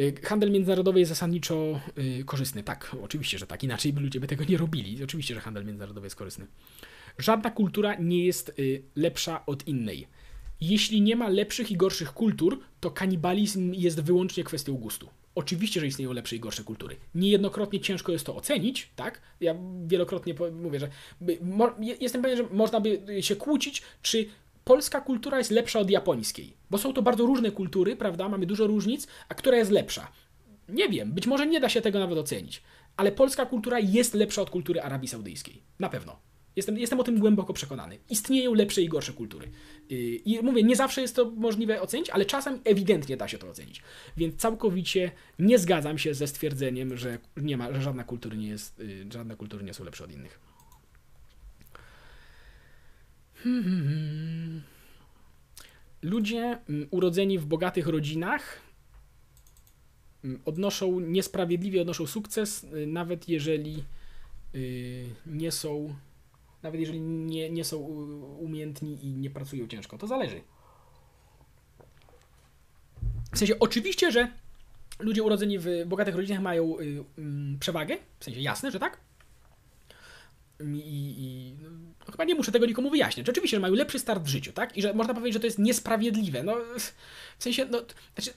Y, 0.00 0.14
handel 0.22 0.50
międzynarodowy 0.50 0.98
jest 0.98 1.08
zasadniczo 1.08 1.80
yy, 1.96 2.24
korzystny. 2.24 2.62
Tak, 2.62 2.96
oczywiście, 3.02 3.38
że 3.38 3.46
tak. 3.46 3.64
Inaczej 3.64 3.92
by 3.92 4.00
ludzie 4.00 4.20
by 4.20 4.26
tego 4.26 4.44
nie 4.44 4.56
robili. 4.56 5.04
Oczywiście, 5.04 5.34
że 5.34 5.40
handel 5.40 5.64
międzynarodowy 5.64 6.06
jest 6.06 6.16
korzystny. 6.16 6.46
Żadna 7.18 7.50
kultura 7.50 7.94
nie 7.94 8.24
jest 8.24 8.52
y, 8.58 8.82
lepsza 8.96 9.46
od 9.46 9.68
innej. 9.68 10.06
Jeśli 10.60 11.00
nie 11.00 11.16
ma 11.16 11.28
lepszych 11.28 11.70
i 11.70 11.76
gorszych 11.76 12.12
kultur, 12.12 12.60
to 12.80 12.90
kanibalizm 12.90 13.72
jest 13.74 14.00
wyłącznie 14.00 14.44
kwestią 14.44 14.74
gustu. 14.74 15.08
Oczywiście, 15.34 15.80
że 15.80 15.86
istnieją 15.86 16.12
lepsze 16.12 16.36
i 16.36 16.40
gorsze 16.40 16.64
kultury. 16.64 16.96
Niejednokrotnie 17.14 17.80
ciężko 17.80 18.12
jest 18.12 18.26
to 18.26 18.36
ocenić, 18.36 18.90
tak? 18.96 19.20
Ja 19.40 19.54
wielokrotnie 19.86 20.34
mówię, 20.52 20.80
że 20.80 20.88
jestem 22.00 22.22
pewien, 22.22 22.36
że 22.36 22.44
można 22.52 22.80
by 22.80 23.02
się 23.20 23.36
kłócić, 23.36 23.82
czy 24.02 24.26
polska 24.64 25.00
kultura 25.00 25.38
jest 25.38 25.50
lepsza 25.50 25.78
od 25.78 25.90
japońskiej. 25.90 26.52
Bo 26.70 26.78
są 26.78 26.92
to 26.92 27.02
bardzo 27.02 27.26
różne 27.26 27.50
kultury, 27.50 27.96
prawda? 27.96 28.28
Mamy 28.28 28.46
dużo 28.46 28.66
różnic, 28.66 29.06
a 29.28 29.34
która 29.34 29.56
jest 29.56 29.70
lepsza? 29.70 30.12
Nie 30.68 30.88
wiem, 30.88 31.12
być 31.12 31.26
może 31.26 31.46
nie 31.46 31.60
da 31.60 31.68
się 31.68 31.80
tego 31.80 31.98
nawet 31.98 32.18
ocenić. 32.18 32.62
Ale 32.96 33.12
polska 33.12 33.46
kultura 33.46 33.78
jest 33.78 34.14
lepsza 34.14 34.42
od 34.42 34.50
kultury 34.50 34.80
Arabii 34.80 35.08
Saudyjskiej. 35.08 35.62
Na 35.78 35.88
pewno. 35.88 36.27
Jestem, 36.58 36.78
jestem 36.78 37.00
o 37.00 37.04
tym 37.04 37.18
głęboko 37.18 37.52
przekonany. 37.52 37.98
Istnieją 38.10 38.54
lepsze 38.54 38.82
i 38.82 38.88
gorsze 38.88 39.12
kultury. 39.12 39.48
Yy, 39.90 39.98
I 39.98 40.42
mówię, 40.42 40.62
nie 40.62 40.76
zawsze 40.76 41.00
jest 41.00 41.16
to 41.16 41.30
możliwe 41.30 41.80
ocenić, 41.80 42.10
ale 42.10 42.24
czasem 42.24 42.60
ewidentnie 42.64 43.16
da 43.16 43.28
się 43.28 43.38
to 43.38 43.48
ocenić. 43.48 43.82
Więc 44.16 44.36
całkowicie 44.36 45.10
nie 45.38 45.58
zgadzam 45.58 45.98
się 45.98 46.14
ze 46.14 46.26
stwierdzeniem, 46.26 46.96
że 46.96 47.18
nie 47.36 47.56
ma, 47.56 47.72
że 47.72 47.82
żadna 47.82 48.04
kultura 48.04 48.36
nie 48.36 48.48
jest, 48.48 48.78
yy, 48.78 49.06
żadne 49.12 49.36
kultury 49.36 49.64
nie 49.64 49.74
są 49.74 49.84
lepsze 49.84 50.04
od 50.04 50.12
innych. 50.12 50.40
Ludzie 56.02 56.58
mm, 56.68 56.88
urodzeni 56.90 57.38
w 57.38 57.46
bogatych 57.46 57.86
rodzinach 57.86 58.60
mm, 60.24 60.40
odnoszą 60.44 61.00
niesprawiedliwie 61.00 61.82
odnoszą 61.82 62.06
sukces, 62.06 62.62
yy, 62.62 62.86
nawet 62.86 63.28
jeżeli 63.28 63.84
nie 65.26 65.52
są 65.52 65.94
nawet 66.62 66.80
jeżeli 66.80 67.00
nie, 67.00 67.50
nie 67.50 67.64
są 67.64 67.78
umiejętni 68.38 69.06
i 69.06 69.14
nie 69.14 69.30
pracują 69.30 69.68
ciężko. 69.68 69.98
To 69.98 70.06
zależy. 70.06 70.40
W 73.32 73.38
sensie, 73.38 73.58
oczywiście, 73.58 74.12
że 74.12 74.32
ludzie 74.98 75.22
urodzeni 75.22 75.58
w 75.58 75.68
bogatych 75.86 76.14
rodzinach 76.14 76.42
mają 76.42 76.78
y, 76.78 76.84
y, 76.84 77.58
przewagę, 77.60 77.96
w 78.18 78.24
sensie 78.24 78.40
jasne, 78.40 78.70
że 78.70 78.78
tak. 78.78 79.00
I, 80.60 81.14
i 81.18 81.54
no, 81.62 82.12
chyba 82.12 82.24
nie 82.24 82.34
muszę 82.34 82.52
tego 82.52 82.66
nikomu 82.66 82.90
wyjaśniać. 82.90 83.28
Oczywiście, 83.28 83.56
że 83.56 83.60
mają 83.60 83.74
lepszy 83.74 83.98
start 83.98 84.22
w 84.22 84.28
życiu, 84.28 84.52
tak? 84.52 84.76
I 84.76 84.82
że 84.82 84.94
można 84.94 85.14
powiedzieć, 85.14 85.34
że 85.34 85.40
to 85.40 85.46
jest 85.46 85.58
niesprawiedliwe. 85.58 86.42
No, 86.42 86.56
w 87.38 87.42
sensie, 87.42 87.66
no, 87.70 87.82
znaczy, 88.14 88.32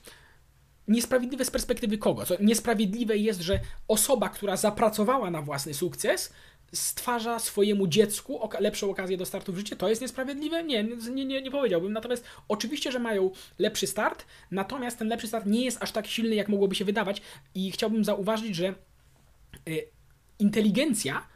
niesprawiedliwe 0.88 1.44
z 1.44 1.50
perspektywy 1.50 1.98
kogo? 1.98 2.26
Co 2.26 2.36
niesprawiedliwe 2.40 3.16
jest, 3.16 3.40
że 3.40 3.60
osoba, 3.88 4.28
która 4.28 4.56
zapracowała 4.56 5.30
na 5.30 5.42
własny 5.42 5.74
sukces, 5.74 6.32
stwarza 6.72 7.38
swojemu 7.38 7.86
dziecku 7.86 8.38
oka 8.38 8.60
lepszą 8.60 8.90
okazję 8.90 9.16
do 9.16 9.26
startu 9.26 9.52
w 9.52 9.56
życie. 9.56 9.76
To 9.76 9.88
jest 9.88 10.02
niesprawiedliwe? 10.02 10.64
Nie, 10.64 10.84
nie, 10.84 11.24
nie, 11.24 11.42
nie 11.42 11.50
powiedziałbym. 11.50 11.92
Natomiast 11.92 12.24
oczywiście, 12.48 12.92
że 12.92 12.98
mają 12.98 13.30
lepszy 13.58 13.86
start, 13.86 14.26
natomiast 14.50 14.98
ten 14.98 15.08
lepszy 15.08 15.26
start 15.26 15.46
nie 15.46 15.64
jest 15.64 15.82
aż 15.82 15.92
tak 15.92 16.06
silny, 16.06 16.34
jak 16.34 16.48
mogłoby 16.48 16.74
się 16.74 16.84
wydawać. 16.84 17.22
I 17.54 17.72
chciałbym 17.72 18.04
zauważyć, 18.04 18.56
że 18.56 18.74
y, 19.68 19.88
inteligencja, 20.38 21.26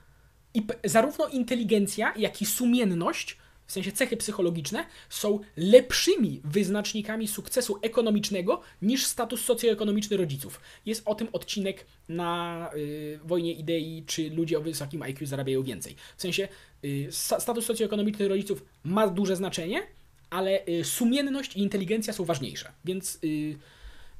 i 0.54 0.66
zarówno 0.84 1.28
inteligencja, 1.28 2.14
jak 2.16 2.42
i 2.42 2.46
sumienność 2.46 3.36
w 3.66 3.72
sensie 3.72 3.92
cechy 3.92 4.16
psychologiczne, 4.16 4.84
są 5.08 5.40
lepszymi 5.56 6.40
wyznacznikami 6.44 7.28
sukcesu 7.28 7.78
ekonomicznego 7.82 8.60
niż 8.82 9.06
status 9.06 9.44
socjoekonomiczny 9.44 10.16
rodziców. 10.16 10.60
Jest 10.86 11.02
o 11.04 11.14
tym 11.14 11.28
odcinek 11.32 11.86
na 12.08 12.70
y, 12.76 13.18
wojnie 13.24 13.52
idei, 13.52 14.04
czy 14.06 14.30
ludzie 14.30 14.58
o 14.58 14.60
wysokim 14.60 15.02
IQ 15.02 15.26
zarabiają 15.26 15.62
więcej. 15.62 15.96
W 16.16 16.22
sensie 16.22 16.48
y, 16.84 17.08
status 17.10 17.66
socjoekonomiczny 17.66 18.28
rodziców 18.28 18.64
ma 18.84 19.08
duże 19.08 19.36
znaczenie, 19.36 19.82
ale 20.30 20.66
y, 20.66 20.84
sumienność 20.84 21.56
i 21.56 21.60
inteligencja 21.60 22.12
są 22.12 22.24
ważniejsze. 22.24 22.72
Więc 22.84 23.18
y, 23.24 23.58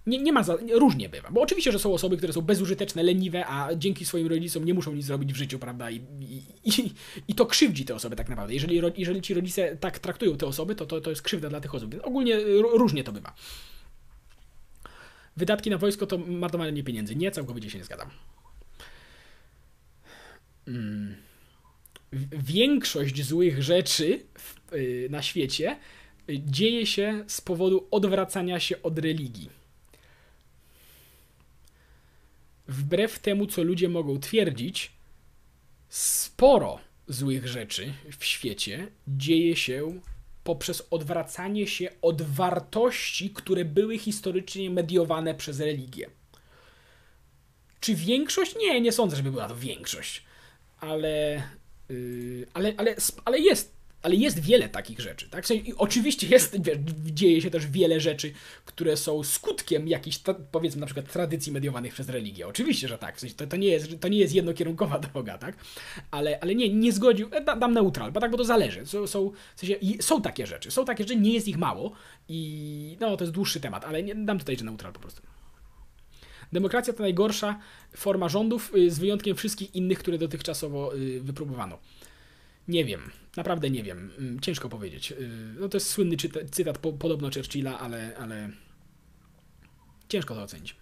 nie, 0.06 0.18
nie 0.18 0.32
ma 0.32 0.42
za, 0.42 0.56
różnie 0.72 1.08
bywa. 1.08 1.30
Bo 1.30 1.40
oczywiście, 1.40 1.72
że 1.72 1.78
są 1.78 1.94
osoby, 1.94 2.16
które 2.16 2.32
są 2.32 2.40
bezużyteczne, 2.40 3.02
leniwe, 3.02 3.46
a 3.46 3.74
dzięki 3.74 4.04
swoim 4.04 4.26
rodzicom 4.26 4.64
nie 4.64 4.74
muszą 4.74 4.92
nic 4.92 5.06
zrobić 5.06 5.32
w 5.32 5.36
życiu, 5.36 5.58
prawda? 5.58 5.90
I, 5.90 6.00
i, 6.20 6.42
i, 6.64 6.94
i 7.28 7.34
to 7.34 7.46
krzywdzi 7.46 7.84
te 7.84 7.94
osoby 7.94 8.16
tak 8.16 8.28
naprawdę. 8.28 8.54
Jeżeli, 8.54 8.82
jeżeli 8.96 9.22
ci 9.22 9.34
rodzice 9.34 9.76
tak 9.76 9.98
traktują 9.98 10.36
te 10.36 10.46
osoby, 10.46 10.74
to, 10.74 10.86
to, 10.86 11.00
to 11.00 11.10
jest 11.10 11.22
krzywda 11.22 11.48
dla 11.48 11.60
tych 11.60 11.74
osób. 11.74 11.90
Więc 11.90 12.04
ogólnie 12.04 12.40
różnie 12.72 13.04
to 13.04 13.12
bywa. 13.12 13.34
Wydatki 15.36 15.70
na 15.70 15.78
wojsko 15.78 16.06
to 16.06 16.18
marnowanie 16.18 16.84
pieniędzy. 16.84 17.16
Nie, 17.16 17.30
całkowicie 17.30 17.70
się 17.70 17.78
nie 17.78 17.84
zgadzam. 17.84 18.10
Hmm. 20.66 21.16
Większość 22.32 23.24
złych 23.24 23.62
rzeczy 23.62 24.20
w, 24.38 24.72
y, 24.74 25.08
na 25.10 25.22
świecie 25.22 25.76
y, 26.30 26.40
dzieje 26.46 26.86
się 26.86 27.24
z 27.26 27.40
powodu 27.40 27.88
odwracania 27.90 28.60
się 28.60 28.82
od 28.82 28.98
religii 28.98 29.65
wbrew 32.68 33.18
temu, 33.18 33.46
co 33.46 33.62
ludzie 33.62 33.88
mogą 33.88 34.20
twierdzić, 34.20 34.92
sporo 35.88 36.78
złych 37.08 37.48
rzeczy 37.48 37.92
w 38.18 38.24
świecie 38.24 38.88
dzieje 39.08 39.56
się 39.56 40.00
poprzez 40.44 40.82
odwracanie 40.90 41.66
się 41.66 41.88
od 42.02 42.22
wartości, 42.22 43.30
które 43.30 43.64
były 43.64 43.98
historycznie 43.98 44.70
mediowane 44.70 45.34
przez 45.34 45.60
religię. 45.60 46.10
Czy 47.80 47.94
większość? 47.94 48.56
Nie, 48.56 48.80
nie 48.80 48.92
sądzę, 48.92 49.16
żeby 49.16 49.30
była 49.30 49.48
to 49.48 49.56
większość. 49.56 50.22
Ale, 50.80 51.42
yy, 51.88 52.46
ale, 52.54 52.74
ale, 52.76 52.96
ale 53.24 53.38
jest 53.38 53.75
ale 54.06 54.16
jest 54.16 54.38
wiele 54.38 54.68
takich 54.68 55.00
rzeczy, 55.00 55.28
tak? 55.28 55.44
W 55.44 55.46
sensie, 55.46 55.72
oczywiście 55.76 56.26
jest, 56.26 56.56
dzieje 57.04 57.42
się 57.42 57.50
też 57.50 57.66
wiele 57.66 58.00
rzeczy, 58.00 58.32
które 58.64 58.96
są 58.96 59.22
skutkiem 59.22 59.88
jakichś, 59.88 60.20
powiedzmy 60.52 60.80
na 60.80 60.86
przykład 60.86 61.12
tradycji 61.12 61.52
mediowanych 61.52 61.92
przez 61.92 62.08
religię. 62.08 62.46
Oczywiście, 62.46 62.88
że 62.88 62.98
tak, 62.98 63.16
w 63.16 63.20
sensie 63.20 63.34
to, 63.34 63.46
to, 63.46 63.56
nie, 63.56 63.68
jest, 63.68 64.00
to 64.00 64.08
nie 64.08 64.18
jest 64.18 64.34
jednokierunkowa 64.34 64.98
droga, 65.12 65.38
tak? 65.38 65.56
Ale, 66.10 66.40
ale 66.40 66.54
nie, 66.54 66.74
nie 66.74 66.92
zgodził, 66.92 67.28
e, 67.32 67.40
da, 67.40 67.56
dam 67.56 67.72
neutral, 67.72 68.12
bo 68.12 68.20
tak, 68.20 68.30
bo 68.30 68.36
to 68.36 68.44
zależy. 68.44 68.86
Są, 68.86 69.06
są, 69.06 69.30
w 69.56 69.60
sensie, 69.60 69.76
są 70.00 70.22
takie 70.22 70.46
rzeczy, 70.46 70.70
są 70.70 70.84
takie 70.84 71.04
rzeczy, 71.04 71.16
nie 71.16 71.32
jest 71.32 71.48
ich 71.48 71.58
mało 71.58 71.92
i 72.28 72.96
no 73.00 73.16
to 73.16 73.24
jest 73.24 73.34
dłuższy 73.34 73.60
temat, 73.60 73.84
ale 73.84 74.02
nie, 74.02 74.14
dam 74.14 74.38
tutaj, 74.38 74.56
że 74.56 74.64
neutral 74.64 74.92
po 74.92 75.00
prostu. 75.00 75.22
Demokracja 76.52 76.92
to 76.92 77.02
najgorsza 77.02 77.58
forma 77.96 78.28
rządów, 78.28 78.72
y, 78.76 78.90
z 78.90 78.98
wyjątkiem 78.98 79.36
wszystkich 79.36 79.74
innych, 79.74 79.98
które 79.98 80.18
dotychczasowo 80.18 80.96
y, 80.96 81.20
wypróbowano. 81.20 81.78
Nie 82.68 82.84
wiem, 82.84 83.10
naprawdę 83.36 83.70
nie 83.70 83.82
wiem. 83.82 84.10
Mm, 84.18 84.40
ciężko 84.40 84.68
powiedzieć. 84.68 85.12
Y, 85.12 85.28
no 85.60 85.68
to 85.68 85.76
jest 85.76 85.88
słynny 85.88 86.16
cytat 86.50 86.78
podobno 86.78 87.30
Churchilla, 87.30 87.78
ale, 87.78 88.16
ale 88.16 88.50
ciężko 90.08 90.34
to 90.34 90.42
ocenić. 90.42 90.76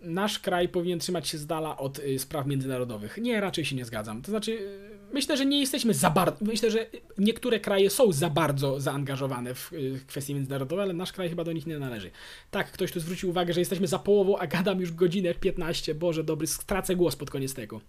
Nasz 0.00 0.38
kraj 0.38 0.68
powinien 0.68 0.98
trzymać 0.98 1.28
się 1.28 1.38
z 1.38 1.46
dala 1.46 1.78
od 1.78 2.00
spraw 2.18 2.46
międzynarodowych. 2.46 3.18
Nie, 3.20 3.40
raczej 3.40 3.64
się 3.64 3.76
nie 3.76 3.84
zgadzam. 3.84 4.22
To 4.22 4.30
znaczy, 4.30 4.80
myślę, 5.12 5.36
że 5.36 5.46
nie 5.46 5.60
jesteśmy 5.60 5.94
za 5.94 6.10
bardzo. 6.10 6.44
Myślę, 6.44 6.70
że 6.70 6.86
niektóre 7.18 7.60
kraje 7.60 7.90
są 7.90 8.12
za 8.12 8.30
bardzo 8.30 8.80
zaangażowane 8.80 9.54
w 9.54 9.72
kwestie 10.06 10.34
międzynarodowe, 10.34 10.82
ale 10.82 10.94
nasz 10.94 11.12
kraj 11.12 11.28
chyba 11.28 11.44
do 11.44 11.52
nich 11.52 11.66
nie 11.66 11.78
należy. 11.78 12.10
Tak, 12.50 12.72
ktoś 12.72 12.92
tu 12.92 13.00
zwrócił 13.00 13.30
uwagę, 13.30 13.52
że 13.52 13.60
jesteśmy 13.60 13.86
za 13.86 13.98
połową, 13.98 14.38
a 14.38 14.46
gadam 14.46 14.80
już 14.80 14.92
godzinę 14.92 15.34
15. 15.34 15.94
Boże, 15.94 16.24
dobry, 16.24 16.46
stracę 16.46 16.96
głos 16.96 17.16
pod 17.16 17.30
koniec 17.30 17.54
tego. 17.54 17.80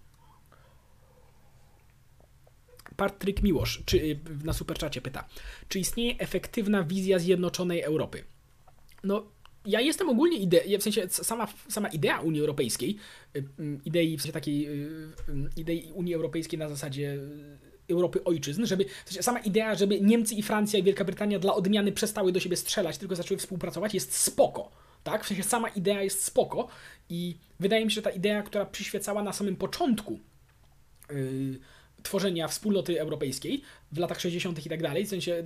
Patryk 3.00 3.42
Miłosz 3.42 3.82
czy, 3.86 3.96
y, 3.96 4.18
na 4.44 4.52
superczacie 4.52 5.00
pyta, 5.00 5.24
czy 5.68 5.78
istnieje 5.78 6.18
efektywna 6.18 6.84
wizja 6.84 7.18
zjednoczonej 7.18 7.82
Europy? 7.82 8.24
No, 9.04 9.26
ja 9.66 9.80
jestem 9.80 10.08
ogólnie 10.08 10.38
ide- 10.38 10.78
w 10.78 10.82
sensie 10.82 11.08
sama, 11.08 11.48
sama 11.68 11.88
idea 11.88 12.20
Unii 12.20 12.40
Europejskiej, 12.40 12.96
y, 13.36 13.44
mm, 13.58 13.80
idei 13.84 14.16
w 14.16 14.22
sensie 14.22 14.32
takiej 14.32 14.68
y, 14.68 15.12
idei 15.56 15.92
Unii 15.94 16.14
Europejskiej 16.14 16.58
na 16.58 16.68
zasadzie 16.68 17.18
Europy 17.90 18.24
ojczyzn, 18.24 18.64
żeby 18.66 18.84
w 18.84 19.08
sensie 19.08 19.22
sama 19.22 19.38
idea, 19.38 19.74
żeby 19.74 20.00
Niemcy 20.00 20.34
i 20.34 20.42
Francja 20.42 20.78
i 20.78 20.82
Wielka 20.82 21.04
Brytania 21.04 21.38
dla 21.38 21.54
odmiany 21.54 21.92
przestały 21.92 22.32
do 22.32 22.40
siebie 22.40 22.56
strzelać, 22.56 22.98
tylko 22.98 23.16
zaczęły 23.16 23.38
współpracować, 23.38 23.94
jest 23.94 24.14
spoko. 24.14 24.70
Tak? 25.04 25.24
W 25.24 25.28
sensie 25.28 25.42
sama 25.42 25.68
idea 25.68 26.02
jest 26.02 26.24
spoko 26.24 26.68
i 27.08 27.36
wydaje 27.60 27.84
mi 27.84 27.90
się, 27.90 27.94
że 27.94 28.02
ta 28.02 28.10
idea, 28.10 28.42
która 28.42 28.66
przyświecała 28.66 29.22
na 29.22 29.32
samym 29.32 29.56
początku 29.56 30.18
yy, 31.10 31.58
tworzenia 32.02 32.48
wspólnoty 32.48 33.00
europejskiej 33.00 33.62
w 33.92 33.98
latach 33.98 34.20
60. 34.20 34.66
i 34.66 34.68
tak 34.68 34.82
dalej, 34.82 35.06
w 35.06 35.08
sensie 35.08 35.44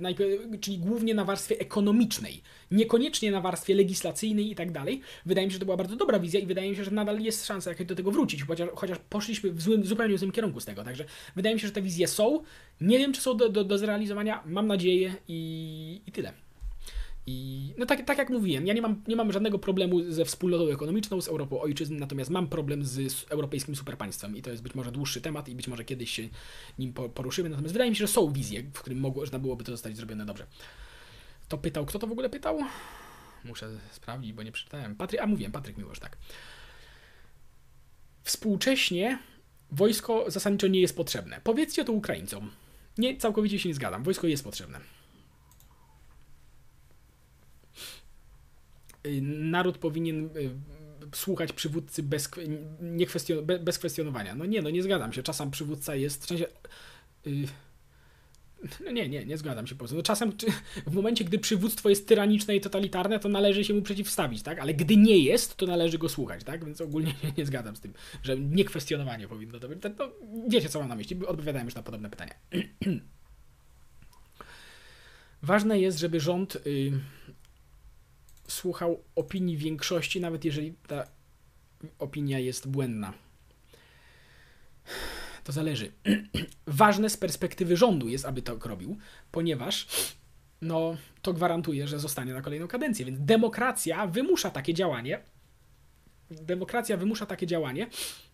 czyli 0.61 0.77
głównie 0.77 1.13
na 1.13 1.25
warstwie 1.25 1.59
ekonomicznej, 1.59 2.41
niekoniecznie 2.71 3.31
na 3.31 3.41
warstwie 3.41 3.75
legislacyjnej 3.75 4.51
i 4.51 4.55
tak 4.55 4.71
dalej. 4.71 5.01
Wydaje 5.25 5.47
mi 5.47 5.51
się, 5.51 5.53
że 5.53 5.59
to 5.59 5.65
była 5.65 5.77
bardzo 5.77 5.95
dobra 5.95 6.19
wizja 6.19 6.39
i 6.39 6.45
wydaje 6.45 6.69
mi 6.69 6.75
się, 6.75 6.83
że 6.83 6.91
nadal 6.91 7.19
jest 7.19 7.45
szansa 7.45 7.69
jakoś 7.69 7.85
do 7.85 7.95
tego 7.95 8.11
wrócić, 8.11 8.43
chociaż, 8.43 8.69
chociaż 8.75 8.97
poszliśmy 9.09 9.51
w 9.51 9.61
złym, 9.61 9.85
zupełnie 9.85 10.17
złym 10.17 10.31
kierunku 10.31 10.59
z 10.59 10.65
tego. 10.65 10.83
Także 10.83 11.05
wydaje 11.35 11.55
mi 11.55 11.61
się, 11.61 11.67
że 11.67 11.73
te 11.73 11.81
wizje 11.81 12.07
są. 12.07 12.43
Nie 12.81 12.97
wiem, 12.97 13.13
czy 13.13 13.21
są 13.21 13.37
do, 13.37 13.49
do, 13.49 13.63
do 13.63 13.77
zrealizowania. 13.77 14.43
Mam 14.45 14.67
nadzieję 14.67 15.15
i, 15.27 16.01
i 16.07 16.11
tyle. 16.11 16.44
I 17.27 17.73
no 17.77 17.85
tak, 17.85 18.05
tak 18.05 18.17
jak 18.17 18.29
mówiłem, 18.29 18.67
ja 18.67 18.73
nie 18.73 18.81
mam, 18.81 19.03
nie 19.07 19.15
mam 19.15 19.31
żadnego 19.31 19.59
problemu 19.59 20.11
ze 20.11 20.25
wspólnotą 20.25 20.67
ekonomiczną, 20.67 21.21
z 21.21 21.27
Europą 21.27 21.61
ojczyzn, 21.61 21.97
natomiast 21.97 22.29
mam 22.29 22.47
problem 22.47 22.85
z 22.85 23.25
europejskim 23.29 23.75
superpaństwem 23.75 24.37
i 24.37 24.41
to 24.41 24.49
jest 24.49 24.63
być 24.63 24.75
może 24.75 24.91
dłuższy 24.91 25.21
temat 25.21 25.49
i 25.49 25.55
być 25.55 25.67
może 25.67 25.85
kiedyś 25.85 26.11
się 26.11 26.29
nim 26.79 26.93
poruszymy. 26.93 27.49
Natomiast 27.49 27.73
wydaje 27.73 27.89
mi 27.89 27.95
się, 27.95 28.07
że 28.07 28.13
są 28.13 28.31
wizje, 28.31 28.63
w 28.63 28.79
którym 28.79 28.99
mogło, 28.99 29.21
można 29.21 29.39
byłoby 29.39 29.63
to 29.63 29.71
zostać 29.71 29.97
zrobione 29.97 30.25
dobrze. 30.25 30.45
To 31.47 31.57
pytał, 31.57 31.85
kto 31.85 31.99
to 31.99 32.07
w 32.07 32.11
ogóle 32.11 32.29
pytał? 32.29 32.59
Muszę 33.45 33.69
sprawdzić, 33.91 34.33
bo 34.33 34.43
nie 34.43 34.51
przeczytałem. 34.51 34.95
Patryk, 34.95 35.21
a 35.21 35.27
mówiłem, 35.27 35.51
Patryk 35.51 35.77
Miłosz, 35.77 35.99
tak. 35.99 36.17
Współcześnie 38.23 39.19
wojsko 39.71 40.25
zasadniczo 40.27 40.67
nie 40.67 40.81
jest 40.81 40.95
potrzebne. 40.95 41.41
Powiedzcie 41.43 41.85
to 41.85 41.91
Ukraińcom. 41.91 42.51
Nie, 42.97 43.17
całkowicie 43.17 43.59
się 43.59 43.69
nie 43.69 43.75
zgadzam. 43.75 44.03
Wojsko 44.03 44.27
jest 44.27 44.43
potrzebne. 44.43 44.94
Naród 49.21 49.77
powinien 49.77 50.25
y, 50.25 50.49
słuchać 51.15 51.53
przywódcy 51.53 52.03
bez, 52.03 52.31
nie 52.81 53.05
kwestion, 53.05 53.45
bez 53.45 53.79
kwestionowania. 53.79 54.35
No 54.35 54.45
nie, 54.45 54.61
no 54.61 54.69
nie 54.69 54.83
zgadzam 54.83 55.13
się. 55.13 55.23
Czasem 55.23 55.51
przywódca 55.51 55.95
jest, 55.95 56.23
w 56.23 56.27
sensie, 56.27 56.45
yy, 57.25 57.47
no 58.85 58.91
nie, 58.91 59.09
nie, 59.09 59.25
nie 59.25 59.37
zgadzam 59.37 59.67
się 59.67 59.75
po 59.75 59.79
prostu. 59.79 59.97
No 59.97 60.03
czasem 60.03 60.31
w 60.87 60.93
momencie, 60.93 61.23
gdy 61.23 61.39
przywództwo 61.39 61.89
jest 61.89 62.07
tyraniczne 62.07 62.55
i 62.55 62.61
totalitarne, 62.61 63.19
to 63.19 63.29
należy 63.29 63.63
się 63.63 63.73
mu 63.73 63.81
przeciwstawić, 63.81 64.41
tak? 64.41 64.59
Ale 64.59 64.73
gdy 64.73 64.97
nie 64.97 65.17
jest, 65.17 65.55
to 65.55 65.65
należy 65.65 65.97
go 65.97 66.09
słuchać, 66.09 66.43
tak? 66.43 66.65
Więc 66.65 66.81
ogólnie 66.81 67.13
nie, 67.23 67.31
nie 67.37 67.45
zgadzam 67.45 67.75
z 67.75 67.79
tym, 67.79 67.93
że 68.23 68.37
niekwestionowanie 68.37 69.27
powinno 69.27 69.59
to 69.59 69.67
być. 69.69 69.79
To 69.97 70.11
wiecie, 70.49 70.69
co 70.69 70.79
mam 70.79 70.89
na 70.89 70.95
myśli. 70.95 71.25
Odpowiadałem 71.25 71.67
już 71.67 71.75
na 71.75 71.83
podobne 71.83 72.09
pytania. 72.09 72.33
Ważne 75.41 75.79
jest, 75.79 75.99
żeby 75.99 76.19
rząd... 76.19 76.57
Yy, 76.65 76.91
słuchał 78.47 79.03
opinii 79.15 79.57
większości, 79.57 80.21
nawet 80.21 80.45
jeżeli 80.45 80.73
ta 80.87 81.07
opinia 81.99 82.39
jest 82.39 82.67
błędna. 82.67 83.13
To 85.43 85.51
zależy. 85.51 85.91
Ważne 86.67 87.09
z 87.09 87.17
perspektywy 87.17 87.77
rządu 87.77 88.07
jest, 88.07 88.25
aby 88.25 88.41
to 88.41 88.59
robił, 88.65 88.97
ponieważ 89.31 89.87
no, 90.61 90.97
to 91.21 91.33
gwarantuje, 91.33 91.87
że 91.87 91.99
zostanie 91.99 92.33
na 92.33 92.41
kolejną 92.41 92.67
kadencję. 92.67 93.05
Więc 93.05 93.19
demokracja 93.21 94.07
wymusza 94.07 94.49
takie 94.49 94.73
działanie. 94.73 95.19
Demokracja 96.31 96.97
wymusza 96.97 97.25
takie 97.25 97.47
działanie, 97.47 97.87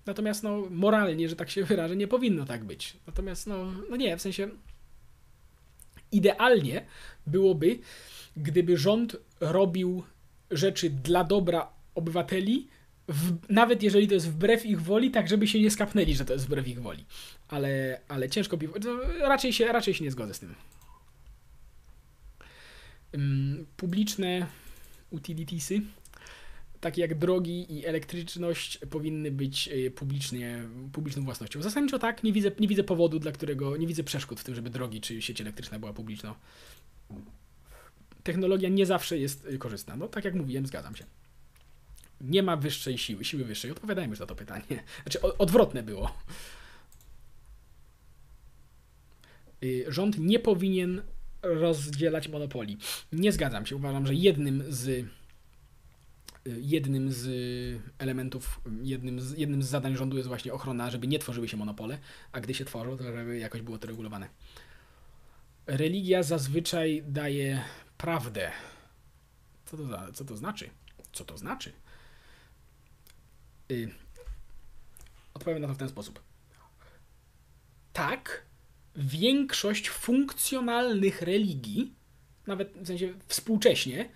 natomiast 0.05 0.43
no, 0.43 0.63
moralnie, 0.69 1.29
że 1.29 1.35
tak 1.35 1.49
się 1.49 1.63
wyrażę, 1.63 1.95
nie 1.95 2.07
powinno 2.07 2.45
tak 2.45 2.63
być. 2.63 2.97
Natomiast 3.07 3.47
no, 3.47 3.71
no 3.89 3.95
nie, 3.95 4.17
w 4.17 4.21
sensie 4.21 4.49
idealnie 6.11 6.85
byłoby, 7.27 7.79
gdyby 8.37 8.77
rząd 8.77 9.17
robił 9.41 10.03
rzeczy 10.51 10.89
dla 10.89 11.23
dobra 11.23 11.69
obywateli, 11.95 12.67
w, 13.07 13.37
nawet 13.49 13.83
jeżeli 13.83 14.07
to 14.07 14.13
jest 14.13 14.29
wbrew 14.29 14.65
ich 14.65 14.81
woli, 14.81 15.11
tak 15.11 15.27
żeby 15.27 15.47
się 15.47 15.59
nie 15.59 15.71
skapnęli, 15.71 16.15
że 16.15 16.25
to 16.25 16.33
jest 16.33 16.45
wbrew 16.45 16.67
ich 16.67 16.81
woli. 16.81 17.05
Ale, 17.47 18.01
ale 18.07 18.29
ciężko 18.29 18.57
raczej 19.19 19.53
się, 19.53 19.65
raczej 19.65 19.93
się 19.93 20.03
nie 20.03 20.11
zgodzę 20.11 20.33
z 20.33 20.39
tym. 20.39 20.55
Publiczne 23.77 24.47
utilitiesy, 25.09 25.81
takie 26.81 27.01
jak 27.01 27.15
drogi 27.15 27.73
i 27.73 27.85
elektryczność, 27.85 28.77
powinny 28.77 29.31
być 29.31 29.67
y, 29.67 29.91
publicznie, 29.91 30.63
publiczną 30.91 31.23
własnością. 31.23 31.61
Zasadniczo 31.61 31.99
tak, 31.99 32.23
nie 32.23 32.33
widzę, 32.33 32.51
nie 32.59 32.67
widzę 32.67 32.83
powodu, 32.83 33.19
dla 33.19 33.31
którego, 33.31 33.77
nie 33.77 33.87
widzę 33.87 34.03
przeszkód 34.03 34.39
w 34.39 34.43
tym, 34.43 34.55
żeby 34.55 34.69
drogi 34.69 35.01
czy 35.01 35.21
sieć 35.21 35.41
elektryczna 35.41 35.79
była 35.79 35.93
publiczna 35.93 36.35
technologia 38.23 38.69
nie 38.69 38.85
zawsze 38.85 39.17
jest 39.17 39.45
y, 39.45 39.57
korzystna. 39.57 39.95
No 39.95 40.07
tak 40.07 40.25
jak 40.25 40.33
mówiłem, 40.33 40.65
zgadzam 40.65 40.95
się. 40.95 41.05
Nie 42.21 42.43
ma 42.43 42.57
wyższej 42.57 42.97
siły, 42.97 43.25
siły 43.25 43.43
wyższej. 43.43 43.71
Odpowiadałem 43.71 44.09
już 44.09 44.19
na 44.19 44.25
to 44.25 44.35
pytanie. 44.35 44.63
Znaczy 45.03 45.21
odwrotne 45.21 45.83
było. 45.83 46.11
Y, 49.63 49.85
rząd 49.87 50.17
nie 50.17 50.39
powinien 50.39 51.01
rozdzielać 51.41 52.27
monopolii. 52.27 52.77
Nie 53.11 53.31
zgadzam 53.31 53.65
się. 53.65 53.75
Uważam, 53.75 54.07
że 54.07 54.13
jednym 54.13 54.63
z 54.69 54.87
y, 54.87 55.05
jednym 56.45 57.11
z 57.11 57.27
elementów, 57.97 58.61
jednym 58.83 59.21
z, 59.21 59.37
jednym 59.37 59.63
z 59.63 59.67
zadań 59.67 59.95
rządu 59.95 60.17
jest 60.17 60.27
właśnie 60.27 60.53
ochrona, 60.53 60.89
żeby 60.89 61.07
nie 61.07 61.19
tworzyły 61.19 61.47
się 61.47 61.57
monopole, 61.57 61.97
a 62.31 62.41
gdy 62.41 62.53
się 62.53 62.65
tworzą, 62.65 62.97
to 62.97 63.03
żeby 63.03 63.37
jakoś 63.37 63.61
było 63.61 63.77
to 63.77 63.87
regulowane. 63.87 64.29
Religia 65.67 66.23
zazwyczaj 66.23 67.03
daje 67.07 67.61
prawdę. 68.01 68.51
Co 69.65 69.77
to, 69.77 70.13
co 70.13 70.25
to 70.25 70.37
znaczy? 70.37 70.69
Co 71.11 71.25
to 71.25 71.37
znaczy? 71.37 71.73
Yy, 73.69 73.91
odpowiem 75.33 75.61
na 75.61 75.67
to 75.67 75.73
w 75.73 75.77
ten 75.77 75.89
sposób. 75.89 76.23
Tak, 77.93 78.45
większość 78.95 79.89
funkcjonalnych 79.89 81.21
religii, 81.21 81.95
nawet 82.47 82.73
w 82.77 82.87
sensie 82.87 83.13
współcześnie, 83.27 84.09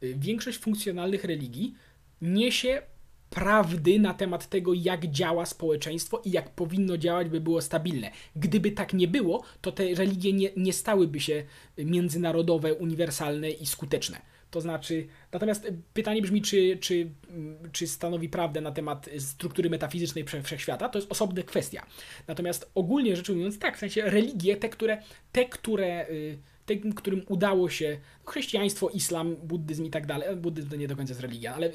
yy, 0.00 0.14
większość 0.14 0.58
funkcjonalnych 0.58 1.24
religii 1.24 1.74
niesie 2.20 2.82
prawdy 3.30 3.98
na 3.98 4.14
temat 4.14 4.48
tego, 4.48 4.74
jak 4.74 5.06
działa 5.06 5.46
społeczeństwo 5.46 6.22
i 6.24 6.30
jak 6.30 6.50
powinno 6.50 6.98
działać, 6.98 7.28
by 7.28 7.40
było 7.40 7.60
stabilne. 7.60 8.10
Gdyby 8.36 8.70
tak 8.70 8.92
nie 8.92 9.08
było, 9.08 9.42
to 9.60 9.72
te 9.72 9.94
religie 9.94 10.32
nie, 10.32 10.50
nie 10.56 10.72
stałyby 10.72 11.20
się 11.20 11.44
międzynarodowe, 11.78 12.74
uniwersalne 12.74 13.50
i 13.50 13.66
skuteczne. 13.66 14.20
To 14.50 14.60
znaczy, 14.60 15.08
Natomiast 15.32 15.68
pytanie 15.94 16.22
brzmi, 16.22 16.42
czy, 16.42 16.78
czy, 16.80 17.10
czy 17.72 17.86
stanowi 17.86 18.28
prawdę 18.28 18.60
na 18.60 18.72
temat 18.72 19.08
struktury 19.18 19.70
metafizycznej 19.70 20.24
wszechświata, 20.42 20.88
to 20.88 20.98
jest 20.98 21.12
osobna 21.12 21.42
kwestia. 21.42 21.86
Natomiast 22.26 22.70
ogólnie 22.74 23.16
rzecz 23.16 23.30
ujmując, 23.30 23.58
tak, 23.58 23.76
w 23.76 23.80
sensie 23.80 24.02
religie, 24.02 24.56
te, 24.56 24.68
które, 24.68 25.02
te, 25.32 25.44
które 25.44 26.08
y, 26.10 26.38
tym, 26.76 26.92
którym 26.92 27.22
udało 27.28 27.70
się 27.70 27.98
chrześcijaństwo, 28.26 28.88
islam, 28.88 29.36
buddyzm 29.36 29.84
i 29.84 29.90
tak 29.90 30.06
dalej. 30.06 30.36
Buddyzm 30.36 30.68
to 30.68 30.76
nie 30.76 30.88
do 30.88 30.96
końca 30.96 31.10
jest 31.10 31.20
religia, 31.20 31.54
ale, 31.54 31.72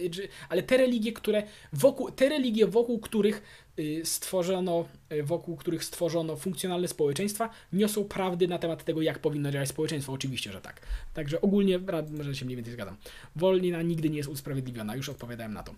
ale 0.49 0.63
te 0.63 0.77
religie, 0.77 1.13
które 1.13 1.43
wokół, 1.73 2.11
te 2.11 2.29
religie, 2.29 2.67
wokół 2.67 2.99
których 2.99 3.43
y, 3.79 4.01
stworzono, 4.03 4.85
y, 5.11 5.23
wokół 5.23 5.55
których 5.55 5.83
stworzono 5.83 6.35
funkcjonalne 6.35 6.87
społeczeństwa, 6.87 7.49
niosą 7.73 8.05
prawdy 8.05 8.47
na 8.47 8.57
temat 8.57 8.83
tego, 8.83 9.01
jak 9.01 9.19
powinno 9.19 9.51
działać 9.51 9.69
społeczeństwo. 9.69 10.13
Oczywiście, 10.13 10.51
że 10.51 10.61
tak. 10.61 10.81
Także 11.13 11.41
ogólnie, 11.41 11.79
może 12.17 12.35
się 12.35 12.45
mniej 12.45 12.55
więcej 12.55 12.73
zgadzam. 12.73 12.97
Wolnina 13.35 13.81
nigdy 13.81 14.09
nie 14.09 14.17
jest 14.17 14.29
usprawiedliwiona, 14.29 14.95
już 14.95 15.09
odpowiadałem 15.09 15.53
na 15.53 15.63
to. 15.63 15.75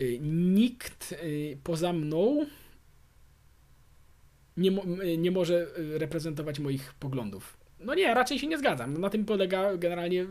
Y, 0.00 0.18
nikt 0.22 1.14
poza 1.64 1.92
mną 1.92 2.46
nie, 4.56 4.70
nie 5.18 5.30
może 5.30 5.66
reprezentować 5.76 6.58
moich 6.58 6.94
poglądów. 6.94 7.59
No 7.80 7.94
nie, 7.94 8.14
raczej 8.14 8.38
się 8.38 8.46
nie 8.46 8.58
zgadzam. 8.58 8.96
Na 8.96 9.10
tym 9.10 9.24
polega 9.24 9.76
generalnie 9.76 10.26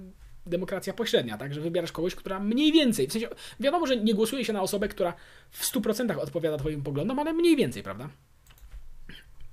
demokracja 0.45 0.93
pośrednia, 0.93 1.37
tak, 1.37 1.53
że 1.53 1.61
wybierasz 1.61 1.91
kogoś, 1.91 2.15
która 2.15 2.39
mniej 2.39 2.71
więcej, 2.71 3.07
w 3.07 3.11
sensie 3.11 3.29
wiadomo, 3.59 3.87
że 3.87 3.97
nie 3.97 4.13
głosuje 4.13 4.45
się 4.45 4.53
na 4.53 4.61
osobę, 4.61 4.87
która 4.87 5.13
w 5.49 5.65
100% 5.65 6.19
odpowiada 6.19 6.57
twoim 6.57 6.83
poglądom, 6.83 7.19
ale 7.19 7.33
mniej 7.33 7.55
więcej, 7.55 7.83
prawda? 7.83 8.09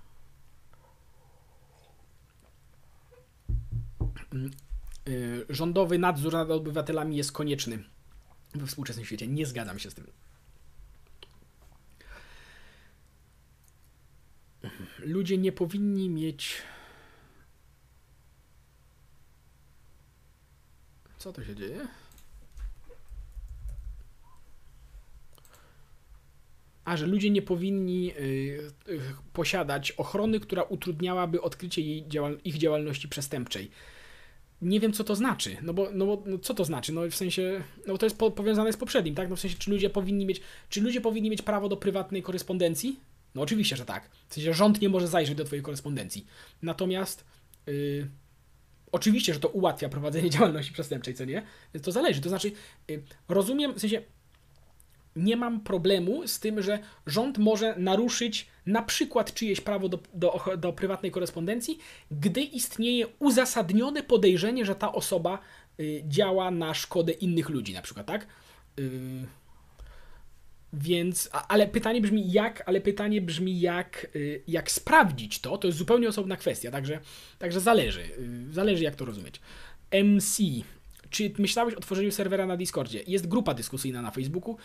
Y, 5.09 5.47
rządowy 5.49 5.99
nadzór 5.99 6.33
nad 6.33 6.51
obywatelami 6.51 7.17
jest 7.17 7.33
konieczny 7.33 7.85
we 8.55 8.67
współczesnym 8.67 9.07
świecie. 9.07 9.27
Nie 9.29 9.47
zgadzam 9.47 9.79
się 9.79 9.91
z 9.91 9.95
tym. 9.95 10.07
Ludzie 14.99 15.39
nie 15.39 15.53
powinni 15.53 16.11
mieć 16.11 16.63
Co 21.19 21.33
to 21.33 21.45
się 21.45 21.55
dzieje? 21.55 21.89
A, 26.85 26.97
że 26.97 27.07
ludzie 27.07 27.31
nie 27.31 27.43
powinni 27.43 28.13
y, 28.13 28.21
y, 28.89 29.01
posiadać 29.33 29.93
ochrony, 29.93 30.41
która 30.41 30.63
utrudniałaby 30.63 31.43
odkrycie 31.43 32.09
działal 32.09 32.39
ich 32.45 32.59
działalności 32.59 33.09
przestępczej. 33.09 33.71
Nie 34.63 34.81
wiem, 34.81 34.93
co 34.93 35.05
to 35.05 35.17
znaczy. 35.17 35.57
No 35.63 35.75
bo, 35.75 35.89
no 35.93 36.07
bo 36.07 36.23
no 36.27 36.39
co 36.39 36.55
to 36.55 36.65
znaczy? 36.65 36.93
No 36.93 37.11
w 37.11 37.15
sensie, 37.15 37.63
no 37.87 37.99
to 37.99 38.07
jest 38.07 38.19
po, 38.19 38.31
powiązane 38.31 38.73
z 38.73 38.77
poprzednim, 38.77 39.15
tak? 39.15 39.31
No 39.31 39.37
w 39.37 39.41
sensie, 39.41 39.57
czy 39.59 39.71
ludzie 39.71 39.91
powinni 39.91 40.27
mieć, 40.27 40.41
czy 40.69 40.81
ludzie 40.81 41.01
powinni 41.01 41.31
mieć 41.31 41.43
prawo 41.43 41.69
do 41.69 41.77
prywatnej 41.77 42.23
korespondencji? 42.23 43.01
No 43.35 43.43
oczywiście, 43.43 43.77
że 43.77 43.85
tak. 43.85 44.11
W 44.29 44.35
sensie, 44.35 44.55
rząd 44.55 44.81
nie 44.81 44.89
może 44.89 45.09
zajrzeć 45.09 45.37
do 45.37 45.45
twojej 45.45 45.63
korespondencji. 45.63 46.27
Natomiast 46.63 47.25
yy, 47.67 48.09
Oczywiście, 48.93 49.35
że 49.35 49.41
to 49.41 49.49
ułatwia 49.49 49.89
prowadzenie 49.89 50.31
działalności 50.41 50.73
przestępczej, 50.73 51.15
co 51.15 51.25
nie? 51.25 51.43
To 51.83 51.93
zależy. 51.93 52.21
To 52.21 52.29
znaczy, 52.29 52.53
y, 52.91 53.03
rozumiem, 53.29 53.75
w 53.75 53.81
sensie 53.81 54.03
nie 55.17 55.37
mam 55.37 55.61
problemu 55.61 56.29
z 56.29 56.41
tym, 56.41 56.63
że 56.63 56.79
rząd 57.07 57.39
może 57.39 57.75
naruszyć 57.79 58.47
na 58.67 58.83
przykład 58.83 59.35
czyjeś 59.35 59.61
prawo 59.61 59.89
do, 59.89 59.99
do, 60.15 60.45
do 60.59 60.73
prywatnej 60.73 61.13
korespondencji, 61.13 61.79
gdy 62.11 62.41
istnieje 62.41 63.07
uzasadnione 63.19 64.03
podejrzenie, 64.03 64.65
że 64.65 64.75
ta 64.75 64.93
osoba 64.93 65.39
y, 65.81 66.03
działa 66.09 66.51
na 66.51 66.75
szkodę 66.75 67.13
innych 67.13 67.49
ludzi, 67.49 67.75
na 67.75 67.83
przykład, 67.83 68.07
tak? 68.07 68.27
Więc, 70.73 71.31
ale 71.49 71.67
pytanie 71.67 72.01
brzmi 72.01 72.33
jak, 72.33 72.63
ale 72.67 72.81
pytanie 72.81 73.21
brzmi 73.21 73.61
jak, 73.61 74.07
y, 74.17 74.43
jak 74.49 74.71
sprawdzić 74.71 75.41
to, 75.41 75.59
to 75.59 75.69
jest 75.69 75.79
zupełnie 75.79 76.09
osobna 76.09 76.37
kwestia, 76.37 76.71
także, 76.71 77.01
także 77.39 77.61
zależy, 77.61 78.01
y, 78.01 78.53
zależy 78.53 78.85
jak 78.85 78.95
to 78.95 79.05
rozumieć. 79.05 79.41
MC, 79.93 80.43
czy 81.11 81.33
myślałeś 81.39 81.75
o 81.75 81.81
tworzeniu 81.81 82.13
serwera 82.13 82.47
na 82.47 82.57
Discordzie? 82.57 83.03
Jest 83.07 83.29
grupa 83.29 83.55
dyskusyjna 83.55 84.03
na 84.03 84.11
Facebooku, 84.11 84.57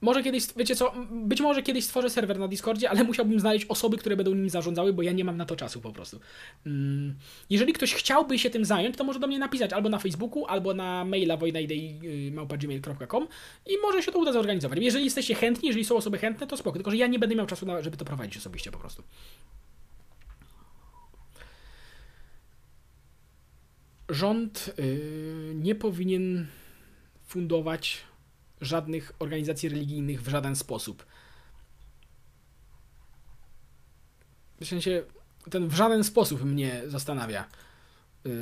może 0.00 0.22
kiedyś, 0.22 0.46
wiecie 0.56 0.76
co, 0.76 0.92
być 1.10 1.40
może 1.40 1.62
kiedyś 1.62 1.84
stworzę 1.84 2.10
serwer 2.10 2.38
na 2.38 2.48
Discordzie, 2.48 2.90
ale 2.90 3.04
musiałbym 3.04 3.40
znaleźć 3.40 3.66
osoby, 3.68 3.96
które 3.96 4.16
będą 4.16 4.34
nim 4.34 4.50
zarządzały, 4.50 4.92
bo 4.92 5.02
ja 5.02 5.12
nie 5.12 5.24
mam 5.24 5.36
na 5.36 5.44
to 5.44 5.56
czasu 5.56 5.80
po 5.80 5.92
prostu. 5.92 6.20
Mm, 6.66 7.14
jeżeli 7.50 7.72
ktoś 7.72 7.94
chciałby 7.94 8.38
się 8.38 8.50
tym 8.50 8.64
zająć, 8.64 8.96
to 8.96 9.04
może 9.04 9.18
do 9.18 9.26
mnie 9.26 9.38
napisać 9.38 9.72
albo 9.72 9.88
na 9.88 9.98
Facebooku, 9.98 10.46
albo 10.46 10.74
na 10.74 11.04
maila 11.04 11.36
wojnaidei.gmail.com 11.36 13.28
i 13.66 13.78
może 13.82 14.02
się 14.02 14.12
to 14.12 14.18
uda 14.18 14.32
zorganizować. 14.32 14.78
Jeżeli 14.78 15.04
jesteście 15.04 15.34
chętni, 15.34 15.66
jeżeli 15.68 15.84
są 15.84 15.96
osoby 15.96 16.18
chętne, 16.18 16.46
to 16.46 16.56
spoko, 16.56 16.78
tylko 16.78 16.90
że 16.90 16.96
ja 16.96 17.06
nie 17.06 17.18
będę 17.18 17.36
miał 17.36 17.46
czasu, 17.46 17.66
na, 17.66 17.82
żeby 17.82 17.96
to 17.96 18.04
prowadzić 18.04 18.36
osobiście 18.36 18.70
po 18.70 18.78
prostu. 18.78 19.02
Rząd 24.08 24.74
yy, 24.78 25.52
nie 25.54 25.74
powinien 25.74 26.46
fundować 27.26 28.09
żadnych 28.60 29.12
organizacji 29.18 29.68
religijnych 29.68 30.22
w 30.22 30.28
żaden 30.28 30.56
sposób. 30.56 31.06
W 34.60 34.66
sensie, 34.66 35.02
ten 35.50 35.68
w 35.68 35.74
żaden 35.74 36.04
sposób 36.04 36.44
mnie 36.44 36.82
zastanawia. 36.86 37.44
Yy... 38.24 38.32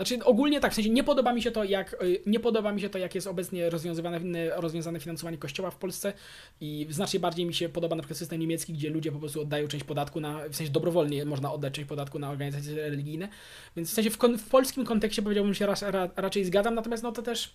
Znaczy 0.00 0.24
ogólnie 0.24 0.60
tak, 0.60 0.72
w 0.72 0.74
sensie 0.74 0.90
nie 0.90 1.04
podoba 1.04 1.32
mi 1.32 1.42
się 1.42 1.50
to, 1.50 1.64
jak 1.64 1.96
yy, 2.02 2.22
nie 2.26 2.40
podoba 2.40 2.72
mi 2.72 2.80
się 2.80 2.90
to, 2.90 2.98
jak 2.98 3.14
jest 3.14 3.26
obecnie 3.26 3.70
rozwiązywane, 3.70 4.20
rozwiązane 4.56 5.00
finansowanie 5.00 5.38
kościoła 5.38 5.70
w 5.70 5.76
Polsce 5.76 6.12
i 6.60 6.86
znacznie 6.90 7.20
bardziej 7.20 7.46
mi 7.46 7.54
się 7.54 7.68
podoba 7.68 7.96
na 7.96 8.02
przykład 8.02 8.18
system 8.18 8.40
niemiecki, 8.40 8.72
gdzie 8.72 8.90
ludzie 8.90 9.12
po 9.12 9.18
prostu 9.18 9.40
oddają 9.40 9.68
część 9.68 9.84
podatku 9.84 10.20
na, 10.20 10.48
w 10.48 10.56
sensie 10.56 10.72
dobrowolnie 10.72 11.24
można 11.24 11.52
oddać 11.52 11.74
część 11.74 11.88
podatku 11.88 12.18
na 12.18 12.30
organizacje 12.30 12.74
religijne, 12.74 13.28
więc 13.76 13.90
w 13.90 13.92
sensie 13.92 14.10
w, 14.10 14.18
w 14.38 14.48
polskim 14.48 14.84
kontekście 14.84 15.22
powiedziałbym 15.22 15.54
się 15.54 15.66
ra, 15.66 15.74
ra, 15.80 16.08
raczej 16.16 16.44
zgadzam, 16.44 16.74
natomiast 16.74 17.02
no 17.02 17.12
to 17.12 17.22
też 17.22 17.54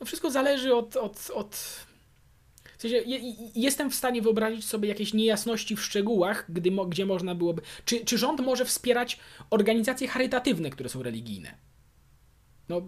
no 0.00 0.06
wszystko 0.06 0.30
zależy 0.30 0.74
od, 0.74 0.96
od, 0.96 1.30
od 1.34 1.56
w 2.78 2.82
sensie, 2.82 2.96
je, 2.96 3.34
jestem 3.54 3.90
w 3.90 3.94
stanie 3.94 4.22
wyobrazić 4.22 4.64
sobie 4.64 4.88
jakieś 4.88 5.14
niejasności 5.14 5.76
w 5.76 5.82
szczegółach, 5.82 6.44
gdy, 6.48 6.70
gdzie 6.88 7.06
można 7.06 7.34
byłoby. 7.34 7.62
Czy, 7.84 8.04
czy 8.04 8.18
rząd 8.18 8.40
może 8.40 8.64
wspierać 8.64 9.18
organizacje 9.50 10.08
charytatywne, 10.08 10.70
które 10.70 10.88
są 10.88 11.02
religijne? 11.02 11.54
No, 12.68 12.80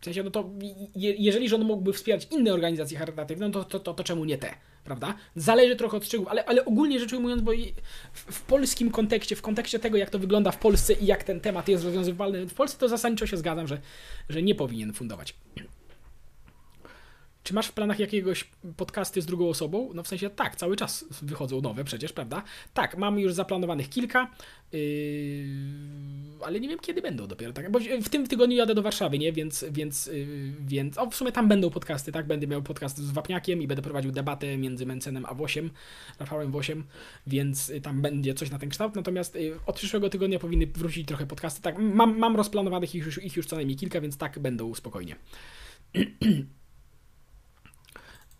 w 0.00 0.04
sensie, 0.04 0.22
no 0.22 0.30
to 0.30 0.50
je, 0.94 1.14
jeżeli 1.18 1.48
rząd 1.48 1.64
mógłby 1.64 1.92
wspierać 1.92 2.28
inne 2.30 2.52
organizacje 2.52 2.98
charytatywne, 2.98 3.48
no 3.48 3.52
to, 3.52 3.64
to, 3.64 3.80
to, 3.80 3.94
to 3.94 4.04
czemu 4.04 4.24
nie 4.24 4.38
te? 4.38 4.54
Prawda? 4.84 5.14
Zależy 5.36 5.76
trochę 5.76 5.96
od 5.96 6.04
szczegółów, 6.04 6.30
ale, 6.30 6.44
ale 6.44 6.64
ogólnie 6.64 7.00
rzecz 7.00 7.12
ujmując, 7.12 7.42
bo 7.42 7.52
w, 8.12 8.18
w, 8.18 8.42
polskim 8.42 8.90
kontekście, 8.90 9.36
w 9.36 9.42
kontekście 9.42 9.78
tego, 9.78 9.96
jak 9.96 10.10
to 10.10 10.18
wygląda 10.18 10.50
w 10.50 10.58
Polsce 10.58 10.92
i 10.92 11.06
jak 11.06 11.24
ten 11.24 11.40
temat 11.40 11.68
jest 11.68 11.84
rozwiązywalny 11.84 12.46
w 12.46 12.54
Polsce, 12.54 12.78
to 12.78 12.88
zasadniczo 12.88 13.26
się 13.26 13.36
zgadzam, 13.36 13.66
że, 13.66 13.80
że 14.28 14.42
nie 14.42 14.54
powinien 14.54 14.92
fundować. 14.92 15.34
Czy 17.42 17.54
masz 17.54 17.66
w 17.66 17.72
planach 17.72 17.98
jakiegoś 17.98 18.44
podcasty 18.76 19.22
z 19.22 19.26
drugą 19.26 19.48
osobą? 19.48 19.90
No 19.94 20.02
w 20.02 20.08
sensie 20.08 20.30
tak, 20.30 20.56
cały 20.56 20.76
czas 20.76 21.04
wychodzą 21.22 21.60
nowe 21.60 21.84
przecież, 21.84 22.12
prawda? 22.12 22.42
Tak, 22.74 22.98
mam 22.98 23.18
już 23.18 23.32
zaplanowanych 23.32 23.88
kilka, 23.88 24.30
yy, 24.72 24.80
ale 26.44 26.60
nie 26.60 26.68
wiem 26.68 26.78
kiedy 26.78 27.02
będą 27.02 27.26
dopiero. 27.26 27.52
Tak? 27.52 27.70
Bo 27.70 27.78
w 28.02 28.08
tym 28.08 28.26
tygodniu 28.26 28.56
jadę 28.56 28.74
do 28.74 28.82
Warszawy, 28.82 29.18
nie? 29.18 29.32
Więc, 29.32 29.64
więc, 29.70 30.06
yy, 30.06 30.26
więc 30.60 30.98
o, 30.98 31.10
w 31.10 31.14
sumie 31.14 31.32
tam 31.32 31.48
będą 31.48 31.70
podcasty, 31.70 32.12
tak? 32.12 32.26
Będę 32.26 32.46
miał 32.46 32.62
podcast 32.62 32.98
z 32.98 33.10
Wapniakiem 33.10 33.62
i 33.62 33.66
będę 33.66 33.82
prowadził 33.82 34.12
debatę 34.12 34.56
między 34.56 34.86
Mencenem 34.86 35.26
a 35.26 35.34
Wosiem, 35.34 35.70
Rafałem 36.18 36.50
Wosiem, 36.50 36.84
więc 37.26 37.72
tam 37.82 38.02
będzie 38.02 38.34
coś 38.34 38.50
na 38.50 38.58
ten 38.58 38.68
kształt. 38.68 38.94
Natomiast 38.94 39.34
yy, 39.34 39.58
od 39.66 39.76
przyszłego 39.76 40.10
tygodnia 40.10 40.38
powinny 40.38 40.66
wrócić 40.66 41.08
trochę 41.08 41.26
podcasty. 41.26 41.62
Tak, 41.62 41.78
mam, 41.78 42.18
mam 42.18 42.36
rozplanowanych 42.36 42.94
ich 42.94 43.04
już, 43.04 43.24
ich 43.24 43.36
już 43.36 43.46
co 43.46 43.56
najmniej 43.56 43.76
kilka, 43.76 44.00
więc 44.00 44.16
tak 44.16 44.38
będą 44.38 44.74
spokojnie. 44.74 45.16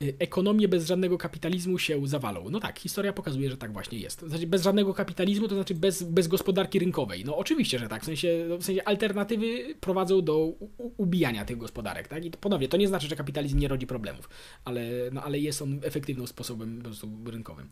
Y, 0.03 0.15
ekonomię 0.19 0.69
bez 0.69 0.87
żadnego 0.87 1.19
kapitalizmu 1.19 1.79
się 1.79 2.07
zawalą. 2.07 2.51
No 2.51 2.61
tak, 2.61 2.79
historia 2.79 3.13
pokazuje, 3.13 3.51
że 3.51 3.57
tak 3.57 3.73
właśnie 3.73 3.99
jest. 3.99 4.21
Znaczy 4.21 4.47
bez 4.47 4.63
żadnego 4.63 4.95
kapitalizmu, 4.95 5.49
to 5.49 5.55
znaczy 5.55 5.75
bez, 5.75 6.03
bez 6.03 6.29
gospodarki 6.29 6.79
rynkowej. 6.79 7.25
No 7.25 7.37
oczywiście, 7.37 7.79
że 7.79 7.89
tak. 7.89 8.03
W 8.03 8.05
sensie, 8.05 8.47
no, 8.49 8.57
w 8.57 8.65
sensie 8.65 8.85
alternatywy 8.85 9.75
prowadzą 9.81 10.23
do 10.23 10.53
ubijania 10.97 11.45
tych 11.45 11.59
gospodarek. 11.59 12.09
Tak? 12.09 12.25
I 12.25 12.31
to, 12.31 12.39
ponownie, 12.39 12.69
to 12.69 12.77
nie 12.77 12.89
znaczy, 12.89 13.09
że 13.09 13.17
kapitalizm 13.17 13.59
nie 13.59 13.69
rodzi 13.69 13.87
problemów, 13.87 14.29
ale, 14.65 14.83
no, 15.13 15.23
ale 15.23 15.39
jest 15.39 15.63
on 15.63 15.81
efektywnym 15.83 16.27
sposobem 16.27 16.79
po 16.79 16.85
prostu 16.85 17.09
rynkowym. 17.27 17.69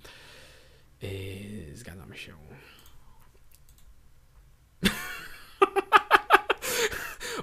Yy, 1.02 1.08
zgadzam 1.76 2.14
się. 2.14 2.32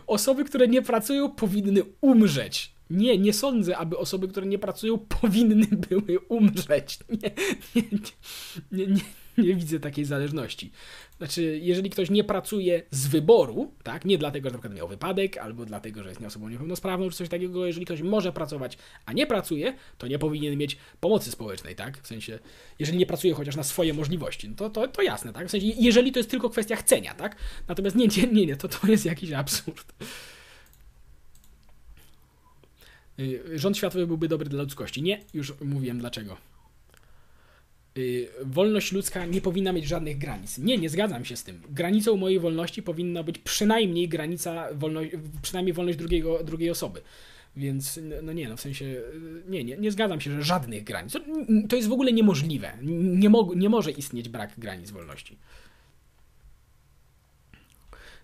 Osoby, 0.08 0.46
które 0.46 0.68
nie 0.68 0.82
pracują, 0.82 1.32
powinny 1.32 1.82
umrzeć. 2.02 2.77
Nie, 2.90 3.18
nie 3.18 3.34
sądzę, 3.34 3.78
aby 3.78 3.98
osoby, 3.98 4.28
które 4.28 4.46
nie 4.46 4.60
pracują, 4.60 4.98
powinny 5.22 5.68
były 5.90 6.20
umrzeć. 6.20 7.00
Nie, 7.10 7.32
nie, 7.76 7.84
nie, 8.72 8.88
nie, 8.88 9.02
nie 9.38 9.56
widzę 9.56 9.80
takiej 9.80 10.06
zależności. 10.06 10.72
Znaczy, 11.18 11.60
jeżeli 11.62 11.90
ktoś 11.90 12.10
nie 12.10 12.24
pracuje 12.24 12.84
z 12.92 13.08
wyboru, 13.08 13.72
tak, 13.84 14.06
nie 14.06 14.18
dlatego, 14.18 14.50
że 14.50 14.54
na 14.54 14.60
przykład 14.60 14.78
miał 14.78 14.88
wypadek, 14.88 15.38
albo 15.38 15.66
dlatego, 15.66 16.04
że 16.04 16.10
jest 16.10 16.22
osobą 16.22 16.50
niepełnosprawną, 16.50 17.10
czy 17.10 17.18
coś 17.18 17.30
takiego, 17.30 17.66
jeżeli 17.66 17.86
ktoś 17.86 18.02
może 18.02 18.32
pracować, 18.32 18.78
a 19.06 19.14
nie 19.14 19.28
pracuje, 19.28 19.74
to 19.98 20.08
nie 20.08 20.20
powinien 20.20 20.58
mieć 20.58 20.78
pomocy 21.00 21.32
społecznej, 21.32 21.76
tak? 21.76 21.98
W 21.98 22.08
sensie, 22.08 22.40
jeżeli 22.80 22.98
nie 22.98 23.06
pracuje 23.06 23.34
chociaż 23.34 23.56
na 23.56 23.64
swoje 23.64 23.94
możliwości, 23.94 24.50
no 24.50 24.56
to, 24.56 24.70
to, 24.70 24.88
to 24.88 25.02
jasne, 25.02 25.34
tak? 25.34 25.48
W 25.48 25.52
sensie, 25.52 25.68
jeżeli 25.68 26.12
to 26.12 26.20
jest 26.20 26.30
tylko 26.30 26.50
kwestia 26.50 26.76
chcenia, 26.76 27.14
tak? 27.14 27.36
Natomiast 27.68 27.96
nie, 27.96 28.08
nie, 28.08 28.46
nie, 28.46 28.56
to, 28.56 28.68
to 28.68 28.88
jest 28.88 29.06
jakiś 29.06 29.32
absurd. 29.32 29.94
Y, 33.20 33.60
rząd 33.60 33.78
światowy 33.78 34.08
byłby 34.08 34.28
dobry 34.28 34.50
dla 34.50 34.64
ludzkości. 34.64 35.02
Nie, 35.02 35.22
już 35.34 35.54
mówiłem 35.62 36.00
dlaczego. 36.00 36.38
Y, 37.98 38.30
wolność 38.46 38.92
ludzka 38.92 39.26
nie 39.26 39.42
powinna 39.42 39.74
mieć 39.74 39.86
żadnych 39.86 40.18
granic. 40.18 40.58
Nie, 40.58 40.78
nie 40.78 40.90
zgadzam 40.90 41.26
się 41.26 41.38
z 41.38 41.44
tym. 41.44 41.62
Granicą 41.70 42.18
mojej 42.18 42.40
wolności 42.40 42.84
powinna 42.84 43.24
być 43.24 43.38
przynajmniej 43.38 44.10
granica, 44.10 44.68
wolność, 44.74 45.12
przynajmniej 45.42 45.74
wolność 45.74 45.98
drugiego, 45.98 46.44
drugiej 46.44 46.70
osoby. 46.70 47.02
Więc, 47.56 48.00
no 48.24 48.34
nie, 48.34 48.50
no 48.50 48.58
w 48.58 48.62
sensie, 48.62 48.86
y, 48.86 49.44
nie, 49.48 49.64
nie, 49.64 49.78
nie 49.78 49.92
zgadzam 49.92 50.22
się, 50.22 50.32
że 50.32 50.44
żadnych 50.44 50.84
granic. 50.84 51.14
To, 51.14 51.20
to 51.70 51.76
jest 51.76 51.88
w 51.88 51.92
ogóle 51.92 52.14
niemożliwe. 52.14 52.78
Nie, 52.82 53.30
mo, 53.30 53.52
nie 53.56 53.70
może 53.70 53.92
istnieć 53.92 54.30
brak 54.30 54.54
granic 54.58 54.92
wolności. 54.92 55.38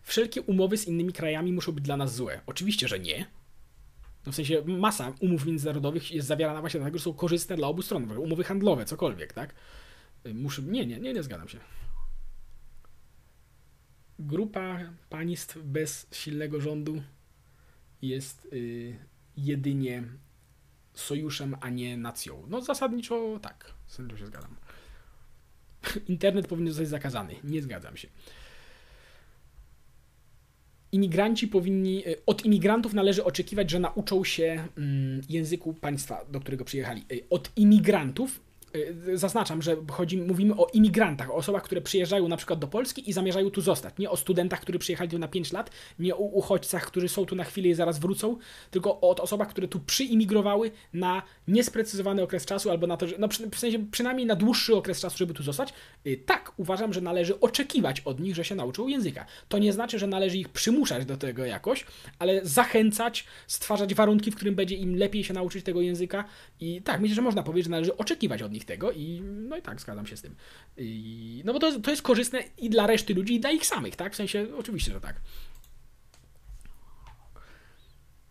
Wszelkie 0.03 0.41
umowy 0.41 0.78
z 0.78 0.88
innymi 0.88 1.14
krajami 1.14 1.53
muszą 1.53 1.72
być 1.72 1.84
dla 1.84 1.98
nas 1.98 2.15
złe. 2.15 2.41
Oczywiście, 2.45 2.88
że 2.88 2.99
nie. 2.99 3.26
No 4.25 4.31
w 4.31 4.35
sensie 4.35 4.63
masa 4.65 5.13
umów 5.19 5.45
międzynarodowych 5.45 6.11
jest 6.11 6.27
zawierana 6.27 6.59
właśnie 6.59 6.79
dlatego, 6.79 6.97
że 6.97 7.03
są 7.03 7.13
korzystne 7.13 7.55
dla 7.55 7.67
obu 7.67 7.81
stron. 7.81 8.11
Umowy 8.17 8.43
handlowe, 8.43 8.85
cokolwiek, 8.85 9.33
tak? 9.33 9.55
Muszę... 10.33 10.61
Nie, 10.61 10.85
nie, 10.85 10.99
nie, 10.99 11.13
nie 11.13 11.23
zgadzam 11.23 11.49
się. 11.49 11.59
Grupa 14.19 14.79
państw 15.09 15.57
bez 15.63 16.07
silnego 16.11 16.61
rządu 16.61 17.03
jest 18.01 18.45
y, 18.53 18.99
jedynie 19.37 20.03
sojuszem, 20.93 21.55
a 21.61 21.69
nie 21.69 21.97
nacją. 21.97 22.45
No 22.47 22.61
zasadniczo 22.61 23.39
tak, 23.41 23.73
z 23.87 23.95
tym 23.95 24.17
się 24.17 24.25
zgadzam. 24.25 24.55
Internet 26.07 26.47
powinien 26.47 26.73
zostać 26.73 26.89
zakazany. 26.89 27.35
Nie 27.43 27.61
zgadzam 27.61 27.97
się 27.97 28.07
imigranci 30.94 31.48
powinni, 31.48 32.07
e, 32.07 32.15
od 32.26 32.45
imigrantów 32.45 32.94
należy 32.94 33.24
oczekiwać, 33.24 33.72
że 33.72 33.80
nauczą 33.80 34.24
się 34.24 34.68
mm, 34.78 35.22
języku 35.30 35.74
państwa, 35.74 36.26
do 36.32 36.40
którego 36.40 36.65
przyjechali. 36.65 37.02
E, 37.11 37.15
od 37.30 37.52
imigrantów 37.56 38.40
zaznaczam, 39.13 39.61
że 39.61 39.75
chodzi, 39.91 40.17
mówimy 40.17 40.55
o 40.55 40.67
imigrantach, 40.73 41.31
o 41.31 41.33
osobach, 41.33 41.63
które 41.63 41.81
przyjeżdżają 41.81 42.27
na 42.27 42.37
przykład 42.37 42.59
do 42.59 42.67
Polski 42.67 43.09
i 43.09 43.13
zamierzają 43.13 43.49
tu 43.51 43.61
zostać. 43.61 43.93
Nie 43.97 44.09
o 44.09 44.17
studentach, 44.17 44.61
którzy 44.61 44.79
przyjechali 44.79 45.09
tu 45.09 45.19
na 45.19 45.27
5 45.27 45.53
lat, 45.53 45.69
nie 45.99 46.15
o 46.15 46.19
uchodźcach, 46.19 46.85
którzy 46.85 47.09
są 47.09 47.25
tu 47.25 47.35
na 47.35 47.43
chwilę 47.43 47.67
i 47.67 47.73
zaraz 47.73 47.99
wrócą, 47.99 48.37
tylko 48.71 49.01
o 49.01 49.15
osobach, 49.15 49.49
które 49.49 49.67
tu 49.67 49.79
przyimigrowały 49.79 50.71
na 50.93 51.21
niesprecyzowany 51.47 52.23
okres 52.23 52.45
czasu 52.45 52.69
albo 52.69 52.87
na 52.87 52.97
to, 52.97 53.07
że, 53.07 53.15
no 53.19 53.27
w 53.27 53.59
sensie 53.59 53.85
przynajmniej 53.91 54.27
na 54.27 54.35
dłuższy 54.35 54.75
okres 54.75 55.01
czasu, 55.01 55.17
żeby 55.17 55.33
tu 55.33 55.43
zostać. 55.43 55.73
Y, 56.07 56.23
tak, 56.25 56.51
uważam, 56.57 56.93
że 56.93 57.01
należy 57.01 57.39
oczekiwać 57.39 58.01
od 58.01 58.19
nich, 58.19 58.35
że 58.35 58.45
się 58.45 58.55
nauczą 58.55 58.87
języka. 58.87 59.25
To 59.49 59.57
nie 59.57 59.73
znaczy, 59.73 59.99
że 59.99 60.07
należy 60.07 60.37
ich 60.37 60.49
przymuszać 60.49 61.05
do 61.05 61.17
tego 61.17 61.45
jakoś, 61.45 61.85
ale 62.19 62.45
zachęcać, 62.45 63.25
stwarzać 63.47 63.93
warunki, 63.93 64.31
w 64.31 64.35
którym 64.35 64.55
będzie 64.55 64.75
im 64.75 64.95
lepiej 64.95 65.23
się 65.23 65.33
nauczyć 65.33 65.65
tego 65.65 65.81
języka 65.81 66.25
i 66.59 66.81
tak, 66.81 67.01
myślę, 67.01 67.15
że 67.15 67.21
można 67.21 67.43
powiedzieć, 67.43 67.65
że 67.65 67.71
należy 67.71 67.97
oczekiwać 67.97 68.41
od 68.41 68.51
nich 68.51 68.62
tego 68.65 68.91
i 68.91 69.22
no 69.22 69.57
i 69.57 69.61
tak, 69.61 69.81
zgadzam 69.81 70.07
się 70.07 70.18
z 70.18 70.22
tym. 70.22 70.35
I, 70.77 71.41
no 71.45 71.53
bo 71.53 71.60
to, 71.60 71.80
to 71.80 71.91
jest 71.91 72.02
korzystne 72.02 72.44
i 72.57 72.69
dla 72.69 72.88
reszty 72.88 73.14
ludzi, 73.14 73.35
i 73.35 73.40
dla 73.40 73.52
ich 73.52 73.65
samych, 73.65 73.95
tak? 73.95 74.14
W 74.14 74.15
sensie, 74.15 74.48
oczywiście, 74.57 74.94
że 74.94 75.02
tak. 75.02 75.22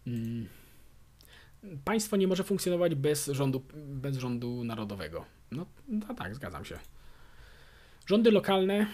Hmm. 0.05 0.49
Państwo 1.85 2.17
nie 2.17 2.29
może 2.29 2.45
funkcjonować 2.45 2.95
bez 2.95 3.27
rządu, 3.27 3.63
bez 3.75 4.17
rządu 4.17 4.65
narodowego. 4.65 5.25
No, 5.51 5.67
no 5.89 6.15
tak, 6.15 6.35
zgadzam 6.35 6.65
się. 6.65 6.79
Rządy 8.07 8.31
lokalne 8.31 8.87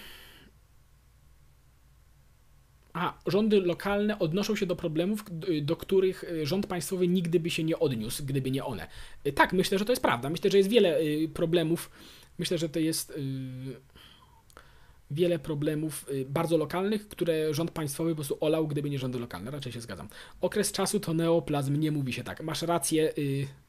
a 2.99 3.19
rządy 3.27 3.61
lokalne 3.61 4.19
odnoszą 4.19 4.57
się 4.57 4.67
do 4.67 4.77
problemów, 4.77 5.25
do 5.63 5.77
których 5.77 6.25
y, 6.25 6.47
rząd 6.47 6.67
państwowy 6.67 7.09
nigdy 7.09 7.41
by 7.41 7.51
się 7.51 7.65
nie 7.65 7.79
odniósł, 7.79 8.25
gdyby 8.25 8.51
nie 8.51 8.65
one. 8.65 8.87
Y, 9.27 9.33
tak, 9.33 9.53
myślę, 9.53 9.79
że 9.79 9.85
to 9.85 9.93
jest 9.93 10.03
prawda. 10.03 10.31
Myślę, 10.31 10.51
że 10.51 10.59
jest 10.59 10.71
wiele 10.71 11.01
y, 11.01 11.29
problemów. 11.35 11.91
Myślę, 12.39 12.59
że 12.59 12.69
to 12.69 12.79
jest 12.79 13.19
wiele 15.11 15.39
problemów 15.39 16.07
bardzo 16.27 16.57
lokalnych, 16.57 17.09
które 17.09 17.55
rząd 17.55 17.71
państwowy 17.71 18.11
po 18.11 18.15
prostu 18.15 18.37
olał, 18.41 18.69
gdyby 18.69 18.91
nie 18.91 18.99
rządy 18.99 19.19
lokalne. 19.19 19.51
Raczej 19.51 19.73
się 19.73 19.81
zgadzam. 19.81 20.09
Okres 20.41 20.73
czasu 20.73 21.01
to 21.01 21.15
neoplazm, 21.15 21.81
nie 21.81 21.93
mówi 21.93 22.13
się 22.13 22.25
tak. 22.25 22.43
Masz 22.43 22.63
rację, 22.63 23.13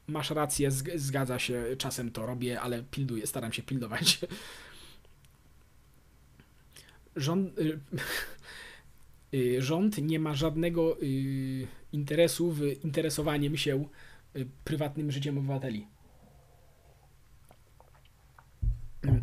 masz 0.06 0.30
rację, 0.30 0.70
zgadza 0.94 1.38
się, 1.38 1.64
czasem 1.78 2.10
to 2.10 2.26
robię, 2.26 2.60
ale 2.60 2.82
pilduję, 2.90 3.26
staram 3.26 3.52
się 3.52 3.62
pilnować. 3.62 4.18
Rząd 7.16 7.58
Y, 7.58 7.78
rząd 9.58 9.98
nie 9.98 10.20
ma 10.20 10.34
żadnego 10.34 11.02
y, 11.02 11.66
interesu 11.92 12.52
w 12.52 12.62
interesowaniem 12.84 13.56
się 13.56 13.84
y, 14.36 14.46
prywatnym 14.64 15.10
życiem 15.10 15.38
obywateli. 15.38 15.86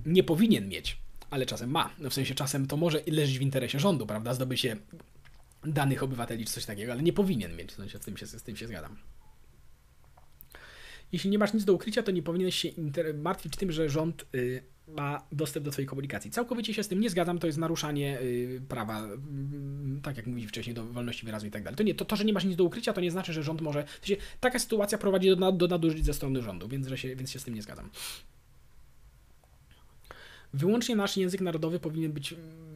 Nie 0.05 0.23
powinien 0.23 0.69
mieć, 0.69 0.97
ale 1.29 1.45
czasem 1.45 1.71
ma. 1.71 1.89
No 1.99 2.09
w 2.09 2.13
sensie 2.13 2.35
czasem 2.35 2.67
to 2.67 2.77
może 2.77 3.01
leżeć 3.07 3.39
w 3.39 3.41
interesie 3.41 3.79
rządu, 3.79 4.05
prawda? 4.05 4.33
Zdobycie 4.33 4.77
danych 5.63 6.03
obywateli 6.03 6.45
czy 6.45 6.53
coś 6.53 6.65
takiego, 6.65 6.91
ale 6.91 7.03
nie 7.03 7.13
powinien 7.13 7.55
mieć. 7.55 7.71
W 7.71 7.75
sensie 7.75 7.97
z 7.97 8.01
tym 8.01 8.17
się, 8.17 8.27
z 8.27 8.43
tym 8.43 8.55
się 8.55 8.67
zgadzam. 8.67 8.97
Jeśli 11.11 11.29
nie 11.29 11.37
masz 11.37 11.53
nic 11.53 11.65
do 11.65 11.73
ukrycia, 11.73 12.03
to 12.03 12.11
nie 12.11 12.23
powinieneś 12.23 12.55
się 12.55 12.69
martwić 13.13 13.55
tym, 13.55 13.71
że 13.71 13.89
rząd 13.89 14.25
y, 14.35 14.63
ma 14.87 15.27
dostęp 15.31 15.65
do 15.65 15.71
Twojej 15.71 15.87
komunikacji. 15.87 16.31
Całkowicie 16.31 16.73
się 16.73 16.83
z 16.83 16.87
tym 16.87 16.99
nie 16.99 17.09
zgadzam, 17.09 17.39
to 17.39 17.47
jest 17.47 17.59
naruszanie 17.59 18.21
y, 18.21 18.61
prawa, 18.67 19.05
y, 19.05 20.01
tak 20.03 20.17
jak 20.17 20.27
mówiłem 20.27 20.49
wcześniej, 20.49 20.73
do 20.73 20.85
wolności 20.85 21.25
wyrazu 21.25 21.47
i 21.47 21.51
tak 21.51 21.63
dalej. 21.63 21.77
To 21.77 21.83
nie, 21.83 21.95
to, 21.95 22.05
to, 22.05 22.15
że 22.15 22.25
nie 22.25 22.33
masz 22.33 22.45
nic 22.45 22.55
do 22.55 22.63
ukrycia, 22.63 22.93
to 22.93 23.01
nie 23.01 23.11
znaczy, 23.11 23.33
że 23.33 23.43
rząd 23.43 23.61
może. 23.61 23.85
W 24.01 24.07
sensie, 24.07 24.23
taka 24.39 24.59
sytuacja 24.59 24.97
prowadzi 24.97 25.35
do, 25.35 25.51
do 25.51 25.67
nadużyć 25.67 26.05
ze 26.05 26.13
strony 26.13 26.41
rządu, 26.41 26.67
więc, 26.67 26.87
że 26.87 26.97
się, 26.97 27.15
więc 27.15 27.31
się 27.31 27.39
z 27.39 27.43
tym 27.43 27.53
nie 27.53 27.61
zgadzam. 27.61 27.89
Wyłącznie 30.53 30.95
nasz 30.95 31.17
język 31.17 31.41
narodowy 31.41 31.79
powinien 31.79 32.11
być 32.11 32.35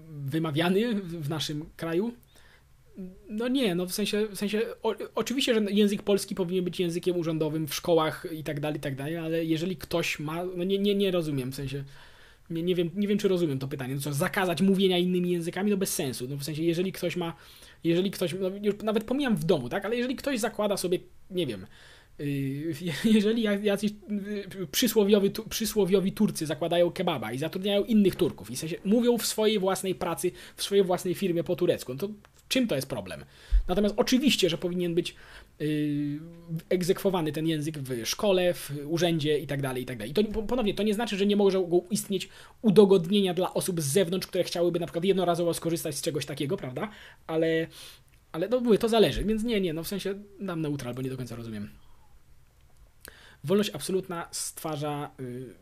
wymawiany 0.09 0.95
w 0.95 1.29
naszym 1.29 1.65
kraju 1.77 2.13
no 3.29 3.47
nie, 3.47 3.75
no 3.75 3.85
w 3.85 3.93
sensie, 3.93 4.27
w 4.27 4.37
sensie 4.37 4.61
o, 4.83 4.95
oczywiście, 5.15 5.53
że 5.53 5.61
język 5.71 6.03
polski 6.03 6.35
powinien 6.35 6.63
być 6.63 6.79
językiem 6.79 7.17
urzędowym 7.17 7.67
w 7.67 7.75
szkołach 7.75 8.25
i 8.31 8.43
tak 8.43 8.59
dalej, 8.59 8.77
i 8.77 8.81
tak 8.81 8.95
dalej, 8.95 9.17
ale 9.17 9.45
jeżeli 9.45 9.77
ktoś 9.77 10.19
ma, 10.19 10.45
no 10.55 10.63
nie, 10.63 10.79
nie, 10.79 10.95
nie 10.95 11.11
rozumiem, 11.11 11.51
w 11.51 11.55
sensie, 11.55 11.83
nie, 12.49 12.63
nie, 12.63 12.75
wiem, 12.75 12.89
nie 12.95 13.07
wiem, 13.07 13.17
czy 13.17 13.27
rozumiem 13.27 13.59
to 13.59 13.67
pytanie, 13.67 13.95
no 13.95 14.01
co, 14.01 14.13
zakazać 14.13 14.61
mówienia 14.61 14.97
innymi 14.97 15.31
językami, 15.31 15.71
no 15.71 15.77
bez 15.77 15.93
sensu, 15.93 16.27
no 16.29 16.37
w 16.37 16.43
sensie, 16.43 16.63
jeżeli 16.63 16.91
ktoś 16.91 17.15
ma, 17.15 17.33
jeżeli 17.83 18.11
ktoś, 18.11 18.35
no 18.39 18.49
już 18.61 18.75
nawet 18.83 19.03
pomijam 19.03 19.35
w 19.35 19.43
domu, 19.43 19.69
tak, 19.69 19.85
ale 19.85 19.95
jeżeli 19.95 20.15
ktoś 20.15 20.39
zakłada 20.39 20.77
sobie, 20.77 20.99
nie 21.29 21.47
wiem, 21.47 21.67
y, 22.19 22.73
jeżeli 23.17 23.43
jacyś 23.43 23.91
y, 24.61 24.67
przysłowiowi, 24.71 25.31
przysłowiowi 25.49 26.11
Turcy 26.11 26.45
zakładają 26.45 26.91
kebaba 26.91 27.31
i 27.31 27.37
zatrudniają 27.37 27.83
innych 27.83 28.15
Turków 28.15 28.51
i 28.51 28.55
w 28.55 28.59
sensie 28.59 28.75
mówią 28.85 29.17
w 29.17 29.25
swojej 29.25 29.59
własnej 29.59 29.95
pracy, 29.95 30.31
w 30.55 30.63
swojej 30.63 30.83
własnej 30.83 31.15
firmie 31.15 31.43
po 31.43 31.55
turecku, 31.55 31.93
no 31.93 31.99
to 31.99 32.09
Czym 32.51 32.67
to 32.67 32.75
jest 32.75 32.89
problem? 32.89 33.25
Natomiast 33.67 33.95
oczywiście, 33.97 34.49
że 34.49 34.57
powinien 34.57 34.95
być 34.95 35.15
yy, 35.59 36.19
egzekwowany 36.69 37.31
ten 37.31 37.47
język 37.47 37.77
w 37.79 38.05
szkole, 38.05 38.53
w 38.53 38.71
urzędzie 38.85 39.39
itd. 39.39 39.61
Tak 39.63 39.77
itd. 39.77 39.97
Tak 39.97 40.09
I 40.09 40.13
to 40.33 40.43
ponownie, 40.43 40.73
to 40.73 40.83
nie 40.83 40.93
znaczy, 40.93 41.17
że 41.17 41.25
nie 41.25 41.35
mogą 41.35 41.87
istnieć 41.89 42.29
udogodnienia 42.61 43.33
dla 43.33 43.53
osób 43.53 43.81
z 43.81 43.85
zewnątrz, 43.85 44.27
które 44.27 44.43
chciałyby 44.43 44.79
na 44.79 44.85
przykład 44.85 45.05
jednorazowo 45.05 45.53
skorzystać 45.53 45.95
z 45.95 46.01
czegoś 46.01 46.25
takiego, 46.25 46.57
prawda? 46.57 46.89
Ale, 47.27 47.67
ale 48.31 48.49
no 48.49 48.59
mówię, 48.59 48.77
to 48.77 48.89
zależy, 48.89 49.23
więc 49.23 49.43
nie, 49.43 49.61
nie, 49.61 49.73
no 49.73 49.83
w 49.83 49.87
sensie 49.87 50.15
dam 50.39 50.61
neutral, 50.61 50.93
bo 50.93 51.01
nie 51.01 51.09
do 51.09 51.17
końca 51.17 51.35
rozumiem. 51.35 51.69
Wolność 53.43 53.69
absolutna 53.73 54.27
stwarza, 54.31 55.11
yy, 55.19 55.55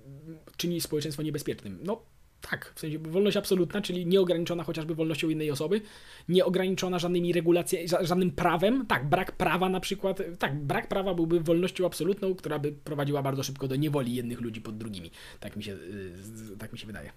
czyni 0.58 0.82
społeczeństwo 0.82 1.24
niebezpiecznym. 1.24 1.80
No 1.84 2.02
tak, 2.42 2.72
w 2.76 2.80
sensie 2.80 3.00
wolność 3.00 3.38
absolutna, 3.38 3.82
czyli 3.82 4.06
nieograniczona 4.06 4.64
chociażby 4.64 4.96
wolnością 4.96 5.30
innej 5.30 5.52
osoby, 5.52 5.82
nieograniczona 6.30 7.00
żadnymi 7.00 7.34
regulacjami, 7.34 7.88
żadnym 8.02 8.32
prawem. 8.32 8.86
Tak, 8.86 9.10
brak 9.10 9.32
prawa 9.32 9.70
na 9.70 9.80
przykład, 9.80 10.22
tak, 10.40 10.56
brak 10.56 10.88
prawa 10.88 11.14
byłby 11.14 11.40
wolnością 11.40 11.86
absolutną, 11.86 12.36
która 12.36 12.60
by 12.60 12.72
prowadziła 12.72 13.22
bardzo 13.22 13.44
szybko 13.44 13.68
do 13.68 13.76
niewoli 13.76 14.16
jednych 14.16 14.42
ludzi 14.42 14.62
pod 14.62 14.78
drugimi. 14.78 15.12
Tak 15.40 15.56
mi 15.56 15.64
się, 15.64 15.74
y, 15.74 16.58
tak 16.58 16.74
mi 16.74 16.80
się 16.80 16.88
wydaje. 16.88 17.12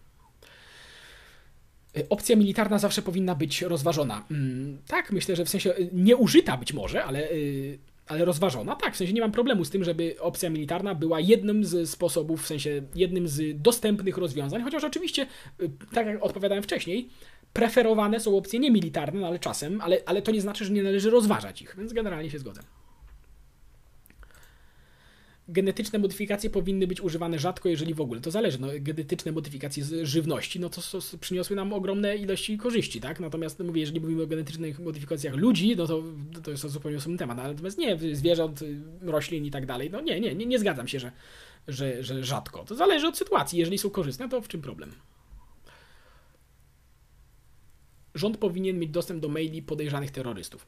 Opcja 2.11 2.37
militarna 2.37 2.79
zawsze 2.79 3.03
powinna 3.03 3.35
być 3.35 3.63
rozważona. 3.63 4.27
Mm, 4.31 4.79
tak, 4.87 5.13
myślę, 5.13 5.37
że 5.37 5.45
w 5.45 5.49
sensie 5.49 5.77
y, 5.77 5.91
nieużyta 5.93 6.57
być 6.57 6.73
może, 6.73 7.05
ale 7.05 7.31
y, 7.31 7.79
ale 8.13 8.25
rozważona, 8.25 8.77
tak, 8.77 8.95
w 8.95 8.97
sensie 8.97 9.13
nie 9.13 9.21
mam 9.21 9.33
problemu 9.33 9.65
z 9.65 9.71
tym, 9.71 9.85
żeby 9.85 10.17
opcja 10.21 10.51
militarna 10.51 10.95
była 10.95 11.21
jednym 11.21 11.65
z 11.65 11.91
sposobów, 11.91 12.43
w 12.43 12.47
sensie 12.47 12.83
jednym 12.95 13.29
z 13.29 13.63
dostępnych 13.63 14.19
rozwiązań, 14.19 14.63
chociaż 14.63 14.85
oczywiście, 14.85 15.27
y, 15.63 15.71
tak 15.95 16.07
jak 16.07 16.25
odpowiadałem 16.25 16.65
wcześniej, 16.65 17.09
preferowane 17.53 18.21
są 18.21 18.37
opcje 18.37 18.59
niemilitarne, 18.59 19.21
no 19.21 19.27
ale 19.27 19.39
czasem, 19.39 19.81
ale, 19.81 19.99
ale 20.07 20.23
to 20.23 20.33
nie 20.33 20.41
znaczy, 20.41 20.65
że 20.65 20.73
nie 20.73 20.83
należy 20.83 21.11
rozważać 21.11 21.63
ich, 21.63 21.75
więc 21.79 21.93
generalnie 21.93 22.31
się 22.31 22.39
zgodzę 22.39 22.63
genetyczne 25.53 25.99
modyfikacje 25.99 26.51
powinny 26.51 26.87
być 26.87 27.01
używane 27.01 27.39
rzadko, 27.39 27.69
jeżeli 27.69 27.95
w 27.95 28.01
ogóle. 28.01 28.21
To 28.21 28.31
zależy. 28.31 28.61
No, 28.61 28.69
genetyczne 28.81 29.33
modyfikacje 29.33 29.85
z 29.85 30.09
żywności, 30.09 30.61
no 30.61 30.71
to, 30.71 30.81
przyniosły 31.21 31.57
nam 31.57 31.73
ogromne 31.73 32.17
ilości 32.17 32.59
korzyści, 32.59 33.01
tak? 33.01 33.21
Natomiast 33.21 33.59
mówię, 33.61 33.81
jeżeli 33.81 34.01
mówimy 34.01 34.23
o 34.23 34.27
genetycznych 34.27 34.81
modyfikacjach 34.81 35.35
ludzi, 35.35 35.77
no 35.77 35.87
to, 35.87 36.03
to 36.43 36.51
jest 36.51 36.67
zupełnie 36.67 36.99
osobny 36.99 37.19
temat. 37.19 37.37
Natomiast 37.37 37.79
nie, 37.79 37.99
zwierząt, 38.13 38.61
roślin 39.01 39.45
i 39.45 39.51
tak 39.51 39.67
dalej, 39.67 39.91
no 39.91 40.01
nie, 40.01 40.21
nie, 40.21 40.35
nie, 40.35 40.47
nie 40.47 40.59
zgadzam 40.59 40.89
się, 40.89 41.01
że, 41.01 41.13
że, 41.69 42.03
że 42.03 42.25
rzadko. 42.25 42.65
To 42.65 42.75
zależy 42.75 43.07
od 43.07 43.19
sytuacji. 43.19 43.59
Jeżeli 43.59 43.79
są 43.79 43.91
korzystne, 43.91 44.29
to 44.29 44.41
w 44.41 44.49
czym 44.49 44.63
problem? 44.63 44.93
Rząd 48.15 48.37
powinien 48.37 48.79
mieć 48.79 48.91
dostęp 48.91 49.21
do 49.21 49.29
maili 49.29 49.63
podejrzanych 49.63 50.11
terrorystów 50.11 50.67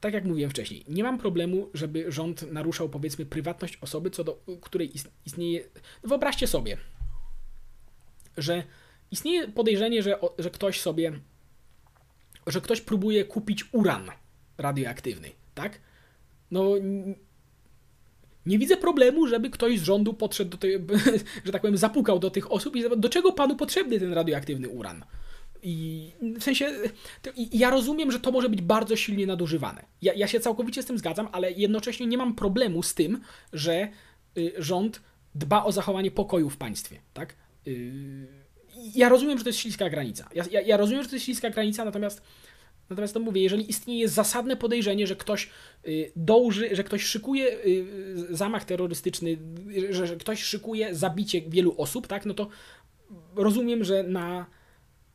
tak 0.00 0.14
jak 0.14 0.24
mówiłem 0.24 0.50
wcześniej, 0.50 0.84
nie 0.88 1.02
mam 1.02 1.18
problemu, 1.18 1.70
żeby 1.74 2.12
rząd 2.12 2.52
naruszał 2.52 2.88
powiedzmy 2.88 3.26
prywatność 3.26 3.78
osoby, 3.80 4.10
co 4.10 4.24
do 4.24 4.44
której 4.60 4.92
istnieje. 5.26 5.64
Wyobraźcie 6.04 6.46
sobie, 6.46 6.76
że 8.36 8.62
istnieje 9.10 9.48
podejrzenie, 9.48 10.02
że, 10.02 10.18
że 10.38 10.50
ktoś 10.50 10.80
sobie, 10.80 11.12
że 12.46 12.60
ktoś 12.60 12.80
próbuje 12.80 13.24
kupić 13.24 13.64
uran 13.72 14.10
radioaktywny, 14.58 15.30
tak? 15.54 15.80
No. 16.50 16.72
Nie 18.46 18.58
widzę 18.58 18.76
problemu, 18.76 19.26
żeby 19.26 19.50
ktoś 19.50 19.78
z 19.78 19.82
rządu 19.82 20.14
podszedł 20.14 20.50
do 20.50 20.56
tej, 20.56 20.72
że 21.44 21.52
tak 21.52 21.62
powiem, 21.62 21.76
zapukał 21.76 22.18
do 22.18 22.30
tych 22.30 22.52
osób 22.52 22.76
i 22.76 22.84
do 22.96 23.08
czego 23.08 23.32
panu 23.32 23.56
potrzebny 23.56 24.00
ten 24.00 24.12
radioaktywny 24.12 24.68
uran? 24.68 25.04
I 25.62 26.10
w 26.40 26.42
sensie, 26.42 26.70
ja 27.52 27.70
rozumiem, 27.70 28.12
że 28.12 28.20
to 28.20 28.30
może 28.32 28.48
być 28.48 28.62
bardzo 28.62 28.96
silnie 28.96 29.26
nadużywane. 29.26 29.84
Ja, 30.02 30.14
ja 30.14 30.26
się 30.26 30.40
całkowicie 30.40 30.82
z 30.82 30.86
tym 30.86 30.98
zgadzam, 30.98 31.28
ale 31.32 31.52
jednocześnie 31.52 32.06
nie 32.06 32.18
mam 32.18 32.34
problemu 32.34 32.82
z 32.82 32.94
tym, 32.94 33.20
że 33.52 33.88
y, 34.38 34.52
rząd 34.58 35.00
dba 35.34 35.64
o 35.64 35.72
zachowanie 35.72 36.10
pokoju 36.10 36.50
w 36.50 36.56
państwie, 36.56 37.00
tak? 37.14 37.36
Y, 37.66 38.28
ja 38.94 39.08
rozumiem, 39.08 39.38
że 39.38 39.44
to 39.44 39.50
jest 39.50 39.58
śliska 39.58 39.90
granica. 39.90 40.28
Ja, 40.34 40.44
ja, 40.50 40.60
ja 40.60 40.76
rozumiem, 40.76 41.02
że 41.02 41.08
to 41.08 41.16
jest 41.16 41.24
śliska 41.24 41.50
granica, 41.50 41.84
natomiast 41.84 42.22
Natomiast 42.90 43.14
to 43.14 43.20
mówię, 43.20 43.42
jeżeli 43.42 43.70
istnieje 43.70 44.08
zasadne 44.08 44.56
podejrzenie, 44.56 45.06
że 45.06 45.16
ktoś 45.16 45.50
y, 45.86 46.12
dąży, 46.16 46.76
że 46.76 46.84
ktoś 46.84 47.02
szykuje 47.02 47.58
zamach 48.30 48.64
terrorystyczny, 48.64 49.38
że, 49.90 50.06
że 50.06 50.16
ktoś 50.16 50.42
szykuje 50.42 50.94
zabicie 50.94 51.42
wielu 51.42 51.74
osób, 51.78 52.06
tak, 52.06 52.26
no 52.26 52.34
to 52.34 52.48
rozumiem, 53.34 53.84
że 53.84 54.02
na 54.02 54.46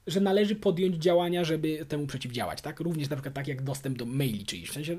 że 0.07 0.19
należy 0.19 0.55
podjąć 0.55 0.95
działania, 0.95 1.43
żeby 1.43 1.85
temu 1.85 2.07
przeciwdziałać, 2.07 2.61
tak? 2.61 2.80
Również 2.80 3.09
na 3.09 3.15
przykład 3.15 3.35
tak 3.35 3.47
jak 3.47 3.61
dostęp 3.61 3.97
do 3.97 4.05
maili 4.05 4.45
czyjś. 4.45 4.69
W 4.69 4.73
sensie, 4.73 4.97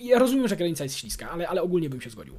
ja 0.00 0.18
rozumiem, 0.18 0.48
że 0.48 0.56
granica 0.56 0.84
jest 0.84 0.96
śliska, 0.96 1.30
ale, 1.30 1.48
ale 1.48 1.62
ogólnie 1.62 1.90
bym 1.90 2.00
się 2.00 2.10
zgodził. 2.10 2.38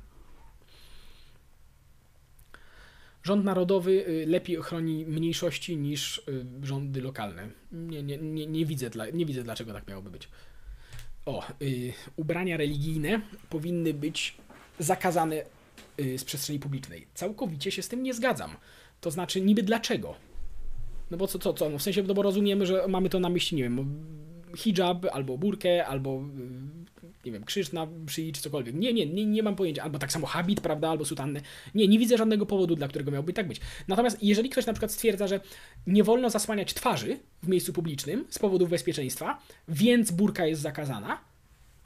Rząd 3.23 3.45
narodowy 3.45 4.07
y, 4.07 4.25
lepiej 4.27 4.57
ochroni 4.57 5.05
mniejszości 5.05 5.77
niż 5.77 6.17
y, 6.17 6.45
rządy 6.63 7.01
lokalne. 7.01 7.49
Nie, 7.71 8.03
nie, 8.03 8.17
nie, 8.17 8.47
nie, 8.47 8.65
widzę, 8.65 8.89
dla, 8.89 9.09
nie 9.09 9.25
widzę, 9.25 9.43
dlaczego 9.43 9.73
tak 9.73 9.87
miałoby 9.87 10.09
być. 10.09 10.29
O, 11.25 11.47
y, 11.61 11.93
ubrania 12.15 12.57
religijne 12.57 13.21
powinny 13.49 13.93
być 13.93 14.37
zakazane 14.79 15.43
y, 15.99 16.17
z 16.17 16.23
przestrzeni 16.23 16.59
publicznej. 16.59 17.07
Całkowicie 17.13 17.71
się 17.71 17.81
z 17.81 17.87
tym 17.87 18.03
nie 18.03 18.13
zgadzam. 18.13 18.51
To 19.01 19.11
znaczy, 19.11 19.41
niby 19.41 19.63
dlaczego? 19.63 20.15
No 21.15 21.19
bo 21.19 21.27
co, 21.27 21.39
co, 21.39 21.53
co? 21.53 21.69
No 21.69 21.77
w 21.77 21.81
sensie, 21.81 22.03
no 22.03 22.13
bo 22.13 22.21
rozumiemy, 22.21 22.65
że 22.65 22.87
mamy 22.87 23.09
to 23.09 23.19
na 23.19 23.29
myśli, 23.29 23.57
nie 23.57 23.63
wiem, 23.63 24.05
hijab, 24.57 25.05
albo 25.11 25.37
burkę, 25.37 25.85
albo 25.85 26.23
y, 27.03 27.25
nie 27.25 27.31
wiem, 27.31 27.43
krzyż 27.43 27.71
na 27.71 27.87
szyi, 28.07 28.33
czy 28.33 28.41
cokolwiek. 28.41 28.75
Nie, 28.75 28.93
nie, 28.93 29.05
nie, 29.05 29.25
nie 29.25 29.43
mam 29.43 29.55
pojęcia. 29.55 29.83
Albo 29.83 29.99
tak 29.99 30.11
samo 30.11 30.27
habit, 30.27 30.61
prawda, 30.61 30.89
albo 30.89 31.05
sutannę. 31.05 31.41
Nie, 31.75 31.87
nie 31.87 31.99
widzę 31.99 32.17
żadnego 32.17 32.45
powodu, 32.45 32.75
dla 32.75 32.87
którego 32.87 33.11
miałby 33.11 33.33
tak 33.33 33.47
być. 33.47 33.61
Natomiast 33.87 34.23
jeżeli 34.23 34.49
ktoś 34.49 34.65
na 34.65 34.73
przykład 34.73 34.91
stwierdza, 34.91 35.27
że 35.27 35.39
nie 35.87 36.03
wolno 36.03 36.29
zasłaniać 36.29 36.73
twarzy 36.73 37.19
w 37.43 37.47
miejscu 37.47 37.73
publicznym 37.73 38.25
z 38.29 38.39
powodów 38.39 38.69
bezpieczeństwa, 38.69 39.41
więc 39.67 40.11
burka 40.11 40.45
jest 40.45 40.61
zakazana, 40.61 41.21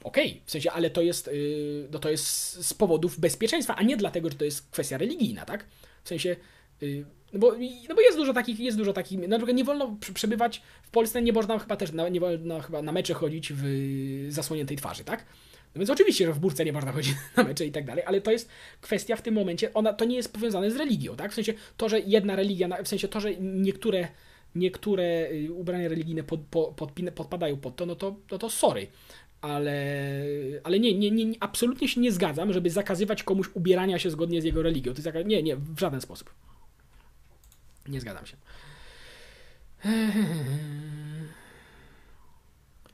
okej, 0.04 0.30
okay, 0.30 0.40
w 0.44 0.50
sensie, 0.50 0.70
ale 0.70 0.90
to 0.90 1.02
jest, 1.02 1.26
yy, 1.26 1.88
no 1.92 1.98
to 1.98 2.10
jest 2.10 2.26
z 2.66 2.74
powodów 2.74 3.20
bezpieczeństwa, 3.20 3.76
a 3.76 3.82
nie 3.82 3.96
dlatego, 3.96 4.30
że 4.30 4.36
to 4.36 4.44
jest 4.44 4.70
kwestia 4.70 4.98
religijna, 4.98 5.44
tak? 5.44 5.66
W 6.04 6.08
sensie, 6.08 6.36
yy, 6.80 7.04
no 7.32 7.38
bo, 7.38 7.52
no 7.88 7.94
bo 7.94 8.00
jest 8.00 8.16
dużo 8.16 8.32
takich, 8.32 8.60
jest 8.60 8.78
dużo 8.78 8.92
takich. 8.92 9.28
Na 9.28 9.36
przykład 9.36 9.56
nie 9.56 9.64
wolno 9.64 9.96
przebywać 10.14 10.62
w 10.82 10.90
Polsce, 10.90 11.22
nie 11.22 11.32
można 11.32 11.58
chyba 11.58 11.76
też, 11.76 11.92
na, 11.92 12.08
nie 12.08 12.20
wolno 12.20 12.60
chyba 12.60 12.82
na 12.82 12.92
mecze 12.92 13.14
chodzić 13.14 13.52
w 13.56 14.26
zasłoniętej 14.28 14.76
twarzy, 14.76 15.04
tak? 15.04 15.26
No 15.74 15.78
więc 15.78 15.90
oczywiście, 15.90 16.26
że 16.26 16.32
w 16.32 16.38
burce 16.38 16.64
nie 16.64 16.72
można 16.72 16.92
chodzić 16.92 17.14
na 17.36 17.42
mecze 17.42 17.66
i 17.66 17.72
tak 17.72 17.84
dalej, 17.84 18.04
ale 18.06 18.20
to 18.20 18.30
jest 18.30 18.48
kwestia 18.80 19.16
w 19.16 19.22
tym 19.22 19.34
momencie, 19.34 19.74
ona 19.74 19.92
to 19.92 20.04
nie 20.04 20.16
jest 20.16 20.32
powiązane 20.32 20.70
z 20.70 20.76
religią, 20.76 21.16
tak? 21.16 21.32
W 21.32 21.34
sensie 21.34 21.54
to, 21.76 21.88
że 21.88 22.00
jedna 22.00 22.36
religia, 22.36 22.82
w 22.84 22.88
sensie 22.88 23.08
to, 23.08 23.20
że 23.20 23.36
niektóre, 23.36 24.08
niektóre 24.54 25.30
y, 25.32 25.52
ubrania 25.52 25.88
religijne 25.88 26.22
pod, 26.22 26.40
pod, 26.76 26.92
podpadają 27.14 27.56
pod 27.56 27.76
to, 27.76 27.86
no 27.86 27.96
to, 27.96 28.16
no 28.30 28.38
to 28.38 28.50
sorry. 28.50 28.86
Ale, 29.40 29.72
ale 30.64 30.80
nie, 30.80 30.94
nie, 30.94 31.10
nie, 31.10 31.34
absolutnie 31.40 31.88
się 31.88 32.00
nie 32.00 32.12
zgadzam, 32.12 32.52
żeby 32.52 32.70
zakazywać 32.70 33.22
komuś 33.22 33.48
ubierania 33.54 33.98
się 33.98 34.10
zgodnie 34.10 34.42
z 34.42 34.44
jego 34.44 34.62
religią. 34.62 34.94
To 34.94 35.02
jest 35.02 35.26
nie, 35.26 35.42
nie, 35.42 35.56
w 35.56 35.80
żaden 35.80 36.00
sposób. 36.00 36.34
Nie 37.88 38.00
zgadzam 38.00 38.26
się. 38.26 38.36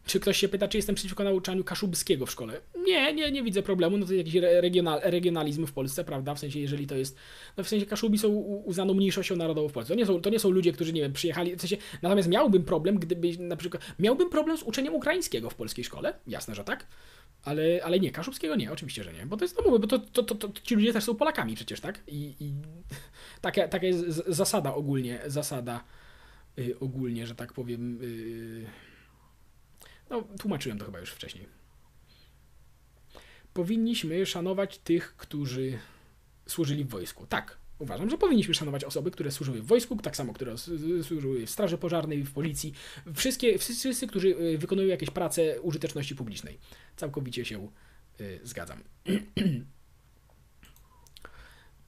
Czy 0.07 0.20
ktoś 0.20 0.37
się 0.37 0.49
pyta, 0.49 0.69
czy 0.69 0.78
jestem 0.78 0.95
przeciwko 0.95 1.24
nauczaniu 1.24 1.65
kaszubskiego 1.65 2.27
w 2.27 2.31
szkole? 2.31 2.61
Nie, 2.85 3.15
nie, 3.15 3.33
nie 3.33 3.43
widzę 3.43 3.62
problemu. 3.62 3.97
No 3.97 4.07
to 4.07 4.12
jest 4.12 4.27
jakiś 4.27 4.43
regional, 4.43 5.01
regionalizm 5.03 5.66
w 5.66 5.73
Polsce, 5.73 6.05
prawda? 6.05 6.35
W 6.35 6.39
sensie, 6.39 6.61
jeżeli 6.61 6.87
to 6.87 6.97
jest. 6.97 7.16
No 7.57 7.65
w 7.65 7.69
sensie 7.69 7.87
Kaszubi 7.87 8.19
są 8.19 8.28
uznaną 8.28 8.95
mniejszością 8.95 9.37
narodową 9.37 9.69
w 9.69 9.73
Polsce. 9.73 9.95
To 9.95 9.99
nie, 9.99 10.07
są, 10.07 10.20
to 10.20 10.31
nie 10.31 10.39
są 10.39 10.51
ludzie, 10.51 10.73
którzy, 10.73 10.93
nie 10.93 11.01
wiem, 11.01 11.12
przyjechali. 11.12 11.57
W 11.57 11.61
sensie, 11.61 11.77
natomiast 12.03 12.28
miałbym 12.28 12.65
problem, 12.65 12.99
gdyby 12.99 13.39
na 13.39 13.57
przykład. 13.57 13.83
Miałbym 13.99 14.31
problem 14.31 14.59
z 14.59 14.62
uczeniem 14.62 14.95
ukraińskiego 14.95 15.51
w 15.51 15.55
polskiej 15.55 15.85
szkole. 15.85 16.15
Jasne, 16.27 16.55
że 16.55 16.65
tak. 16.65 16.87
Ale, 17.45 17.62
ale 17.85 18.01
nie, 18.01 18.11
Kaszubskiego 18.11 18.57
nie, 18.57 18.73
oczywiście, 18.73 19.05
że 19.05 19.12
nie. 19.12 19.27
Bo 19.27 19.37
to 19.37 19.45
jest, 19.45 19.57
no 19.57 19.65
mówię, 19.65 19.78
bo 19.78 19.87
to, 19.87 19.99
to, 19.99 20.23
to, 20.23 20.35
to 20.35 20.61
ci 20.62 20.74
ludzie 20.74 20.93
też 20.93 21.05
są 21.05 21.15
Polakami 21.15 21.55
przecież, 21.55 21.81
tak? 21.81 22.01
I, 22.07 22.35
i 22.41 22.53
taka, 23.41 23.69
taka 23.69 23.87
jest 23.87 24.07
zasada 24.27 24.74
ogólnie, 24.74 25.20
zasada 25.27 25.85
y, 26.59 26.78
ogólnie, 26.81 27.27
że 27.27 27.35
tak 27.35 27.53
powiem. 27.53 27.99
Y, 28.03 28.66
no, 30.11 30.23
tłumaczyłem 30.41 30.78
to 30.78 30.85
chyba 30.85 31.01
już 31.01 31.11
wcześniej. 31.11 31.47
Powinniśmy 33.55 34.27
szanować 34.27 34.78
tych, 34.78 35.16
którzy 35.16 35.78
służyli 36.47 36.85
w 36.85 36.89
wojsku. 36.89 37.27
Tak, 37.27 37.59
uważam, 37.78 38.11
że 38.11 38.19
powinniśmy 38.19 38.55
szanować 38.55 38.85
osoby, 38.85 39.11
które 39.11 39.31
służyły 39.31 39.62
w 39.62 39.66
wojsku, 39.66 39.97
tak 39.97 40.16
samo, 40.16 40.33
które 40.33 40.59
służyły 41.03 41.47
w 41.47 41.51
straży 41.51 41.78
pożarnej, 41.78 42.23
w 42.23 42.33
policji. 42.33 42.73
Wszystkie, 43.15 43.59
wszyscy, 43.59 44.07
którzy 44.07 44.28
y, 44.28 44.59
wykonują 44.59 44.89
jakieś 44.89 45.11
prace 45.11 45.61
użyteczności 45.61 46.16
publicznej. 46.16 46.59
Całkowicie 46.97 47.45
się 47.45 47.69
zgadzam. 48.43 48.83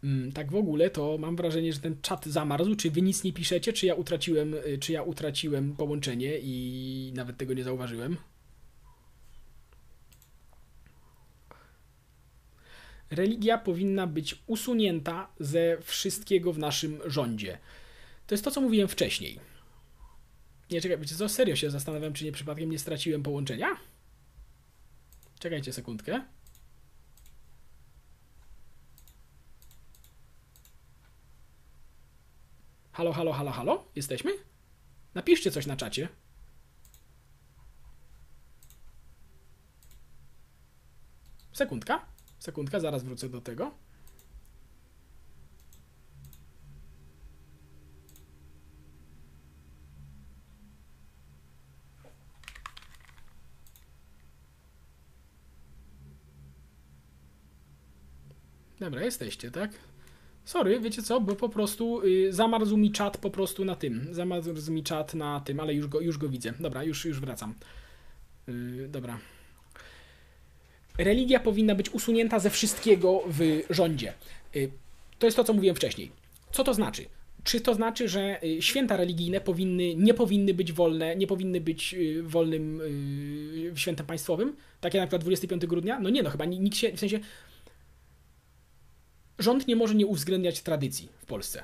Mm, 0.05 0.33
tak 0.33 0.53
w 0.53 0.55
ogóle 0.55 0.91
to 0.91 1.19
mam 1.19 1.37
wrażenie, 1.37 1.73
że 1.73 1.81
ten 1.81 1.97
czat 2.03 2.27
zamarzł. 2.27 2.75
Czy 2.77 2.91
wy 2.91 3.03
nic 3.03 3.25
nie 3.25 3.33
piszecie, 3.33 3.73
czy 3.73 3.87
ja 3.87 3.95
utraciłem, 3.95 4.55
y, 4.55 4.79
czy 4.81 4.93
ja 4.93 5.03
utraciłem 5.03 5.77
połączenie 5.77 6.39
i 6.43 7.13
nawet 7.15 7.37
tego 7.37 7.55
nie 7.55 7.65
zauważyłem? 7.65 8.17
Religia 13.11 13.59
powinna 13.59 14.07
być 14.07 14.43
usunięta 14.47 15.29
ze 15.41 15.79
wszystkiego 15.83 16.53
w 16.53 16.59
naszym 16.59 17.01
rządzie. 17.07 17.59
To 18.27 18.35
jest 18.35 18.45
to, 18.45 18.51
co 18.51 18.61
mówiłem 18.61 18.89
wcześniej. 18.89 19.41
Nie, 20.71 20.81
czekaj, 20.81 20.99
wiecie 20.99 21.15
co, 21.15 21.29
serio 21.29 21.57
się 21.57 21.71
zastanawiam, 21.71 22.13
czy 22.13 22.25
nie 22.25 22.33
przypadkiem 22.33 22.71
nie 22.71 22.79
straciłem 22.79 23.23
połączenia? 23.23 23.69
Czekajcie 25.39 25.73
sekundkę. 25.73 26.25
Halo, 32.99 33.13
halo, 33.13 33.33
halo, 33.33 33.51
halo? 33.51 33.85
Jesteśmy? 33.97 34.31
Napiszcie 35.15 35.51
coś 35.51 35.67
na 35.67 35.77
czacie. 35.77 36.09
Sekundka. 41.53 42.07
Sekundka, 42.39 42.81
zaraz 42.81 43.03
wrócę 43.05 43.29
do 43.29 43.41
tego. 43.41 43.75
Dobra, 58.81 59.03
jesteście, 59.03 59.51
tak? 59.51 59.71
Sorry, 60.49 60.81
wiecie 60.81 61.03
co, 61.03 61.21
bo 61.21 61.37
po 61.37 61.49
prostu 61.49 62.03
y, 62.05 62.33
zamarzł 62.33 62.77
mi 62.77 62.93
czat 62.93 63.19
po 63.19 63.31
prostu 63.31 63.65
na 63.65 63.77
tym. 63.77 64.09
Zamarzł 64.11 64.73
mi 64.73 64.83
czat 64.83 65.15
na 65.15 65.41
tym, 65.41 65.61
ale 65.61 65.75
już 65.75 65.87
go, 65.87 66.01
już 66.01 66.19
go 66.19 66.29
widzę. 66.29 66.53
Dobra, 66.61 66.85
już, 66.85 67.05
już 67.05 67.21
wracam. 67.21 67.55
Y, 68.49 68.89
dobra. 68.89 69.19
Religia 70.99 71.41
powinna 71.41 71.75
być 71.75 71.91
usunięta 71.91 72.39
ze 72.39 72.51
wszystkiego 72.51 73.23
w 73.27 73.63
rządzie. 73.71 74.13
Y, 74.57 74.71
to 75.19 75.27
jest 75.27 75.37
to, 75.37 75.45
co 75.45 75.53
mówiłem 75.53 75.77
wcześniej. 75.77 76.11
Co 76.53 76.65
to 76.65 76.75
znaczy? 76.75 77.05
Czy 77.45 77.61
to 77.61 77.75
znaczy, 77.75 78.09
że 78.09 78.45
y, 78.45 78.63
święta 78.63 78.97
religijne 78.97 79.41
powinny, 79.41 79.95
nie 79.95 80.15
powinny 80.15 80.55
być 80.55 80.73
wolne, 80.73 81.17
nie 81.17 81.27
powinny 81.27 81.61
być 81.61 81.95
y, 81.95 82.23
wolnym 82.23 82.81
y, 82.81 83.73
świętem 83.75 84.07
państwowym? 84.07 84.57
Takie 84.81 84.99
na 84.99 85.07
przykład 85.07 85.23
25 85.23 85.67
grudnia? 85.67 86.01
No 86.01 86.11
nie, 86.11 86.23
no 86.23 86.31
chyba 86.31 86.45
nikt 86.45 86.77
się, 86.77 86.93
w 86.93 87.01
sensie 87.01 87.21
rząd 89.39 89.69
nie 89.69 89.77
może 89.77 89.95
nie 89.95 90.07
uwzględniać 90.07 90.61
tradycji 90.61 91.09
w 91.19 91.27
Polsce. 91.27 91.63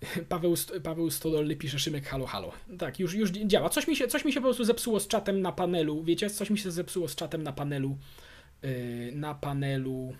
Paweł, 0.28 0.54
Paweł 0.82 1.10
Stodolny 1.10 1.56
pisze 1.56 1.78
Szymek 1.78 2.06
halo 2.06 2.26
halo. 2.26 2.52
Tak, 2.78 3.00
już, 3.00 3.14
już 3.14 3.30
działa. 3.30 3.68
Coś 3.68 3.88
mi, 3.88 3.96
się, 3.96 4.08
coś 4.08 4.24
mi 4.24 4.32
się 4.32 4.40
po 4.40 4.44
prostu 4.44 4.64
zepsuło 4.64 5.00
z 5.00 5.08
czatem 5.08 5.40
na 5.40 5.52
panelu, 5.52 6.04
wiecie? 6.04 6.30
Coś 6.30 6.50
mi 6.50 6.58
się 6.58 6.70
zepsuło 6.70 7.08
z 7.08 7.14
czatem 7.14 7.42
na 7.42 7.52
panelu 7.52 7.98
yy, 8.62 9.12
na 9.14 9.34
panelu 9.34 10.14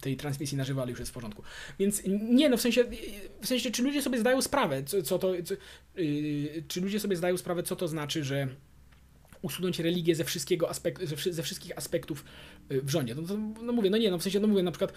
tej 0.00 0.16
transmisji 0.16 0.58
na 0.58 0.64
żywo, 0.64 0.82
ale 0.82 0.90
już 0.90 1.00
jest 1.00 1.10
w 1.10 1.14
porządku. 1.14 1.42
Więc 1.78 2.02
nie, 2.06 2.48
no 2.48 2.56
w 2.56 2.60
sensie, 2.60 2.84
w 3.40 3.46
sensie 3.46 3.70
czy 3.70 3.82
ludzie 3.82 4.02
sobie 4.02 4.18
zdają 4.18 4.42
sprawę, 4.42 4.84
co, 4.84 5.02
co 5.02 5.18
to, 5.18 5.32
co, 5.44 5.54
yy, 6.00 6.64
czy 6.68 6.80
ludzie 6.80 7.00
sobie 7.00 7.16
zdają 7.16 7.36
sprawę, 7.36 7.62
co 7.62 7.76
to 7.76 7.88
znaczy, 7.88 8.24
że 8.24 8.48
usunąć 9.42 9.78
religię 9.78 10.14
ze, 10.14 10.24
wszystkiego 10.24 10.70
aspekt, 10.70 11.02
ze 11.30 11.42
wszystkich 11.42 11.78
aspektów 11.78 12.24
y, 12.72 12.82
w 12.82 12.90
rządzie. 12.90 13.14
No, 13.14 13.22
to, 13.22 13.36
no 13.62 13.72
mówię, 13.72 13.90
no 13.90 13.96
nie, 13.96 14.10
no 14.10 14.18
w 14.18 14.22
sensie, 14.22 14.40
no 14.40 14.48
mówię, 14.48 14.62
na 14.62 14.70
przykład 14.70 14.92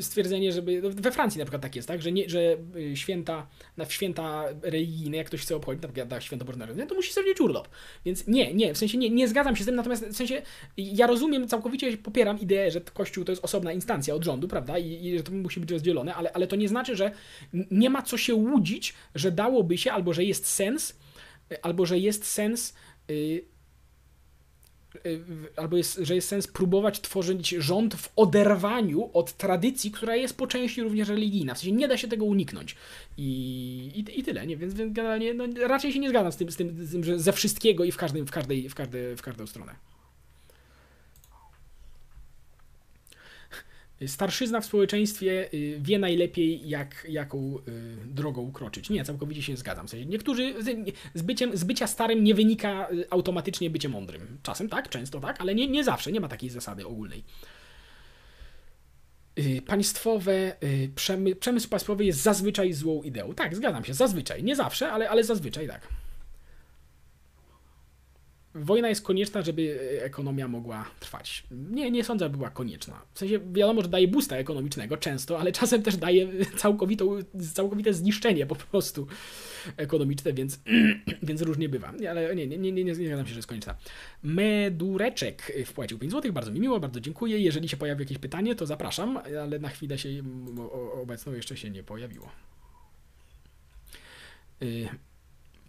stwierdzenie, 0.00 0.52
żeby, 0.52 0.82
no 0.82 0.90
we 0.90 1.12
Francji 1.12 1.38
na 1.38 1.44
przykład 1.44 1.62
tak 1.62 1.76
jest, 1.76 1.88
tak, 1.88 2.02
że, 2.02 2.12
nie, 2.12 2.28
że 2.28 2.56
y, 2.76 2.96
święta, 2.96 3.46
na 3.76 3.84
święta 3.84 4.44
religijne, 4.62 5.16
jak 5.16 5.26
ktoś 5.26 5.42
chce 5.42 5.56
obchodzić, 5.56 5.82
na 5.82 5.88
przykład 5.88 6.24
święto 6.24 6.44
Boże 6.44 6.58
Narodzenia, 6.58 6.86
to 6.86 6.94
musi 6.94 7.12
sobie 7.12 7.34
urlop. 7.40 7.68
Więc 8.04 8.26
nie, 8.26 8.54
nie, 8.54 8.74
w 8.74 8.78
sensie 8.78 8.98
nie, 8.98 9.10
nie 9.10 9.28
zgadzam 9.28 9.56
się 9.56 9.62
z 9.62 9.66
tym, 9.66 9.76
natomiast 9.76 10.06
w 10.06 10.16
sensie 10.16 10.42
ja 10.76 11.06
rozumiem, 11.06 11.48
całkowicie 11.48 11.96
popieram 11.96 12.40
ideę, 12.40 12.70
że 12.70 12.80
Kościół 12.80 13.24
to 13.24 13.32
jest 13.32 13.44
osobna 13.44 13.72
instancja 13.72 14.14
od 14.14 14.24
rządu, 14.24 14.48
prawda, 14.48 14.78
i, 14.78 15.06
i 15.06 15.18
że 15.18 15.24
to 15.24 15.32
musi 15.32 15.60
być 15.60 15.70
rozdzielone, 15.70 16.14
ale, 16.14 16.32
ale 16.32 16.46
to 16.46 16.56
nie 16.56 16.68
znaczy, 16.68 16.96
że 16.96 17.10
nie 17.70 17.90
ma 17.90 18.02
co 18.02 18.18
się 18.18 18.34
łudzić, 18.34 18.94
że 19.14 19.32
dałoby 19.32 19.78
się, 19.78 19.92
albo 19.92 20.12
że 20.12 20.24
jest 20.24 20.46
sens, 20.46 20.96
albo 21.62 21.86
że 21.86 21.98
jest 21.98 22.24
sens 22.24 22.74
Y, 23.10 23.44
albo 25.56 25.76
jest, 25.76 25.98
że 26.02 26.14
jest 26.14 26.28
sens 26.28 26.46
próbować 26.46 27.00
tworzyć 27.00 27.48
rząd 27.48 27.94
w 27.94 28.12
oderwaniu 28.16 29.10
od 29.12 29.32
tradycji, 29.32 29.90
która 29.90 30.16
jest 30.16 30.36
po 30.36 30.46
części 30.46 30.82
również 30.82 31.08
religijna. 31.08 31.54
W 31.54 31.58
sensie 31.58 31.72
nie 31.72 31.88
da 31.88 31.96
się 31.96 32.08
tego 32.08 32.24
uniknąć. 32.24 32.76
I, 33.16 33.26
i, 33.94 34.20
i 34.20 34.22
tyle, 34.22 34.46
nie? 34.46 34.56
Więc, 34.56 34.74
więc 34.74 34.92
generalnie 34.92 35.34
no, 35.34 35.44
raczej 35.66 35.92
się 35.92 35.98
nie 35.98 36.08
zgadzam 36.08 36.32
z 36.32 36.36
tym, 36.36 36.50
z 36.50 36.56
tym, 36.56 36.86
z 36.86 36.92
tym 36.92 37.04
że 37.04 37.18
ze 37.18 37.32
wszystkiego 37.32 37.84
i 37.84 37.92
w, 37.92 37.96
każdym, 37.96 38.26
w, 38.26 38.30
każdej, 38.30 38.68
w, 38.68 38.74
każdej, 38.74 39.16
w 39.16 39.22
każdą 39.22 39.46
stronę. 39.46 39.74
Starszyzna 44.06 44.60
w 44.60 44.66
społeczeństwie 44.66 45.48
y, 45.54 45.78
wie 45.80 45.98
najlepiej, 45.98 46.68
jak, 46.68 47.06
jaką 47.08 47.58
y, 47.58 47.62
drogą 48.06 48.52
kroczyć. 48.52 48.90
Nie, 48.90 49.04
całkowicie 49.04 49.42
się 49.42 49.56
zgadzam. 49.56 49.86
W 49.86 49.90
sensie 49.90 50.06
niektórzy 50.06 50.54
z, 51.14 51.22
byciem, 51.22 51.56
z 51.56 51.64
bycia 51.64 51.86
starym 51.86 52.24
nie 52.24 52.34
wynika 52.34 52.88
y, 52.90 53.10
automatycznie 53.10 53.70
bycie 53.70 53.88
mądrym. 53.88 54.38
Czasem 54.42 54.68
tak, 54.68 54.88
często 54.88 55.20
tak, 55.20 55.40
ale 55.40 55.54
nie, 55.54 55.68
nie 55.68 55.84
zawsze, 55.84 56.12
nie 56.12 56.20
ma 56.20 56.28
takiej 56.28 56.50
zasady 56.50 56.86
ogólnej. 56.86 57.24
Państwowe, 59.66 60.56
przemy, 60.94 61.36
przemysł 61.36 61.68
państwowy 61.68 62.04
jest 62.04 62.22
zazwyczaj 62.22 62.72
złą 62.72 63.02
ideą. 63.02 63.34
Tak, 63.34 63.56
zgadzam 63.56 63.84
się, 63.84 63.94
zazwyczaj. 63.94 64.44
Nie 64.44 64.56
zawsze, 64.56 64.92
ale, 64.92 65.10
ale 65.10 65.24
zazwyczaj 65.24 65.68
tak. 65.68 65.88
Wojna 68.60 68.88
jest 68.88 69.02
konieczna, 69.02 69.42
żeby 69.42 69.78
ekonomia 70.02 70.48
mogła 70.48 70.90
trwać. 71.00 71.44
Nie, 71.50 71.90
nie 71.90 72.04
sądzę, 72.04 72.30
była 72.30 72.50
konieczna. 72.50 73.02
W 73.14 73.18
sensie 73.18 73.40
wiadomo, 73.52 73.82
że 73.82 73.88
daje 73.88 74.08
boosta 74.08 74.36
ekonomicznego 74.36 74.96
często, 74.96 75.38
ale 75.38 75.52
czasem 75.52 75.82
też 75.82 75.96
daje 75.96 76.28
całkowite 77.52 77.94
zniszczenie 77.94 78.46
po 78.46 78.54
prostu 78.54 79.06
ekonomiczne, 79.76 80.32
więc, 80.32 80.60
więc 81.28 81.42
różnie 81.42 81.68
bywa. 81.68 81.92
Ale 82.10 82.36
nie, 82.36 82.46
nie, 82.46 82.58
nie, 82.58 82.72
nie, 82.72 82.84
nie 82.84 82.94
zgadzam 82.94 83.26
się, 83.26 83.32
że 83.32 83.38
jest 83.38 83.48
konieczna. 83.48 83.76
Medureczek 84.22 85.52
wpłacił 85.66 85.98
5 85.98 86.12
zł, 86.12 86.32
bardzo 86.32 86.52
mi 86.52 86.60
miło, 86.60 86.80
bardzo 86.80 87.00
dziękuję. 87.00 87.38
Jeżeli 87.38 87.68
się 87.68 87.76
pojawi 87.76 88.02
jakieś 88.02 88.18
pytanie, 88.18 88.54
to 88.54 88.66
zapraszam, 88.66 89.16
ale 89.42 89.58
na 89.58 89.68
chwilę 89.68 89.98
się 89.98 90.08
obecną 91.02 91.32
jeszcze 91.32 91.56
się 91.56 91.70
nie 91.70 91.82
pojawiło. 91.82 92.30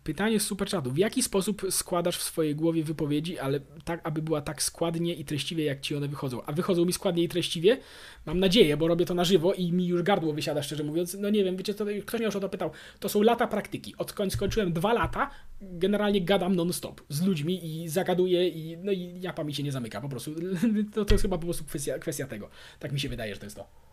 Pytanie 0.07 0.39
z 0.39 0.45
superchatu. 0.45 0.91
W 0.91 0.97
jaki 0.97 1.23
sposób 1.23 1.61
składasz 1.69 2.17
w 2.17 2.23
swojej 2.23 2.55
głowie 2.55 2.83
wypowiedzi, 2.83 3.39
ale 3.39 3.59
tak, 3.85 4.01
aby 4.03 4.21
była 4.21 4.41
tak 4.41 4.63
składnie 4.63 5.13
i 5.13 5.25
treściwie, 5.25 5.63
jak 5.63 5.81
ci 5.81 5.95
one 5.95 6.07
wychodzą? 6.07 6.41
A 6.45 6.51
wychodzą 6.51 6.85
mi 6.85 6.93
składnie 6.93 7.23
i 7.23 7.27
treściwie? 7.27 7.77
Mam 8.25 8.39
nadzieję, 8.39 8.77
bo 8.77 8.87
robię 8.87 9.05
to 9.05 9.13
na 9.13 9.23
żywo 9.23 9.53
i 9.53 9.71
mi 9.71 9.87
już 9.87 10.03
gardło 10.03 10.33
wysiada, 10.33 10.63
szczerze 10.63 10.83
mówiąc. 10.83 11.17
No 11.19 11.29
nie 11.29 11.43
wiem, 11.43 11.57
wiecie, 11.57 11.73
to, 11.73 11.85
ktoś 12.05 12.19
mnie 12.19 12.25
już 12.25 12.35
o 12.35 12.39
to 12.39 12.49
pytał. 12.49 12.71
To 12.99 13.09
są 13.09 13.21
lata 13.21 13.47
praktyki. 13.47 13.95
Odkąd 13.97 14.33
skończyłem 14.33 14.73
dwa 14.73 14.93
lata, 14.93 15.29
generalnie 15.61 16.21
gadam 16.21 16.55
non-stop 16.55 17.01
z 17.09 17.21
ludźmi 17.21 17.83
i 17.83 17.89
zagaduję 17.89 18.47
i 18.47 18.77
no 18.77 18.91
i 18.91 19.21
japa 19.21 19.43
mi 19.43 19.53
się 19.53 19.63
nie 19.63 19.71
zamyka, 19.71 20.01
po 20.01 20.09
prostu. 20.09 20.31
To, 20.93 21.05
to 21.05 21.13
jest 21.13 21.21
chyba 21.21 21.37
po 21.37 21.43
prostu 21.43 21.65
kwestia, 21.65 21.99
kwestia 21.99 22.27
tego. 22.27 22.49
Tak 22.79 22.91
mi 22.91 22.99
się 22.99 23.09
wydaje, 23.09 23.33
że 23.33 23.39
to 23.39 23.45
jest 23.45 23.55
to. 23.55 23.86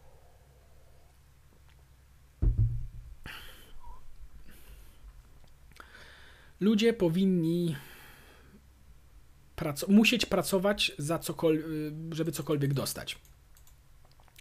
Ludzie 6.64 6.92
powinni 6.92 7.76
praco 9.56 9.86
musieć 9.88 10.26
pracować, 10.26 10.92
za 10.98 11.18
cokol 11.18 11.62
żeby 12.10 12.32
cokolwiek 12.32 12.74
dostać. 12.74 13.18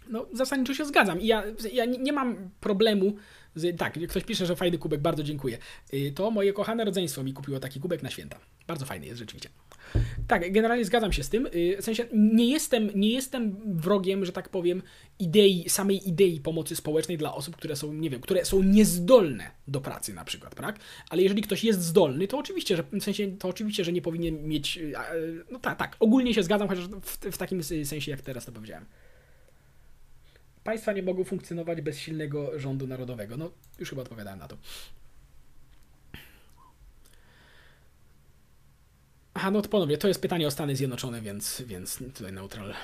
No, 0.08 0.26
zasadniczo 0.32 0.74
się 0.74 0.84
zgadzam. 0.84 1.20
I 1.20 1.26
ja, 1.26 1.42
ja 1.72 1.84
nie 1.84 2.12
mam 2.12 2.50
problemu 2.60 3.14
z, 3.54 3.78
tak, 3.78 3.98
ktoś 4.08 4.24
pisze, 4.24 4.46
że 4.46 4.56
fajny 4.56 4.78
kubek, 4.78 5.00
bardzo 5.00 5.22
dziękuję. 5.22 5.58
Y, 5.94 6.12
to 6.14 6.30
moje 6.30 6.52
kochane 6.52 6.84
rodzeństwo 6.84 7.22
mi 7.22 7.32
kupiło 7.32 7.60
taki 7.60 7.80
kubek 7.80 8.02
na 8.02 8.10
święta. 8.10 8.38
Bardzo 8.66 8.86
fajny 8.86 9.06
jest 9.06 9.18
rzeczywiście. 9.18 9.48
Tak, 10.26 10.52
generalnie 10.52 10.84
zgadzam 10.84 11.12
się 11.12 11.22
z 11.22 11.28
tym. 11.28 11.46
Y, 11.46 11.76
w 11.80 11.84
sensie 11.84 12.04
nie 12.12 12.50
jestem, 12.50 12.90
nie 12.94 13.10
jestem 13.10 13.56
wrogiem, 13.66 14.24
że 14.24 14.32
tak 14.32 14.48
powiem, 14.48 14.82
idei, 15.18 15.68
samej 15.68 16.08
idei 16.08 16.40
pomocy 16.40 16.76
społecznej 16.76 17.18
dla 17.18 17.34
osób, 17.34 17.56
które 17.56 17.76
są, 17.76 17.92
nie 17.92 18.10
wiem, 18.10 18.20
które 18.20 18.44
są 18.44 18.62
niezdolne 18.62 19.50
do 19.68 19.80
pracy 19.80 20.14
na 20.14 20.24
przykład, 20.24 20.54
tak? 20.54 20.78
Ale 21.10 21.22
jeżeli 21.22 21.42
ktoś 21.42 21.64
jest 21.64 21.82
zdolny, 21.82 22.28
to 22.28 22.38
oczywiście, 22.38 22.76
że 22.76 22.82
w 22.82 23.02
sensie, 23.02 23.36
to 23.38 23.48
oczywiście, 23.48 23.84
że 23.84 23.92
nie 23.92 24.02
powinien 24.02 24.48
mieć, 24.48 24.78
y, 24.78 24.94
no 25.50 25.58
tak, 25.58 25.78
tak, 25.78 25.96
ogólnie 26.00 26.34
się 26.34 26.42
zgadzam, 26.42 26.68
chociaż 26.68 26.88
w, 26.88 27.16
w 27.32 27.38
takim 27.38 27.62
sensie, 27.62 28.10
jak 28.10 28.20
teraz 28.20 28.46
to 28.46 28.52
powiedziałem. 28.52 28.84
Państwa 30.64 30.92
nie 30.92 31.02
mogą 31.02 31.24
funkcjonować 31.24 31.80
bez 31.80 31.98
silnego 31.98 32.58
rządu 32.58 32.86
narodowego. 32.86 33.36
No, 33.36 33.50
już 33.78 33.90
chyba 33.90 34.02
odpowiadałem 34.02 34.38
na 34.38 34.48
to. 34.48 34.56
Aha, 39.34 39.50
no 39.50 39.62
to 39.62 39.68
ponownie, 39.68 39.98
to 39.98 40.08
jest 40.08 40.20
pytanie 40.20 40.46
o 40.46 40.50
Stany 40.50 40.76
Zjednoczone, 40.76 41.20
więc, 41.20 41.62
więc 41.66 41.98
tutaj 42.14 42.32
neutral. 42.32 42.74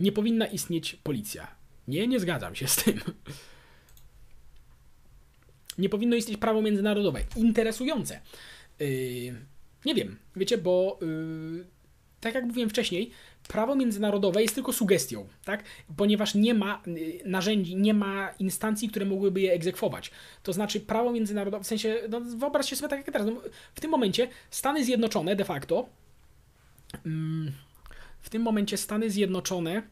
Nie 0.00 0.12
powinna 0.12 0.46
istnieć 0.46 0.94
policja. 0.94 1.48
Nie, 1.88 2.08
nie 2.08 2.20
zgadzam 2.20 2.54
się 2.54 2.68
z 2.68 2.76
tym. 2.76 3.00
Nie 5.78 5.88
powinno 5.88 6.16
istnieć 6.16 6.38
prawo 6.38 6.62
międzynarodowe. 6.62 7.20
Interesujące. 7.36 8.20
Yy, 8.78 8.86
nie 9.84 9.94
wiem, 9.94 10.18
wiecie, 10.36 10.58
bo 10.58 10.98
yy, 11.00 11.64
tak 12.20 12.34
jak 12.34 12.44
mówiłem 12.44 12.70
wcześniej, 12.70 13.10
prawo 13.48 13.74
międzynarodowe 13.74 14.42
jest 14.42 14.54
tylko 14.54 14.72
sugestią, 14.72 15.28
tak? 15.44 15.64
Ponieważ 15.96 16.34
nie 16.34 16.54
ma 16.54 16.82
y, 16.86 17.20
narzędzi, 17.24 17.76
nie 17.76 17.94
ma 17.94 18.34
instancji, 18.38 18.88
które 18.88 19.06
mogłyby 19.06 19.40
je 19.40 19.52
egzekwować. 19.52 20.10
To 20.42 20.52
znaczy 20.52 20.80
prawo 20.80 21.12
międzynarodowe, 21.12 21.64
w 21.64 21.66
sensie, 21.66 21.96
no 22.08 22.20
wyobraźcie 22.20 22.76
sobie 22.76 22.88
tak 22.88 22.98
jak 22.98 23.10
teraz, 23.12 23.26
no, 23.26 23.42
w 23.74 23.80
tym 23.80 23.90
momencie 23.90 24.28
Stany 24.50 24.84
Zjednoczone 24.84 25.36
de 25.36 25.44
facto, 25.44 25.88
mm, 27.06 27.52
w 28.20 28.30
tym 28.30 28.42
momencie 28.42 28.76
Stany 28.76 29.10
Zjednoczone 29.10 29.82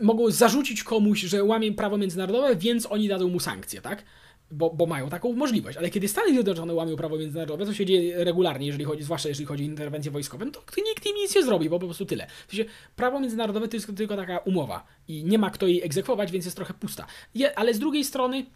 mogą 0.00 0.30
zarzucić 0.30 0.82
komuś, 0.82 1.20
że 1.20 1.44
łamie 1.44 1.72
prawo 1.72 1.98
międzynarodowe, 1.98 2.56
więc 2.56 2.86
oni 2.86 3.08
dadzą 3.08 3.28
mu 3.28 3.40
sankcje, 3.40 3.80
tak? 3.80 4.04
Bo, 4.50 4.70
bo 4.70 4.86
mają 4.86 5.08
taką 5.08 5.32
możliwość. 5.32 5.78
Ale 5.78 5.90
kiedy 5.90 6.08
Stany 6.08 6.32
Zjednoczone 6.32 6.74
łamią 6.74 6.96
prawo 6.96 7.16
międzynarodowe, 7.16 7.66
co 7.66 7.74
się 7.74 7.86
dzieje 7.86 8.24
regularnie, 8.24 8.66
jeżeli 8.66 8.84
chodzi, 8.84 9.02
zwłaszcza 9.02 9.28
jeżeli 9.28 9.46
chodzi 9.46 9.64
o 9.64 9.66
interwencje 9.66 10.10
wojskowe, 10.10 10.44
no 10.44 10.50
to 10.50 10.60
nikt 10.88 11.06
im 11.06 11.16
nic 11.16 11.34
nie 11.34 11.42
zrobi, 11.42 11.68
bo 11.68 11.78
po 11.78 11.86
prostu 11.86 12.06
tyle. 12.06 12.26
W 12.48 12.50
sensie, 12.50 12.70
prawo 12.96 13.20
międzynarodowe 13.20 13.68
to 13.68 13.76
jest 13.76 13.96
tylko 13.96 14.16
taka 14.16 14.38
umowa 14.38 14.86
i 15.08 15.24
nie 15.24 15.38
ma 15.38 15.50
kto 15.50 15.66
jej 15.66 15.82
egzekwować, 15.82 16.32
więc 16.32 16.44
jest 16.44 16.56
trochę 16.56 16.74
pusta. 16.74 17.06
Je, 17.34 17.58
ale 17.58 17.74
z 17.74 17.78
drugiej 17.78 18.04
strony 18.04 18.46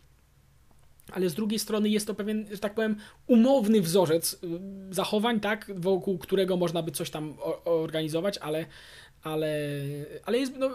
ale 1.12 1.28
z 1.28 1.34
drugiej 1.34 1.58
strony 1.58 1.88
jest 1.88 2.06
to 2.06 2.14
pewien, 2.14 2.46
że 2.50 2.58
tak 2.58 2.74
powiem, 2.74 2.96
umowny 3.26 3.80
wzorzec 3.80 4.34
y, 4.34 4.38
zachowań, 4.90 5.40
tak, 5.40 5.70
wokół 5.74 6.18
którego 6.18 6.56
można 6.56 6.82
by 6.82 6.90
coś 6.90 7.10
tam 7.10 7.34
organizować, 7.64 8.38
ale, 8.38 8.66
ale, 9.22 9.70
ale 10.24 10.38
jest, 10.38 10.52
no, 10.56 10.70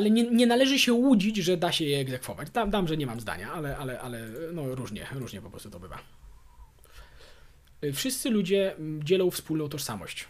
ale 0.00 0.10
nie, 0.10 0.30
nie 0.30 0.46
należy 0.46 0.78
się 0.78 0.92
łudzić, 0.92 1.36
że 1.36 1.56
da 1.56 1.72
się 1.72 1.84
je 1.84 1.98
egzekwować. 1.98 2.48
Dam, 2.50 2.88
że 2.88 2.96
nie 2.96 3.06
mam 3.06 3.20
zdania, 3.20 3.52
ale, 3.52 3.76
ale, 3.76 4.00
ale 4.00 4.28
no 4.52 4.74
różnie, 4.74 5.06
różnie 5.12 5.40
po 5.40 5.50
prostu 5.50 5.70
to 5.70 5.80
bywa. 5.80 5.98
Wszyscy 7.94 8.30
ludzie 8.30 8.76
dzielą 9.04 9.30
wspólną 9.30 9.68
tożsamość. 9.68 10.24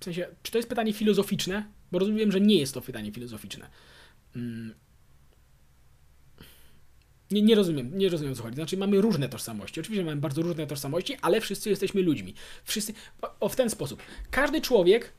W 0.00 0.04
sensie, 0.04 0.28
czy 0.42 0.52
to 0.52 0.58
jest 0.58 0.68
pytanie 0.68 0.92
filozoficzne? 0.92 1.66
Bo 1.92 1.98
rozumiem, 1.98 2.32
że 2.32 2.40
nie 2.40 2.58
jest 2.58 2.74
to 2.74 2.80
pytanie 2.80 3.12
filozoficzne. 3.12 3.70
Mm. 4.36 4.74
Nie, 7.30 7.42
nie 7.42 7.54
rozumiem, 7.54 7.98
nie 7.98 8.08
rozumiem 8.08 8.34
co 8.34 8.42
chodzi. 8.42 8.54
Znaczy, 8.54 8.76
mamy 8.76 9.00
różne 9.00 9.28
tożsamości. 9.28 9.80
Oczywiście 9.80 10.04
mamy 10.04 10.20
bardzo 10.20 10.42
różne 10.42 10.66
tożsamości, 10.66 11.16
ale 11.22 11.40
wszyscy 11.40 11.70
jesteśmy 11.70 12.02
ludźmi. 12.02 12.34
Wszyscy, 12.64 12.94
o 13.40 13.48
w 13.48 13.56
ten 13.56 13.70
sposób. 13.70 14.02
Każdy 14.30 14.60
człowiek 14.60 15.12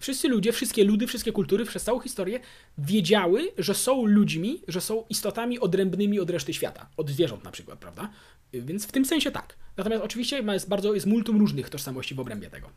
Wszyscy 0.00 0.28
ludzie, 0.28 0.52
wszystkie 0.52 0.84
ludy, 0.84 1.06
wszystkie 1.06 1.32
kultury 1.32 1.64
przez 1.64 1.82
całą 1.82 2.00
historię 2.00 2.40
wiedziały, 2.78 3.48
że 3.58 3.74
są 3.74 4.06
ludźmi, 4.06 4.62
że 4.68 4.80
są 4.80 5.04
istotami 5.08 5.58
odrębnymi 5.58 6.20
od 6.20 6.30
reszty 6.30 6.54
świata. 6.54 6.88
Od 6.96 7.10
zwierząt 7.10 7.44
na 7.44 7.50
przykład, 7.50 7.78
prawda? 7.78 8.10
Więc 8.52 8.86
w 8.86 8.92
tym 8.92 9.04
sensie 9.04 9.30
tak. 9.30 9.56
Natomiast 9.76 10.04
oczywiście 10.04 10.42
jest 10.52 10.68
bardzo, 10.68 10.94
jest 10.94 11.06
multum 11.06 11.38
różnych 11.38 11.70
tożsamości 11.70 12.14
w 12.14 12.20
obrębie 12.20 12.50
tego. 12.50 12.70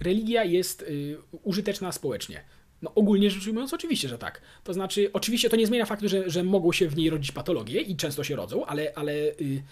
Religia 0.00 0.44
jest 0.44 0.82
y, 0.82 1.16
użyteczna 1.42 1.92
społecznie. 1.92 2.44
No 2.82 2.94
ogólnie 2.94 3.30
rzecz 3.30 3.46
ujmując, 3.46 3.74
oczywiście, 3.74 4.08
że 4.08 4.18
tak. 4.18 4.40
To 4.64 4.74
znaczy, 4.74 5.10
oczywiście 5.12 5.50
to 5.50 5.56
nie 5.56 5.66
zmienia 5.66 5.86
faktu, 5.86 6.08
że, 6.08 6.30
że 6.30 6.44
mogą 6.44 6.72
się 6.72 6.88
w 6.88 6.96
niej 6.96 7.10
rodzić 7.10 7.32
patologie 7.32 7.80
i 7.80 7.96
często 7.96 8.24
się 8.24 8.36
rodzą, 8.36 8.66
ale, 8.66 8.92
ale 8.94 9.12
y, 9.12 9.62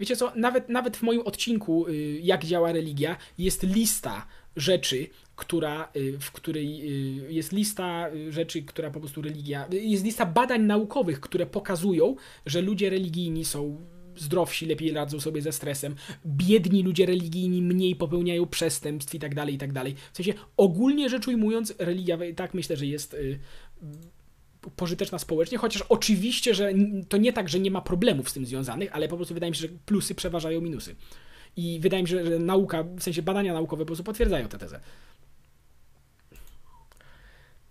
wiecie 0.00 0.16
co, 0.16 0.32
nawet, 0.36 0.68
nawet 0.68 0.96
w 0.96 1.02
moim 1.02 1.20
odcinku 1.20 1.88
y, 1.88 2.20
Jak 2.22 2.44
działa 2.44 2.72
religia 2.72 3.16
jest 3.38 3.62
lista 3.62 4.26
rzeczy, 4.56 5.06
która, 5.36 5.88
y, 5.96 6.18
w 6.20 6.32
której 6.32 6.82
y, 7.28 7.32
jest 7.32 7.52
lista 7.52 8.10
rzeczy, 8.28 8.62
która 8.62 8.90
po 8.90 9.00
prostu 9.00 9.22
religia, 9.22 9.68
jest 9.70 10.04
lista 10.04 10.26
badań 10.26 10.62
naukowych, 10.62 11.20
które 11.20 11.46
pokazują, 11.46 12.16
że 12.46 12.60
ludzie 12.60 12.90
religijni 12.90 13.44
są 13.44 13.86
zdrowsi, 14.16 14.66
lepiej 14.66 14.92
radzą 14.92 15.20
sobie 15.20 15.42
ze 15.42 15.52
stresem, 15.52 15.94
biedni 16.26 16.82
ludzie 16.82 17.06
religijni 17.06 17.62
mniej 17.62 17.96
popełniają 17.96 18.46
przestępstw 18.46 19.14
i 19.14 19.18
tak 19.18 19.34
dalej, 19.34 19.54
i 19.54 19.58
tak 19.58 19.72
dalej. 19.72 19.94
W 20.12 20.16
sensie 20.16 20.34
ogólnie 20.56 21.08
rzecz 21.08 21.28
ujmując, 21.28 21.74
religia 21.78 22.18
tak 22.36 22.54
myślę, 22.54 22.76
że 22.76 22.86
jest 22.86 23.14
y, 23.14 23.38
pożyteczna 24.76 25.18
społecznie, 25.18 25.58
chociaż 25.58 25.82
oczywiście, 25.82 26.54
że 26.54 26.72
to 27.08 27.16
nie 27.16 27.32
tak, 27.32 27.48
że 27.48 27.60
nie 27.60 27.70
ma 27.70 27.80
problemów 27.80 28.30
z 28.30 28.32
tym 28.32 28.46
związanych, 28.46 28.92
ale 28.92 29.08
po 29.08 29.16
prostu 29.16 29.34
wydaje 29.34 29.50
mi 29.50 29.56
się, 29.56 29.62
że 29.62 29.68
plusy 29.86 30.14
przeważają 30.14 30.60
minusy. 30.60 30.96
I 31.56 31.80
wydaje 31.80 32.02
mi 32.02 32.08
się, 32.08 32.26
że 32.26 32.38
nauka, 32.38 32.82
w 32.82 33.02
sensie 33.02 33.22
badania 33.22 33.52
naukowe 33.52 33.82
po 33.82 33.86
prostu 33.86 34.04
potwierdzają 34.04 34.48
tę 34.48 34.58
tezę 34.58 34.80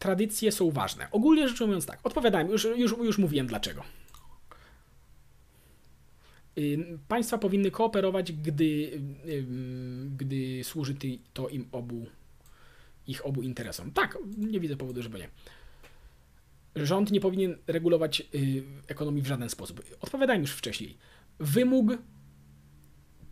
tradycje 0.03 0.51
są 0.51 0.71
ważne. 0.71 1.07
Ogólnie 1.11 1.47
rzecz 1.47 1.61
ujmując 1.61 1.85
tak, 1.85 1.99
odpowiadałem, 2.03 2.49
już, 2.49 2.63
już, 2.63 2.91
już 2.91 3.17
mówiłem 3.17 3.47
dlaczego. 3.47 3.83
Państwa 7.07 7.37
powinny 7.37 7.71
kooperować, 7.71 8.31
gdy, 8.31 9.01
gdy 10.17 10.63
służy 10.63 10.95
to 11.33 11.49
im 11.49 11.67
obu, 11.71 12.05
ich 13.07 13.25
obu 13.25 13.41
interesom. 13.41 13.91
Tak, 13.91 14.17
nie 14.37 14.59
widzę 14.59 14.75
powodu, 14.77 15.01
żeby 15.01 15.19
nie. 15.19 15.29
Rząd 16.75 17.11
nie 17.11 17.21
powinien 17.21 17.57
regulować 17.67 18.21
y, 18.35 18.63
ekonomii 18.87 19.21
w 19.21 19.27
żaden 19.27 19.49
sposób. 19.49 19.83
Odpowiadałem 20.01 20.41
już 20.41 20.51
wcześniej. 20.51 20.97
Wymóg 21.39 21.97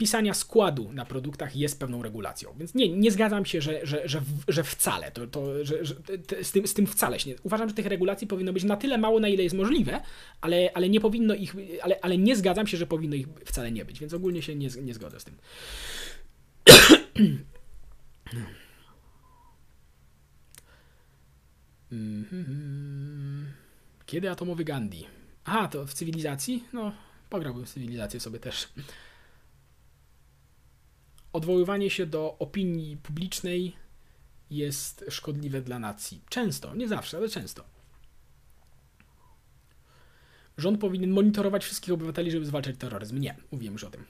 pisania 0.01 0.33
składu 0.33 0.93
na 0.93 1.05
produktach 1.05 1.55
jest 1.55 1.79
pewną 1.79 2.03
regulacją. 2.03 2.53
Więc 2.57 2.75
nie, 2.75 2.89
nie 2.89 3.11
zgadzam 3.11 3.45
się, 3.45 3.61
że, 3.61 3.79
że, 3.83 4.07
że, 4.07 4.21
że 4.47 4.63
wcale, 4.63 5.11
to, 5.11 5.27
to, 5.27 5.65
że, 5.65 5.85
że 5.85 5.95
z, 6.41 6.51
tym, 6.51 6.67
z 6.67 6.73
tym 6.73 6.87
wcale 6.87 7.19
się 7.19 7.29
nie. 7.29 7.35
Uważam, 7.43 7.69
że 7.69 7.75
tych 7.75 7.85
regulacji 7.85 8.27
powinno 8.27 8.53
być 8.53 8.63
na 8.63 8.77
tyle 8.77 8.97
mało, 8.97 9.19
na 9.19 9.27
ile 9.27 9.43
jest 9.43 9.55
możliwe, 9.55 10.01
ale, 10.41 10.69
ale 10.73 10.89
nie 10.89 10.99
powinno 10.99 11.33
ich, 11.33 11.55
ale, 11.81 11.99
ale 12.01 12.17
nie 12.17 12.35
zgadzam 12.35 12.67
się, 12.67 12.77
że 12.77 12.87
powinno 12.87 13.15
ich 13.15 13.27
wcale 13.45 13.71
nie 13.71 13.85
być, 13.85 13.99
więc 13.99 14.13
ogólnie 14.13 14.41
się 14.41 14.55
nie, 14.55 14.69
nie 14.81 14.93
zgodzę 14.93 15.19
z 15.19 15.23
tym. 15.23 15.35
Kiedy 24.05 24.31
atomowy 24.31 24.63
Gandhi? 24.63 25.05
Aha, 25.45 25.67
to 25.67 25.85
w 25.85 25.93
cywilizacji? 25.93 26.63
No, 26.73 26.91
pograłbym 27.29 27.65
w 27.65 27.69
cywilizację 27.69 28.19
sobie 28.19 28.39
też 28.39 28.67
odwoływanie 31.33 31.89
się 31.89 32.05
do 32.05 32.35
opinii 32.39 32.97
publicznej 32.97 33.75
jest 34.49 35.05
szkodliwe 35.09 35.61
dla 35.61 35.79
nacji. 35.79 36.21
Często, 36.29 36.75
nie 36.75 36.87
zawsze, 36.87 37.17
ale 37.17 37.29
często. 37.29 37.63
Rząd 40.57 40.79
powinien 40.79 41.11
monitorować 41.11 41.63
wszystkich 41.63 41.93
obywateli, 41.93 42.31
żeby 42.31 42.45
zwalczać 42.45 42.75
terroryzm. 42.77 43.19
Nie, 43.19 43.35
mówiłem 43.51 43.73
już 43.73 43.83
o 43.83 43.89
tym. 43.89 44.03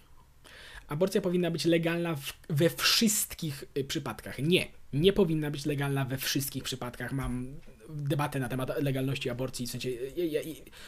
Aborcja 0.88 1.22
powinna 1.22 1.52
być 1.52 1.66
legalna 1.66 2.16
w, 2.16 2.34
we 2.50 2.70
wszystkich 2.70 3.64
y, 3.78 3.84
przypadkach. 3.84 4.40
Nie, 4.40 4.68
nie 4.94 5.14
powinna 5.14 5.52
być 5.52 5.66
legalna 5.66 6.06
we 6.06 6.18
wszystkich 6.18 6.64
przypadkach. 6.64 7.14
Mam 7.14 7.48
debatę 7.90 8.40
na 8.40 8.50
temat 8.50 8.84
legalności 8.84 9.30
aborcji, 9.30 9.68
w 9.68 9.72
sensie 9.72 9.90
ja, 10.16 10.26
ja, 10.26 10.42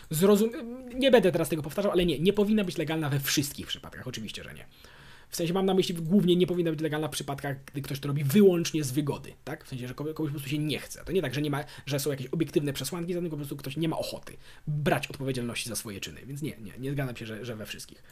zrozum... 0.10 0.50
nie 0.96 1.12
będę 1.12 1.32
teraz 1.32 1.50
tego 1.50 1.62
powtarzał, 1.62 1.92
ale 1.92 2.06
nie, 2.06 2.20
nie 2.20 2.34
powinna 2.34 2.64
być 2.64 2.78
legalna 2.78 3.10
we 3.10 3.20
wszystkich 3.20 3.68
przypadkach, 3.68 4.08
oczywiście, 4.08 4.44
że 4.44 4.54
nie. 4.54 4.66
W 5.34 5.36
sensie 5.36 5.54
mam 5.54 5.66
na 5.66 5.74
myśli, 5.74 5.96
głównie 5.96 6.36
nie 6.36 6.48
powinna 6.48 6.72
być 6.72 6.82
legalna 6.82 7.08
w 7.08 7.12
przypadkach, 7.12 7.58
gdy 7.66 7.82
ktoś 7.82 8.00
to 8.00 8.08
robi 8.08 8.24
wyłącznie 8.24 8.84
z 8.84 8.92
wygody, 8.92 9.34
tak? 9.44 9.66
W 9.66 9.68
sensie, 9.68 9.88
że 9.88 9.94
komuś 9.94 10.14
po 10.14 10.24
prostu 10.24 10.50
się 10.50 10.58
nie 10.58 10.80
chce. 10.80 11.06
To 11.06 11.12
nie 11.12 11.22
tak, 11.22 11.34
że 11.34 11.42
nie 11.42 11.50
ma, 11.50 11.64
że 11.86 12.00
są 12.00 12.12
jakieś 12.12 12.28
obiektywne 12.28 12.74
przesłanki, 12.74 13.14
tylko 13.14 13.30
po 13.30 13.36
prostu 13.36 13.58
ktoś 13.58 13.78
nie 13.78 13.90
ma 13.90 13.98
ochoty 13.98 14.34
brać 14.68 15.08
odpowiedzialności 15.08 15.70
za 15.70 15.76
swoje 15.76 16.00
czyny. 16.00 16.22
Więc 16.26 16.42
nie, 16.42 16.58
nie, 16.58 16.72
nie 16.80 16.92
zgadzam 16.92 17.16
się, 17.16 17.26
że, 17.26 17.46
że 17.46 17.56
we 17.56 17.66
wszystkich. 17.66 18.04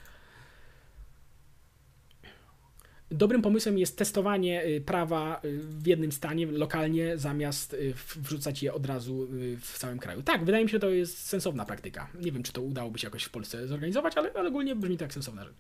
Dobrym 3.12 3.42
pomysłem 3.42 3.78
jest 3.78 3.98
testowanie 3.98 4.66
y, 4.66 4.82
prawa 4.82 5.42
y, 5.46 5.60
w 5.60 5.88
jednym 5.88 6.12
stanie, 6.12 6.46
lokalnie, 6.46 7.18
zamiast 7.18 7.74
y, 7.74 7.94
wrzucać 8.16 8.64
je 8.64 8.74
od 8.74 8.86
razu 8.86 9.28
w 9.62 9.78
całym 9.78 10.00
kraju. 10.00 10.22
Tak, 10.22 10.46
wydaje 10.46 10.64
mi 10.64 10.70
się, 10.70 10.80
to 10.80 10.90
jest 10.90 11.28
sensowna 11.28 11.66
praktyka. 11.66 12.08
Nie 12.22 12.32
wiem, 12.32 12.44
czy 12.44 12.54
to 12.54 12.62
udałoby 12.62 13.00
się 13.00 13.08
jakoś 13.08 13.24
w 13.24 13.30
Polsce 13.30 13.68
zorganizować, 13.68 14.18
ale, 14.18 14.34
ale 14.34 14.50
ogólnie 14.50 14.76
brzmi 14.76 14.98
tak 14.98 15.14
sensowna 15.14 15.44
rzecz. 15.44 15.56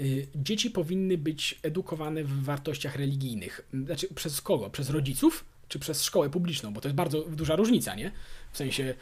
Y, 0.00 0.26
dzieci 0.34 0.70
powinny 0.70 1.18
być 1.18 1.58
edukowane 1.62 2.24
w 2.24 2.44
wartościach 2.44 2.96
religijnych. 2.96 3.68
Znaczy, 3.84 4.08
przez 4.14 4.40
kogo? 4.40 4.70
Przez 4.70 4.90
rodziców? 4.90 5.44
Czy 5.68 5.78
przez 5.78 6.04
szkołę 6.04 6.30
publiczną? 6.30 6.72
Bo 6.72 6.80
to 6.80 6.88
jest 6.88 6.96
bardzo 6.96 7.22
duża 7.22 7.56
różnica, 7.56 7.94
nie? 7.94 8.12
W 8.52 8.56
sensie. 8.56 8.94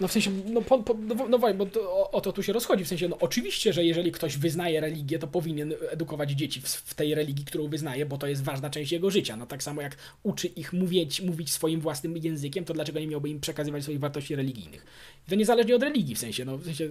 No 0.00 0.08
w 0.08 0.12
sensie, 0.12 0.30
no, 0.46 0.62
po, 0.62 0.78
po, 0.78 0.94
no, 0.94 1.28
no 1.28 1.38
bo 1.38 1.66
to, 1.66 1.80
o, 1.80 2.10
o, 2.10 2.20
to 2.20 2.32
tu 2.32 2.42
się 2.42 2.52
rozchodzi. 2.52 2.84
W 2.84 2.88
sensie, 2.88 3.08
no 3.08 3.18
oczywiście, 3.20 3.72
że 3.72 3.84
jeżeli 3.84 4.12
ktoś 4.12 4.36
wyznaje 4.36 4.80
religię, 4.80 5.18
to 5.18 5.26
powinien 5.26 5.74
edukować 5.90 6.30
dzieci 6.30 6.60
w, 6.60 6.66
w, 6.66 6.94
tej 6.94 7.14
religii, 7.14 7.44
którą 7.44 7.68
wyznaje, 7.68 8.06
bo 8.06 8.18
to 8.18 8.26
jest 8.26 8.44
ważna 8.44 8.70
część 8.70 8.92
jego 8.92 9.10
życia. 9.10 9.36
No 9.36 9.46
tak 9.46 9.62
samo 9.62 9.82
jak 9.82 9.96
uczy 10.22 10.46
ich 10.46 10.72
mówić, 10.72 11.20
mówić 11.20 11.52
swoim 11.52 11.80
własnym 11.80 12.16
językiem, 12.16 12.64
to 12.64 12.74
dlaczego 12.74 13.00
nie 13.00 13.06
miałby 13.06 13.28
im 13.28 13.40
przekazywać 13.40 13.82
swoich 13.82 14.00
wartości 14.00 14.36
religijnych? 14.36 14.86
I 15.26 15.30
to 15.30 15.36
niezależnie 15.36 15.76
od 15.76 15.82
religii, 15.82 16.14
w 16.14 16.18
sensie, 16.18 16.44
no 16.44 16.58
w 16.58 16.64
sensie 16.64 16.88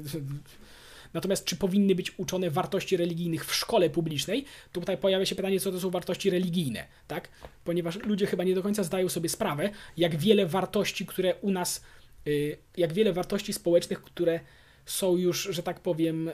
Natomiast 1.14 1.45
czy 1.45 1.56
powinny 1.56 1.95
być 1.95 2.19
uczone 2.19 2.49
wartości 2.49 2.98
religijnych 2.98 3.45
w 3.45 3.56
szkole 3.56 3.90
publicznej? 3.90 4.45
Tutaj 4.72 4.98
pojawia 4.98 5.26
się 5.26 5.35
pytanie, 5.35 5.60
co 5.60 5.72
to 5.72 5.80
są 5.80 5.90
wartości 5.90 6.30
religijne, 6.30 6.88
tak? 7.07 7.30
Ponieważ 7.64 7.95
ludzie 7.95 8.26
chyba 8.26 8.44
nie 8.44 8.56
do 8.56 8.64
końca 8.64 8.84
zdają 8.84 9.10
sobie 9.10 9.30
sprawę, 9.30 9.69
jak 9.98 10.15
wiele 10.15 10.45
wartości, 10.45 11.06
które 11.06 11.35
u 11.35 11.52
nas, 11.52 11.84
y, 12.27 12.57
jak 12.77 12.94
wiele 12.94 13.14
wartości 13.14 13.53
społecznych, 13.53 14.02
które 14.02 14.40
są 14.85 15.18
już, 15.18 15.44
że 15.52 15.64
tak 15.64 15.80
powiem, 15.80 16.27
y, 16.27 16.34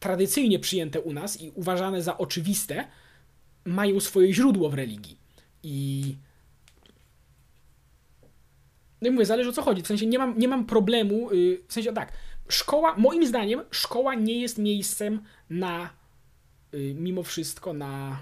tradycyjnie 0.00 0.58
przyjęte 0.58 1.00
u 1.00 1.12
nas 1.12 1.42
i 1.42 1.52
uważane 1.54 2.02
za 2.02 2.18
oczywiste, 2.18 2.84
mają 3.64 4.00
swoje 4.00 4.34
źródło 4.34 4.70
w 4.70 4.74
religii. 4.74 5.18
I 5.62 6.14
no 9.02 9.08
i 9.08 9.10
mówię, 9.10 9.26
zależy 9.26 9.50
o 9.50 9.52
co 9.52 9.62
chodzi. 9.62 9.82
W 9.82 9.86
sensie 9.86 10.06
nie 10.06 10.18
mam, 10.18 10.38
nie 10.38 10.48
mam 10.48 10.66
problemu, 10.66 11.32
yy, 11.32 11.62
w 11.68 11.72
sensie 11.72 11.92
tak, 11.92 12.12
szkoła, 12.48 12.94
moim 12.96 13.26
zdaniem, 13.26 13.64
szkoła 13.70 14.14
nie 14.14 14.40
jest 14.40 14.58
miejscem 14.58 15.20
na, 15.50 15.90
yy, 16.72 16.94
mimo 16.94 17.22
wszystko, 17.22 17.72
na. 17.72 18.18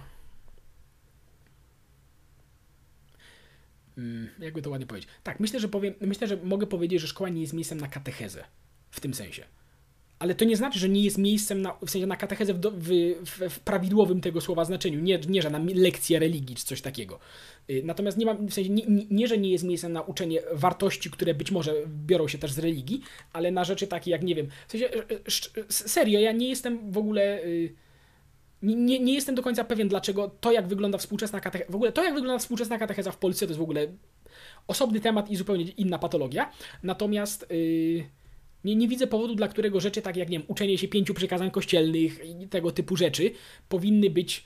Yy, 3.97 4.31
jakby 4.39 4.62
to 4.62 4.70
ładnie 4.70 4.86
powiedzieć. 4.86 5.11
Tak, 5.23 5.40
myślę, 5.40 5.61
że 5.61 5.69
powiem, 5.69 5.94
myślę, 6.01 6.27
że 6.27 6.36
mogę 6.36 6.66
powiedzieć, 6.66 7.01
że 7.01 7.09
szkoła 7.09 7.31
nie 7.31 7.40
jest 7.40 7.53
miejscem 7.53 7.81
na 7.81 7.89
katechezę 7.89 8.44
w 8.90 9.01
tym 9.01 9.15
sensie 9.15 9.44
ale 10.19 10.35
to 10.35 10.45
nie 10.45 10.57
znaczy, 10.57 10.79
że 10.79 10.89
nie 10.89 11.05
jest 11.05 11.19
miejscem 11.19 11.63
na, 11.63 11.77
w 11.87 11.91
sensie 11.91 12.07
na 12.07 12.17
katechezę 12.17 12.55
w, 12.55 12.61
w, 12.61 13.51
w, 13.51 13.61
prawidłowym 13.61 14.21
tego 14.21 14.41
słowa 14.41 14.65
znaczeniu, 14.65 15.01
nie, 15.01 15.19
nie 15.29 15.43
że 15.43 15.51
na 15.51 15.61
lekcję 15.75 16.19
religii 16.19 16.57
czy 16.57 16.65
coś 16.65 16.81
takiego. 16.81 17.19
Y, 17.71 17.83
natomiast 17.85 18.19
nie, 18.19 18.27
mam, 18.27 18.47
w 18.49 18.55
sensie 18.55 18.71
nie, 18.71 19.07
nie, 19.11 19.29
że 19.29 19.39
nie 19.39 19.51
jest 19.51 19.65
miejscem 19.65 19.93
na 19.93 20.03
uczenie 20.03 20.43
wartości, 20.53 21.11
które 21.11 21.35
być 21.35 21.51
może 21.51 21.75
biorą 21.89 22.29
się 22.29 22.39
też 22.39 22.53
z 22.53 22.59
religii, 22.59 23.03
ale 23.33 23.51
na 23.51 23.65
rzeczy 23.65 23.87
takie 23.87 24.11
jak, 24.11 24.23
nie 24.23 24.35
wiem, 24.35 24.49
w 24.69 24.73
sensie, 24.73 24.89
serio, 25.69 26.21
ja 26.21 26.33
nie 26.33 26.49
jestem 26.49 26.93
w 26.93 26.99
ogóle... 26.99 27.45
Y, 27.45 27.75
nie, 28.63 28.99
nie 28.99 29.15
jestem 29.15 29.35
do 29.35 29.43
końca 29.43 29.65
pewien, 29.65 29.89
dlaczego 29.89 30.31
to, 30.41 30.53
jak 30.53 30.69
wygląda 30.69 30.99
współczesna 30.99 31.41
katecheza, 31.41 31.73
w 31.73 31.75
ogóle 31.75 31.93
to, 31.93 32.05
jak 32.05 32.15
wygląda 32.15 32.39
współczesna 32.39 32.79
katecheza 32.79 33.13
w 33.13 33.17
Polsce, 33.17 33.47
to 33.47 33.51
jest 33.51 33.59
w 33.59 33.63
ogóle 33.63 33.87
osobny 34.67 35.01
temat 35.01 35.31
i 35.31 35.37
zupełnie 35.37 35.65
inna 35.65 35.99
patologia. 35.99 36.51
Natomiast 36.83 37.47
yy, 37.51 38.05
nie, 38.65 38.77
nie 38.77 38.89
widzę 38.89 39.07
powodu, 39.07 39.35
dla 39.35 39.49
którego 39.49 39.81
rzeczy 39.81 40.03
tak 40.03 40.16
jak, 40.16 40.28
nie 40.28 40.39
wiem, 40.39 40.47
uczenie 40.49 40.78
się 40.78 40.89
pięciu 40.89 41.15
przykazań 41.15 41.51
kościelnych 41.51 42.24
i 42.24 42.49
tego 42.49 42.73
typu 42.73 42.97
rzeczy 42.97 43.31
powinny 43.69 44.11
być 44.11 44.45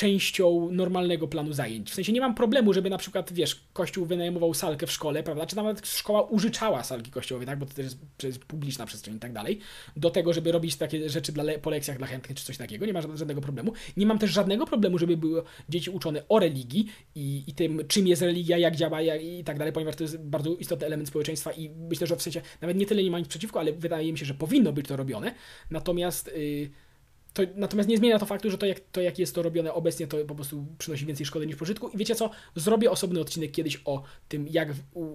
częścią 0.00 0.68
normalnego 0.72 1.28
planu 1.28 1.52
zajęć. 1.52 1.90
W 1.90 1.94
sensie 1.94 2.12
nie 2.12 2.20
mam 2.20 2.34
problemu, 2.34 2.72
żeby 2.72 2.90
na 2.90 2.98
przykład, 2.98 3.32
wiesz, 3.32 3.60
kościół 3.72 4.06
wynajmował 4.06 4.54
salkę 4.54 4.86
w 4.86 4.92
szkole, 4.92 5.22
prawda? 5.22 5.46
Czy 5.46 5.56
nawet 5.56 5.88
szkoła 5.88 6.22
użyczała 6.22 6.84
salki 6.84 7.10
kościołowej, 7.10 7.46
tak? 7.46 7.58
Bo 7.58 7.66
to 7.66 7.74
też 7.74 7.84
jest, 7.84 7.98
jest 8.22 8.44
publiczna 8.44 8.86
przestrzeń 8.86 9.16
i 9.16 9.18
tak 9.18 9.32
dalej. 9.32 9.58
Do 9.96 10.10
tego, 10.10 10.32
żeby 10.32 10.52
robić 10.52 10.76
takie 10.76 11.08
rzeczy 11.08 11.32
dla, 11.32 11.44
po 11.62 11.70
lekcjach 11.70 11.98
dla 11.98 12.06
chętnych 12.06 12.38
czy 12.38 12.44
coś 12.44 12.56
takiego. 12.56 12.86
Nie 12.86 12.92
ma 12.92 13.00
żadnego 13.00 13.40
problemu. 13.40 13.72
Nie 13.96 14.06
mam 14.06 14.18
też 14.18 14.30
żadnego 14.30 14.66
problemu, 14.66 14.98
żeby 14.98 15.16
były 15.16 15.42
dzieci 15.68 15.90
uczone 15.90 16.22
o 16.28 16.38
religii 16.38 16.86
i, 17.14 17.44
i 17.46 17.54
tym, 17.54 17.80
czym 17.88 18.06
jest 18.06 18.22
religia, 18.22 18.58
jak 18.58 18.76
działa 18.76 19.00
jak, 19.02 19.22
i 19.22 19.44
tak 19.44 19.58
dalej, 19.58 19.72
ponieważ 19.72 19.96
to 19.96 20.04
jest 20.04 20.18
bardzo 20.18 20.54
istotny 20.54 20.86
element 20.86 21.08
społeczeństwa 21.08 21.52
i 21.52 21.70
myślę, 21.70 22.06
że 22.06 22.16
w 22.16 22.22
sensie 22.22 22.42
nawet 22.60 22.76
nie 22.76 22.86
tyle 22.86 23.02
nie 23.02 23.10
ma 23.10 23.18
nic 23.18 23.28
przeciwko, 23.28 23.60
ale 23.60 23.72
wydaje 23.72 24.12
mi 24.12 24.18
się, 24.18 24.26
że 24.26 24.34
powinno 24.34 24.72
być 24.72 24.86
to 24.86 24.96
robione. 24.96 25.34
Natomiast... 25.70 26.30
Yy, 26.36 26.89
to, 27.32 27.42
natomiast 27.56 27.88
nie 27.88 27.96
zmienia 27.96 28.18
to 28.18 28.26
faktu, 28.26 28.50
że 28.50 28.58
to 28.58 28.66
jak, 28.66 28.80
to 28.92 29.00
jak 29.00 29.18
jest 29.18 29.34
to 29.34 29.42
robione 29.42 29.74
obecnie, 29.74 30.06
to 30.06 30.16
po 30.24 30.34
prostu 30.34 30.66
przynosi 30.78 31.06
więcej 31.06 31.26
szkody 31.26 31.46
niż 31.46 31.56
pożytku. 31.56 31.88
I 31.88 31.96
wiecie 31.96 32.14
co? 32.14 32.30
Zrobię 32.56 32.90
osobny 32.90 33.20
odcinek 33.20 33.50
kiedyś 33.50 33.80
o 33.84 34.02
tym, 34.28 34.48
jak, 34.48 34.68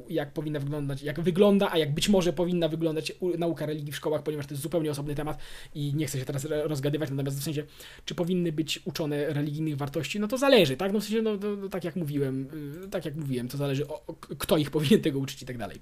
jak 0.09 0.33
powinna 0.33 0.59
wyglądać, 0.59 1.01
jak 1.01 1.21
wygląda, 1.21 1.71
a 1.71 1.77
jak 1.77 1.93
być 1.93 2.09
może 2.09 2.33
powinna 2.33 2.67
wyglądać 2.67 3.13
nauka 3.37 3.65
religii 3.65 3.91
w 3.91 3.95
szkołach, 3.95 4.23
ponieważ 4.23 4.47
to 4.47 4.53
jest 4.53 4.63
zupełnie 4.63 4.91
osobny 4.91 5.15
temat 5.15 5.37
i 5.75 5.93
nie 5.95 6.05
chcę 6.05 6.19
się 6.19 6.25
teraz 6.25 6.47
rozgadywać. 6.49 7.09
Natomiast 7.09 7.39
w 7.39 7.43
sensie, 7.43 7.63
czy 8.05 8.15
powinny 8.15 8.51
być 8.51 8.81
uczone 8.85 9.33
religijnych 9.33 9.77
wartości, 9.77 10.19
no 10.19 10.27
to 10.27 10.37
zależy, 10.37 10.77
tak? 10.77 10.93
No 10.93 10.99
w 10.99 11.03
sensie, 11.03 11.21
no, 11.21 11.37
no, 11.37 11.55
no 11.55 11.69
tak 11.69 11.83
jak 11.83 11.95
mówiłem, 11.95 12.47
y, 12.85 12.89
tak 12.89 13.05
jak 13.05 13.15
mówiłem, 13.15 13.47
to 13.47 13.57
zależy, 13.57 13.87
o, 13.87 14.05
o, 14.07 14.13
kto 14.13 14.57
ich 14.57 14.71
powinien 14.71 15.01
tego 15.01 15.19
uczyć 15.19 15.41
i 15.41 15.45
tak 15.45 15.57
dalej 15.57 15.79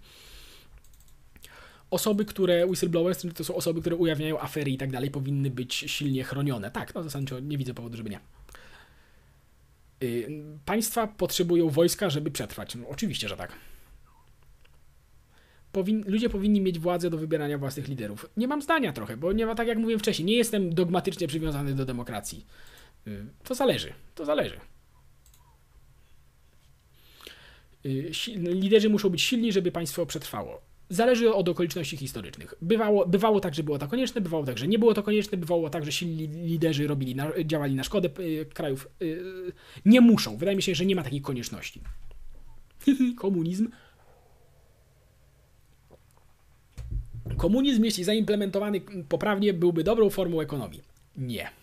osoby, 1.93 2.25
które 2.25 2.67
whistleblowers, 2.67 3.25
to 3.35 3.43
są 3.43 3.55
osoby, 3.55 3.81
które 3.81 3.95
ujawniają 3.95 4.39
afery 4.39 4.71
i 4.71 4.77
tak 4.77 4.91
dalej, 4.91 5.11
powinny 5.11 5.49
być 5.49 5.73
silnie 5.73 6.23
chronione. 6.23 6.71
Tak, 6.71 6.95
no 6.95 7.03
zasadniczo 7.03 7.39
nie 7.39 7.57
widzę 7.57 7.73
powodu, 7.73 7.97
żeby 7.97 8.09
nie. 8.09 8.19
Y, 10.03 10.29
państwa 10.65 11.07
potrzebują 11.07 11.69
wojska, 11.69 12.09
żeby 12.09 12.31
przetrwać. 12.31 12.75
No, 12.75 12.89
oczywiście, 12.89 13.29
że 13.29 13.37
tak. 13.37 13.51
Powin 15.71 16.03
ludzie 16.07 16.29
powinni 16.29 16.61
mieć 16.61 16.79
władzę 16.79 17.09
do 17.09 17.17
wybierania 17.17 17.57
własnych 17.57 17.87
liderów. 17.87 18.29
Nie 18.37 18.47
mam 18.47 18.61
zdania 18.61 18.93
trochę, 18.93 19.17
bo 19.17 19.33
nie 19.33 19.45
ma, 19.45 19.55
tak 19.55 19.67
jak 19.67 19.77
mówiłem 19.77 19.99
wcześniej, 19.99 20.25
nie 20.25 20.35
jestem 20.35 20.73
dogmatycznie 20.73 21.27
przywiązany 21.27 21.75
do 21.75 21.85
demokracji. 21.85 22.45
Y, 23.07 23.25
to 23.43 23.55
zależy, 23.55 23.93
to 24.15 24.25
zależy. 24.25 24.59
Y, 27.85 28.11
liderzy 28.37 28.89
muszą 28.89 29.09
być 29.09 29.21
silni, 29.21 29.51
żeby 29.51 29.71
państwo 29.71 30.05
przetrwało. 30.05 30.72
Zależy 30.93 31.33
od 31.33 31.49
okoliczności 31.49 31.97
historycznych. 31.97 32.53
Bywało, 32.61 33.05
bywało 33.05 33.39
tak, 33.39 33.55
że 33.55 33.63
było 33.63 33.79
to 33.79 33.87
konieczne, 33.87 34.21
bywało 34.21 34.45
tak, 34.45 34.57
że 34.57 34.67
nie 34.67 34.79
było 34.79 34.93
to 34.93 35.03
konieczne, 35.03 35.37
bywało 35.37 35.69
tak, 35.69 35.85
że 35.85 35.91
silni 35.91 36.27
liderzy 36.27 36.87
robili 36.87 37.15
na, 37.15 37.31
działali 37.45 37.75
na 37.75 37.83
szkodę 37.83 38.09
y, 38.19 38.45
krajów. 38.45 38.87
Y, 39.01 39.23
nie 39.85 40.01
muszą. 40.01 40.37
Wydaje 40.37 40.55
mi 40.55 40.63
się, 40.63 40.75
że 40.75 40.85
nie 40.85 40.95
ma 40.95 41.03
takiej 41.03 41.21
konieczności. 41.21 41.81
Komunizm. 43.23 43.69
Komunizm, 47.37 47.83
jeśli 47.83 48.03
zaimplementowany 48.03 48.81
poprawnie, 49.09 49.53
byłby 49.53 49.83
dobrą 49.83 50.09
formą 50.09 50.41
ekonomii. 50.41 50.81
Nie. 51.17 51.62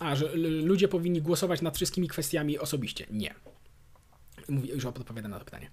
A, 0.00 0.16
że 0.16 0.36
ludzie 0.36 0.88
powinni 0.88 1.22
głosować 1.22 1.62
nad 1.62 1.76
wszystkimi 1.76 2.08
kwestiami 2.08 2.58
osobiście. 2.58 3.06
Nie. 3.10 3.34
Mówię, 4.48 4.74
już 4.74 4.84
odpowiadam 4.84 5.30
na 5.30 5.38
to 5.38 5.44
pytanie. 5.44 5.70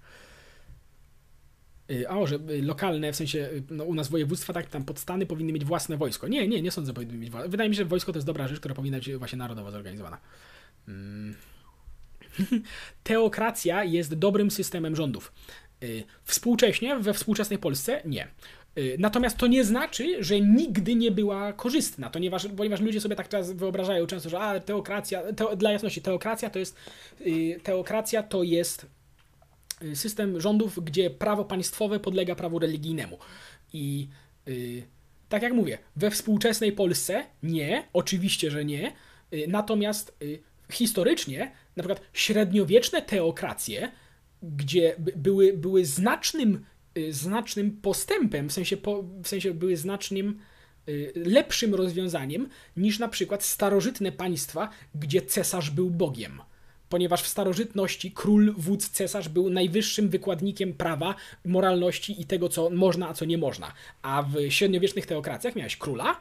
Y, 1.90 2.08
a, 2.08 2.26
że 2.26 2.36
y, 2.50 2.62
lokalne, 2.62 3.12
w 3.12 3.16
sensie 3.16 3.38
y, 3.38 3.62
no, 3.70 3.84
u 3.84 3.94
nas 3.94 4.08
województwa, 4.08 4.52
tak, 4.52 4.66
tam 4.66 4.84
podstany 4.84 5.26
powinny 5.26 5.52
mieć 5.52 5.64
własne 5.64 5.96
wojsko. 5.96 6.28
Nie, 6.28 6.48
nie, 6.48 6.62
nie 6.62 6.70
sądzę, 6.70 6.90
że 6.90 6.94
powinny 6.94 7.18
mieć 7.18 7.30
własne. 7.30 7.48
Wydaje 7.48 7.70
mi 7.70 7.76
się, 7.76 7.82
że 7.82 7.88
wojsko 7.88 8.12
to 8.12 8.18
jest 8.18 8.26
dobra 8.26 8.48
rzecz, 8.48 8.58
która 8.58 8.74
powinna 8.74 8.98
być 8.98 9.16
właśnie 9.16 9.38
narodowo 9.38 9.70
zorganizowana. 9.70 10.18
Hmm. 10.86 11.34
Teokracja 13.02 13.84
jest 13.84 14.14
dobrym 14.14 14.50
systemem 14.50 14.96
rządów. 14.96 15.32
Współcześnie, 16.24 16.98
we 16.98 17.14
współczesnej 17.14 17.58
Polsce 17.58 18.02
nie. 18.04 18.28
Y, 18.78 18.96
natomiast 18.98 19.36
to 19.36 19.46
nie 19.46 19.64
znaczy, 19.64 20.24
że 20.24 20.40
nigdy 20.40 20.94
nie 20.94 21.10
była 21.10 21.52
korzystna, 21.52 22.10
ponieważ, 22.10 22.46
ponieważ 22.56 22.80
ludzie 22.80 23.00
sobie 23.00 23.16
tak 23.16 23.28
czas 23.28 23.52
wyobrażają 23.52 24.06
często, 24.06 24.30
że 24.30 24.40
a, 24.40 24.60
teokracja, 24.60 25.32
te, 25.32 25.56
dla 25.56 25.72
jasności, 25.72 26.02
teokracja 26.02 26.50
to 26.50 26.58
jest 26.58 26.76
y, 27.20 27.60
teokracja 27.62 28.22
to 28.22 28.42
jest 28.42 28.86
y, 29.82 29.96
system 29.96 30.40
rządów, 30.40 30.84
gdzie 30.84 31.10
prawo 31.10 31.44
państwowe 31.44 32.00
podlega 32.00 32.34
prawu 32.34 32.58
religijnemu. 32.58 33.18
I 33.72 34.08
tak 35.28 35.42
jak 35.42 35.52
mówię, 35.52 35.78
we 35.96 36.10
współczesnej 36.10 36.72
Polsce 36.72 37.24
nie, 37.42 37.84
oczywiście, 37.92 38.50
że 38.50 38.64
nie, 38.64 38.92
natomiast 39.48 40.18
historycznie, 40.72 41.52
na 41.76 41.82
przykład 41.82 42.00
średniowieczne 42.12 43.02
teokracje, 43.02 43.90
gdzie 44.42 44.94
były, 45.16 45.52
były 45.52 45.84
znacznym 45.84 46.64
znacznym 47.10 47.70
postępem, 47.70 48.48
w 48.48 48.52
sensie, 48.52 48.76
po, 48.76 49.02
w 49.02 49.28
sensie 49.28 49.54
były 49.54 49.76
znacznym 49.76 50.38
y, 50.88 51.12
lepszym 51.16 51.74
rozwiązaniem 51.74 52.48
niż 52.76 52.98
na 52.98 53.08
przykład 53.08 53.44
starożytne 53.44 54.12
państwa, 54.12 54.70
gdzie 54.94 55.22
cesarz 55.22 55.70
był 55.70 55.90
bogiem. 55.90 56.40
Ponieważ 56.88 57.22
w 57.22 57.28
starożytności 57.28 58.12
król, 58.12 58.54
wódz, 58.58 58.90
cesarz 58.90 59.28
był 59.28 59.50
najwyższym 59.50 60.08
wykładnikiem 60.08 60.72
prawa, 60.72 61.14
moralności 61.44 62.20
i 62.20 62.24
tego, 62.24 62.48
co 62.48 62.70
można, 62.70 63.08
a 63.08 63.14
co 63.14 63.24
nie 63.24 63.38
można. 63.38 63.72
A 64.02 64.22
w 64.22 64.50
średniowiecznych 64.50 65.06
teokracjach 65.06 65.56
miałeś 65.56 65.76
króla, 65.76 66.20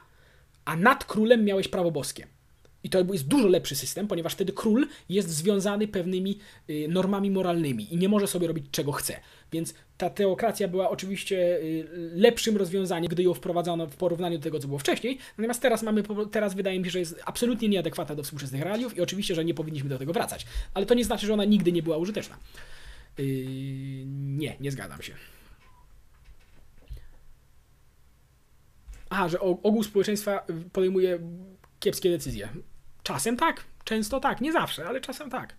a 0.65 0.75
nad 0.75 1.05
królem 1.05 1.45
miałeś 1.45 1.67
prawo 1.67 1.91
boskie. 1.91 2.27
I 2.83 2.89
to 2.89 3.03
jest 3.11 3.27
dużo 3.27 3.47
lepszy 3.47 3.75
system, 3.75 4.07
ponieważ 4.07 4.33
wtedy 4.33 4.53
król 4.53 4.87
jest 5.09 5.29
związany 5.29 5.87
pewnymi 5.87 6.39
y, 6.69 6.87
normami 6.89 7.31
moralnymi 7.31 7.93
i 7.93 7.97
nie 7.97 8.09
może 8.09 8.27
sobie 8.27 8.47
robić 8.47 8.65
czego 8.71 8.91
chce. 8.91 9.19
Więc 9.51 9.73
ta 9.97 10.09
teokracja 10.09 10.67
była 10.67 10.89
oczywiście 10.89 11.57
y, 11.57 11.87
lepszym 12.13 12.57
rozwiązaniem, 12.57 13.09
gdy 13.09 13.23
ją 13.23 13.33
wprowadzono 13.33 13.87
w 13.87 13.95
porównaniu 13.95 14.37
do 14.37 14.43
tego, 14.43 14.59
co 14.59 14.67
było 14.67 14.79
wcześniej. 14.79 15.17
Natomiast 15.37 15.61
teraz 15.61 15.83
mamy, 15.83 16.03
teraz 16.31 16.53
wydaje 16.55 16.79
mi 16.79 16.85
się, 16.85 16.91
że 16.91 16.99
jest 16.99 17.21
absolutnie 17.25 17.69
nieadekwatna 17.69 18.15
do 18.15 18.23
współczesnych 18.23 18.61
realiów 18.61 18.97
i 18.97 19.01
oczywiście, 19.01 19.35
że 19.35 19.45
nie 19.45 19.53
powinniśmy 19.53 19.89
do 19.89 19.97
tego 19.97 20.13
wracać. 20.13 20.45
Ale 20.73 20.85
to 20.85 20.93
nie 20.93 21.05
znaczy, 21.05 21.27
że 21.27 21.33
ona 21.33 21.45
nigdy 21.45 21.71
nie 21.71 21.83
była 21.83 21.97
użyteczna. 21.97 22.37
Yy, 23.17 23.25
nie, 24.07 24.55
nie 24.59 24.71
zgadzam 24.71 25.01
się. 25.01 25.13
A, 29.09 29.29
że 29.29 29.39
ogół 29.39 29.83
społeczeństwa 29.83 30.45
podejmuje 30.73 31.19
kiepskie 31.79 32.09
decyzje. 32.09 32.49
Czasem 33.03 33.37
tak, 33.37 33.63
często 33.83 34.19
tak, 34.19 34.41
nie 34.41 34.51
zawsze, 34.51 34.87
ale 34.87 35.01
czasem 35.01 35.29
tak. 35.29 35.55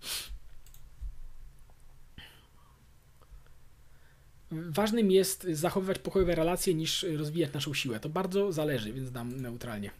Ważnym 4.51 5.11
jest 5.11 5.43
zachowywać 5.43 5.99
pokojowe 5.99 6.35
relacje 6.35 6.73
niż 6.73 7.05
rozwijać 7.17 7.53
naszą 7.53 7.73
siłę. 7.73 7.99
To 7.99 8.09
bardzo 8.09 8.51
zależy, 8.51 8.93
więc 8.93 9.11
dam 9.11 9.41
neutralnie. 9.41 9.91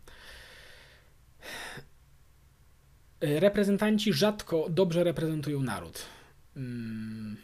Reprezentanci 3.21 4.13
rzadko 4.13 4.65
dobrze 4.69 5.03
reprezentują 5.03 5.61
naród. 5.61 6.05
Hmm, 6.53 7.37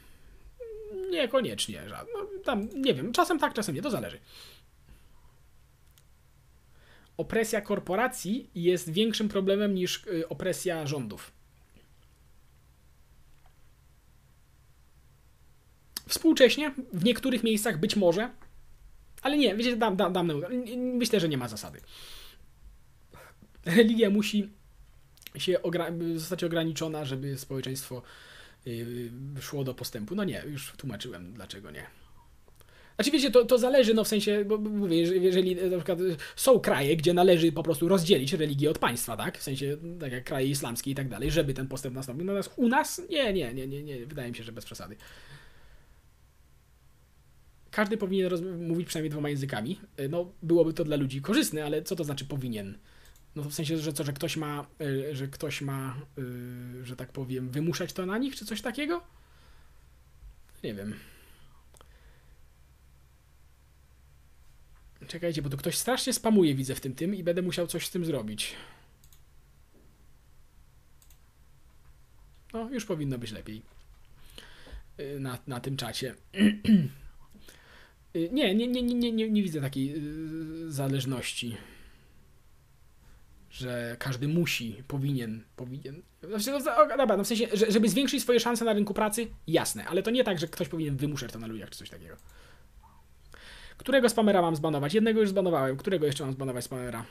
niekoniecznie. 1.11 1.82
No, 1.90 2.27
tam, 2.44 2.69
nie 2.76 2.94
wiem, 2.94 3.11
czasem 3.14 3.40
tak, 3.40 3.53
czasem 3.53 3.76
nie, 3.76 3.82
to 3.82 3.91
zależy 3.91 4.19
opresja 7.18 7.61
korporacji 7.61 8.49
jest 8.56 8.90
większym 8.90 9.30
problemem 9.30 9.76
niż 9.76 10.03
y, 10.07 10.30
opresja 10.30 10.88
rządów. 10.88 11.32
Współcześnie, 16.07 16.72
w 16.94 17.03
niektórych 17.03 17.44
miejscach 17.44 17.80
być 17.80 17.95
może, 17.95 18.30
ale 19.22 19.38
nie, 19.38 19.56
wiecie, 19.56 19.76
dam, 19.76 19.95
dam, 19.95 20.14
dam 20.14 20.32
myślę, 20.76 21.19
że 21.19 21.30
nie 21.30 21.38
ma 21.38 21.48
zasady. 21.48 21.82
Religia 23.65 24.10
musi 24.10 24.49
się 25.38 25.60
ogra- 25.64 26.18
zostać 26.18 26.44
ograniczona, 26.44 27.06
żeby 27.06 27.38
społeczeństwo 27.38 28.02
yy, 28.65 29.11
szło 29.41 29.64
do 29.64 29.73
postępu. 29.73 30.15
No 30.15 30.23
nie, 30.23 30.44
już 30.48 30.72
tłumaczyłem, 30.77 31.34
dlaczego 31.34 31.72
nie. 31.72 31.86
Znaczy 32.95 33.11
wiecie, 33.11 33.32
to, 33.32 33.45
to 33.45 33.57
zależy, 33.57 33.94
no 33.94 34.03
w 34.03 34.07
sensie, 34.07 34.45
bo 34.45 34.57
mówię, 34.57 34.98
jeżeli 35.02 35.56
na 35.56 35.77
przykład 35.77 35.99
są 36.36 36.60
kraje, 36.60 36.98
gdzie 36.98 37.14
należy 37.14 37.52
po 37.52 37.64
prostu 37.64 37.88
rozdzielić 37.88 38.34
religię 38.34 38.69
od 38.69 38.80
państwa, 38.80 39.18
tak? 39.18 39.38
W 39.38 39.44
sensie, 39.44 39.77
tak 39.99 40.11
jak 40.11 40.23
kraje 40.23 40.48
islamskie 40.48 40.91
i 40.91 40.95
tak 40.95 41.10
dalej, 41.10 41.32
żeby 41.32 41.53
ten 41.53 41.68
postęp 41.68 41.95
nastąpił. 41.95 42.26
Natomiast 42.26 42.52
u 42.56 42.68
nas 42.68 43.02
nie, 43.10 43.34
nie, 43.34 43.53
nie, 43.53 43.68
nie, 43.68 43.84
nie, 43.84 44.06
wydaje 44.06 44.30
mi 44.30 44.36
się, 44.36 44.44
że 44.44 44.52
bez 44.52 44.65
przesady. 44.65 44.95
Każdy 47.76 47.97
powinien 47.97 48.68
mówić 48.68 48.88
przynajmniej 48.88 49.10
dwoma 49.10 49.30
językami. 49.30 49.80
No, 50.10 50.31
byłoby 50.43 50.73
to 50.73 50.84
dla 50.84 50.95
ludzi 50.95 51.22
korzystne, 51.22 51.65
ale 51.65 51.81
co 51.84 51.95
to 51.95 52.03
znaczy 52.03 52.26
powinien? 52.26 52.77
No 53.35 53.43
to 53.43 53.49
w 53.49 53.53
sensie, 53.53 53.77
że 53.77 53.93
co, 53.93 54.03
że 54.03 54.14
ktoś 54.14 54.38
ma, 54.38 54.68
y, 54.81 55.15
że 55.15 55.27
ktoś 55.27 55.61
ma, 55.61 55.95
y, 56.18 56.85
że 56.85 56.95
tak 56.95 57.11
powiem, 57.11 57.49
wymuszać 57.49 57.93
to 57.93 58.06
na 58.06 58.18
nich, 58.18 58.35
czy 58.35 58.45
coś 58.45 58.61
takiego? 58.61 59.03
Nie 60.64 60.73
wiem. 60.73 60.93
Czekajcie, 65.07 65.41
bo 65.41 65.49
tu 65.49 65.57
ktoś 65.57 65.77
strasznie 65.77 66.14
spamuje, 66.14 66.56
widzę 66.56 66.76
w 66.76 66.81
tym 66.81 66.95
tym 66.95 67.15
i 67.15 67.23
będę 67.23 67.41
musiał 67.41 67.68
coś 67.68 67.88
z 67.88 67.91
tym 67.91 68.06
zrobić. 68.06 68.53
No, 72.53 72.69
już 72.69 72.85
powinno 72.85 73.18
być 73.18 73.31
lepiej. 73.31 73.61
Y, 74.99 75.19
Na, 75.19 75.38
na 75.47 75.60
tym 75.60 75.77
czacie. 75.77 76.15
Y, 78.15 78.29
Nie, 78.31 78.55
nie, 78.55 78.67
nie, 78.67 78.81
nie, 78.81 79.11
nie, 79.11 79.29
nie, 79.29 79.43
widzę 79.43 79.61
takiej 79.61 79.95
y, 79.97 80.71
zależności. 80.71 81.57
Że 83.49 83.95
każdy 83.99 84.27
musi, 84.27 84.83
powinien, 84.87 85.43
powinien. 85.55 86.01
Znaczy, 86.23 86.51
no, 86.51 86.59
dobra, 86.97 87.17
no 87.17 87.23
w 87.23 87.27
sensie, 87.27 87.47
że, 87.53 87.71
żeby 87.71 87.89
zwiększyć 87.89 88.21
swoje 88.21 88.39
szanse 88.39 88.65
na 88.65 88.73
rynku 88.73 88.93
pracy, 88.93 89.27
jasne, 89.47 89.85
ale 89.85 90.03
to 90.03 90.11
nie 90.11 90.23
tak, 90.23 90.39
że 90.39 90.47
ktoś 90.47 90.67
powinien 90.67 90.97
wymuszać 90.97 91.31
to 91.31 91.39
na 91.39 91.47
ludziach 91.47 91.69
czy 91.69 91.77
coś 91.77 91.89
takiego. 91.89 92.15
Którego 93.77 94.09
spamera 94.09 94.41
mam 94.41 94.55
zbanować? 94.55 94.93
Jednego 94.93 95.19
już 95.21 95.29
zbanowałem. 95.29 95.77
Którego 95.77 96.05
jeszcze 96.05 96.23
mam 96.23 96.33
zbanować 96.33 96.63
spamera? 96.63 97.05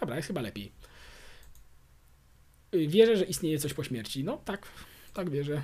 Dobra, 0.00 0.16
jest 0.16 0.28
chyba 0.28 0.40
lepiej. 0.40 0.72
Y, 2.74 2.88
Wierzę, 2.88 3.16
że 3.16 3.24
istnieje 3.24 3.58
coś 3.58 3.74
po 3.74 3.84
śmierci. 3.84 4.24
No 4.24 4.36
tak, 4.44 4.68
tak 5.14 5.30
wierzę. 5.30 5.62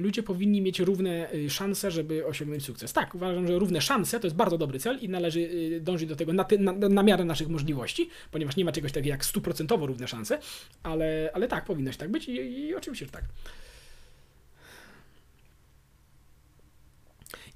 Ludzie 0.00 0.22
powinni 0.22 0.62
mieć 0.62 0.80
równe 0.80 1.34
y, 1.34 1.50
szanse, 1.50 1.90
żeby 1.90 2.26
osiągnąć 2.26 2.64
sukces. 2.64 2.92
Tak, 2.92 3.14
uważam, 3.14 3.46
że 3.46 3.58
równe 3.58 3.80
szanse 3.80 4.20
to 4.20 4.26
jest 4.26 4.36
bardzo 4.36 4.58
dobry 4.58 4.78
cel 4.78 4.98
i 5.00 5.08
należy 5.08 5.40
y, 5.40 5.80
dążyć 5.80 6.08
do 6.08 6.16
tego 6.16 6.32
na, 6.32 6.44
ty, 6.44 6.58
na, 6.58 6.72
na 6.72 7.02
miarę 7.02 7.24
naszych 7.24 7.48
możliwości, 7.48 8.10
ponieważ 8.30 8.56
nie 8.56 8.64
ma 8.64 8.72
czegoś 8.72 8.92
takiego 8.92 9.08
jak 9.08 9.24
stuprocentowo 9.24 9.86
równe 9.86 10.08
szanse, 10.08 10.38
ale, 10.82 11.30
ale 11.34 11.48
tak, 11.48 11.64
powinno 11.64 11.92
się 11.92 11.98
tak 11.98 12.10
być 12.10 12.28
i, 12.28 12.32
i 12.32 12.74
oczywiście, 12.74 13.06
że 13.06 13.12
tak. 13.12 13.24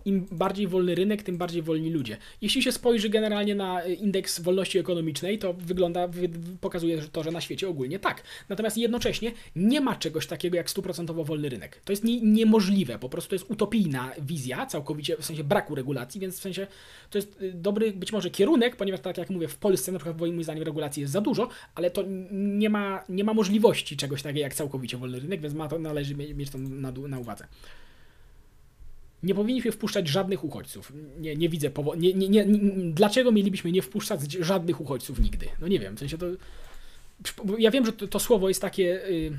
Im 0.04 0.26
bardziej 0.32 0.66
wolny 0.68 0.94
rynek, 0.94 1.22
tym 1.22 1.36
bardziej 1.38 1.62
wolni 1.62 1.90
ludzie. 1.90 2.16
Jeśli 2.42 2.62
się 2.62 2.72
spojrzy 2.72 3.08
generalnie 3.08 3.54
na 3.54 3.84
y, 3.86 3.94
indeks 3.94 4.40
wolności 4.40 4.78
ekonomicznej, 4.78 5.38
to 5.38 5.52
wygląda, 5.52 6.08
wy, 6.08 6.28
wy- 6.28 6.56
pokazuje 6.60 7.02
to, 7.12 7.22
że 7.22 7.30
na 7.30 7.40
świecie 7.40 7.68
ogólnie 7.68 7.98
tak. 7.98 8.22
Natomiast 8.48 8.76
jednocześnie 8.78 9.32
nie 9.56 9.80
ma 9.80 9.96
czegoś 9.96 10.26
takiego 10.26 10.56
jak 10.56 10.70
stuprocentowo 10.70 11.24
wolny 11.24 11.48
rynek. 11.48 11.80
To 11.84 11.92
jest 11.92 12.04
nie, 12.04 12.20
niemożliwe, 12.20 12.98
po 12.98 13.08
prostu 13.08 13.28
to 13.30 13.34
jest 13.34 13.50
utopijna 13.50 14.12
wizja, 14.22 14.66
całkowicie 14.66 15.16
w 15.16 15.24
sensie 15.24 15.44
braku 15.44 15.74
regulacji, 15.74 16.20
więc 16.20 16.38
w 16.38 16.42
sensie 16.42 16.66
to 17.10 17.18
jest 17.18 17.42
y, 17.42 17.52
dobry 17.52 17.92
być 17.92 18.12
może 18.12 18.30
kierunek, 18.30 18.76
ponieważ 18.76 19.00
tak 19.00 19.18
jak 19.18 19.30
mówię, 19.30 19.48
w 19.48 19.56
Polsce 19.56 19.92
na 19.92 19.98
przykład 19.98 20.18
moim 20.20 20.44
zdaniem 20.44 20.62
regulacji 20.62 21.00
jest 21.00 21.12
za 21.12 21.20
dużo, 21.20 21.48
ale 21.74 21.90
to 21.90 22.04
nie 22.32 22.70
ma, 22.70 23.04
nie 23.08 23.24
ma 23.24 23.34
możliwości 23.34 23.96
czegoś 23.96 24.22
takiego 24.22 24.40
jak 24.40 24.54
całkowicie 24.54 24.96
wolny 24.96 25.20
rynek, 25.20 25.40
więc 25.40 25.54
ma 25.54 25.68
to, 25.68 25.78
należy 25.78 26.14
mie- 26.14 26.34
mieć 26.34 26.50
to 26.50 26.58
na, 26.58 26.92
na 27.08 27.18
uwadze. 27.18 27.46
Nie 29.24 29.34
powinniśmy 29.34 29.72
wpuszczać 29.72 30.08
żadnych 30.08 30.44
uchodźców. 30.44 30.92
Nie, 31.20 31.36
nie 31.36 31.48
widzę 31.48 31.70
powodu. 31.70 32.00
Nie, 32.00 32.14
nie, 32.14 32.28
nie, 32.28 32.46
dlaczego 32.92 33.32
mielibyśmy 33.32 33.72
nie 33.72 33.82
wpuszczać 33.82 34.32
żadnych 34.32 34.80
uchodźców 34.80 35.18
nigdy? 35.20 35.46
No 35.60 35.68
nie 35.68 35.78
wiem, 35.78 35.96
w 35.96 35.98
sensie 35.98 36.18
to. 36.18 36.26
Ja 37.58 37.70
wiem, 37.70 37.86
że 37.86 37.92
to, 37.92 38.08
to 38.08 38.18
słowo 38.18 38.48
jest 38.48 38.60
takie. 38.60 39.08
y, 39.08 39.32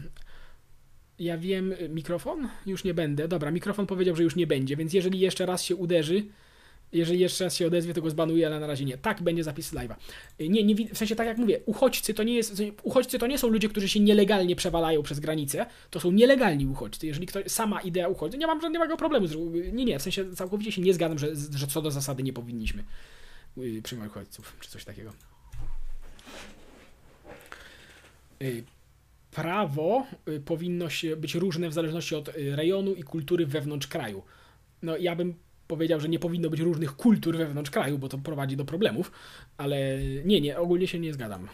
Ja 1.20 1.38
wiem, 1.38 1.72
y, 1.72 1.90
mikrofon? 1.90 2.50
Już 2.66 2.84
nie 2.84 2.94
będę. 2.94 3.28
Dobra, 3.28 3.52
mikrofon 3.52 3.86
powiedział, 3.88 4.16
że 4.16 4.24
już 4.24 4.36
nie 4.36 4.48
będzie, 4.48 4.76
więc 4.76 4.94
jeżeli 4.94 5.20
jeszcze 5.20 5.46
raz 5.46 5.64
się 5.64 5.76
uderzy, 5.76 6.26
jeżeli 6.94 7.20
jeszcze 7.20 7.44
raz 7.44 7.56
się 7.56 7.68
odezwie, 7.68 7.94
to 7.94 8.02
go 8.02 8.10
zbanuję, 8.10 8.48
ale 8.48 8.60
na 8.60 8.68
razie 8.68 8.86
nie. 8.86 8.98
Tak, 8.98 9.22
będzie 9.22 9.44
zapis 9.44 9.74
live'a. 9.74 9.96
Y, 10.42 10.50
Nie, 10.50 10.64
nie, 10.64 10.76
w 10.76 10.98
sensie 10.98 11.16
tak 11.16 11.28
jak 11.28 11.38
mówię, 11.38 11.60
uchodźcy 11.66 12.14
to 12.14 12.24
nie 12.24 12.36
jest, 12.36 12.64
uchodźcy 12.84 13.20
to 13.20 13.28
nie 13.28 13.38
są 13.38 13.48
ludzie, 13.48 13.70
którzy 13.70 13.90
się 13.90 14.00
nielegalnie 14.00 14.56
przewalają 14.56 15.04
przez 15.04 15.20
granicę, 15.20 15.66
to 15.90 16.00
są 16.00 16.12
nielegalni 16.12 16.66
uchodźcy. 16.66 17.08
Jeżeli 17.08 17.28
ktoś, 17.28 17.52
sama 17.52 17.82
idea 17.82 18.08
uchodźcy, 18.08 18.38
nie 18.38 18.48
mam 18.48 18.62
żadnego 18.62 18.98
problemu, 18.98 19.28
z, 19.28 19.36
nie, 19.74 19.86
nie, 19.86 20.00
w 20.00 20.02
sensie 20.02 20.36
całkowicie 20.36 20.72
się 20.72 20.82
nie 20.82 20.94
zgadzam, 20.94 21.20
że, 21.20 21.36
że 21.56 21.68
co 21.68 21.82
do 21.82 21.92
zasady 21.92 22.24
nie 22.24 22.34
powinniśmy 22.34 22.84
y, 23.58 23.82
przyjmować 23.82 24.12
uchodźców, 24.12 24.58
czy 24.60 24.70
coś 24.70 24.86
takiego. 24.86 25.14
Y, 28.42 28.64
Prawo 29.32 30.06
powinno 30.46 30.90
się 30.90 31.16
być 31.16 31.36
różne 31.36 31.70
w 31.70 31.74
zależności 31.74 32.16
od 32.16 32.30
rejonu 32.36 32.94
i 32.94 33.04
kultury 33.04 33.46
wewnątrz 33.46 33.88
kraju. 33.88 34.24
No 34.82 34.98
ja 34.98 35.16
bym 35.16 35.34
powiedział, 35.68 36.00
że 36.00 36.10
nie 36.10 36.20
powinno 36.20 36.50
być 36.50 36.60
różnych 36.60 36.96
kultur 36.96 37.38
wewnątrz 37.38 37.72
kraju, 37.72 37.98
bo 37.98 38.10
to 38.10 38.18
prowadzi 38.18 38.58
do 38.58 38.66
problemów, 38.66 39.12
ale 39.58 40.00
nie, 40.26 40.42
nie, 40.42 40.60
ogólnie 40.60 40.88
się 40.88 41.00
nie 41.00 41.14
zgadzam. 41.14 41.48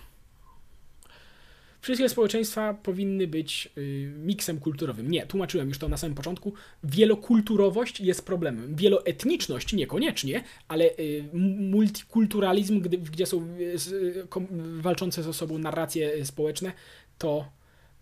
Wszystkie 1.82 2.10
społeczeństwa 2.10 2.74
powinny 2.74 3.28
być 3.28 3.70
y, 3.78 4.14
miksem 4.18 4.60
kulturowym. 4.60 5.12
Nie, 5.12 5.26
tłumaczyłem 5.26 5.68
już 5.68 5.78
to 5.78 5.90
na 5.90 5.98
samym 5.98 6.16
początku. 6.16 6.54
Wielokulturowość 6.84 8.00
jest 8.00 8.26
problemem. 8.26 8.76
Wieloetniczność 8.76 9.74
niekoniecznie, 9.74 10.44
ale 10.68 10.86
y, 10.86 11.24
multikulturalizm, 11.60 12.82
gdy, 12.82 12.98
gdzie 12.98 13.26
są 13.26 13.48
y, 13.60 13.94
y, 13.94 14.28
kom, 14.30 14.48
walczące 14.82 15.24
ze 15.24 15.34
sobą 15.34 15.58
narracje 15.58 16.14
y, 16.14 16.26
społeczne, 16.26 16.72
to, 17.18 17.52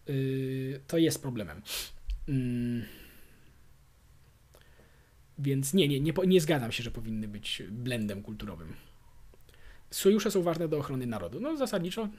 y, 0.10 0.80
to 0.88 0.98
jest 0.98 1.22
problemem. 1.22 1.62
Mm. 2.30 2.99
Więc 5.40 5.74
nie, 5.74 5.88
nie, 5.88 6.00
nie, 6.00 6.14
nie 6.28 6.42
zgadzam 6.42 6.72
się, 6.72 6.84
że 6.84 6.92
powinny 6.92 7.28
być 7.28 7.64
blendem 7.70 8.24
kulturowym. 8.24 8.74
Sojusze 9.92 10.32
są 10.32 10.42
ważne 10.42 10.68
do 10.68 10.78
ochrony 10.78 11.06
narodu. 11.06 11.40
No 11.40 11.58
zasadniczo 11.58 12.10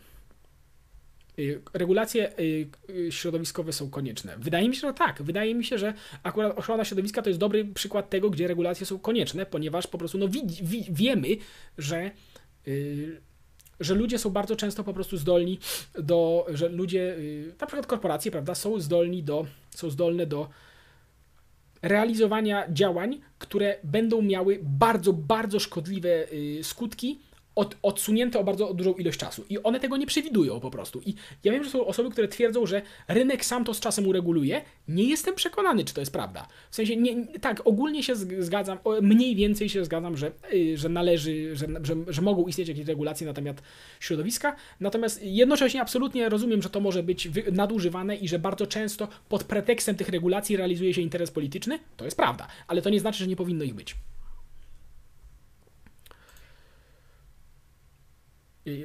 y, 1.39 1.63
regulacje 1.73 2.39
y, 2.41 2.69
y, 2.91 3.13
środowiskowe 3.13 3.73
są 3.73 3.91
konieczne. 3.91 4.37
Wydaje 4.39 4.69
mi 4.69 4.75
się, 4.75 4.81
że 4.81 4.95
tak. 4.95 5.23
Wydaje 5.23 5.55
mi 5.55 5.65
się, 5.65 5.79
że 5.79 5.95
akurat 6.23 6.59
ochrona 6.59 6.85
środowiska 6.85 7.23
to 7.23 7.31
jest 7.31 7.41
dobry 7.41 7.65
przykład 7.65 8.11
tego, 8.11 8.31
gdzie 8.31 8.49
regulacje 8.49 8.87
są 8.87 8.99
konieczne, 8.99 9.47
ponieważ 9.47 9.87
po 9.87 9.99
prostu 9.99 10.19
no, 10.19 10.29
wi- 10.29 10.47
wi- 10.63 10.87
wiemy, 10.91 11.29
że 11.79 12.11
że 13.81 13.95
ludzie 13.95 14.19
są 14.19 14.31
bardzo 14.31 14.57
często 14.57 14.85
po 14.85 14.95
prostu 14.95 15.17
zdolni 15.17 15.59
do, 15.95 16.47
że 16.49 16.69
ludzie, 16.69 17.17
na 17.61 17.67
przykład 17.67 17.87
korporacje, 17.87 18.31
prawda, 18.31 18.55
są 18.55 18.81
zdolni 18.81 19.23
do, 19.23 19.47
są 19.71 19.91
zdolne 19.91 20.27
do 20.27 20.49
realizowania 21.83 22.73
działań, 22.73 23.21
które 23.39 23.77
będą 23.85 24.23
miały 24.23 24.59
bardzo, 24.63 25.13
bardzo 25.13 25.61
szkodliwe 25.61 26.33
y, 26.33 26.61
skutki, 26.63 27.21
od, 27.55 27.77
odsunięte 27.83 28.39
o 28.39 28.45
bardzo 28.45 28.75
dużą 28.75 28.93
ilość 28.95 29.19
czasu. 29.19 29.45
I 29.49 29.63
one 29.63 29.81
tego 29.81 29.97
nie 29.97 30.07
przewidują 30.07 30.61
po 30.61 30.71
prostu. 30.71 31.01
I 31.07 31.15
ja 31.45 31.53
wiem, 31.53 31.65
że 31.65 31.71
są 31.71 31.87
osoby, 31.87 32.11
które 32.11 32.29
twierdzą, 32.29 32.67
że 32.67 32.83
rynek 33.09 33.45
sam 33.45 33.65
to 33.65 33.75
z 33.75 33.81
czasem 33.81 34.07
ureguluje. 34.07 34.63
Nie 34.89 35.05
jestem 35.05 35.35
przekonany, 35.35 35.85
czy 35.85 35.95
to 35.95 36.01
jest 36.01 36.13
prawda. 36.13 36.49
W 36.71 36.75
sensie, 36.75 36.97
nie, 36.97 37.27
tak, 37.39 37.63
ogólnie 37.65 38.03
się 38.03 38.15
zg- 38.15 38.43
zgadzam, 38.43 38.79
mniej 39.03 39.37
więcej 39.37 39.69
się 39.69 39.85
zgadzam, 39.85 40.17
że, 40.17 40.33
y, 40.55 40.79
że 40.79 40.89
należy, 40.89 41.57
że, 41.57 41.67
że, 41.83 41.95
że 42.09 42.23
mogą 42.23 42.47
istnieć 42.47 42.69
jakieś 42.69 42.87
regulacje 42.87 43.27
na 43.27 43.33
temat 43.33 43.63
środowiska. 44.01 44.57
Natomiast 44.81 45.23
jednocześnie 45.23 45.81
absolutnie 45.81 46.29
rozumiem, 46.29 46.63
że 46.63 46.71
to 46.71 46.81
może 46.81 47.03
być 47.03 47.29
nadużywane 47.53 48.17
i 48.17 48.29
że 48.29 48.39
bardzo 48.39 48.67
często 48.67 49.09
pod 49.29 49.45
pretekstem 49.45 49.97
tych 49.97 50.09
regulacji 50.09 50.57
realizuje 50.57 50.95
się 50.95 51.01
interes 51.01 51.31
polityczny. 51.31 51.79
To 51.97 52.05
jest 52.05 52.17
prawda, 52.17 52.47
ale 52.67 52.83
to 52.83 52.91
nie 52.91 53.01
znaczy, 53.01 53.19
że 53.19 53.27
nie 53.27 53.37
powinno 53.37 53.65
ich 53.65 53.75
być. 53.75 53.97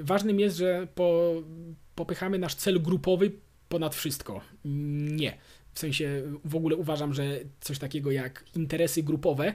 Ważnym 0.01 0.39
jest, 0.39 0.57
że 0.57 0.87
po, 0.95 1.33
popychamy 1.95 2.39
nasz 2.39 2.55
cel 2.55 2.81
grupowy 2.81 3.31
ponad 3.69 3.95
wszystko. 3.95 4.41
Nie. 4.65 5.37
W 5.73 5.79
sensie 5.79 6.23
w 6.45 6.55
ogóle 6.55 6.75
uważam, 6.75 7.13
że 7.13 7.39
coś 7.61 7.79
takiego 7.79 8.11
jak 8.11 8.45
interesy 8.55 9.03
grupowe 9.03 9.53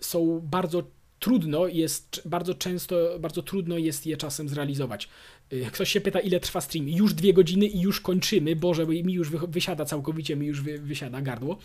są 0.00 0.40
bardzo 0.40 0.82
trudno 1.18 1.66
jest, 1.66 2.22
bardzo 2.24 2.54
często, 2.54 3.18
bardzo 3.20 3.42
trudno 3.42 3.78
jest 3.78 4.06
je 4.06 4.16
czasem 4.16 4.48
zrealizować. 4.48 5.08
Y, 5.52 5.66
Ktoś 5.72 5.90
się 5.92 6.00
pyta, 6.00 6.20
ile 6.20 6.40
trwa 6.40 6.60
stream. 6.60 6.88
Już 6.88 7.14
dwie 7.14 7.32
godziny 7.32 7.66
i 7.66 7.80
już 7.80 8.00
kończymy. 8.00 8.56
Boże, 8.56 8.86
mi 8.86 9.12
już 9.12 9.30
wy- 9.30 9.46
wysiada 9.48 9.84
całkowicie, 9.84 10.36
mi 10.36 10.46
już 10.46 10.60
wy, 10.62 10.78
wysiada 10.78 11.20
gardło. 11.20 11.58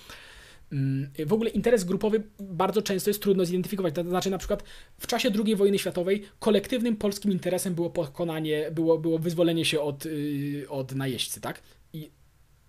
Mm, 0.72 1.10
W 1.26 1.34
ogóle 1.34 1.50
interes 1.50 1.84
grupowy 1.84 2.24
bardzo 2.40 2.82
często 2.82 3.10
jest 3.10 3.22
trudno 3.22 3.46
zidentyfikować. 3.46 3.96
To 3.96 4.04
znaczy, 4.04 4.30
na 4.30 4.38
przykład 4.38 4.64
w 5.00 5.08
czasie 5.08 5.32
II 5.46 5.56
wojny 5.56 5.80
światowej 5.80 6.24
kolektywnym 6.40 6.96
polskim 6.96 7.32
interesem 7.32 7.76
było 7.76 7.90
pokonanie, 7.90 8.72
było, 8.72 8.98
było 8.98 9.20
wyzwolenie 9.20 9.66
się 9.66 9.82
od, 9.82 10.06
yy, 10.06 10.70
od 10.70 10.96
najeźdźcy, 10.96 11.42
tak? 11.42 11.62
I 11.94 12.12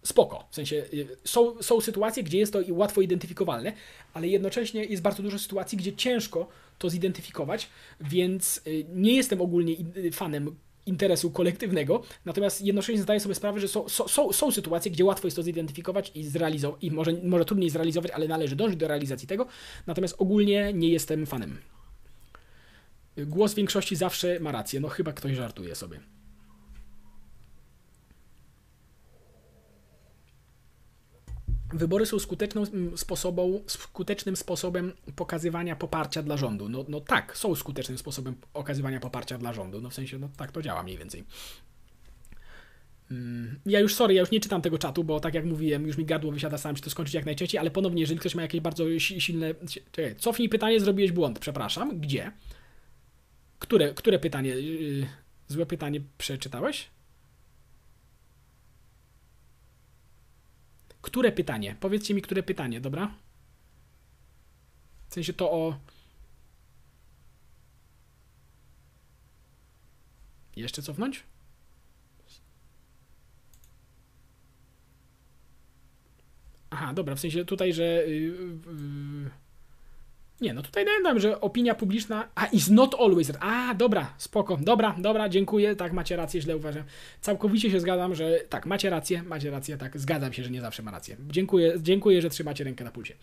spoko. 0.03 0.47
W 0.51 0.55
sensie 0.55 0.77
yy, 0.93 1.07
są, 1.25 1.63
są 1.63 1.81
sytuacje, 1.81 2.23
gdzie 2.23 2.39
jest 2.39 2.53
to 2.53 2.61
i 2.61 2.73
łatwo 2.73 3.01
identyfikowalne, 3.01 3.73
ale 4.15 4.29
jednocześnie 4.29 4.85
jest 4.85 5.03
bardzo 5.03 5.23
dużo 5.23 5.39
sytuacji, 5.39 5.79
gdzie 5.79 5.93
ciężko 5.97 6.49
to 6.79 6.91
zidentyfikować, 6.91 7.69
więc 8.01 8.61
yy, 8.67 8.85
nie 8.95 9.17
jestem 9.17 9.41
ogólnie 9.41 9.77
fanem 10.13 10.57
interesu 10.89 11.31
kolektywnego, 11.31 12.03
natomiast 12.25 12.63
jednocześnie 12.63 13.03
zdaję 13.03 13.21
sobie 13.21 13.35
sprawę, 13.35 13.61
że 13.61 13.69
są, 13.69 13.89
są, 13.89 14.33
są 14.33 14.53
sytuacje, 14.53 14.91
gdzie 14.91 15.05
łatwo 15.05 15.27
jest 15.27 15.37
to 15.37 15.43
zidentyfikować 15.43 16.13
i 16.15 16.25
zrealizować, 16.25 16.85
i 16.85 16.91
może, 16.91 17.13
może 17.25 17.45
trudniej 17.45 17.71
zrealizować, 17.71 18.11
ale 18.11 18.29
należy 18.29 18.57
dążyć 18.57 18.79
do 18.79 18.89
realizacji 18.89 19.29
tego, 19.29 19.47
natomiast 19.87 20.15
ogólnie 20.19 20.73
nie 20.73 20.89
jestem 20.89 21.27
fanem. 21.27 21.59
Głos 23.17 23.55
większości 23.55 23.97
zawsze 23.97 24.41
ma 24.41 24.53
rację, 24.53 24.81
no 24.81 24.89
chyba 24.89 25.13
ktoś 25.13 25.37
żartuje 25.37 25.75
sobie. 25.75 26.01
Wybory 31.73 32.07
są 32.07 32.17
sposobą, 32.97 33.61
skutecznym 33.67 34.37
sposobem 34.37 34.93
pokazywania 35.17 35.77
poparcia 35.77 36.23
dla 36.23 36.37
rządu. 36.37 36.69
No, 36.69 36.85
no 36.89 37.01
tak, 37.01 37.37
są 37.37 37.55
skutecznym 37.55 37.99
sposobem 37.99 38.35
okazywania 38.55 39.01
poparcia 39.01 39.39
dla 39.39 39.53
rządu. 39.53 39.81
No 39.81 39.91
w 39.91 39.95
sensie, 39.95 40.19
no 40.19 40.29
tak 40.37 40.53
to 40.53 40.63
działa 40.63 40.83
mniej 40.83 40.99
więcej. 40.99 41.25
Mm, 43.11 43.61
ja 43.67 43.81
już, 43.81 43.95
sorry, 43.95 44.15
ja 44.15 44.21
już 44.21 44.31
nie 44.31 44.41
czytam 44.41 44.63
tego 44.63 44.79
czatu, 44.79 45.05
bo 45.05 45.21
tak 45.21 45.35
jak 45.35 45.45
mówiłem, 45.45 45.87
już 45.87 45.97
mi 45.97 46.05
gardło 46.05 46.33
wysiada, 46.33 46.59
sam 46.59 46.77
się 46.77 46.83
to 46.83 46.91
skończyć 46.91 47.15
jak 47.15 47.27
najczęściej, 47.27 47.59
ale 47.59 47.71
ponownie, 47.71 48.01
jeżeli 48.01 48.21
ktoś 48.21 48.35
ma 48.35 48.43
jakieś 48.43 48.61
bardzo 48.61 48.99
silne... 48.99 49.55
Czekaj, 49.93 50.17
cofnij 50.17 50.49
pytanie, 50.49 50.81
zrobiłeś 50.81 51.13
błąd, 51.13 51.39
przepraszam. 51.39 52.01
Gdzie? 52.01 52.33
Które, 53.59 53.95
które 53.95 54.19
pytanie? 54.19 54.51
Yy, 54.51 55.07
złe 55.49 55.67
pytanie 55.67 56.01
przeczytałeś? 56.19 56.91
Które 61.09 61.33
pytanie? 61.33 61.77
Powiedzcie 61.81 62.15
mi, 62.15 62.23
które 62.23 62.43
pytanie, 62.43 62.81
dobra? 62.81 63.15
W 65.09 65.15
sensie 65.15 65.33
to 65.33 65.53
o. 65.53 65.79
Jeszcze 70.57 70.83
cofnąć? 70.83 71.23
Aha, 76.71 76.95
dobra, 76.95 77.15
w 77.15 77.21
sensie 77.21 77.45
tutaj, 77.45 77.73
że. 77.73 77.85
Yy, 77.85 78.11
yy, 78.11 79.31
nie, 80.41 80.55
no 80.55 80.63
tutaj 80.63 80.85
dałem, 80.85 81.21
że 81.21 81.41
opinia 81.41 81.75
publiczna. 81.75 82.29
A, 82.35 82.47
is 82.47 82.71
not 82.71 82.95
always. 83.01 83.33
A, 83.41 83.75
dobra, 83.75 84.15
spoko. 84.19 84.57
Dobra, 84.57 84.97
dobra, 84.99 85.29
dziękuję. 85.29 85.77
Tak, 85.77 85.93
macie 85.93 86.17
rację, 86.17 86.41
źle 86.41 86.57
uważam. 86.57 86.85
Całkowicie 87.21 87.71
się 87.71 87.81
zgadzam, 87.81 88.15
że 88.15 88.41
tak, 88.49 88.67
macie 88.67 88.91
rację, 88.91 89.23
macie 89.23 89.51
rację, 89.51 89.77
tak, 89.77 89.99
zgadzam 89.99 90.33
się, 90.33 90.45
że 90.45 90.51
nie 90.51 90.61
zawsze 90.61 90.83
ma 90.83 90.91
rację. 90.91 91.17
Dziękuję, 91.29 91.75
dziękuję, 91.81 92.23
że 92.23 92.31
trzymacie 92.31 92.65
rękę 92.65 92.85
na 92.85 92.91
pulsie. 92.91 93.15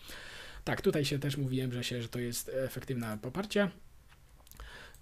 Tak, 0.64 0.80
tutaj 0.80 1.04
się 1.04 1.18
też 1.18 1.36
mówiłem, 1.36 1.72
że, 1.72 1.84
się, 1.84 2.02
że 2.02 2.08
to 2.08 2.18
jest 2.18 2.50
efektywne 2.54 3.18
poparcie. 3.22 3.70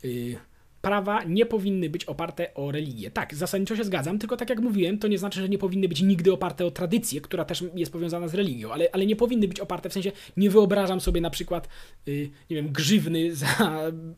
Yy, 0.02 0.36
prawa 0.84 1.24
nie 1.24 1.46
powinny 1.46 1.90
być 1.90 2.04
oparte 2.04 2.54
o 2.54 2.72
religię. 2.72 3.10
Tak, 3.10 3.34
zasadniczo 3.34 3.76
się 3.76 3.84
zgadzam, 3.84 4.18
tylko 4.18 4.36
tak 4.36 4.50
jak 4.50 4.60
mówiłem, 4.60 4.98
to 4.98 5.08
nie 5.08 5.18
znaczy, 5.18 5.40
że 5.40 5.48
nie 5.48 5.58
powinny 5.58 5.88
być 5.88 6.02
nigdy 6.02 6.32
oparte 6.32 6.66
o 6.66 6.70
tradycję, 6.70 7.20
która 7.20 7.44
też 7.44 7.64
jest 7.74 7.92
powiązana 7.92 8.28
z 8.28 8.34
religią, 8.34 8.72
ale, 8.72 8.88
ale 8.92 9.06
nie 9.06 9.16
powinny 9.16 9.48
być 9.48 9.60
oparte, 9.60 9.88
w 9.88 9.92
sensie 9.92 10.12
nie 10.36 10.50
wyobrażam 10.50 11.00
sobie 11.00 11.20
na 11.20 11.30
przykład, 11.30 11.68
yy, 12.06 12.30
nie 12.50 12.56
wiem, 12.56 12.68
grzywny 12.68 13.34
za 13.36 13.46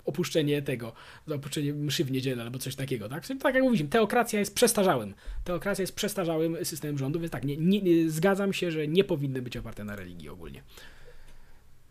opuszczenie 0.04 0.62
tego, 0.62 0.92
za 1.26 1.34
opuszczenie 1.34 1.74
mszy 1.74 2.04
w 2.04 2.10
niedzielę 2.10 2.42
albo 2.42 2.58
coś 2.58 2.76
takiego, 2.76 3.08
tak? 3.08 3.26
Tak 3.26 3.54
jak 3.54 3.64
mówiłem, 3.64 3.88
teokracja 3.88 4.40
jest 4.40 4.54
przestarzałym, 4.54 5.14
teokracja 5.44 5.82
jest 5.82 5.94
przestarzałym 5.94 6.64
systemem 6.64 6.98
rządu, 6.98 7.20
więc 7.20 7.32
tak, 7.32 7.44
nie, 7.44 7.56
nie, 7.56 7.82
nie, 7.82 8.10
zgadzam 8.10 8.52
się, 8.52 8.70
że 8.70 8.88
nie 8.88 9.04
powinny 9.04 9.42
być 9.42 9.56
oparte 9.56 9.84
na 9.84 9.96
religii 9.96 10.28
ogólnie. 10.28 10.62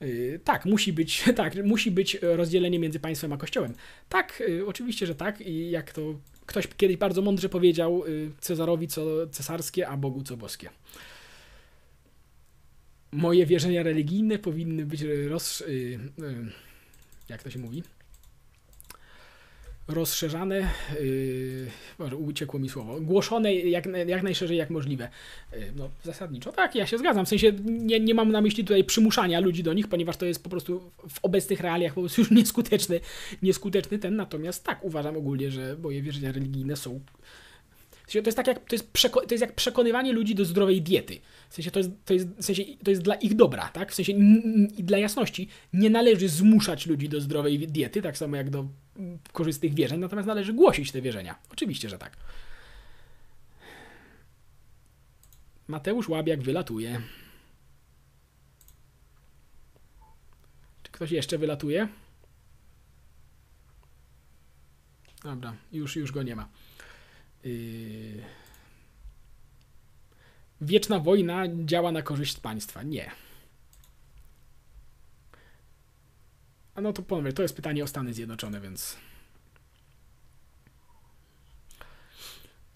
Y, 0.02 0.40
tak, 0.44 0.66
musi 0.66 0.94
być, 0.94 1.24
tak, 1.36 1.66
musi 1.66 1.92
być 1.92 2.18
rozdzielenie 2.22 2.80
między 2.80 3.00
państwem 3.00 3.34
a 3.34 3.38
kościołem. 3.38 3.74
Tak, 4.10 4.44
y, 4.50 4.68
oczywiście, 4.68 5.06
że 5.06 5.16
tak. 5.16 5.42
I 5.42 5.70
jak 5.70 5.92
to 5.94 6.02
ktoś 6.46 6.68
kiedyś 6.78 6.98
bardzo 6.98 7.22
mądrze 7.22 7.50
powiedział, 7.50 8.06
y, 8.08 8.32
Cezarowi 8.40 8.88
co 8.88 9.28
cesarskie, 9.28 9.88
a 9.88 9.98
Bogu 9.98 10.24
co 10.24 10.38
boskie. 10.38 10.70
Moje 13.12 13.46
wierzenia 13.46 13.84
religijne 13.84 14.40
powinny 14.40 14.86
być 14.86 15.02
roz... 15.28 15.64
jak 17.30 17.44
to 17.44 17.50
się 17.50 17.60
mówi? 17.60 17.84
Rozszerzane, 19.88 20.70
yy, 22.00 22.16
uciekło 22.16 22.60
mi 22.60 22.70
słowo, 22.70 23.02
głoszone 23.02 23.56
jak, 23.56 23.86
jak 24.08 24.24
najszerzej 24.24 24.58
jak 24.58 24.70
możliwe. 24.70 25.10
Yy, 25.54 25.72
no 25.76 25.90
zasadniczo 26.04 26.52
tak, 26.52 26.76
ja 26.76 26.88
się 26.88 26.98
zgadzam, 26.98 27.26
w 27.26 27.30
sensie 27.30 27.52
nie, 27.66 28.00
nie 28.00 28.14
mam 28.14 28.32
na 28.32 28.42
myśli 28.42 28.64
tutaj 28.64 28.84
przymuszania 28.84 29.40
ludzi 29.40 29.64
do 29.64 29.74
nich, 29.74 29.88
ponieważ 29.88 30.18
to 30.18 30.26
jest 30.26 30.44
po 30.44 30.50
prostu 30.50 30.92
w 31.10 31.20
obecnych 31.22 31.60
realiach 31.60 31.94
po 31.94 32.02
prostu 32.02 32.22
już 32.22 32.32
nieskuteczny, 32.40 33.00
nieskuteczny 33.42 34.00
ten, 34.00 34.16
natomiast 34.16 34.64
tak, 34.64 34.84
uważam 34.84 35.18
ogólnie, 35.18 35.52
że 35.52 35.76
moje 35.84 36.02
wierzenia 36.02 36.32
religijne 36.32 36.76
są 36.76 37.00
to 38.08 38.18
jest 38.18 38.38
tak 38.38 38.48
jak, 38.48 38.60
to 38.60 38.76
jest, 38.76 38.94
przeko- 38.94 39.26
to 39.28 39.34
jest 39.34 39.42
jak 39.42 39.54
przekonywanie 39.54 40.14
ludzi 40.14 40.36
do 40.36 40.46
zdrowej 40.46 40.82
diety. 40.82 41.20
W 41.50 41.54
sensie 41.54 41.72
to 41.72 41.80
jest, 41.80 41.92
to 42.06 42.14
jest, 42.14 42.28
w 42.28 42.46
sensie 42.46 42.64
to 42.84 42.92
jest 42.92 43.02
dla 43.02 43.16
ich 43.16 43.36
dobra, 43.36 43.70
tak? 43.70 43.92
W 43.92 43.96
sensie 43.96 44.14
i 44.78 44.84
dla 44.84 44.98
jasności 44.98 45.48
nie 45.74 45.90
należy 45.90 46.30
zmuszać 46.30 46.86
ludzi 46.86 47.10
do 47.10 47.22
zdrowej 47.22 47.68
diety, 47.68 48.02
tak 48.02 48.18
samo 48.18 48.36
jak 48.36 48.50
do 48.50 48.68
korzystnych 49.32 49.74
wierzeń, 49.74 50.00
natomiast 50.00 50.28
należy 50.28 50.54
głosić 50.54 50.92
te 50.92 51.02
wierzenia. 51.02 51.36
Oczywiście, 51.52 51.90
że 51.90 51.98
tak. 51.98 52.18
Mateusz 55.68 56.10
Łabiak 56.10 56.42
wylatuje. 56.42 57.02
Czy 60.84 60.92
ktoś 60.92 61.12
jeszcze 61.12 61.38
wylatuje? 61.38 61.88
Dobra, 65.24 65.56
już, 65.72 65.96
już 65.96 66.12
go 66.12 66.24
nie 66.24 66.36
ma. 66.36 66.50
Yy... 67.44 68.45
Wieczna 70.62 71.00
wojna 71.00 71.44
działa 71.66 71.92
na 71.92 72.02
korzyść 72.02 72.40
państwa. 72.40 72.84
Nie. 72.84 73.12
A 76.76 76.82
no 76.82 76.94
to 76.94 77.02
powiem, 77.02 77.34
to 77.34 77.42
jest 77.42 77.56
pytanie 77.56 77.84
o 77.84 77.88
Stany 77.88 78.14
Zjednoczone, 78.14 78.62
więc. 78.62 78.98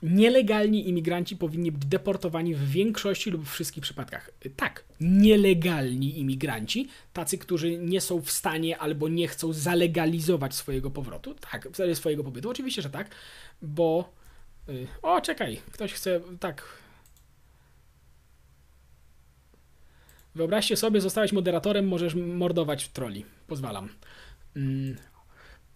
Nielegalni 0.03 0.89
imigranci 0.89 1.35
powinni 1.35 1.71
być 1.71 1.85
deportowani 1.85 2.55
w 2.55 2.69
większości 2.69 3.31
lub 3.31 3.49
wszystkich 3.49 3.83
przypadkach. 3.83 4.31
Tak, 4.55 4.83
nielegalni 5.01 6.19
imigranci, 6.19 6.87
tacy, 7.13 7.37
którzy 7.37 7.77
nie 7.77 8.01
są 8.01 8.21
w 8.21 8.31
stanie 8.31 8.77
albo 8.77 9.09
nie 9.09 9.27
chcą 9.27 9.53
zalegalizować 9.53 10.55
swojego 10.55 10.91
powrotu. 10.91 11.35
Tak, 11.51 11.67
swojego 11.93 12.23
pobytu. 12.23 12.49
Oczywiście, 12.49 12.81
że 12.81 12.89
tak, 12.89 13.09
bo 13.61 14.19
Y, 14.69 14.87
o, 15.01 15.21
czekaj, 15.21 15.61
ktoś 15.71 15.93
chce, 15.93 16.21
tak. 16.39 16.78
Wyobraźcie 20.35 20.77
sobie, 20.77 21.01
zostałeś 21.01 21.31
moderatorem, 21.31 21.87
możesz 21.87 22.15
mordować 22.15 22.89
troli. 22.89 23.25
Pozwalam. 23.47 23.89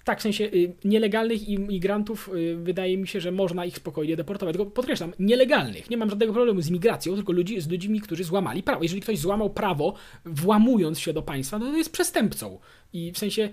Tak, 0.03 0.19
w 0.19 0.21
sensie 0.21 0.43
y, 0.43 0.73
nielegalnych 0.83 1.49
imigrantów 1.49 2.29
y, 2.35 2.55
wydaje 2.55 2.97
mi 2.97 3.07
się, 3.07 3.21
że 3.21 3.31
można 3.31 3.65
ich 3.65 3.75
spokojnie 3.75 4.15
deportować. 4.15 4.55
Tylko 4.55 4.71
podkreślam, 4.71 5.13
nielegalnych. 5.19 5.89
Nie 5.89 5.97
mam 5.97 6.09
żadnego 6.09 6.33
problemu 6.33 6.61
z 6.61 6.69
migracją, 6.69 7.15
tylko 7.15 7.31
ludzi, 7.31 7.61
z 7.61 7.69
ludźmi, 7.69 8.01
którzy 8.01 8.23
złamali 8.23 8.63
prawo. 8.63 8.83
Jeżeli 8.83 9.01
ktoś 9.01 9.19
złamał 9.19 9.49
prawo, 9.49 9.93
włamując 10.25 10.99
się 10.99 11.13
do 11.13 11.21
państwa, 11.21 11.59
no 11.59 11.71
to 11.71 11.77
jest 11.77 11.91
przestępcą. 11.91 12.59
I 12.93 13.11
w 13.11 13.17
sensie, 13.17 13.49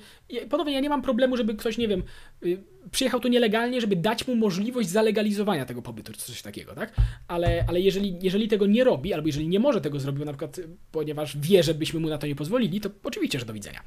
ponownie, 0.49 0.73
ja 0.73 0.81
nie 0.81 0.89
mam 0.89 1.03
problemu, 1.03 1.37
żeby 1.37 1.55
ktoś, 1.55 1.79
nie 1.79 1.89
wiem, 1.89 2.03
y, 2.47 2.63
przyjechał 2.91 3.21
tu 3.21 3.29
nielegalnie, 3.29 3.81
żeby 3.81 3.97
dać 3.97 4.27
mu 4.27 4.37
możliwość 4.37 4.89
zalegalizowania 4.89 5.67
tego 5.67 5.83
pobytu, 5.83 6.13
czy 6.13 6.19
coś 6.19 6.43
takiego, 6.43 6.75
tak? 6.75 6.95
Ale, 7.29 7.65
ale 7.69 7.81
jeżeli, 7.81 8.19
jeżeli 8.23 8.49
tego 8.49 8.67
nie 8.67 8.85
robi, 8.85 9.13
albo 9.13 9.27
jeżeli 9.27 9.49
nie 9.49 9.61
może 9.61 9.81
tego 9.81 10.01
zrobić, 10.01 10.25
na 10.25 10.33
przykład, 10.33 10.61
ponieważ 10.93 11.37
wie, 11.39 11.63
żebyśmy 11.63 12.01
mu 12.01 12.09
na 12.09 12.19
to 12.19 12.27
nie 12.27 12.35
pozwolili, 12.35 12.81
to 12.81 12.91
oczywiście, 13.05 13.39
że 13.39 13.47
do 13.47 13.53
widzenia. 13.53 13.81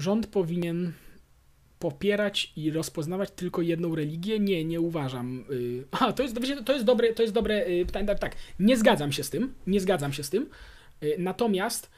Rząd 0.00 0.26
powinien 0.26 0.92
popierać 1.78 2.52
i 2.56 2.70
rozpoznawać 2.70 3.30
tylko 3.30 3.62
jedną 3.62 3.94
religię? 3.94 4.40
Nie, 4.40 4.64
nie 4.64 4.80
uważam. 4.80 5.44
Y, 5.50 5.84
a, 5.90 6.12
to 6.12 6.22
jest, 6.22 6.36
to 6.64 6.72
jest 6.72 6.84
dobre, 6.84 7.14
to 7.14 7.22
jest 7.22 7.34
dobre 7.34 7.66
y, 7.66 7.86
pytanie. 7.86 8.06
Tak, 8.06 8.18
tak, 8.18 8.36
nie 8.58 8.76
zgadzam 8.76 9.12
się 9.12 9.24
z 9.24 9.30
tym, 9.30 9.54
nie 9.66 9.80
zgadzam 9.80 10.12
się 10.12 10.22
z 10.22 10.30
tym. 10.30 10.50
Y, 11.02 11.16
natomiast 11.18 11.90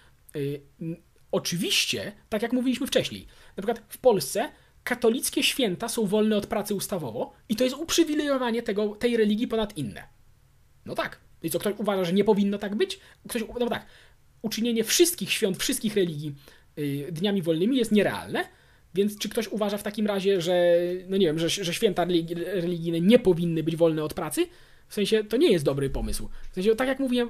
oczywiście, 1.33 2.13
tak 2.29 2.43
jak 2.43 2.53
mówiliśmy 2.53 2.87
wcześniej, 2.87 3.27
na 3.57 3.63
przykład 3.63 3.83
w 3.89 3.99
Polsce 3.99 4.49
katolickie 4.85 5.43
święta 5.43 5.89
są 5.89 6.07
wolne 6.07 6.37
od 6.37 6.47
pracy 6.47 6.75
ustawowo 6.75 7.33
i 7.49 7.57
to 7.57 7.65
jest 7.65 7.77
uprzywilejowanie 7.77 8.63
tego, 8.63 8.89
tej 8.89 9.17
religii 9.17 9.49
ponad 9.49 9.77
inne. 9.77 10.09
No 10.87 10.95
tak. 10.95 11.21
I 11.43 11.51
co, 11.51 11.59
ktoś 11.59 11.75
uważa, 11.79 12.05
że 12.05 12.13
nie 12.13 12.25
powinno 12.25 12.59
tak 12.59 12.75
być? 12.75 13.01
Ktoś, 13.29 13.45
no 13.61 13.69
tak, 13.69 13.87
uczynienie 14.43 14.85
wszystkich 14.85 15.33
świąt, 15.33 15.59
wszystkich 15.59 15.95
religii 15.95 16.35
dniami 17.11 17.43
wolnymi 17.43 17.77
jest 17.77 17.93
nierealne. 17.93 18.45
Więc 18.95 19.19
czy 19.19 19.29
ktoś 19.29 19.49
uważa 19.49 19.79
w 19.79 19.83
takim 19.83 20.07
razie, 20.07 20.41
że, 20.41 20.77
no 21.09 21.17
nie 21.17 21.27
wiem, 21.27 21.39
że, 21.39 21.49
że 21.49 21.75
święta 21.75 22.05
religijne 22.55 23.01
nie 23.01 23.19
powinny 23.19 23.63
być 23.63 23.77
wolne 23.77 24.05
od 24.05 24.15
pracy? 24.15 24.47
W 24.93 24.95
sensie 24.95 25.25
to 25.25 25.37
nie 25.37 25.53
jest 25.53 25.65
dobry 25.65 25.91
pomysł. 25.91 26.29
W 26.51 26.55
sensie, 26.55 26.77
tak 26.77 26.89
jak 26.89 27.01
mówiłem, 27.01 27.29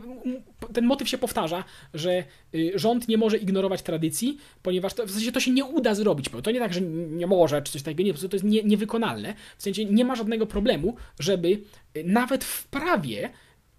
ten 0.73 0.87
motyw 0.87 1.09
się 1.09 1.19
powtarza, 1.19 1.65
że 1.95 2.25
y, 2.55 2.73
rząd 2.75 3.09
nie 3.09 3.19
może 3.19 3.37
ignorować 3.37 3.83
tradycji, 3.83 4.39
ponieważ 4.63 4.95
to, 4.95 5.07
w 5.07 5.11
sensie 5.11 5.33
to 5.33 5.41
się 5.41 5.51
nie 5.51 5.65
uda 5.65 5.95
zrobić. 5.95 6.27
To 6.43 6.51
nie 6.51 6.59
tak, 6.59 6.75
że 6.75 6.81
nie 6.81 7.27
może, 7.27 7.63
czy 7.63 7.73
coś 7.73 7.83
takiego, 7.83 8.03
nie, 8.03 8.15
to 8.15 8.37
jest 8.37 8.45
nie, 8.45 8.63
niewykonalne. 8.63 9.35
W 9.59 9.63
sensie 9.63 9.85
nie 9.85 10.05
ma 10.05 10.17
żadnego 10.17 10.47
problemu, 10.47 10.97
żeby 11.19 11.49
y, 11.49 12.05
nawet 12.05 12.45
w 12.45 12.67
prawie, 12.67 13.31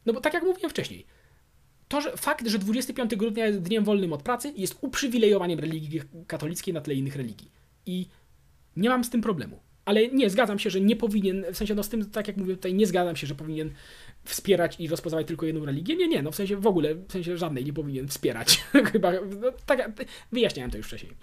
no 0.06 0.14
bo 0.14 0.22
tak 0.22 0.34
jak 0.34 0.44
mówiłem 0.44 0.69
wcześniej, 0.69 1.06
to, 1.94 2.02
że 2.02 2.18
fakt, 2.18 2.48
że 2.48 2.60
25 2.60 3.15
grudnia 3.15 3.45
jest 3.45 3.61
dniem 3.61 3.84
wolnym 3.84 4.14
od 4.14 4.24
pracy, 4.24 4.53
jest 4.57 4.78
uprzywilejowaniem 4.82 5.60
religii 5.60 6.02
katolickiej 6.28 6.74
na 6.74 6.82
tle 6.82 6.94
innych 6.94 7.15
religii. 7.15 7.52
I 7.86 8.07
nie 8.76 8.90
mam 8.90 9.03
z 9.03 9.10
tym 9.10 9.22
problemu. 9.22 9.60
Ale 9.86 10.07
nie, 10.07 10.30
zgadzam 10.30 10.60
się, 10.60 10.70
że 10.70 10.82
nie 10.82 10.95
powinien, 10.95 11.45
w 11.53 11.57
sensie 11.57 11.76
no 11.76 11.84
z 11.84 11.90
tym, 11.90 12.10
tak 12.10 12.28
jak 12.28 12.38
mówię 12.38 12.56
tutaj, 12.56 12.74
nie 12.74 12.88
zgadzam 12.88 13.15
się, 13.15 13.28
że 13.28 13.36
powinien 13.36 13.72
wspierać 14.24 14.80
i 14.80 14.88
rozpoznawać 14.88 15.28
tylko 15.28 15.45
jedną 15.45 15.65
religię. 15.65 15.95
Nie, 15.95 16.07
nie, 16.07 16.22
no 16.22 16.32
w 16.32 16.36
sensie 16.36 16.57
w 16.57 16.68
ogóle, 16.68 16.95
w 16.95 17.11
sensie 17.11 17.38
żadnej 17.38 17.65
nie 17.65 17.74
powinien 17.74 18.07
wspierać. 18.07 18.64
Chyba, 18.91 19.11
no, 19.11 19.52
tak, 19.65 19.91
wyjaśniałem 20.32 20.72
to 20.72 20.78
już 20.78 20.88
wcześniej. 20.88 21.14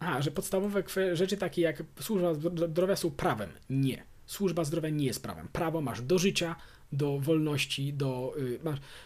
A, 0.00 0.22
że 0.22 0.30
podstawowe 0.30 0.82
rzeczy 1.12 1.36
takie 1.36 1.62
jak 1.62 1.82
służba 2.00 2.34
zdrowia 2.68 2.96
są 2.96 3.10
prawem. 3.10 3.50
Nie. 3.70 4.02
Służba 4.26 4.64
zdrowia 4.64 4.88
nie 4.88 5.06
jest 5.06 5.22
prawem. 5.22 5.48
Prawo 5.52 5.80
masz 5.80 6.02
do 6.02 6.18
życia, 6.18 6.56
do 6.92 7.18
wolności, 7.18 7.92
do. 7.92 8.34
Y, 8.38 8.58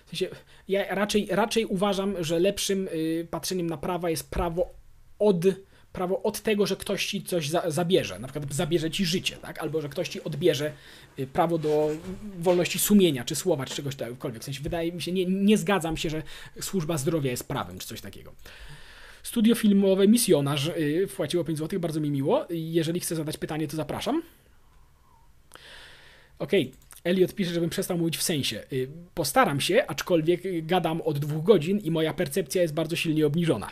w 0.07 0.11
sensie, 0.11 0.29
ja 0.69 0.95
raczej, 0.95 1.29
raczej 1.31 1.67
uważam, 1.67 2.25
że 2.25 2.39
lepszym 2.39 2.89
y, 2.89 3.27
patrzeniem 3.31 3.67
na 3.67 3.77
prawa 3.77 4.11
jest 4.11 4.31
prawo 4.31 4.75
od, 5.19 5.45
prawo 5.93 6.23
od 6.23 6.41
tego, 6.41 6.67
że 6.67 6.77
ktoś 6.77 7.07
ci 7.07 7.23
coś 7.23 7.49
za, 7.49 7.71
zabierze. 7.71 8.19
Na 8.19 8.29
przykład 8.29 8.55
zabierze 8.55 8.91
ci 8.91 9.05
życie, 9.05 9.37
tak? 9.37 9.59
Albo 9.59 9.81
że 9.81 9.89
ktoś 9.89 10.09
ci 10.09 10.25
odbierze 10.25 10.73
y, 11.19 11.27
prawo 11.27 11.59
do 11.59 11.91
wolności 12.39 12.79
sumienia, 12.79 13.25
czy 13.25 13.35
słowa, 13.35 13.65
czy 13.65 13.75
czegoś 13.75 13.97
takiego. 13.97 14.41
W 14.41 14.45
sensie, 14.45 14.63
wydaje 14.63 14.93
mi 14.93 15.03
się, 15.03 15.13
nie, 15.13 15.27
nie 15.27 15.59
zgadzam 15.59 15.97
się, 15.97 16.11
że 16.11 16.23
służba 16.61 16.99
zdrowia 16.99 17.31
jest 17.31 17.49
prawem, 17.49 17.79
czy 17.79 17.87
coś 17.87 18.01
takiego. 18.01 18.33
Studio 19.23 19.55
filmowe 19.55 20.09
Misjonarz 20.09 20.71
wpłaciło 21.09 21.45
5 21.45 21.59
zł, 21.59 21.81
bardzo 21.81 22.01
mi 22.01 22.11
miło. 22.11 22.47
Jeżeli 22.51 23.01
chce 23.01 23.17
zadać 23.17 23.37
pytanie, 23.37 23.69
to 23.69 23.77
zapraszam. 23.77 24.23
Okej, 26.39 26.63
okay. 26.63 26.83
Elliot 27.05 27.35
pisze, 27.35 27.53
żebym 27.53 27.71
przestał 27.71 27.99
mówić 27.99 28.17
w 28.17 28.23
sensie. 28.23 28.65
Y, 28.73 28.89
postaram 29.15 29.61
się, 29.61 29.87
aczkolwiek 29.87 30.67
gadam 30.67 31.01
od 31.01 31.19
dwóch 31.19 31.45
godzin 31.45 31.79
i 31.79 31.91
moja 31.91 32.15
percepcja 32.15 32.63
jest 32.63 32.75
bardzo 32.75 32.97
silnie 32.97 33.27
obniżona. 33.27 33.71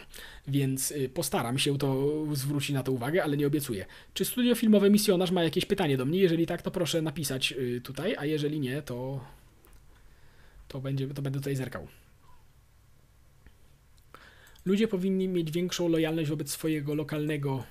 Więc 0.48 0.90
y, 0.90 1.08
postaram 1.08 1.58
się 1.58 1.78
to 1.78 2.08
zwrócić 2.32 2.70
na 2.70 2.82
to 2.82 2.92
uwagę, 2.92 3.24
ale 3.24 3.36
nie 3.36 3.46
obiecuję. 3.46 3.86
Czy 4.14 4.24
studio 4.24 4.54
filmowe 4.54 4.90
Misjonarz 4.90 5.30
ma 5.30 5.44
jakieś 5.44 5.64
pytanie 5.64 5.96
do 5.96 6.04
mnie? 6.04 6.18
Jeżeli 6.18 6.46
tak, 6.46 6.62
to 6.62 6.70
proszę 6.70 7.02
napisać 7.02 7.52
y, 7.52 7.80
tutaj, 7.80 8.16
a 8.18 8.24
jeżeli 8.24 8.60
nie, 8.60 8.82
to, 8.82 9.20
to, 10.68 10.80
będzie, 10.80 11.08
to 11.08 11.22
będę 11.22 11.38
tutaj 11.38 11.56
zerkał. 11.56 11.86
Ludzie 14.64 14.88
powinni 14.88 15.28
mieć 15.28 15.50
większą 15.50 15.88
lojalność 15.88 16.30
wobec 16.30 16.50
swojego 16.50 16.94
lokalnego 16.94 17.64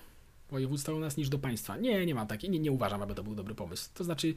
województwa 0.52 0.94
u 0.94 1.00
nas 1.00 1.18
niż 1.18 1.30
do 1.30 1.40
państwa. 1.40 1.78
Nie, 1.78 2.06
nie 2.06 2.16
mam 2.16 2.28
takiej, 2.28 2.50
nie, 2.50 2.60
nie 2.60 2.72
uważam, 2.72 3.02
aby 3.02 3.16
to 3.16 3.24
był 3.24 3.36
dobry 3.36 3.56
pomysł. 3.56 3.90
To 3.94 4.04
znaczy, 4.04 4.34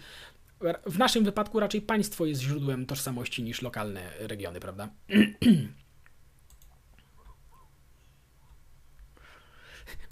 w 0.86 0.98
naszym 0.98 1.24
wypadku 1.24 1.60
raczej 1.60 1.82
państwo 1.82 2.26
jest 2.26 2.40
źródłem 2.40 2.86
tożsamości 2.86 3.42
niż 3.42 3.62
lokalne 3.62 4.12
regiony, 4.18 4.60
prawda? 4.60 4.88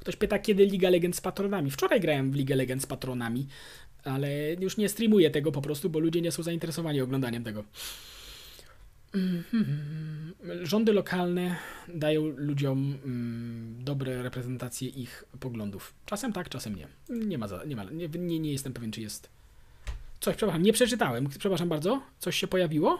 Ktoś 0.00 0.16
pyta, 0.16 0.38
kiedy 0.38 0.66
Liga 0.66 0.90
Legend 0.90 1.16
z 1.16 1.20
patronami. 1.20 1.70
Wczoraj 1.70 2.00
grałem 2.00 2.32
w 2.32 2.34
Ligę 2.34 2.56
Legend 2.56 2.82
z 2.82 2.86
patronami, 2.86 3.46
ale 4.04 4.54
już 4.54 4.76
nie 4.76 4.88
streamuję 4.88 5.30
tego 5.30 5.52
po 5.52 5.62
prostu, 5.62 5.90
bo 5.90 5.98
ludzie 5.98 6.20
nie 6.20 6.32
są 6.32 6.42
zainteresowani 6.42 7.00
oglądaniem 7.00 7.44
tego. 7.44 7.64
Rządy 10.62 10.92
lokalne 10.92 11.56
dają 11.88 12.22
ludziom 12.36 12.98
mm, 13.04 13.84
dobre 13.84 14.22
reprezentacje 14.22 14.88
ich 14.88 15.24
poglądów. 15.40 15.94
Czasem 16.06 16.32
tak, 16.32 16.48
czasem 16.48 16.76
nie. 16.76 16.86
Nie 17.08 17.38
ma, 17.38 17.48
za, 17.48 17.64
nie, 17.64 17.76
ma 17.76 17.84
nie, 17.84 18.08
nie, 18.08 18.38
nie 18.38 18.52
jestem 18.52 18.72
pewien, 18.72 18.92
czy 18.92 19.00
jest 19.00 19.30
Coś, 20.20 20.36
przepraszam, 20.36 20.62
nie 20.62 20.72
przeczytałem. 20.72 21.28
Przepraszam 21.28 21.68
bardzo. 21.68 22.00
Coś 22.18 22.36
się 22.36 22.46
pojawiło? 22.46 22.98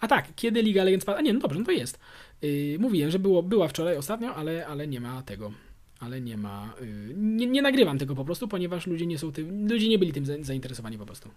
A 0.00 0.08
tak, 0.08 0.28
kiedy 0.36 0.62
Liga 0.62 0.84
Legend 0.84 1.02
spadła? 1.02 1.18
A 1.18 1.22
nie, 1.22 1.32
no 1.32 1.40
dobrze, 1.40 1.58
no 1.58 1.64
to 1.64 1.72
jest. 1.72 1.98
Yy, 2.42 2.76
mówiłem, 2.78 3.10
że 3.10 3.18
było, 3.18 3.42
była 3.42 3.68
wczoraj 3.68 3.96
ostatnio, 3.96 4.34
ale, 4.34 4.66
ale 4.66 4.86
nie 4.86 5.00
ma 5.00 5.22
tego. 5.22 5.52
Ale 6.00 6.20
nie 6.20 6.36
ma. 6.36 6.74
Yy, 6.80 7.14
nie, 7.16 7.46
nie, 7.46 7.62
nagrywam 7.62 7.98
tego 7.98 8.14
po 8.14 8.24
prostu, 8.24 8.48
ponieważ 8.48 8.86
ludzie 8.86 9.06
nie 9.06 9.18
są 9.18 9.32
tym. 9.32 9.68
Ludzie 9.68 9.88
nie 9.88 9.98
byli 9.98 10.12
tym 10.12 10.44
zainteresowani 10.44 10.98
po 10.98 11.06
prostu. 11.06 11.30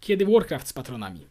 Kiedy 0.00 0.26
Warcraft 0.26 0.68
z 0.68 0.72
patronami? 0.72 1.26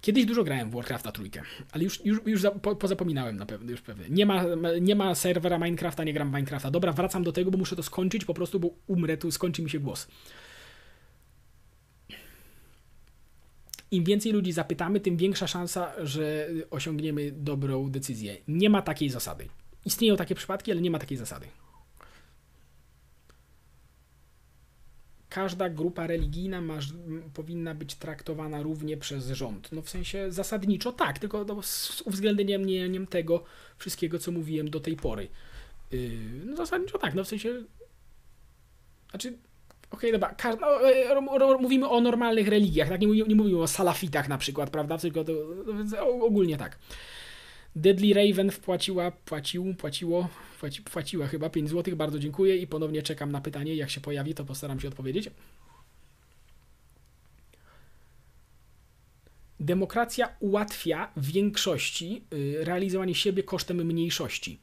Kiedyś 0.00 0.24
dużo 0.24 0.44
grałem 0.44 0.70
w 0.70 0.74
Warcrafta 0.74 1.12
trójkę, 1.12 1.42
ale 1.72 1.84
już, 1.84 2.04
już, 2.04 2.18
już 2.26 2.40
za, 2.40 2.50
po, 2.50 2.76
pozapominałem 2.76 3.36
na 3.36 3.46
pewno, 3.46 3.70
już 3.70 3.80
pewnie. 3.80 4.04
Nie 4.08 4.26
ma, 4.26 4.44
nie 4.80 4.94
ma 4.94 5.14
serwera 5.14 5.58
Minecrafta, 5.58 6.04
nie 6.04 6.12
gram 6.12 6.28
Minecrafta. 6.28 6.70
Dobra, 6.70 6.92
wracam 6.92 7.22
do 7.22 7.32
tego, 7.32 7.50
bo 7.50 7.58
muszę 7.58 7.76
to 7.76 7.82
skończyć 7.82 8.24
po 8.24 8.34
prostu, 8.34 8.60
bo 8.60 8.70
umrę, 8.86 9.16
tu 9.16 9.30
skończy 9.30 9.62
mi 9.62 9.70
się 9.70 9.78
głos. 9.78 10.08
Im 13.90 14.04
więcej 14.04 14.32
ludzi 14.32 14.52
zapytamy, 14.52 15.00
tym 15.00 15.16
większa 15.16 15.46
szansa, 15.46 15.92
że 16.02 16.48
osiągniemy 16.70 17.32
dobrą 17.32 17.90
decyzję. 17.90 18.36
Nie 18.48 18.70
ma 18.70 18.82
takiej 18.82 19.10
zasady. 19.10 19.48
Istnieją 19.84 20.16
takie 20.16 20.34
przypadki, 20.34 20.72
ale 20.72 20.80
nie 20.80 20.90
ma 20.90 20.98
takiej 20.98 21.18
zasady. 21.18 21.46
Każda 25.34 25.68
grupa 25.68 26.06
religijna 26.06 26.60
ma, 26.60 26.78
powinna 27.34 27.74
być 27.74 27.94
traktowana 27.94 28.62
równie 28.62 28.96
przez 28.96 29.26
rząd. 29.26 29.72
No 29.72 29.82
w 29.82 29.90
sensie 29.90 30.32
zasadniczo 30.32 30.92
tak, 30.92 31.18
tylko 31.18 31.44
no, 31.44 31.62
z 31.62 32.02
uwzględnieniem 32.04 33.06
tego 33.06 33.44
wszystkiego, 33.78 34.18
co 34.18 34.32
mówiłem 34.32 34.70
do 34.70 34.80
tej 34.80 34.96
pory. 34.96 35.28
Yy, 35.90 36.10
no 36.44 36.56
zasadniczo 36.56 36.98
tak, 36.98 37.14
no 37.14 37.24
w 37.24 37.28
sensie. 37.28 37.62
Znaczy, 39.10 39.28
okej, 39.90 40.10
okay, 40.10 40.12
dobra, 40.12 40.34
no, 41.40 41.58
mówimy 41.58 41.88
o 41.88 42.00
normalnych 42.00 42.48
religiach, 42.48 42.88
tak? 42.88 43.00
Nie, 43.00 43.06
nie 43.06 43.34
mówimy 43.34 43.62
o 43.62 43.66
salafitach 43.66 44.28
na 44.28 44.38
przykład, 44.38 44.70
prawda? 44.70 44.98
Tylko 44.98 45.24
to, 45.24 45.32
no, 45.90 46.08
ogólnie 46.26 46.56
tak. 46.56 46.78
Deadly 47.76 48.14
Raven 48.14 48.50
wpłaciła, 48.50 49.10
płacił, 49.10 49.74
płaciło, 49.74 50.28
płaci, 50.60 50.82
płaciła 50.82 51.26
chyba 51.26 51.50
5 51.50 51.70
zł, 51.70 51.96
bardzo 51.96 52.18
dziękuję 52.18 52.56
i 52.56 52.66
ponownie 52.66 53.02
czekam 53.02 53.32
na 53.32 53.40
pytanie, 53.40 53.74
jak 53.74 53.90
się 53.90 54.00
pojawi, 54.00 54.34
to 54.34 54.44
postaram 54.44 54.80
się 54.80 54.88
odpowiedzieć. 54.88 55.30
Demokracja 59.60 60.36
ułatwia 60.40 61.12
większości 61.16 62.24
y, 62.32 62.64
realizowanie 62.64 63.14
siebie 63.14 63.42
kosztem 63.42 63.86
mniejszości. 63.86 64.60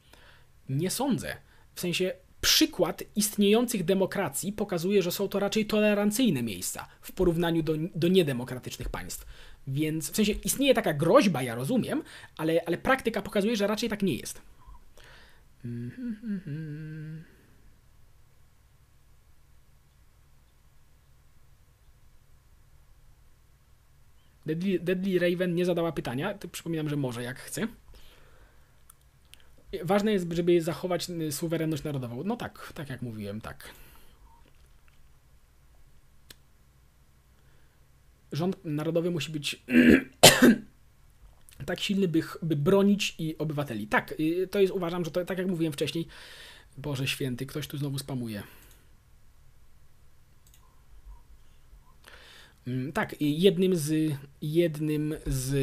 Nie 0.70 0.90
sądzę. 0.90 1.38
W 1.76 1.80
sensie 1.80 2.14
przykład 2.42 3.04
istniejących 3.16 3.86
demokracji 3.86 4.54
pokazuje, 4.54 5.02
że 5.04 5.12
są 5.12 5.28
to 5.28 5.40
raczej 5.40 5.66
tolerancyjne 5.66 6.44
miejsca 6.44 6.88
w 7.02 7.12
porównaniu 7.12 7.64
do, 7.64 7.74
do 7.96 8.08
niedemokratycznych 8.08 8.90
państw. 8.90 9.26
Więc 9.68 10.12
w 10.12 10.16
sensie 10.16 10.32
istnieje 10.32 10.74
taka 10.74 10.94
groźba, 10.94 11.42
ja 11.42 11.56
rozumiem, 11.56 12.04
ale, 12.38 12.62
ale 12.66 12.78
praktyka 12.78 13.22
pokazuje, 13.22 13.56
że 13.56 13.68
raczej 13.68 13.90
tak 13.90 14.02
nie 14.02 14.16
jest. 14.16 14.42
Deadly, 24.46 24.80
Deadly 24.80 25.20
Raven 25.20 25.56
nie 25.56 25.66
zadała 25.66 25.92
pytania. 25.92 26.34
To 26.34 26.48
przypominam, 26.48 26.90
że 26.90 26.96
może 26.96 27.24
jak 27.24 27.40
chce. 27.40 27.68
Ważne 29.84 30.14
jest, 30.14 30.32
żeby 30.32 30.62
zachować 30.62 31.08
suwerenność 31.32 31.84
narodową. 31.84 32.24
No 32.24 32.36
tak, 32.36 32.74
tak 32.76 32.90
jak 32.90 33.02
mówiłem, 33.02 33.42
tak. 33.42 33.70
Rząd 38.32 38.66
narodowy 38.66 39.12
musi 39.12 39.32
być 39.32 39.64
tak 41.66 41.80
silny, 41.80 42.08
by, 42.08 42.22
by 42.42 42.56
bronić 42.56 43.16
i 43.18 43.38
obywateli. 43.38 43.88
Tak, 43.88 44.14
y, 44.20 44.48
to 44.52 44.60
jest, 44.60 44.74
uważam, 44.74 45.06
że 45.06 45.12
to 45.12 45.26
tak 45.26 45.38
jak 45.38 45.48
mówiłem 45.48 45.74
wcześniej, 45.74 46.08
Boże 46.78 47.08
Święty, 47.08 47.46
ktoś 47.46 47.68
tu 47.68 47.78
znowu 47.78 47.98
spamuje. 47.98 48.44
Mm, 52.68 52.92
tak, 52.92 53.16
jednym 53.20 53.76
z, 53.76 54.14
jednym 54.42 55.16
z 55.26 55.56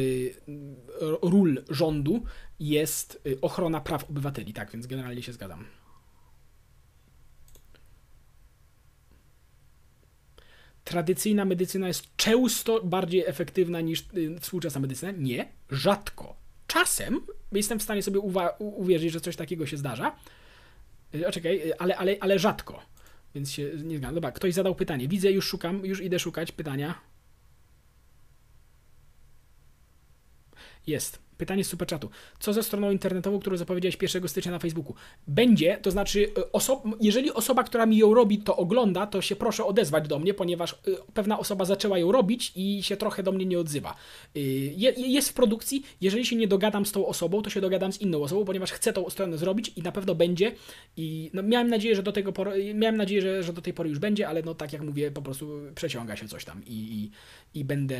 ról 1.21 1.63
rządu 1.69 2.23
jest 2.59 3.21
y, 3.27 3.41
ochrona 3.41 3.81
praw 3.81 4.09
obywateli, 4.09 4.53
tak, 4.53 4.71
więc 4.71 4.87
generalnie 4.87 5.23
się 5.23 5.33
zgadzam. 5.33 5.65
Tradycyjna 10.89 11.45
medycyna 11.45 11.87
jest 11.87 12.15
często 12.15 12.83
bardziej 12.83 13.23
efektywna 13.27 13.81
niż 13.81 14.05
y, 14.17 14.39
współczesna 14.39 14.81
medycyna? 14.81 15.11
Nie, 15.11 15.51
rzadko. 15.71 16.35
Czasem 16.67 17.21
jestem 17.51 17.79
w 17.79 17.83
stanie 17.83 18.03
sobie 18.03 18.19
uwierzyć, 18.59 19.11
że 19.11 19.21
coś 19.21 19.35
takiego 19.35 19.65
się 19.65 19.77
zdarza. 19.77 20.15
Y, 21.15 21.27
Oczekaj, 21.27 21.73
ale, 21.79 21.97
ale, 21.97 22.15
ale 22.19 22.39
rzadko. 22.39 22.81
Więc 23.35 23.51
się 23.51 23.71
nie 23.83 23.97
zgadzam. 23.97 24.15
Dobra, 24.15 24.31
ktoś 24.31 24.53
zadał 24.53 24.75
pytanie. 24.75 25.07
Widzę, 25.07 25.31
już 25.31 25.45
szukam, 25.47 25.85
już 25.85 26.01
idę 26.01 26.19
szukać 26.19 26.51
pytania. 26.51 27.01
Jest. 30.87 31.19
Pytanie 31.39 31.63
z 31.63 31.67
superchatu. 31.67 32.09
Co 32.39 32.53
ze 32.53 32.63
stroną 32.63 32.91
internetową, 32.91 33.39
którą 33.39 33.57
zapowiedziałeś 33.57 33.97
1 34.01 34.27
stycznia 34.27 34.51
na 34.51 34.59
Facebooku? 34.59 34.95
Będzie, 35.27 35.77
to 35.81 35.91
znaczy, 35.91 36.19
y, 36.19 36.51
oso- 36.53 36.93
jeżeli 37.01 37.31
osoba, 37.31 37.63
która 37.63 37.85
mi 37.85 37.97
ją 37.97 38.13
robi, 38.13 38.37
to 38.37 38.55
ogląda, 38.57 39.07
to 39.07 39.21
się 39.21 39.35
proszę 39.35 39.65
odezwać 39.65 40.07
do 40.07 40.19
mnie, 40.19 40.33
ponieważ 40.33 40.73
y, 40.73 40.97
pewna 41.13 41.39
osoba 41.39 41.65
zaczęła 41.65 41.97
ją 41.97 42.11
robić 42.11 42.51
i 42.55 42.83
się 42.83 42.97
trochę 42.97 43.23
do 43.23 43.31
mnie 43.31 43.45
nie 43.45 43.59
odzywa. 43.59 43.95
Je- 44.35 44.93
jest 44.97 45.29
w 45.29 45.33
produkcji. 45.33 45.83
Jeżeli 46.01 46.25
się 46.25 46.35
nie 46.35 46.47
dogadam 46.47 46.85
z 46.85 46.91
tą 46.91 47.05
osobą, 47.05 47.41
to 47.41 47.49
się 47.49 47.61
dogadam 47.61 47.93
z 47.93 48.01
inną 48.01 48.23
osobą, 48.23 48.45
ponieważ 48.45 48.71
chcę 48.71 48.93
tą 48.93 49.09
stronę 49.09 49.37
zrobić 49.37 49.71
i 49.75 49.81
na 49.81 49.91
pewno 49.91 50.15
będzie. 50.15 50.51
I 50.97 51.29
no, 51.33 51.43
miałem 51.43 51.67
nadzieję, 51.67 51.95
że 51.95 52.03
do 52.03 52.11
tego 52.11 52.33
miałem 52.73 52.97
nadzieję, 52.97 53.21
że, 53.21 53.43
że 53.43 53.53
do 53.53 53.61
tej 53.61 53.73
pory 53.73 53.89
już 53.89 53.99
będzie, 53.99 54.27
ale 54.27 54.41
no 54.43 54.55
tak 54.55 54.73
jak 54.73 54.81
mówię, 54.81 55.11
po 55.11 55.21
prostu 55.21 55.61
przeciąga 55.75 56.15
się 56.15 56.27
coś 56.27 56.45
tam 56.45 56.61
i, 56.65 56.73
i, 56.73 57.11
i 57.59 57.65
będę. 57.65 57.97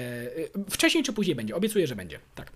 Wcześniej 0.70 1.04
czy 1.04 1.14
później 1.14 1.36
będzie. 1.36 1.56
Obiecuję, 1.56 1.88
że 1.88 1.96
będzie. 1.96 2.20
Tak. 2.36 2.52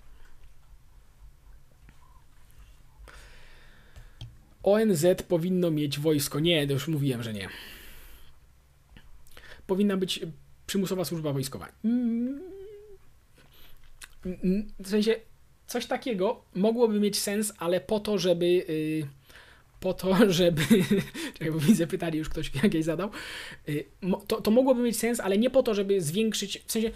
ONZ 4.63 5.05
powinno 5.27 5.71
mieć 5.71 5.99
wojsko. 5.99 6.39
Nie, 6.39 6.67
to 6.67 6.73
już 6.73 6.87
mówiłem, 6.87 7.23
że 7.23 7.33
nie. 7.33 7.49
Powinna 9.67 9.97
być 9.97 10.19
przymusowa 10.67 11.05
służba 11.05 11.33
wojskowa. 11.33 11.71
W 14.79 14.89
sensie, 14.89 15.15
coś 15.67 15.85
takiego 15.85 16.43
mogłoby 16.55 16.99
mieć 16.99 17.19
sens, 17.19 17.53
ale 17.57 17.81
po 17.81 17.99
to, 17.99 18.17
żeby. 18.17 18.45
y, 18.45 19.07
Po 19.79 19.93
to, 19.93 20.15
żeby. 20.31 20.61
Czekaj, 21.33 21.51
bo 21.51 21.59
widzę 21.59 21.87
pytanie, 21.87 22.17
już 22.17 22.29
ktoś 22.29 22.51
jakieś 22.63 22.85
zadał. 22.85 23.09
Y, 23.69 23.85
To, 24.27 24.41
to 24.41 24.51
mogłoby 24.51 24.81
mieć 24.81 24.97
sens, 24.97 25.19
ale 25.19 25.37
nie 25.37 25.49
po 25.49 25.63
to, 25.63 25.73
żeby 25.73 26.01
zwiększyć. 26.01 26.63
W 26.67 26.71
sensie, 26.71 26.91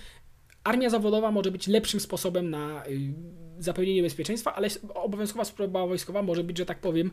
armia 0.67 0.89
zawodowa 0.89 1.31
może 1.31 1.51
być 1.51 1.67
lepszym 1.67 1.99
sposobem 1.99 2.49
na 2.49 2.87
y, 2.87 3.13
zapewnienie 3.59 4.01
bezpieczeństwa, 4.01 4.55
ale 4.55 4.67
obowiązkowa 4.93 5.45
służba 5.45 5.87
wojskowa 5.87 6.21
może 6.21 6.43
być, 6.43 6.57
że 6.57 6.65
tak 6.65 6.79
powiem, 6.79 7.11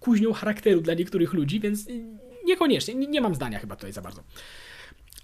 kuźnią 0.00 0.32
charakteru 0.32 0.80
dla 0.80 0.94
niektórych 0.94 1.32
ludzi, 1.32 1.60
więc 1.60 1.86
niekoniecznie, 2.44 2.94
nie, 2.94 3.06
nie 3.06 3.20
mam 3.20 3.34
zdania 3.34 3.58
chyba 3.58 3.76
tutaj 3.76 3.92
za 3.92 4.02
bardzo. 4.02 4.22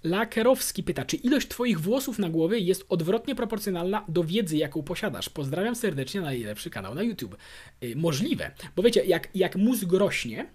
Lakerowski 0.03 0.83
pyta, 0.83 1.05
czy 1.05 1.15
ilość 1.15 1.47
Twoich 1.47 1.79
włosów 1.79 2.19
na 2.19 2.29
głowie 2.29 2.59
jest 2.59 2.85
odwrotnie 2.89 3.35
proporcjonalna 3.35 4.05
do 4.07 4.23
wiedzy, 4.23 4.57
jaką 4.57 4.83
posiadasz? 4.83 5.29
Pozdrawiam 5.29 5.75
serdecznie 5.75 6.21
na 6.21 6.25
najlepszy 6.25 6.69
kanał 6.69 6.95
na 6.95 7.03
YouTube. 7.03 7.37
Y, 7.83 7.95
możliwe, 7.95 8.51
bo 8.75 8.83
wiecie, 8.83 9.05
jak, 9.05 9.29
jak 9.35 9.55
mózg 9.55 9.91
rośnie, 9.91 10.45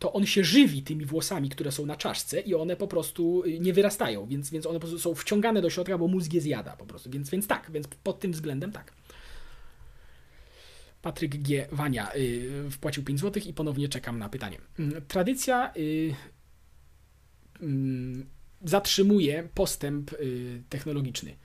to 0.00 0.12
on 0.12 0.26
się 0.26 0.44
żywi 0.44 0.82
tymi 0.82 1.04
włosami, 1.04 1.48
które 1.48 1.72
są 1.72 1.86
na 1.86 1.96
czaszce 1.96 2.40
i 2.40 2.54
one 2.54 2.76
po 2.76 2.88
prostu 2.88 3.42
y, 3.46 3.60
nie 3.60 3.72
wyrastają, 3.72 4.26
więc, 4.26 4.50
więc 4.50 4.66
one 4.66 4.80
po 4.80 4.86
prostu 4.86 4.98
są 4.98 5.14
wciągane 5.14 5.62
do 5.62 5.70
środka, 5.70 5.98
bo 5.98 6.08
mózg 6.08 6.32
je 6.32 6.40
zjada 6.40 6.76
po 6.76 6.86
prostu, 6.86 7.10
więc, 7.10 7.30
więc 7.30 7.46
tak, 7.46 7.70
więc 7.70 7.86
pod 7.86 8.20
tym 8.20 8.32
względem 8.32 8.72
tak. 8.72 8.92
Patryk 11.02 11.42
G. 11.42 11.68
Wania 11.72 12.14
y, 12.14 12.70
wpłacił 12.70 13.04
5 13.04 13.20
zł 13.20 13.42
i 13.46 13.52
ponownie 13.52 13.88
czekam 13.88 14.18
na 14.18 14.28
pytanie. 14.28 14.58
Mm, 14.78 15.06
Tradycja 15.06 15.72
y, 15.76 16.14
mm, 17.60 18.26
zatrzymuje 18.64 19.48
postęp 19.54 20.10
technologiczny. 20.68 21.36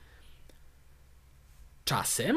Czasem 1.84 2.36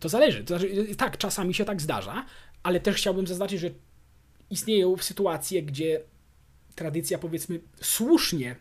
to 0.00 0.08
zależy. 0.08 0.44
To 0.44 0.58
znaczy, 0.58 0.74
y, 0.74 0.96
tak, 0.96 1.18
czasami 1.18 1.54
się 1.54 1.64
tak 1.64 1.82
zdarza, 1.82 2.26
ale 2.64 2.80
też 2.80 2.96
chciałbym 2.96 3.26
zaznaczyć, 3.26 3.60
że 3.60 3.70
istnieją 4.50 4.96
sytuacje, 4.96 5.62
gdzie 5.62 6.00
tradycja, 6.74 7.18
powiedzmy, 7.18 7.60
słusznie 7.80 8.56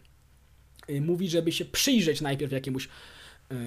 y, 0.90 1.02
mówi, 1.02 1.30
żeby 1.30 1.52
się 1.52 1.66
przyjrzeć 1.66 2.22
najpierw 2.22 2.52
jakiemuś 2.52 2.90
y, 3.52 3.58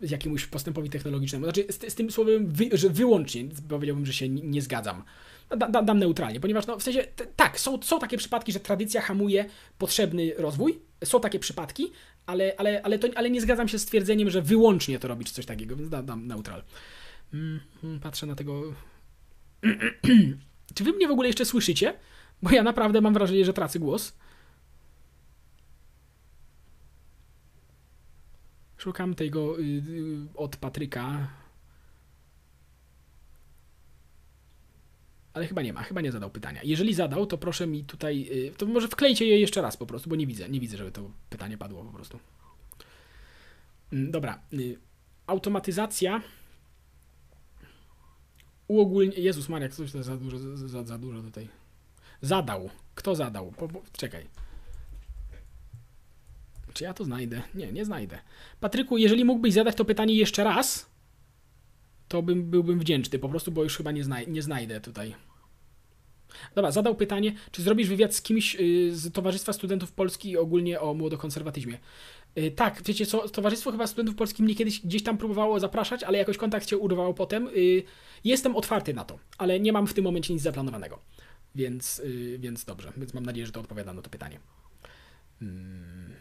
jakiemuś 0.00 0.46
postępowi 0.46 0.90
technologicznemu. 0.90 1.44
Znaczy, 1.44 1.64
z, 1.68 1.92
z 1.92 1.94
tym 1.94 2.10
słowem, 2.10 2.46
wy, 2.46 2.68
że 2.72 2.90
wyłącznie 2.90 3.44
powiedziałbym, 3.68 4.06
że 4.06 4.12
się 4.12 4.28
nie, 4.28 4.62
zgadzam. 4.62 5.02
Da, 5.48 5.68
da, 5.68 5.82
dam 5.82 5.98
neutralnie, 5.98 6.40
ponieważ 6.40 6.66
no, 6.66 6.78
w 6.78 6.82
sensie, 6.82 7.02
t, 7.02 7.26
tak, 7.36 7.60
są, 7.60 7.82
są 7.82 7.98
takie 7.98 8.16
przypadki, 8.16 8.52
że 8.52 8.60
tradycja 8.60 9.00
hamuje 9.00 9.44
potrzebny 9.78 10.32
rozwój, 10.36 10.78
są 11.04 11.20
takie 11.20 11.38
przypadki, 11.38 11.92
ale, 12.26 12.54
ale, 12.58 12.82
ale, 12.82 12.98
to, 12.98 13.08
ale 13.14 13.30
nie 13.30 13.40
zgadzam 13.40 13.68
się 13.68 13.78
z 13.78 13.86
twierdzeniem, 13.86 14.30
że 14.30 14.42
wyłącznie 14.42 14.98
to 14.98 15.08
robić 15.08 15.30
coś 15.30 15.46
takiego, 15.46 15.76
więc 15.76 15.88
da, 15.88 16.02
dam 16.02 16.26
neutral. 16.26 16.62
Mm, 17.34 17.60
mm, 17.84 18.00
patrzę 18.00 18.26
na 18.26 18.34
tego... 18.34 18.74
Czy 20.74 20.84
wy 20.84 20.92
mnie 20.92 21.08
w 21.08 21.10
ogóle 21.10 21.28
jeszcze 21.28 21.44
słyszycie? 21.44 21.94
Bo 22.42 22.50
ja 22.50 22.62
naprawdę 22.62 23.00
mam 23.00 23.14
wrażenie, 23.14 23.44
że 23.44 23.52
tracę 23.52 23.78
głos. 23.78 24.12
Szukam 28.76 29.14
tego 29.14 29.58
y, 29.60 29.62
y, 29.62 29.82
od 30.34 30.56
Patryka. 30.56 31.28
Ale 35.32 35.46
chyba 35.46 35.62
nie 35.62 35.72
ma, 35.72 35.82
chyba 35.82 36.00
nie 36.00 36.12
zadał 36.12 36.30
pytania. 36.30 36.60
Jeżeli 36.64 36.94
zadał, 36.94 37.26
to 37.26 37.38
proszę 37.38 37.66
mi 37.66 37.84
tutaj. 37.84 38.28
y, 38.32 38.52
To 38.56 38.66
może 38.66 38.88
wklejcie 38.88 39.26
je 39.26 39.40
jeszcze 39.40 39.62
raz 39.62 39.76
po 39.76 39.86
prostu, 39.86 40.10
bo 40.10 40.16
nie 40.16 40.26
widzę. 40.26 40.48
Nie 40.48 40.60
widzę, 40.60 40.76
żeby 40.76 40.92
to 40.92 41.10
pytanie 41.30 41.58
padło 41.58 41.84
po 41.84 41.92
prostu. 41.92 42.18
Mm, 43.92 44.10
Dobra. 44.10 44.40
y, 44.52 44.78
Automatyzacja. 45.26 46.22
Uogólnie. 48.70 49.16
Jezus 49.16 49.48
Maria, 49.48 49.68
coś 49.68 49.92
to 49.92 50.02
za 50.02 50.16
dużo, 50.16 50.38
za, 50.56 50.84
za 50.84 50.98
dużo 50.98 51.22
tutaj. 51.22 51.48
Zadał. 52.22 52.70
Kto 52.94 53.14
zadał? 53.14 53.52
Po, 53.52 53.68
po, 53.68 53.82
czekaj. 53.92 54.26
Czy 56.72 56.84
ja 56.84 56.94
to 56.94 57.04
znajdę? 57.04 57.42
Nie, 57.54 57.72
nie 57.72 57.84
znajdę. 57.84 58.18
Patryku, 58.60 58.98
jeżeli 58.98 59.24
mógłbyś 59.24 59.54
zadać 59.54 59.76
to 59.76 59.84
pytanie 59.84 60.14
jeszcze 60.14 60.44
raz, 60.44 60.90
to 62.08 62.22
bym, 62.22 62.50
byłbym 62.50 62.78
wdzięczny, 62.78 63.18
po 63.18 63.28
prostu, 63.28 63.52
bo 63.52 63.62
już 63.62 63.76
chyba 63.76 63.92
nie, 63.92 64.04
znaj 64.04 64.28
nie 64.28 64.42
znajdę 64.42 64.80
tutaj. 64.80 65.14
Dobra, 66.54 66.70
zadał 66.70 66.94
pytanie, 66.94 67.34
czy 67.50 67.62
zrobisz 67.62 67.88
wywiad 67.88 68.14
z 68.14 68.22
kimś 68.22 68.56
y, 68.60 68.96
z 68.96 69.12
Towarzystwa 69.12 69.52
Studentów 69.52 69.92
Polski 69.92 70.36
ogólnie 70.36 70.80
o 70.80 70.94
młodokonserwatyzmie. 70.94 71.78
Y, 72.38 72.50
tak, 72.50 72.82
wiecie 72.82 73.06
co, 73.06 73.28
Towarzystwo 73.28 73.72
chyba 73.72 73.86
Studentów 73.86 74.14
Polskich 74.14 74.44
mnie 74.44 74.54
kiedyś 74.54 74.80
gdzieś 74.80 75.02
tam 75.02 75.18
próbowało 75.18 75.60
zapraszać, 75.60 76.02
ale 76.02 76.18
jakoś 76.18 76.36
kontakt 76.36 76.68
się 76.68 76.78
urwał 76.78 77.14
potem. 77.14 77.48
Y, 77.48 77.82
jestem 78.24 78.56
otwarty 78.56 78.94
na 78.94 79.04
to, 79.04 79.18
ale 79.38 79.60
nie 79.60 79.72
mam 79.72 79.86
w 79.86 79.94
tym 79.94 80.04
momencie 80.04 80.34
nic 80.34 80.42
zaplanowanego. 80.42 80.98
Więc, 81.54 81.98
y, 81.98 82.38
więc 82.38 82.64
dobrze, 82.64 82.92
więc 82.96 83.14
mam 83.14 83.26
nadzieję, 83.26 83.46
że 83.46 83.52
to 83.52 83.60
odpowiada 83.60 83.92
na 83.92 84.02
to 84.02 84.10
pytanie. 84.10 84.40
Hmm. 85.40 86.14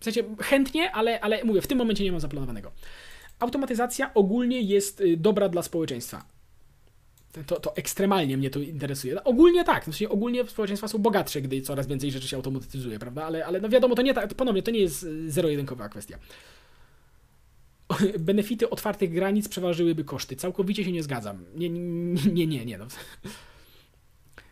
W 0.00 0.04
sensie 0.04 0.36
chętnie, 0.40 0.92
ale, 0.92 1.20
ale 1.20 1.44
mówię, 1.44 1.62
w 1.62 1.66
tym 1.66 1.78
momencie 1.78 2.04
nie 2.04 2.12
mam 2.12 2.20
zaplanowanego. 2.20 2.72
Automatyzacja 3.38 4.14
ogólnie 4.14 4.60
jest 4.60 5.02
dobra 5.16 5.48
dla 5.48 5.62
społeczeństwa. 5.62 6.37
To, 7.46 7.60
to 7.60 7.76
ekstremalnie 7.76 8.36
mnie 8.36 8.50
to 8.50 8.60
interesuje. 8.60 9.24
Ogólnie 9.24 9.64
tak, 9.64 9.84
sensie 9.84 10.08
ogólnie 10.08 10.46
społeczeństwa 10.46 10.88
są 10.88 10.98
bogatsze, 10.98 11.42
gdy 11.42 11.60
coraz 11.60 11.86
więcej 11.86 12.10
rzeczy 12.10 12.28
się 12.28 12.36
automatyzuje, 12.36 12.98
prawda? 12.98 13.24
Ale, 13.24 13.46
ale 13.46 13.60
no 13.60 13.68
wiadomo, 13.68 13.94
to 13.94 14.02
nie 14.02 14.14
tak, 14.14 14.34
ponownie, 14.34 14.62
to 14.62 14.70
nie 14.70 14.80
jest 14.80 15.02
y, 15.02 15.30
zero-jedynkowa 15.30 15.88
kwestia. 15.88 16.18
Benefity 18.18 18.70
otwartych 18.70 19.12
granic 19.12 19.48
przeważyłyby 19.48 20.04
koszty. 20.04 20.36
Całkowicie 20.36 20.84
się 20.84 20.92
nie 20.92 21.02
zgadzam. 21.02 21.44
Nie, 21.56 21.70
nie, 21.70 22.46
nie, 22.46 22.64
nie. 22.64 22.78
no. 22.78 22.86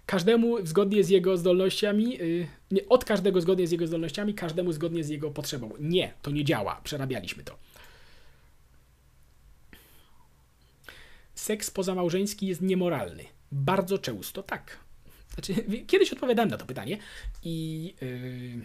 Każdemu 0.07 0.67
zgodnie 0.67 1.05
z 1.05 1.09
jego 1.09 1.37
zdolnościami, 1.37 2.11
yy, 2.11 2.47
nie, 2.71 2.89
od 2.89 3.05
każdego 3.05 3.41
zgodnie 3.41 3.67
z 3.67 3.71
jego 3.71 3.87
zdolnościami, 3.87 4.35
każdemu 4.35 4.73
zgodnie 4.73 5.05
z 5.05 5.09
jego 5.09 5.31
potrzebą. 5.31 5.73
Nie, 5.81 6.13
to 6.23 6.31
nie 6.31 6.45
działa. 6.45 6.81
Przerabialiśmy 6.85 7.45
to. 7.45 7.59
Seks 11.37 11.71
pozamałżeński 11.71 12.47
jest 12.47 12.63
niemoralny. 12.63 13.25
Bardzo 13.53 13.99
często 13.99 14.43
tak. 14.43 14.79
Znaczy, 15.35 15.55
kiedyś 15.87 16.13
odpowiadałem 16.13 16.51
na 16.51 16.57
to 16.57 16.67
pytanie 16.67 16.99
i. 17.43 17.95
Yy... 18.01 18.65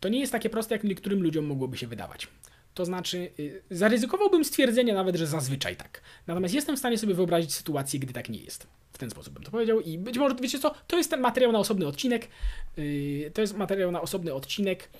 To 0.00 0.08
nie 0.08 0.20
jest 0.20 0.32
takie 0.32 0.50
proste, 0.50 0.74
jak 0.74 0.84
niektórym 0.84 1.22
ludziom 1.22 1.44
mogłoby 1.44 1.78
się 1.78 1.86
wydawać. 1.86 2.28
To 2.74 2.84
znaczy, 2.84 3.30
yy, 3.38 3.62
zaryzykowałbym 3.70 4.44
stwierdzenie 4.44 4.94
nawet, 4.94 5.16
że 5.16 5.26
zazwyczaj 5.26 5.76
tak. 5.76 6.02
Natomiast 6.26 6.54
jestem 6.54 6.76
w 6.76 6.78
stanie 6.78 6.98
sobie 6.98 7.14
wyobrazić 7.14 7.54
sytuację, 7.54 8.00
gdy 8.00 8.12
tak 8.12 8.28
nie 8.28 8.38
jest. 8.38 8.66
W 8.92 8.98
ten 8.98 9.10
sposób 9.10 9.34
bym 9.34 9.42
to 9.42 9.50
powiedział 9.50 9.80
i 9.80 9.98
być 9.98 10.18
może, 10.18 10.34
wiecie 10.42 10.58
co, 10.58 10.74
to 10.86 10.96
jest 10.96 11.10
ten 11.10 11.20
materiał 11.20 11.52
na 11.52 11.58
osobny 11.58 11.86
odcinek. 11.86 12.28
Yy, 12.76 13.30
to 13.30 13.40
jest 13.40 13.56
materiał 13.56 13.90
na 13.92 14.00
osobny 14.00 14.34
odcinek. 14.34 14.90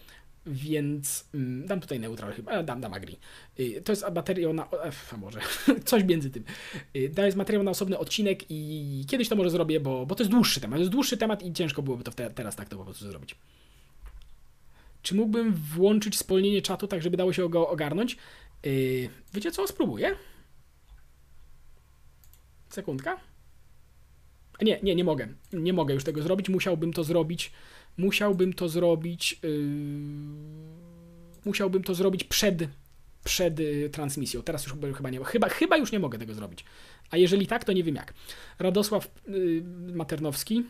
Więc 0.46 1.28
mm, 1.34 1.66
dam 1.66 1.80
tutaj 1.80 2.00
neutral 2.00 2.32
chyba, 2.32 2.52
e, 2.52 2.64
dam, 2.64 2.80
dam 2.80 2.94
agree. 2.94 3.18
Y, 3.60 3.82
to 3.84 3.92
jest 3.92 4.04
materiał 4.14 4.52
na, 4.52 4.68
a 5.12 5.16
może, 5.16 5.40
coś 5.84 6.04
między 6.04 6.30
tym. 6.30 6.44
Y, 6.96 7.12
to 7.16 7.24
jest 7.24 7.36
materiał 7.36 7.62
na 7.62 7.70
osobny 7.70 7.98
odcinek 7.98 8.42
i 8.48 9.04
kiedyś 9.08 9.28
to 9.28 9.36
może 9.36 9.50
zrobię, 9.50 9.80
bo, 9.80 10.06
bo 10.06 10.14
to 10.14 10.22
jest 10.22 10.30
dłuższy 10.30 10.60
temat. 10.60 10.76
To 10.76 10.80
jest 10.80 10.92
dłuższy 10.92 11.16
temat 11.16 11.42
i 11.42 11.52
ciężko 11.52 11.82
byłoby 11.82 12.04
to 12.04 12.12
te, 12.12 12.30
teraz 12.30 12.56
tak 12.56 12.68
to 12.68 12.76
po 12.76 12.84
prostu 12.84 13.06
zrobić. 13.06 13.34
Czy 15.02 15.14
mógłbym 15.14 15.54
włączyć 15.54 16.18
spolnienie 16.18 16.62
czatu 16.62 16.86
tak, 16.86 17.02
żeby 17.02 17.16
dało 17.16 17.32
się 17.32 17.48
go 17.48 17.68
ogarnąć? 17.68 18.16
Yy, 18.64 19.08
wiecie 19.34 19.52
co? 19.52 19.66
Spróbuję. 19.66 20.16
Sekundka. 22.68 23.20
Nie, 24.62 24.80
nie, 24.82 24.94
nie 24.94 25.04
mogę. 25.04 25.28
Nie 25.52 25.72
mogę 25.72 25.94
już 25.94 26.04
tego 26.04 26.22
zrobić. 26.22 26.48
Musiałbym 26.48 26.92
to 26.92 27.04
zrobić. 27.04 27.52
Musiałbym 27.96 28.52
to 28.52 28.68
zrobić. 28.68 29.40
Yy, 29.42 29.50
musiałbym 31.44 31.82
to 31.82 31.94
zrobić 31.94 32.24
przed, 32.24 32.68
przed 33.24 33.58
yy, 33.58 33.90
transmisją. 33.90 34.42
Teraz 34.42 34.66
już 34.66 34.74
chyba 34.96 35.10
nie 35.10 35.24
chyba, 35.24 35.48
chyba 35.48 35.76
już 35.76 35.92
nie 35.92 35.98
mogę 35.98 36.18
tego 36.18 36.34
zrobić. 36.34 36.64
A 37.10 37.16
jeżeli 37.16 37.46
tak, 37.46 37.64
to 37.64 37.72
nie 37.72 37.84
wiem 37.84 37.94
jak. 37.94 38.14
Radosław 38.58 39.10
yy, 39.28 39.62
Maternowski 39.94 40.64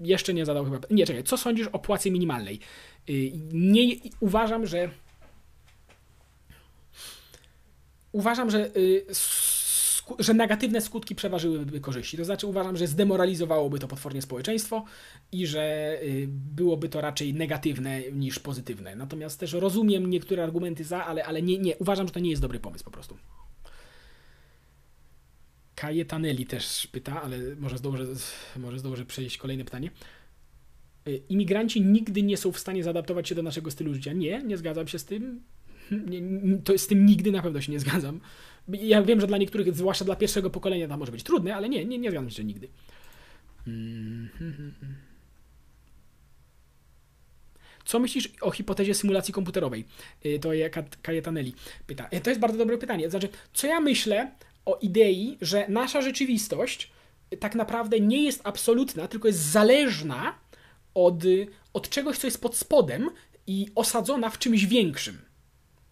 jeszcze 0.00 0.34
nie 0.34 0.46
zadał 0.46 0.64
chyba. 0.64 0.78
Nie, 0.90 1.06
czekaj, 1.06 1.24
co 1.24 1.36
sądzisz 1.36 1.66
o 1.66 1.78
płacy 1.78 2.10
minimalnej? 2.10 2.60
Nie 3.52 3.96
uważam, 4.20 4.66
że. 4.66 4.90
Uważam, 8.12 8.50
że 8.50 8.70
że 10.18 10.34
negatywne 10.34 10.80
skutki 10.80 11.14
przeważyłyby 11.14 11.80
korzyści. 11.80 12.16
To 12.16 12.24
znaczy 12.24 12.46
uważam, 12.46 12.76
że 12.76 12.86
zdemoralizowałoby 12.86 13.78
to 13.78 13.88
potwornie 13.88 14.22
społeczeństwo 14.22 14.84
i 15.32 15.46
że 15.46 15.96
y, 16.02 16.26
byłoby 16.28 16.88
to 16.88 17.00
raczej 17.00 17.34
negatywne 17.34 18.02
niż 18.12 18.38
pozytywne. 18.38 18.96
Natomiast 18.96 19.40
też 19.40 19.52
rozumiem 19.52 20.10
niektóre 20.10 20.42
argumenty 20.42 20.84
za, 20.84 21.06
ale, 21.06 21.24
ale 21.24 21.42
nie, 21.42 21.58
nie, 21.58 21.76
uważam, 21.76 22.06
że 22.06 22.12
to 22.12 22.20
nie 22.20 22.30
jest 22.30 22.42
dobry 22.42 22.60
pomysł 22.60 22.84
po 22.84 22.90
prostu. 22.90 23.16
Kajetanelli 25.74 26.46
też 26.46 26.86
pyta, 26.86 27.22
ale 27.22 27.38
może 27.58 27.78
zdążę, 27.78 28.04
może 28.56 28.78
zdążę 28.78 29.04
przejść 29.04 29.38
kolejne 29.38 29.64
pytanie. 29.64 29.90
Y, 31.08 31.22
imigranci 31.28 31.82
nigdy 31.82 32.22
nie 32.22 32.36
są 32.36 32.52
w 32.52 32.58
stanie 32.58 32.84
zaadaptować 32.84 33.28
się 33.28 33.34
do 33.34 33.42
naszego 33.42 33.70
stylu 33.70 33.94
życia. 33.94 34.12
Nie, 34.12 34.42
nie 34.42 34.56
zgadzam 34.56 34.88
się 34.88 34.98
z 34.98 35.04
tym. 35.04 35.42
Nie, 35.90 36.58
to 36.58 36.78
z 36.78 36.86
tym 36.86 37.06
nigdy 37.06 37.32
na 37.32 37.42
pewno 37.42 37.60
się 37.60 37.72
nie 37.72 37.80
zgadzam. 37.80 38.20
Ja 38.72 39.02
wiem, 39.02 39.20
że 39.20 39.26
dla 39.26 39.38
niektórych, 39.38 39.76
zwłaszcza 39.76 40.04
dla 40.04 40.16
pierwszego 40.16 40.50
pokolenia, 40.50 40.88
to 40.88 40.96
może 40.96 41.12
być 41.12 41.22
trudne, 41.22 41.56
ale 41.56 41.68
nie, 41.68 41.84
nie, 41.84 41.98
nie 41.98 42.10
zgadzam 42.10 42.30
się 42.30 42.44
nigdy. 42.44 42.68
Co 47.84 47.98
myślisz 47.98 48.32
o 48.40 48.50
hipotezie 48.50 48.94
symulacji 48.94 49.34
komputerowej? 49.34 49.84
Y, 50.26 50.38
to 50.38 50.50
Kajetanelli 51.02 51.54
pyta. 51.86 52.08
Y, 52.12 52.20
to 52.20 52.30
jest 52.30 52.40
bardzo 52.40 52.58
dobre 52.58 52.78
pytanie. 52.78 53.10
Znaczy, 53.10 53.28
co 53.52 53.66
ja 53.66 53.80
myślę 53.80 54.30
o 54.64 54.78
idei, 54.82 55.38
że 55.40 55.66
nasza 55.68 56.02
rzeczywistość 56.02 56.90
tak 57.40 57.54
naprawdę 57.54 58.00
nie 58.00 58.24
jest 58.24 58.40
absolutna, 58.44 59.08
tylko 59.08 59.28
jest 59.28 59.40
zależna 59.40 60.34
od, 60.94 61.22
od 61.72 61.88
czegoś, 61.88 62.18
co 62.18 62.26
jest 62.26 62.40
pod 62.40 62.56
spodem 62.56 63.10
i 63.46 63.68
osadzona 63.74 64.30
w 64.30 64.38
czymś 64.38 64.66
większym. 64.66 65.29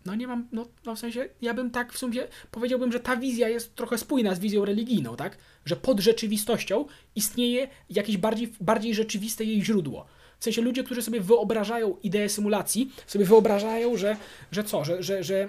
No 0.08 0.14
nie 0.14 0.26
mam, 0.26 0.48
no, 0.52 0.66
no 0.86 0.94
w 0.94 0.98
sensie, 0.98 1.28
ja 1.42 1.54
bym 1.54 1.70
tak 1.70 1.92
w 1.92 1.98
sumie 1.98 2.22
powiedziałbym, 2.50 2.92
że 2.92 3.00
ta 3.00 3.16
wizja 3.16 3.48
jest 3.48 3.74
trochę 3.74 3.98
spójna 3.98 4.34
z 4.34 4.38
wizją 4.38 4.64
religijną, 4.64 5.16
tak? 5.16 5.38
Że 5.64 5.76
pod 5.76 6.00
rzeczywistością 6.00 6.84
istnieje 7.16 7.68
jakieś 7.90 8.16
bardziej, 8.16 8.52
bardziej 8.60 8.94
rzeczywiste 8.94 9.44
jej 9.44 9.64
źródło. 9.64 10.06
W 10.38 10.44
sensie 10.44 10.62
ludzie, 10.62 10.84
którzy 10.84 11.02
sobie 11.02 11.20
wyobrażają 11.20 11.96
ideę 12.02 12.28
symulacji, 12.28 12.92
sobie 13.06 13.24
wyobrażają, 13.24 13.96
że, 13.96 14.16
że 14.52 14.64
co, 14.64 14.84
że, 14.84 15.02
że, 15.02 15.24
że 15.24 15.48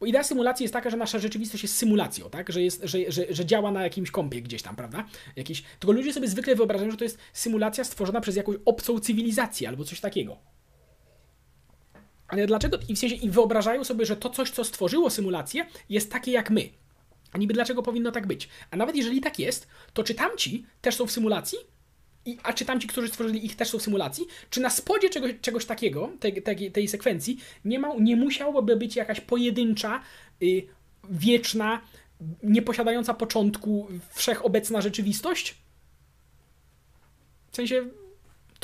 bo 0.00 0.06
idea 0.06 0.22
symulacji 0.22 0.64
jest 0.64 0.72
taka, 0.72 0.90
że 0.90 0.96
nasza 0.96 1.18
rzeczywistość 1.18 1.62
jest 1.62 1.76
symulacją, 1.76 2.30
tak? 2.30 2.52
Że, 2.52 2.62
jest, 2.62 2.82
że, 2.84 2.98
że, 3.08 3.22
że 3.30 3.46
działa 3.46 3.72
na 3.72 3.82
jakimś 3.82 4.10
kompie 4.10 4.42
gdzieś 4.42 4.62
tam, 4.62 4.76
prawda? 4.76 5.04
Jakiś... 5.36 5.62
Tylko 5.78 5.92
ludzie 5.92 6.12
sobie 6.12 6.28
zwykle 6.28 6.54
wyobrażają, 6.54 6.90
że 6.90 6.96
to 6.96 7.04
jest 7.04 7.18
symulacja 7.32 7.84
stworzona 7.84 8.20
przez 8.20 8.36
jakąś 8.36 8.56
obcą 8.64 9.00
cywilizację 9.00 9.68
albo 9.68 9.84
coś 9.84 10.00
takiego. 10.00 10.53
Ale 12.28 12.46
dlaczego? 12.46 12.78
I 12.88 12.94
w 12.94 12.98
sensie 12.98 13.16
i 13.16 13.30
wyobrażają 13.30 13.84
sobie, 13.84 14.06
że 14.06 14.16
to 14.16 14.30
coś, 14.30 14.50
co 14.50 14.64
stworzyło 14.64 15.10
symulację, 15.10 15.66
jest 15.88 16.12
takie 16.12 16.32
jak 16.32 16.50
my. 16.50 16.68
A 17.32 17.38
niby 17.38 17.54
dlaczego 17.54 17.82
powinno 17.82 18.12
tak 18.12 18.26
być? 18.26 18.48
A 18.70 18.76
nawet 18.76 18.96
jeżeli 18.96 19.20
tak 19.20 19.38
jest, 19.38 19.68
to 19.92 20.04
czy 20.04 20.14
tamci 20.14 20.66
też 20.80 20.94
są 20.94 21.06
w 21.06 21.12
symulacji? 21.12 21.58
I, 22.26 22.38
a 22.42 22.52
czy 22.52 22.64
tamci, 22.64 22.88
którzy 22.88 23.08
stworzyli 23.08 23.46
ich, 23.46 23.56
też 23.56 23.68
są 23.68 23.78
w 23.78 23.82
symulacji? 23.82 24.26
Czy 24.50 24.60
na 24.60 24.70
spodzie 24.70 25.10
czegoś, 25.10 25.32
czegoś 25.40 25.64
takiego, 25.66 26.12
tej, 26.20 26.42
tej, 26.42 26.72
tej 26.72 26.88
sekwencji, 26.88 27.38
nie, 27.64 27.78
ma, 27.78 27.94
nie 28.00 28.16
musiałoby 28.16 28.76
być 28.76 28.96
jakaś 28.96 29.20
pojedyncza, 29.20 30.00
y, 30.42 30.62
wieczna, 31.10 31.80
nieposiadająca 32.42 33.14
początku, 33.14 33.88
wszechobecna 34.10 34.80
rzeczywistość? 34.80 35.54
W 37.50 37.56
sensie, 37.56 37.84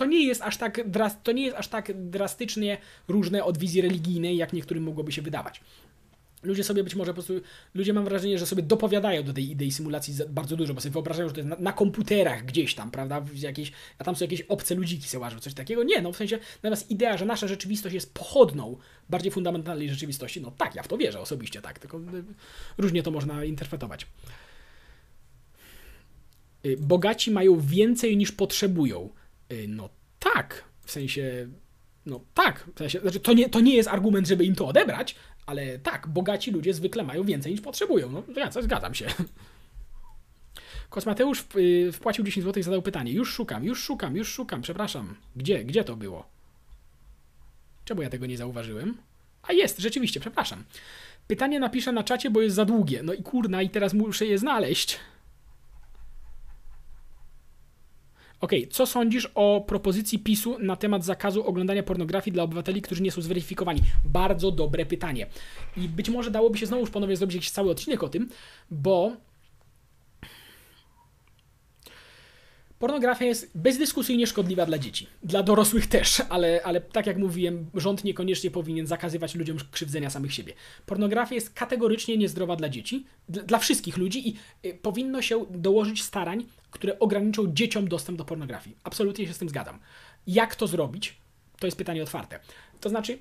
to 0.00 0.06
nie 0.06 0.26
jest 0.26 0.42
aż 0.42 0.56
tak, 0.56 0.80
to 1.22 1.32
nie 1.32 1.44
jest 1.44 1.56
aż 1.56 1.68
tak 1.68 2.10
drastycznie 2.10 2.78
różne 3.08 3.44
od 3.44 3.58
wizji 3.58 3.80
religijnej, 3.80 4.36
jak 4.36 4.52
niektórym 4.52 4.84
mogłoby 4.84 5.12
się 5.12 5.22
wydawać. 5.22 5.60
Ludzie 6.42 6.64
sobie 6.64 6.84
być 6.84 6.94
może 6.94 7.10
po 7.10 7.14
prostu, 7.14 7.40
ludzie 7.74 7.92
mam 7.92 8.04
wrażenie, 8.04 8.38
że 8.38 8.46
sobie 8.46 8.62
dopowiadają 8.62 9.22
do 9.22 9.32
tej 9.32 9.50
idei 9.50 9.72
symulacji 9.72 10.14
bardzo 10.28 10.56
dużo, 10.56 10.74
bo 10.74 10.80
sobie 10.80 10.92
wyobrażają, 10.92 11.28
że 11.28 11.34
to 11.34 11.40
jest 11.40 11.50
na, 11.50 11.56
na 11.56 11.72
komputerach 11.72 12.44
gdzieś 12.44 12.74
tam, 12.74 12.90
prawda, 12.90 13.24
jakieś, 13.34 13.72
a 13.98 14.04
tam 14.04 14.16
są 14.16 14.24
jakieś 14.24 14.42
obce 14.42 14.74
ludziki 14.74 15.08
se 15.08 15.18
łażą, 15.18 15.38
coś 15.38 15.54
takiego. 15.54 15.82
Nie, 15.84 16.02
no 16.02 16.12
w 16.12 16.16
sensie, 16.16 16.38
natomiast 16.54 16.90
idea, 16.90 17.16
że 17.16 17.24
nasza 17.24 17.48
rzeczywistość 17.48 17.94
jest 17.94 18.14
pochodną 18.14 18.76
bardziej 19.08 19.32
fundamentalnej 19.32 19.88
rzeczywistości, 19.88 20.40
no 20.40 20.50
tak, 20.50 20.74
ja 20.74 20.82
w 20.82 20.88
to 20.88 20.98
wierzę 20.98 21.20
osobiście, 21.20 21.62
tak, 21.62 21.78
tylko 21.78 21.98
y, 21.98 22.02
różnie 22.78 23.02
to 23.02 23.10
można 23.10 23.44
interpretować. 23.44 24.06
Y, 26.66 26.76
bogaci 26.80 27.30
mają 27.30 27.60
więcej 27.60 28.16
niż 28.16 28.32
potrzebują. 28.32 29.10
Y, 29.52 29.68
no 29.68 29.88
tak, 30.18 30.64
w 30.84 30.90
sensie, 30.90 31.48
no 32.06 32.20
tak, 32.34 32.66
w 32.74 32.78
sensie, 32.78 33.00
znaczy 33.00 33.20
to 33.20 33.32
nie, 33.32 33.48
to 33.48 33.60
nie 33.60 33.76
jest 33.76 33.88
argument, 33.88 34.28
żeby 34.28 34.44
im 34.44 34.54
to 34.54 34.66
odebrać, 34.66 35.16
ale 35.46 35.78
tak, 35.78 36.08
bogaci 36.08 36.50
ludzie 36.50 36.74
zwykle 36.74 37.02
mają 37.02 37.24
więcej 37.24 37.52
niż 37.52 37.60
potrzebują. 37.60 38.10
No 38.10 38.22
ja 38.36 38.50
zgadzam 38.50 38.94
się. 38.94 39.06
Kosmateusz 40.90 41.44
y, 41.56 41.92
wpłacił 41.92 42.24
10 42.24 42.46
zł 42.46 42.60
i 42.60 42.62
zadał 42.62 42.82
pytanie. 42.82 43.12
Już 43.12 43.32
szukam, 43.32 43.64
już 43.64 43.82
szukam, 43.82 44.16
już 44.16 44.28
szukam, 44.28 44.62
przepraszam. 44.62 45.16
Gdzie, 45.36 45.64
gdzie 45.64 45.84
to 45.84 45.96
było? 45.96 46.28
Czemu 47.84 48.02
ja 48.02 48.10
tego 48.10 48.26
nie 48.26 48.36
zauważyłem? 48.36 48.96
A 49.42 49.52
jest, 49.52 49.78
rzeczywiście, 49.78 50.20
przepraszam. 50.20 50.64
Pytanie 51.26 51.60
napiszę 51.60 51.92
na 51.92 52.04
czacie, 52.04 52.30
bo 52.30 52.40
jest 52.40 52.56
za 52.56 52.64
długie. 52.64 53.02
No 53.02 53.12
i 53.12 53.22
kurna, 53.22 53.62
i 53.62 53.70
teraz 53.70 53.94
muszę 53.94 54.26
je 54.26 54.38
znaleźć. 54.38 54.98
OK, 58.40 58.52
co 58.70 58.86
sądzisz 58.86 59.30
o 59.34 59.64
propozycji 59.66 60.18
PiSu 60.18 60.56
na 60.58 60.76
temat 60.76 61.04
zakazu 61.04 61.46
oglądania 61.46 61.82
pornografii 61.82 62.32
dla 62.32 62.42
obywateli, 62.42 62.82
którzy 62.82 63.02
nie 63.02 63.10
są 63.10 63.22
zweryfikowani? 63.22 63.80
Bardzo 64.04 64.50
dobre 64.50 64.86
pytanie. 64.86 65.26
I 65.76 65.80
być 65.80 66.10
może 66.10 66.30
dałoby 66.30 66.58
się 66.58 66.66
znowu 66.66 66.86
ponownie 66.86 67.16
zrobić 67.16 67.34
jakiś 67.34 67.50
cały 67.50 67.70
odcinek 67.70 68.02
o 68.02 68.08
tym, 68.08 68.28
bo 68.70 69.12
Pornografia 72.80 73.24
jest 73.24 73.50
bezdyskusyjnie 73.54 74.26
szkodliwa 74.26 74.66
dla 74.66 74.78
dzieci. 74.78 75.06
Dla 75.22 75.42
dorosłych 75.42 75.86
też, 75.86 76.22
ale, 76.28 76.60
ale 76.64 76.80
tak 76.80 77.06
jak 77.06 77.18
mówiłem, 77.18 77.70
rząd 77.74 78.04
niekoniecznie 78.04 78.50
powinien 78.50 78.86
zakazywać 78.86 79.34
ludziom 79.34 79.58
krzywdzenia 79.70 80.10
samych 80.10 80.34
siebie. 80.34 80.52
Pornografia 80.86 81.34
jest 81.34 81.54
kategorycznie 81.54 82.16
niezdrowa 82.16 82.56
dla 82.56 82.68
dzieci, 82.68 83.06
dla 83.28 83.58
wszystkich 83.58 83.96
ludzi 83.96 84.28
i 84.28 84.36
y, 84.66 84.74
powinno 84.74 85.22
się 85.22 85.46
dołożyć 85.50 86.02
starań, 86.02 86.46
które 86.70 86.98
ograniczą 86.98 87.52
dzieciom 87.52 87.88
dostęp 87.88 88.18
do 88.18 88.24
pornografii. 88.24 88.76
Absolutnie 88.84 89.26
się 89.26 89.34
z 89.34 89.38
tym 89.38 89.48
zgadzam. 89.48 89.78
Jak 90.26 90.54
to 90.54 90.66
zrobić? 90.66 91.16
To 91.58 91.66
jest 91.66 91.78
pytanie 91.78 92.02
otwarte. 92.02 92.40
To 92.80 92.88
znaczy, 92.88 93.18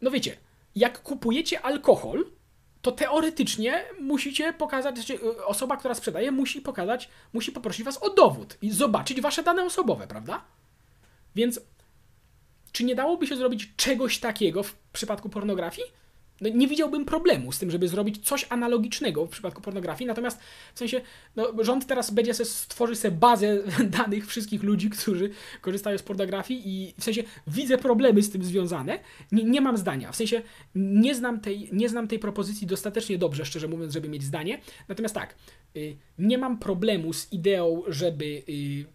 no 0.00 0.10
wiecie, 0.10 0.36
jak 0.74 1.02
kupujecie 1.02 1.62
alkohol, 1.62 2.24
to 2.86 2.92
teoretycznie 2.92 3.84
musicie 4.00 4.52
pokazać, 4.52 4.94
znaczy 4.94 5.14
y, 5.14 5.44
osoba, 5.44 5.76
która 5.76 5.94
sprzedaje, 5.94 6.30
musi 6.30 6.60
pokazać, 6.60 7.08
musi 7.32 7.52
poprosić 7.52 7.84
was 7.84 8.02
o 8.02 8.10
dowód 8.10 8.58
i 8.62 8.70
zobaczyć 8.70 9.20
wasze 9.20 9.42
dane 9.42 9.64
osobowe, 9.64 10.06
prawda? 10.06 10.44
Więc 11.34 11.60
czy 12.72 12.84
nie 12.84 12.94
dałoby 12.94 13.26
się 13.26 13.36
zrobić 13.36 13.76
czegoś 13.76 14.18
takiego 14.18 14.62
w 14.62 14.74
przypadku 14.92 15.28
pornografii? 15.28 15.88
No 16.40 16.48
nie 16.48 16.68
widziałbym 16.68 17.04
problemu 17.04 17.52
z 17.52 17.58
tym, 17.58 17.70
żeby 17.70 17.88
zrobić 17.88 18.26
coś 18.26 18.46
analogicznego 18.48 19.26
w 19.26 19.30
przypadku 19.30 19.62
pornografii, 19.62 20.08
natomiast 20.08 20.40
w 20.74 20.78
sensie, 20.78 21.00
no, 21.36 21.52
rząd 21.60 21.86
teraz 21.86 22.10
będzie 22.10 22.34
se, 22.34 22.44
stworzy 22.44 22.96
sobie 22.96 23.16
bazę 23.16 23.62
danych 23.98 24.26
wszystkich 24.26 24.62
ludzi, 24.62 24.90
którzy 24.90 25.30
korzystają 25.60 25.98
z 25.98 26.02
pornografii 26.02 26.62
i 26.64 26.94
w 26.98 27.04
sensie 27.04 27.22
widzę 27.46 27.78
problemy 27.78 28.22
z 28.22 28.30
tym 28.30 28.44
związane, 28.44 28.98
nie, 29.32 29.44
nie 29.44 29.60
mam 29.60 29.76
zdania, 29.76 30.12
w 30.12 30.16
sensie 30.16 30.42
nie 30.74 31.14
znam, 31.14 31.40
tej, 31.40 31.68
nie 31.72 31.88
znam 31.88 32.08
tej 32.08 32.18
propozycji 32.18 32.66
dostatecznie 32.66 33.18
dobrze, 33.18 33.44
szczerze 33.44 33.68
mówiąc, 33.68 33.92
żeby 33.92 34.08
mieć 34.08 34.22
zdanie, 34.22 34.60
natomiast 34.88 35.14
tak, 35.14 35.34
y, 35.76 35.96
nie 36.18 36.38
mam 36.38 36.58
problemu 36.58 37.12
z 37.12 37.32
ideą, 37.32 37.82
żeby, 37.88 38.42
y, 38.48 38.86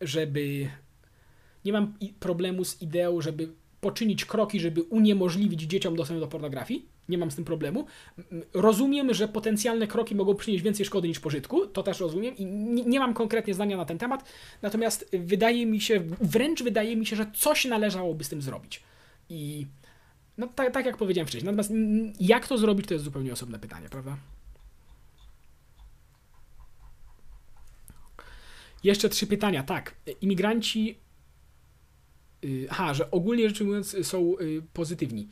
żeby 0.00 0.68
nie 1.64 1.72
mam 1.72 1.94
problemu 2.20 2.64
z 2.64 2.82
ideą, 2.82 3.20
żeby 3.20 3.48
poczynić 3.80 4.24
kroki, 4.24 4.60
żeby 4.60 4.82
uniemożliwić 4.82 5.60
dzieciom 5.62 5.96
dostęp 5.96 6.20
do 6.20 6.28
pornografii. 6.28 6.86
Nie 7.08 7.18
mam 7.18 7.30
z 7.30 7.34
tym 7.34 7.44
problemu. 7.44 7.86
Rozumiem, 8.54 9.14
że 9.14 9.28
potencjalne 9.28 9.86
kroki 9.86 10.14
mogą 10.14 10.34
przynieść 10.34 10.64
więcej 10.64 10.86
szkody 10.86 11.08
niż 11.08 11.20
pożytku. 11.20 11.66
To 11.66 11.82
też 11.82 12.00
rozumiem 12.00 12.36
i 12.36 12.46
nie, 12.46 12.84
nie 12.84 12.98
mam 12.98 13.14
konkretnie 13.14 13.54
zdania 13.54 13.76
na 13.76 13.84
ten 13.84 13.98
temat. 13.98 14.24
Natomiast 14.62 15.10
wydaje 15.12 15.66
mi 15.66 15.80
się, 15.80 16.00
wręcz 16.20 16.62
wydaje 16.62 16.96
mi 16.96 17.06
się, 17.06 17.16
że 17.16 17.26
coś 17.34 17.64
należałoby 17.64 18.24
z 18.24 18.28
tym 18.28 18.42
zrobić. 18.42 18.82
I 19.28 19.66
no 20.38 20.46
tak, 20.46 20.72
tak 20.72 20.86
jak 20.86 20.96
powiedziałem 20.96 21.26
wcześniej. 21.26 21.56
Natomiast 21.56 21.72
jak 22.20 22.48
to 22.48 22.58
zrobić, 22.58 22.86
to 22.86 22.94
jest 22.94 23.04
zupełnie 23.04 23.32
osobne 23.32 23.58
pytanie, 23.58 23.88
prawda? 23.88 24.16
Jeszcze 28.84 29.08
trzy 29.08 29.26
pytania. 29.26 29.62
Tak, 29.62 29.94
imigranci. 30.20 30.98
Aha, 32.70 32.94
że 32.94 33.10
ogólnie 33.10 33.48
rzecz 33.48 33.60
ujmując 33.60 34.06
są 34.06 34.38
y, 34.40 34.62
pozytywni. 34.72 35.28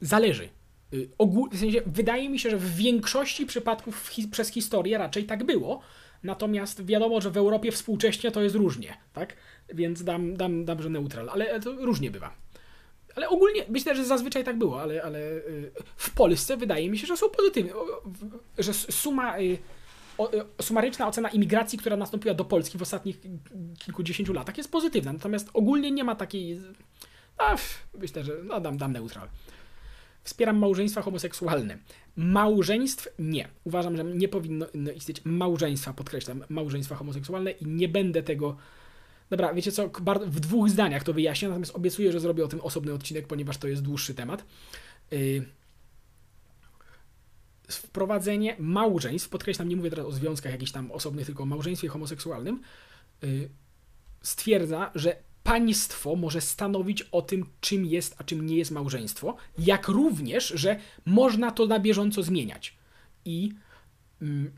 Zależy. 0.00 0.48
Y, 0.94 1.08
ogól, 1.18 1.50
w 1.50 1.58
sensie, 1.58 1.82
wydaje 1.86 2.28
mi 2.28 2.38
się, 2.38 2.50
że 2.50 2.56
w 2.56 2.76
większości 2.76 3.46
przypadków 3.46 4.08
hi 4.08 4.28
przez 4.28 4.48
historię 4.48 4.98
raczej 4.98 5.24
tak 5.24 5.44
było. 5.44 5.80
Natomiast 6.22 6.86
wiadomo, 6.86 7.20
że 7.20 7.30
w 7.30 7.36
Europie 7.36 7.72
współcześnie 7.72 8.30
to 8.30 8.42
jest 8.42 8.54
różnie, 8.54 8.96
tak? 9.12 9.36
Więc 9.74 10.04
dam, 10.04 10.36
dam, 10.36 10.64
dam 10.64 10.82
że 10.82 10.90
neutral, 10.90 11.28
ale 11.28 11.60
to 11.60 11.72
różnie 11.72 12.10
bywa. 12.10 12.34
Ale 13.14 13.28
ogólnie 13.28 13.64
myślę, 13.68 13.96
że 13.96 14.04
zazwyczaj 14.04 14.44
tak 14.44 14.58
było, 14.58 14.80
ale, 14.80 15.02
ale 15.02 15.18
y, 15.18 15.72
w 15.96 16.10
Polsce 16.10 16.56
wydaje 16.56 16.90
mi 16.90 16.98
się, 16.98 17.06
że 17.06 17.16
są 17.16 17.28
pozytywne. 17.28 17.72
Że 18.58 18.74
suma, 18.74 19.34
y, 20.30 20.62
sumaryczna 20.62 21.08
ocena 21.08 21.28
imigracji, 21.28 21.78
która 21.78 21.96
nastąpiła 21.96 22.34
do 22.34 22.44
Polski 22.44 22.78
w 22.78 22.82
ostatnich 22.82 23.20
kilkudziesięciu 23.78 24.32
latach 24.32 24.58
jest 24.58 24.70
pozytywna. 24.70 25.12
Natomiast 25.12 25.50
ogólnie 25.54 25.90
nie 25.90 26.04
ma 26.04 26.14
takiej. 26.14 26.60
A, 27.38 27.56
myślę, 27.98 28.24
że 28.24 28.32
no, 28.44 28.60
dam, 28.60 28.76
dam 28.76 28.92
neutral. 28.92 29.28
Wspieram 30.24 30.58
małżeństwa 30.58 31.02
homoseksualne. 31.02 31.78
Małżeństw 32.16 33.08
nie. 33.18 33.48
Uważam, 33.64 33.96
że 33.96 34.04
nie 34.04 34.28
powinno 34.28 34.66
istnieć 34.96 35.20
małżeństwa, 35.24 35.92
podkreślam, 35.92 36.44
małżeństwa 36.48 36.94
homoseksualne 36.94 37.50
i 37.50 37.66
nie 37.66 37.88
będę 37.88 38.22
tego 38.22 38.56
Dobra, 39.32 39.54
wiecie 39.54 39.72
co, 39.72 39.90
w 40.26 40.40
dwóch 40.40 40.70
zdaniach 40.70 41.04
to 41.04 41.12
wyjaśnię, 41.12 41.48
natomiast 41.48 41.76
obiecuję, 41.76 42.12
że 42.12 42.20
zrobię 42.20 42.44
o 42.44 42.48
tym 42.48 42.60
osobny 42.60 42.92
odcinek, 42.92 43.26
ponieważ 43.26 43.58
to 43.58 43.68
jest 43.68 43.82
dłuższy 43.82 44.14
temat. 44.14 44.44
Y, 45.12 45.44
wprowadzenie 47.68 48.56
małżeństw, 48.58 49.28
podkreślam, 49.28 49.68
nie 49.68 49.76
mówię 49.76 49.90
teraz 49.90 50.06
o 50.06 50.12
związkach 50.12 50.52
jakichś 50.52 50.72
tam 50.72 50.90
osobnych, 50.90 51.26
tylko 51.26 51.42
o 51.42 51.46
małżeństwie 51.46 51.88
homoseksualnym, 51.88 52.60
y, 53.24 53.48
stwierdza, 54.22 54.90
że 54.94 55.16
państwo 55.42 56.16
może 56.16 56.40
stanowić 56.40 57.02
o 57.02 57.22
tym, 57.22 57.46
czym 57.60 57.86
jest, 57.86 58.14
a 58.18 58.24
czym 58.24 58.46
nie 58.46 58.56
jest 58.56 58.70
małżeństwo, 58.70 59.36
jak 59.58 59.88
również, 59.88 60.48
że 60.48 60.80
można 61.06 61.50
to 61.50 61.66
na 61.66 61.80
bieżąco 61.80 62.22
zmieniać. 62.22 62.76
I 63.24 63.52
mm, 64.22 64.52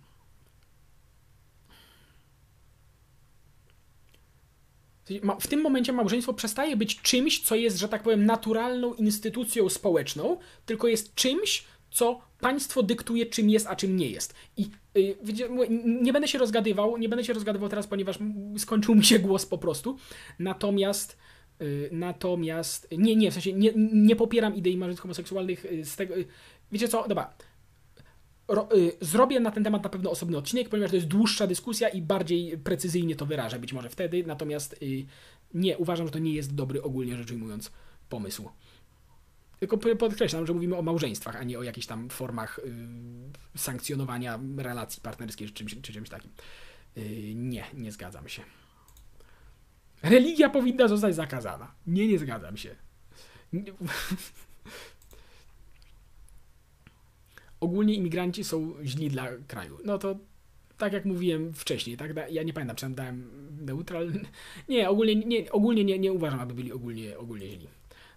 W 5.40 5.46
tym 5.46 5.60
momencie 5.60 5.92
małżeństwo 5.92 6.34
przestaje 6.34 6.76
być 6.76 7.02
czymś, 7.02 7.40
co 7.40 7.54
jest, 7.54 7.78
że 7.78 7.88
tak 7.88 8.02
powiem, 8.02 8.26
naturalną 8.26 8.94
instytucją 8.94 9.68
społeczną, 9.68 10.38
tylko 10.66 10.88
jest 10.88 11.14
czymś, 11.14 11.64
co 11.90 12.20
państwo 12.44 12.82
dyktuje, 12.82 13.26
czym 13.26 13.50
jest, 13.50 13.66
a 13.66 13.76
czym 13.76 13.96
nie 13.96 14.08
jest. 14.08 14.34
I 14.56 14.70
yy, 14.94 15.16
nie 15.84 16.12
będę 16.12 16.28
się 16.28 16.38
rozgadywał, 16.38 16.96
nie 16.96 17.08
będę 17.08 17.24
się 17.24 17.32
rozgadywał 17.32 17.68
teraz, 17.68 17.86
ponieważ 17.86 18.18
skończył 18.58 18.94
mi 18.94 19.04
się 19.04 19.18
głos 19.18 19.46
po 19.46 19.58
prostu. 19.58 19.98
Natomiast. 20.38 21.16
Yy, 21.60 21.88
natomiast. 21.92 22.88
Nie, 22.98 23.16
nie, 23.16 23.30
w 23.30 23.34
sensie 23.34 23.52
nie, 23.52 23.72
nie 23.92 24.16
popieram 24.16 24.56
idei 24.56 24.76
małżeństw 24.76 25.02
homoseksualnych 25.02 25.64
y, 25.64 25.84
z 25.84 25.96
tego. 25.96 26.16
Y, 26.16 26.26
wiecie 26.72 26.88
co? 26.88 27.08
Dobra 27.08 27.34
ro, 28.48 28.68
y, 28.76 28.92
zrobię 29.00 29.40
na 29.40 29.50
ten 29.50 29.64
temat 29.64 29.82
na 29.84 29.88
pewno 29.88 30.10
osobny 30.10 30.38
odcinek, 30.38 30.68
ponieważ 30.68 30.90
to 30.90 30.96
jest 30.96 31.08
dłuższa 31.08 31.46
dyskusja 31.46 31.88
i 31.88 32.02
bardziej 32.02 32.58
precyzyjnie 32.58 33.16
to 33.16 33.26
wyrażę 33.26 33.58
być 33.58 33.72
może 33.72 33.88
wtedy, 33.88 34.24
natomiast 34.26 34.72
y, 34.82 35.06
nie, 35.54 35.78
uważam, 35.78 36.06
że 36.06 36.12
to 36.12 36.18
nie 36.18 36.34
jest 36.34 36.54
dobry 36.54 36.82
ogólnie 36.82 37.16
rzecz 37.16 37.30
ujmując 37.30 37.70
pomysł. 38.08 38.48
Tylko 39.68 39.78
podkreślam, 39.96 40.46
że 40.46 40.54
mówimy 40.54 40.76
o 40.76 40.82
małżeństwach, 40.82 41.36
a 41.36 41.44
nie 41.44 41.58
o 41.58 41.62
jakichś 41.62 41.86
tam 41.86 42.08
formach 42.08 42.58
y, 42.58 42.62
sankcjonowania 43.56 44.40
relacji 44.56 45.02
partnerskiej 45.02 45.48
czy 45.48 45.54
czymś, 45.54 45.76
czy 45.82 45.92
czymś 45.92 46.08
takim. 46.08 46.30
Y, 46.96 47.32
nie, 47.34 47.64
nie 47.74 47.92
zgadzam 47.92 48.28
się. 48.28 48.42
Religia 50.02 50.50
powinna 50.50 50.88
zostać 50.88 51.14
zakazana. 51.14 51.74
Nie, 51.86 52.08
nie 52.08 52.18
zgadzam 52.18 52.56
się. 52.56 52.76
Nie, 53.52 53.72
ogólnie 57.60 57.94
imigranci 57.94 58.44
są 58.44 58.74
źli 58.84 59.10
dla 59.10 59.28
kraju. 59.46 59.78
No 59.84 59.98
to 59.98 60.16
tak 60.78 60.92
jak 60.92 61.04
mówiłem 61.04 61.54
wcześniej, 61.54 61.96
tak? 61.96 62.10
Ja 62.30 62.42
nie 62.42 62.52
pamiętam, 62.52 62.76
czy 62.76 62.82
tam 62.82 62.94
dałem 62.94 63.30
neutral. 63.60 64.12
Nie, 64.68 64.90
ogólnie, 64.90 65.14
nie, 65.14 65.52
ogólnie 65.52 65.84
nie, 65.84 65.98
nie 65.98 66.12
uważam, 66.12 66.40
aby 66.40 66.54
byli 66.54 66.72
ogólnie, 66.72 67.18
ogólnie 67.18 67.50
źli. 67.50 67.68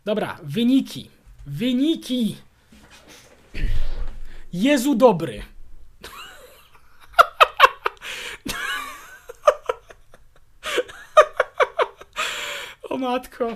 Dobra, 0.05 0.39
wyniki. 0.43 1.09
Wyniki! 1.47 2.35
Jezu 4.53 4.95
dobry. 4.95 5.43
O 12.89 12.97
matko. 12.97 13.53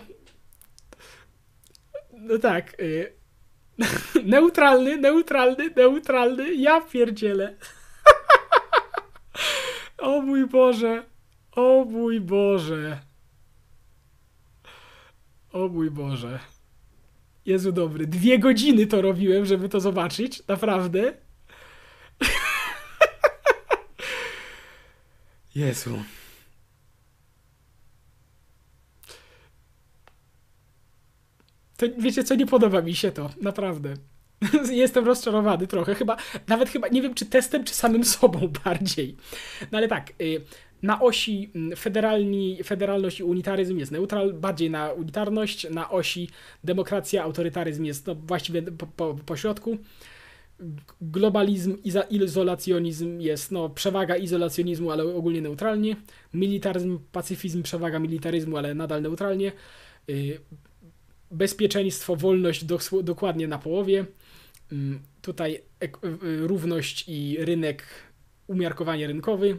No 2.13 2.37
tak. 2.37 2.79
Y 2.79 3.13
neutralny, 4.23 4.97
neutralny, 4.97 5.69
neutralny. 5.75 6.53
Ja 6.53 6.81
pierdzielę. 6.81 7.55
o 9.97 10.21
mój 10.21 10.47
Boże. 10.47 11.03
O 11.51 11.85
mój 11.85 12.21
Boże. 12.21 12.99
O 15.53 15.67
mój 15.67 15.91
Boże. 15.91 16.39
Jezu 17.45 17.71
dobry. 17.71 18.07
Dwie 18.07 18.39
godziny 18.39 18.87
to 18.87 19.01
robiłem, 19.01 19.45
żeby 19.45 19.69
to 19.69 19.79
zobaczyć. 19.79 20.47
Naprawdę. 20.47 21.13
Jezu. 25.55 26.03
To 31.77 31.85
wiecie 31.97 32.23
co, 32.23 32.35
nie 32.35 32.45
podoba 32.45 32.81
mi 32.81 32.95
się 32.95 33.11
to, 33.11 33.29
naprawdę. 33.41 33.93
Jestem 34.71 35.05
rozczarowany 35.05 35.67
trochę, 35.67 35.95
chyba, 35.95 36.17
nawet 36.47 36.69
chyba, 36.69 36.87
nie 36.87 37.01
wiem 37.01 37.13
czy 37.13 37.25
testem, 37.25 37.63
czy 37.63 37.73
samym 37.73 38.03
sobą 38.03 38.39
bardziej. 38.65 39.17
No 39.71 39.77
ale 39.77 39.87
tak, 39.87 40.13
y, 40.21 40.41
na 40.83 41.01
osi 41.01 41.51
mm, 41.55 41.75
federalni, 41.75 42.63
federalność 42.63 43.19
i 43.19 43.23
unitaryzm 43.23 43.77
jest 43.77 43.91
neutral, 43.91 44.33
bardziej 44.33 44.69
na 44.69 44.91
unitarność, 44.91 45.69
na 45.69 45.89
osi 45.89 46.29
demokracja, 46.63 47.23
autorytaryzm 47.23 47.85
jest 47.85 48.07
no, 48.07 48.15
właściwie 48.15 48.61
po, 48.61 48.87
po, 48.87 49.15
po 49.25 49.37
środku. 49.37 49.77
Globalizm, 51.01 51.77
izolacjonizm 52.09 53.19
jest 53.19 53.51
no, 53.51 53.69
przewaga 53.69 54.15
izolacjonizmu, 54.15 54.91
ale 54.91 55.03
ogólnie 55.03 55.41
neutralnie. 55.41 55.95
Militaryzm, 56.33 56.99
pacyfizm, 57.11 57.63
przewaga 57.63 57.99
militaryzmu, 57.99 58.57
ale 58.57 58.75
nadal 58.75 59.01
neutralnie. 59.01 59.51
Y, 60.09 60.39
bezpieczeństwo, 61.31 62.15
wolność 62.15 62.65
do, 62.65 62.79
dokładnie 63.03 63.47
na 63.47 63.59
połowie. 63.59 64.05
Mm, 64.71 64.99
tutaj 65.21 65.61
y, 65.83 66.47
równość 66.47 67.05
i 67.07 67.37
rynek, 67.39 67.83
umiarkowanie 68.47 69.07
rynkowy. 69.07 69.57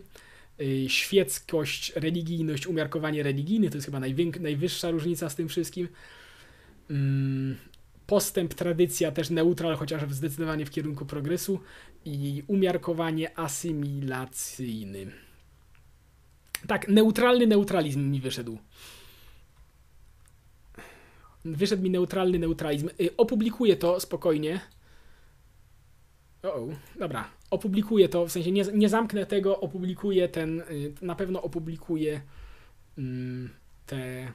Y, 0.61 0.89
świeckość, 0.89 1.93
religijność, 1.97 2.67
umiarkowanie 2.67 3.23
religijne 3.23 3.71
to 3.71 3.77
jest 3.77 3.87
chyba 3.87 4.01
najwyższa 4.41 4.91
różnica 4.91 5.31
z 5.31 5.35
tym 5.35 5.49
wszystkim. 5.49 5.89
Mm, 6.91 7.57
postęp, 8.07 8.55
tradycja, 8.55 9.13
też 9.13 9.31
neutral, 9.31 9.77
chociaż 9.77 10.15
zdecydowanie 10.15 10.67
w 10.67 10.71
kierunku 10.71 11.07
progresu. 11.07 11.61
I 12.05 12.43
umiarkowanie 12.47 13.39
asymilacyjny. 13.39 15.07
Tak, 16.67 16.89
neutralny 16.89 17.47
neutralizm 17.47 18.11
mi 18.11 18.21
wyszedł. 18.21 18.59
Wyszedł 21.45 21.83
mi 21.83 21.91
neutralny 21.91 22.39
neutralizm. 22.39 22.89
Y, 23.01 23.17
opublikuję 23.17 23.77
to 23.77 24.01
spokojnie. 24.01 24.61
O, 26.43 26.69
dobra. 26.99 27.31
Opublikuję 27.51 28.09
to, 28.09 28.27
w 28.27 28.33
sensie 28.33 28.53
nie, 28.53 28.63
nie 28.63 28.89
zamknę 28.89 29.27
tego, 29.27 29.61
opublikuję 29.61 30.29
ten, 30.29 30.61
y, 30.61 30.93
na 31.03 31.15
pewno 31.15 31.43
opublikuję 31.43 32.21
mm, 32.99 33.51
te, 33.87 34.33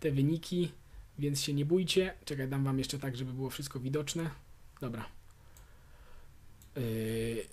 te 0.00 0.10
wyniki, 0.10 0.72
więc 1.18 1.42
się 1.42 1.52
nie 1.52 1.64
bójcie. 1.64 2.14
Czekaj, 2.24 2.48
dam 2.48 2.64
wam 2.64 2.78
jeszcze 2.78 2.98
tak, 2.98 3.16
żeby 3.16 3.32
było 3.32 3.50
wszystko 3.50 3.80
widoczne. 3.80 4.30
Dobra. 4.80 5.04
Y, 6.76 7.46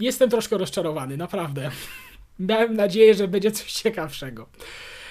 jestem 0.00 0.30
troszkę 0.30 0.58
rozczarowany, 0.58 1.16
naprawdę. 1.16 1.70
Miałem 2.38 2.76
nadzieję, 2.76 3.14
że 3.14 3.28
będzie 3.28 3.50
coś 3.50 3.72
ciekawszego. 3.72 4.48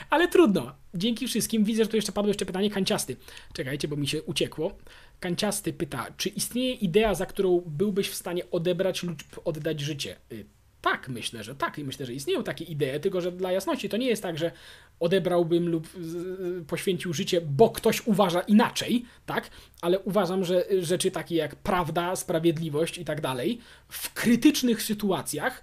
Ale 0.10 0.28
trudno. 0.28 0.76
Dzięki 0.94 1.28
wszystkim. 1.28 1.64
Widzę, 1.64 1.84
że 1.84 1.90
tu 1.90 1.96
jeszcze 1.96 2.12
padło 2.12 2.28
jeszcze 2.28 2.46
pytanie 2.46 2.72
kanciasty. 2.72 3.16
Czekajcie, 3.54 3.88
bo 3.88 3.96
mi 3.96 4.08
się 4.08 4.24
uciekło. 4.24 4.78
Kanciasty 5.22 5.74
pyta, 5.74 6.08
czy 6.18 6.30
istnieje 6.30 6.74
idea, 6.74 7.16
za 7.16 7.26
którą 7.26 7.62
byłbyś 7.66 8.10
w 8.10 8.16
stanie 8.16 8.52
odebrać 8.52 9.04
lub 9.04 9.18
oddać 9.46 9.80
życie? 9.80 10.16
Y, 10.32 10.46
tak, 10.82 11.10
myślę, 11.10 11.44
że 11.44 11.56
tak. 11.56 11.80
I 11.80 11.84
myślę, 11.84 12.06
że 12.06 12.14
istnieją 12.14 12.44
takie 12.44 12.66
idee, 12.66 13.00
tylko 13.02 13.22
że 13.22 13.32
dla 13.32 13.52
jasności 13.52 13.90
to 13.90 13.98
nie 13.98 14.08
jest 14.08 14.24
tak, 14.24 14.38
że 14.38 14.52
odebrałbym 15.00 15.70
lub 15.70 15.88
poświęcił 16.68 17.14
życie, 17.14 17.42
bo 17.42 17.70
ktoś 17.70 18.08
uważa 18.08 18.42
inaczej, 18.42 19.06
tak? 19.26 19.50
Ale 19.82 20.00
uważam, 20.00 20.46
że 20.46 20.66
rzeczy 20.80 21.12
takie 21.12 21.36
jak 21.36 21.56
prawda, 21.56 22.16
sprawiedliwość 22.16 22.98
i 22.98 23.06
tak 23.06 23.22
dalej 23.22 23.60
w 23.90 24.14
krytycznych 24.14 24.82
sytuacjach 24.82 25.62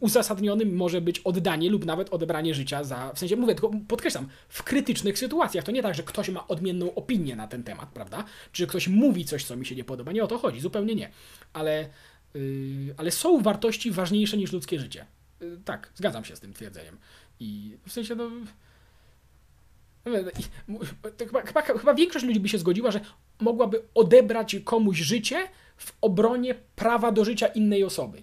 uzasadnionym 0.00 0.76
może 0.76 1.00
być 1.00 1.18
oddanie 1.18 1.70
lub 1.70 1.84
nawet 1.84 2.08
odebranie 2.10 2.54
życia 2.54 2.84
za, 2.84 3.12
w 3.14 3.18
sensie 3.18 3.36
mówię, 3.36 3.54
tylko 3.54 3.70
podkreślam, 3.88 4.28
w 4.48 4.62
krytycznych 4.62 5.18
sytuacjach. 5.18 5.64
To 5.64 5.72
nie 5.72 5.82
tak, 5.82 5.94
że 5.94 6.02
ktoś 6.02 6.28
ma 6.28 6.48
odmienną 6.48 6.94
opinię 6.94 7.36
na 7.36 7.48
ten 7.48 7.64
temat, 7.64 7.88
prawda? 7.88 8.24
Czy 8.52 8.66
ktoś 8.66 8.88
mówi 8.88 9.24
coś, 9.24 9.44
co 9.44 9.56
mi 9.56 9.66
się 9.66 9.74
nie 9.74 9.84
podoba. 9.84 10.12
Nie 10.12 10.24
o 10.24 10.26
to 10.26 10.38
chodzi, 10.38 10.60
zupełnie 10.60 10.94
nie. 10.94 11.10
Ale, 11.52 11.88
yy, 12.34 12.94
ale 12.96 13.10
są 13.10 13.42
wartości 13.42 13.90
ważniejsze 13.90 14.36
niż 14.36 14.52
ludzkie 14.52 14.80
życie. 14.80 15.06
Yy, 15.40 15.58
tak, 15.64 15.92
zgadzam 15.94 16.24
się 16.24 16.36
z 16.36 16.40
tym 16.40 16.52
twierdzeniem. 16.52 16.98
I 17.40 17.76
w 17.86 17.92
sensie, 17.92 18.14
no... 18.14 18.30
Chyba, 21.18 21.42
chyba, 21.42 21.62
chyba 21.62 21.94
większość 21.94 22.24
ludzi 22.24 22.40
by 22.40 22.48
się 22.48 22.58
zgodziła, 22.58 22.90
że 22.90 23.00
mogłaby 23.40 23.82
odebrać 23.94 24.56
komuś 24.64 24.98
życie 24.98 25.48
w 25.76 25.92
obronie 26.00 26.54
prawa 26.76 27.12
do 27.12 27.24
życia 27.24 27.46
innej 27.46 27.84
osoby. 27.84 28.22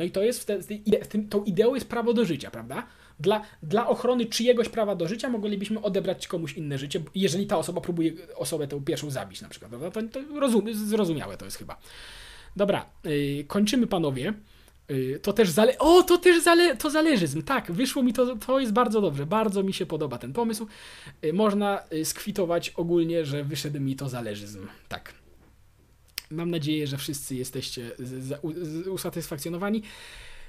No 0.00 0.04
i 0.04 0.10
to 0.10 0.22
jest, 0.22 0.40
w, 0.40 0.44
te, 0.44 0.58
w 1.02 1.06
tym, 1.08 1.28
tą 1.28 1.44
ideą 1.44 1.74
jest 1.74 1.88
prawo 1.88 2.12
do 2.14 2.24
życia, 2.24 2.50
prawda? 2.50 2.86
Dla, 3.18 3.42
dla 3.62 3.88
ochrony 3.88 4.26
czyjegoś 4.26 4.68
prawa 4.68 4.96
do 4.96 5.08
życia 5.08 5.28
moglibyśmy 5.28 5.82
odebrać 5.82 6.28
komuś 6.28 6.56
inne 6.56 6.78
życie, 6.78 7.02
jeżeli 7.14 7.46
ta 7.46 7.58
osoba 7.58 7.80
próbuje 7.80 8.12
osobę 8.36 8.68
tę 8.68 8.80
pierwszą 8.84 9.10
zabić 9.10 9.40
na 9.40 9.48
przykład, 9.48 9.70
prawda? 9.70 9.90
To, 9.90 10.02
to 10.02 10.40
rozum, 10.40 10.74
zrozumiałe 10.74 11.36
to 11.36 11.44
jest 11.44 11.56
chyba. 11.56 11.80
Dobra, 12.56 12.86
yy, 13.04 13.44
kończymy 13.44 13.86
panowie. 13.86 14.34
Yy, 14.88 15.18
to 15.22 15.32
też 15.32 15.50
zale... 15.50 15.78
O, 15.78 16.02
to 16.02 16.18
też 16.18 16.42
zale... 16.42 16.76
to 16.76 16.90
zależyzm. 16.90 17.42
Tak, 17.42 17.72
wyszło 17.72 18.02
mi 18.02 18.12
to, 18.12 18.36
to 18.36 18.60
jest 18.60 18.72
bardzo 18.72 19.00
dobrze. 19.00 19.26
Bardzo 19.26 19.62
mi 19.62 19.72
się 19.72 19.86
podoba 19.86 20.18
ten 20.18 20.32
pomysł. 20.32 20.66
Yy, 21.22 21.32
można 21.32 21.82
y, 21.92 22.04
skwitować 22.04 22.70
ogólnie, 22.70 23.24
że 23.24 23.44
wyszedł 23.44 23.80
mi 23.80 23.96
to 23.96 24.08
zależyzm. 24.08 24.66
Tak. 24.88 25.19
Mam 26.30 26.50
nadzieję, 26.50 26.86
że 26.86 26.98
wszyscy 26.98 27.34
jesteście 27.34 27.90
usatysfakcjonowani. 28.90 29.82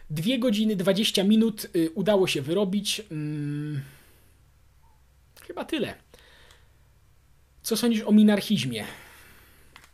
Dwie 0.10 0.40
godziny 0.40 0.76
20 0.76 1.24
minut 1.24 1.68
y, 1.76 1.92
udało 1.92 2.28
się 2.28 2.42
wyrobić. 2.42 3.02
Hmm. 3.10 3.82
Chyba 5.48 5.66
tyle. 5.66 5.96
Co 7.62 7.78
sądzisz 7.78 8.02
o 8.02 8.12
minarchizmie? 8.12 8.86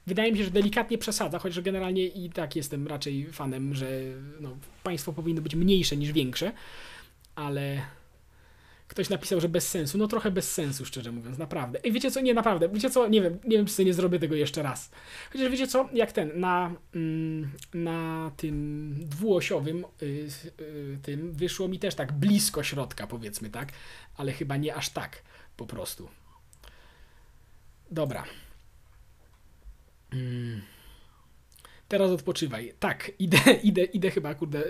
Wydaje 0.07 0.31
mi 0.31 0.37
się, 0.37 0.43
że 0.43 0.51
delikatnie 0.51 0.97
przesadza, 0.97 1.39
chociaż 1.39 1.61
generalnie 1.61 2.07
i 2.07 2.29
tak 2.29 2.55
jestem 2.55 2.87
raczej 2.87 3.27
fanem, 3.31 3.75
że 3.75 4.01
no, 4.39 4.57
państwo 4.83 5.13
powinno 5.13 5.41
być 5.41 5.55
mniejsze 5.55 5.97
niż 5.97 6.11
większe, 6.11 6.51
ale 7.35 7.81
Ktoś 8.87 9.09
napisał, 9.09 9.41
że 9.41 9.49
bez 9.49 9.67
sensu. 9.69 9.97
No 9.97 10.07
trochę 10.07 10.31
bez 10.31 10.53
sensu, 10.53 10.85
szczerze 10.85 11.11
mówiąc, 11.11 11.37
naprawdę. 11.37 11.79
Ej, 11.83 11.91
wiecie 11.91 12.11
co? 12.11 12.21
Nie, 12.21 12.33
naprawdę. 12.33 12.69
Wiecie 12.69 12.89
co? 12.89 13.07
Nie 13.07 13.21
wiem, 13.21 13.39
nie 13.43 13.57
wiem, 13.57 13.65
czy 13.65 13.73
sobie 13.73 13.85
nie 13.85 13.93
zrobię 13.93 14.19
tego 14.19 14.35
jeszcze 14.35 14.63
raz. 14.63 14.91
Chociaż 15.31 15.51
wiecie 15.51 15.67
co? 15.67 15.89
Jak 15.93 16.11
ten, 16.11 16.39
na, 16.39 16.75
mm, 16.95 17.51
na 17.73 18.31
tym 18.37 18.93
dwuosiowym 18.99 19.85
y, 20.01 20.27
y, 20.61 20.99
tym 21.03 21.33
wyszło 21.33 21.67
mi 21.67 21.79
też 21.79 21.95
tak 21.95 22.13
blisko 22.13 22.63
środka, 22.63 23.07
powiedzmy, 23.07 23.49
tak? 23.49 23.69
Ale 24.15 24.33
chyba 24.33 24.57
nie 24.57 24.75
aż 24.75 24.89
tak, 24.89 25.23
po 25.57 25.65
prostu. 25.65 26.09
Dobra. 27.91 28.23
Mm. 30.13 30.61
Teraz 31.87 32.11
odpoczywaj. 32.11 32.73
Tak, 32.79 33.11
idę, 33.19 33.37
idę, 33.63 33.83
idę 33.83 34.11
chyba, 34.11 34.35
kurde, 34.35 34.63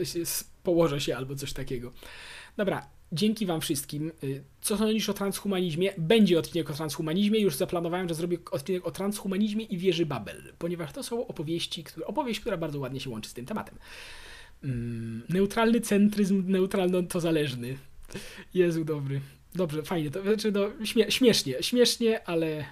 położę 0.64 1.02
się 1.02 1.18
albo 1.18 1.36
coś 1.36 1.54
takiego. 1.54 1.92
Dobra, 2.58 2.97
Dzięki 3.12 3.46
Wam 3.46 3.62
wszystkim. 3.62 4.12
Y, 4.24 4.44
co 4.62 4.78
sądzisz 4.78 5.10
o 5.10 5.14
transhumanizmie? 5.14 5.94
Będzie 5.98 6.40
odcinek 6.40 6.70
o 6.70 6.74
transhumanizmie. 6.74 7.40
Już 7.40 7.56
zaplanowałem, 7.56 8.10
że 8.10 8.16
zrobię 8.16 8.38
odcinek 8.52 8.88
o 8.88 8.92
transhumanizmie 8.92 9.66
i 9.66 9.78
wieży 9.78 10.06
Babel, 10.06 10.54
ponieważ 10.58 10.92
to 10.94 11.04
są 11.04 11.28
opowieści, 11.28 11.84
które, 11.84 12.08
opowieść, 12.08 12.40
która 12.40 12.58
bardzo 12.58 12.80
ładnie 12.80 13.00
się 13.00 13.10
łączy 13.10 13.30
z 13.30 13.34
tym 13.34 13.46
tematem. 13.46 13.76
Mm, 14.64 15.24
neutralny 15.30 15.82
centryzm, 15.82 16.44
neutralno 16.48 17.04
to 17.04 17.20
zależny. 17.20 17.78
Jezu, 18.54 18.86
dobry. 18.86 19.22
Dobrze, 19.56 19.84
fajnie. 19.84 20.12
To 20.12 20.22
znaczy, 20.22 20.52
no, 20.52 20.86
śmie 20.86 21.12
śmiesznie, 21.12 21.64
śmiesznie, 21.64 22.28
ale. 22.28 22.66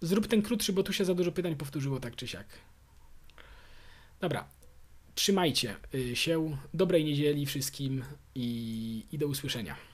Zrób 0.00 0.26
ten 0.26 0.42
krótszy, 0.42 0.72
bo 0.72 0.82
tu 0.82 0.92
się 0.92 1.04
za 1.04 1.14
dużo 1.14 1.32
pytań 1.32 1.56
powtórzyło, 1.56 2.00
tak 2.00 2.16
czy 2.16 2.28
siak. 2.28 2.46
Dobra, 4.20 4.48
Trzymajcie 5.14 5.76
y, 5.94 6.16
się. 6.16 6.56
Dobrej 6.74 7.04
niedzieli 7.04 7.46
wszystkim 7.46 8.04
i, 8.34 9.06
i 9.12 9.18
do 9.18 9.26
usłyszenia. 9.26 9.91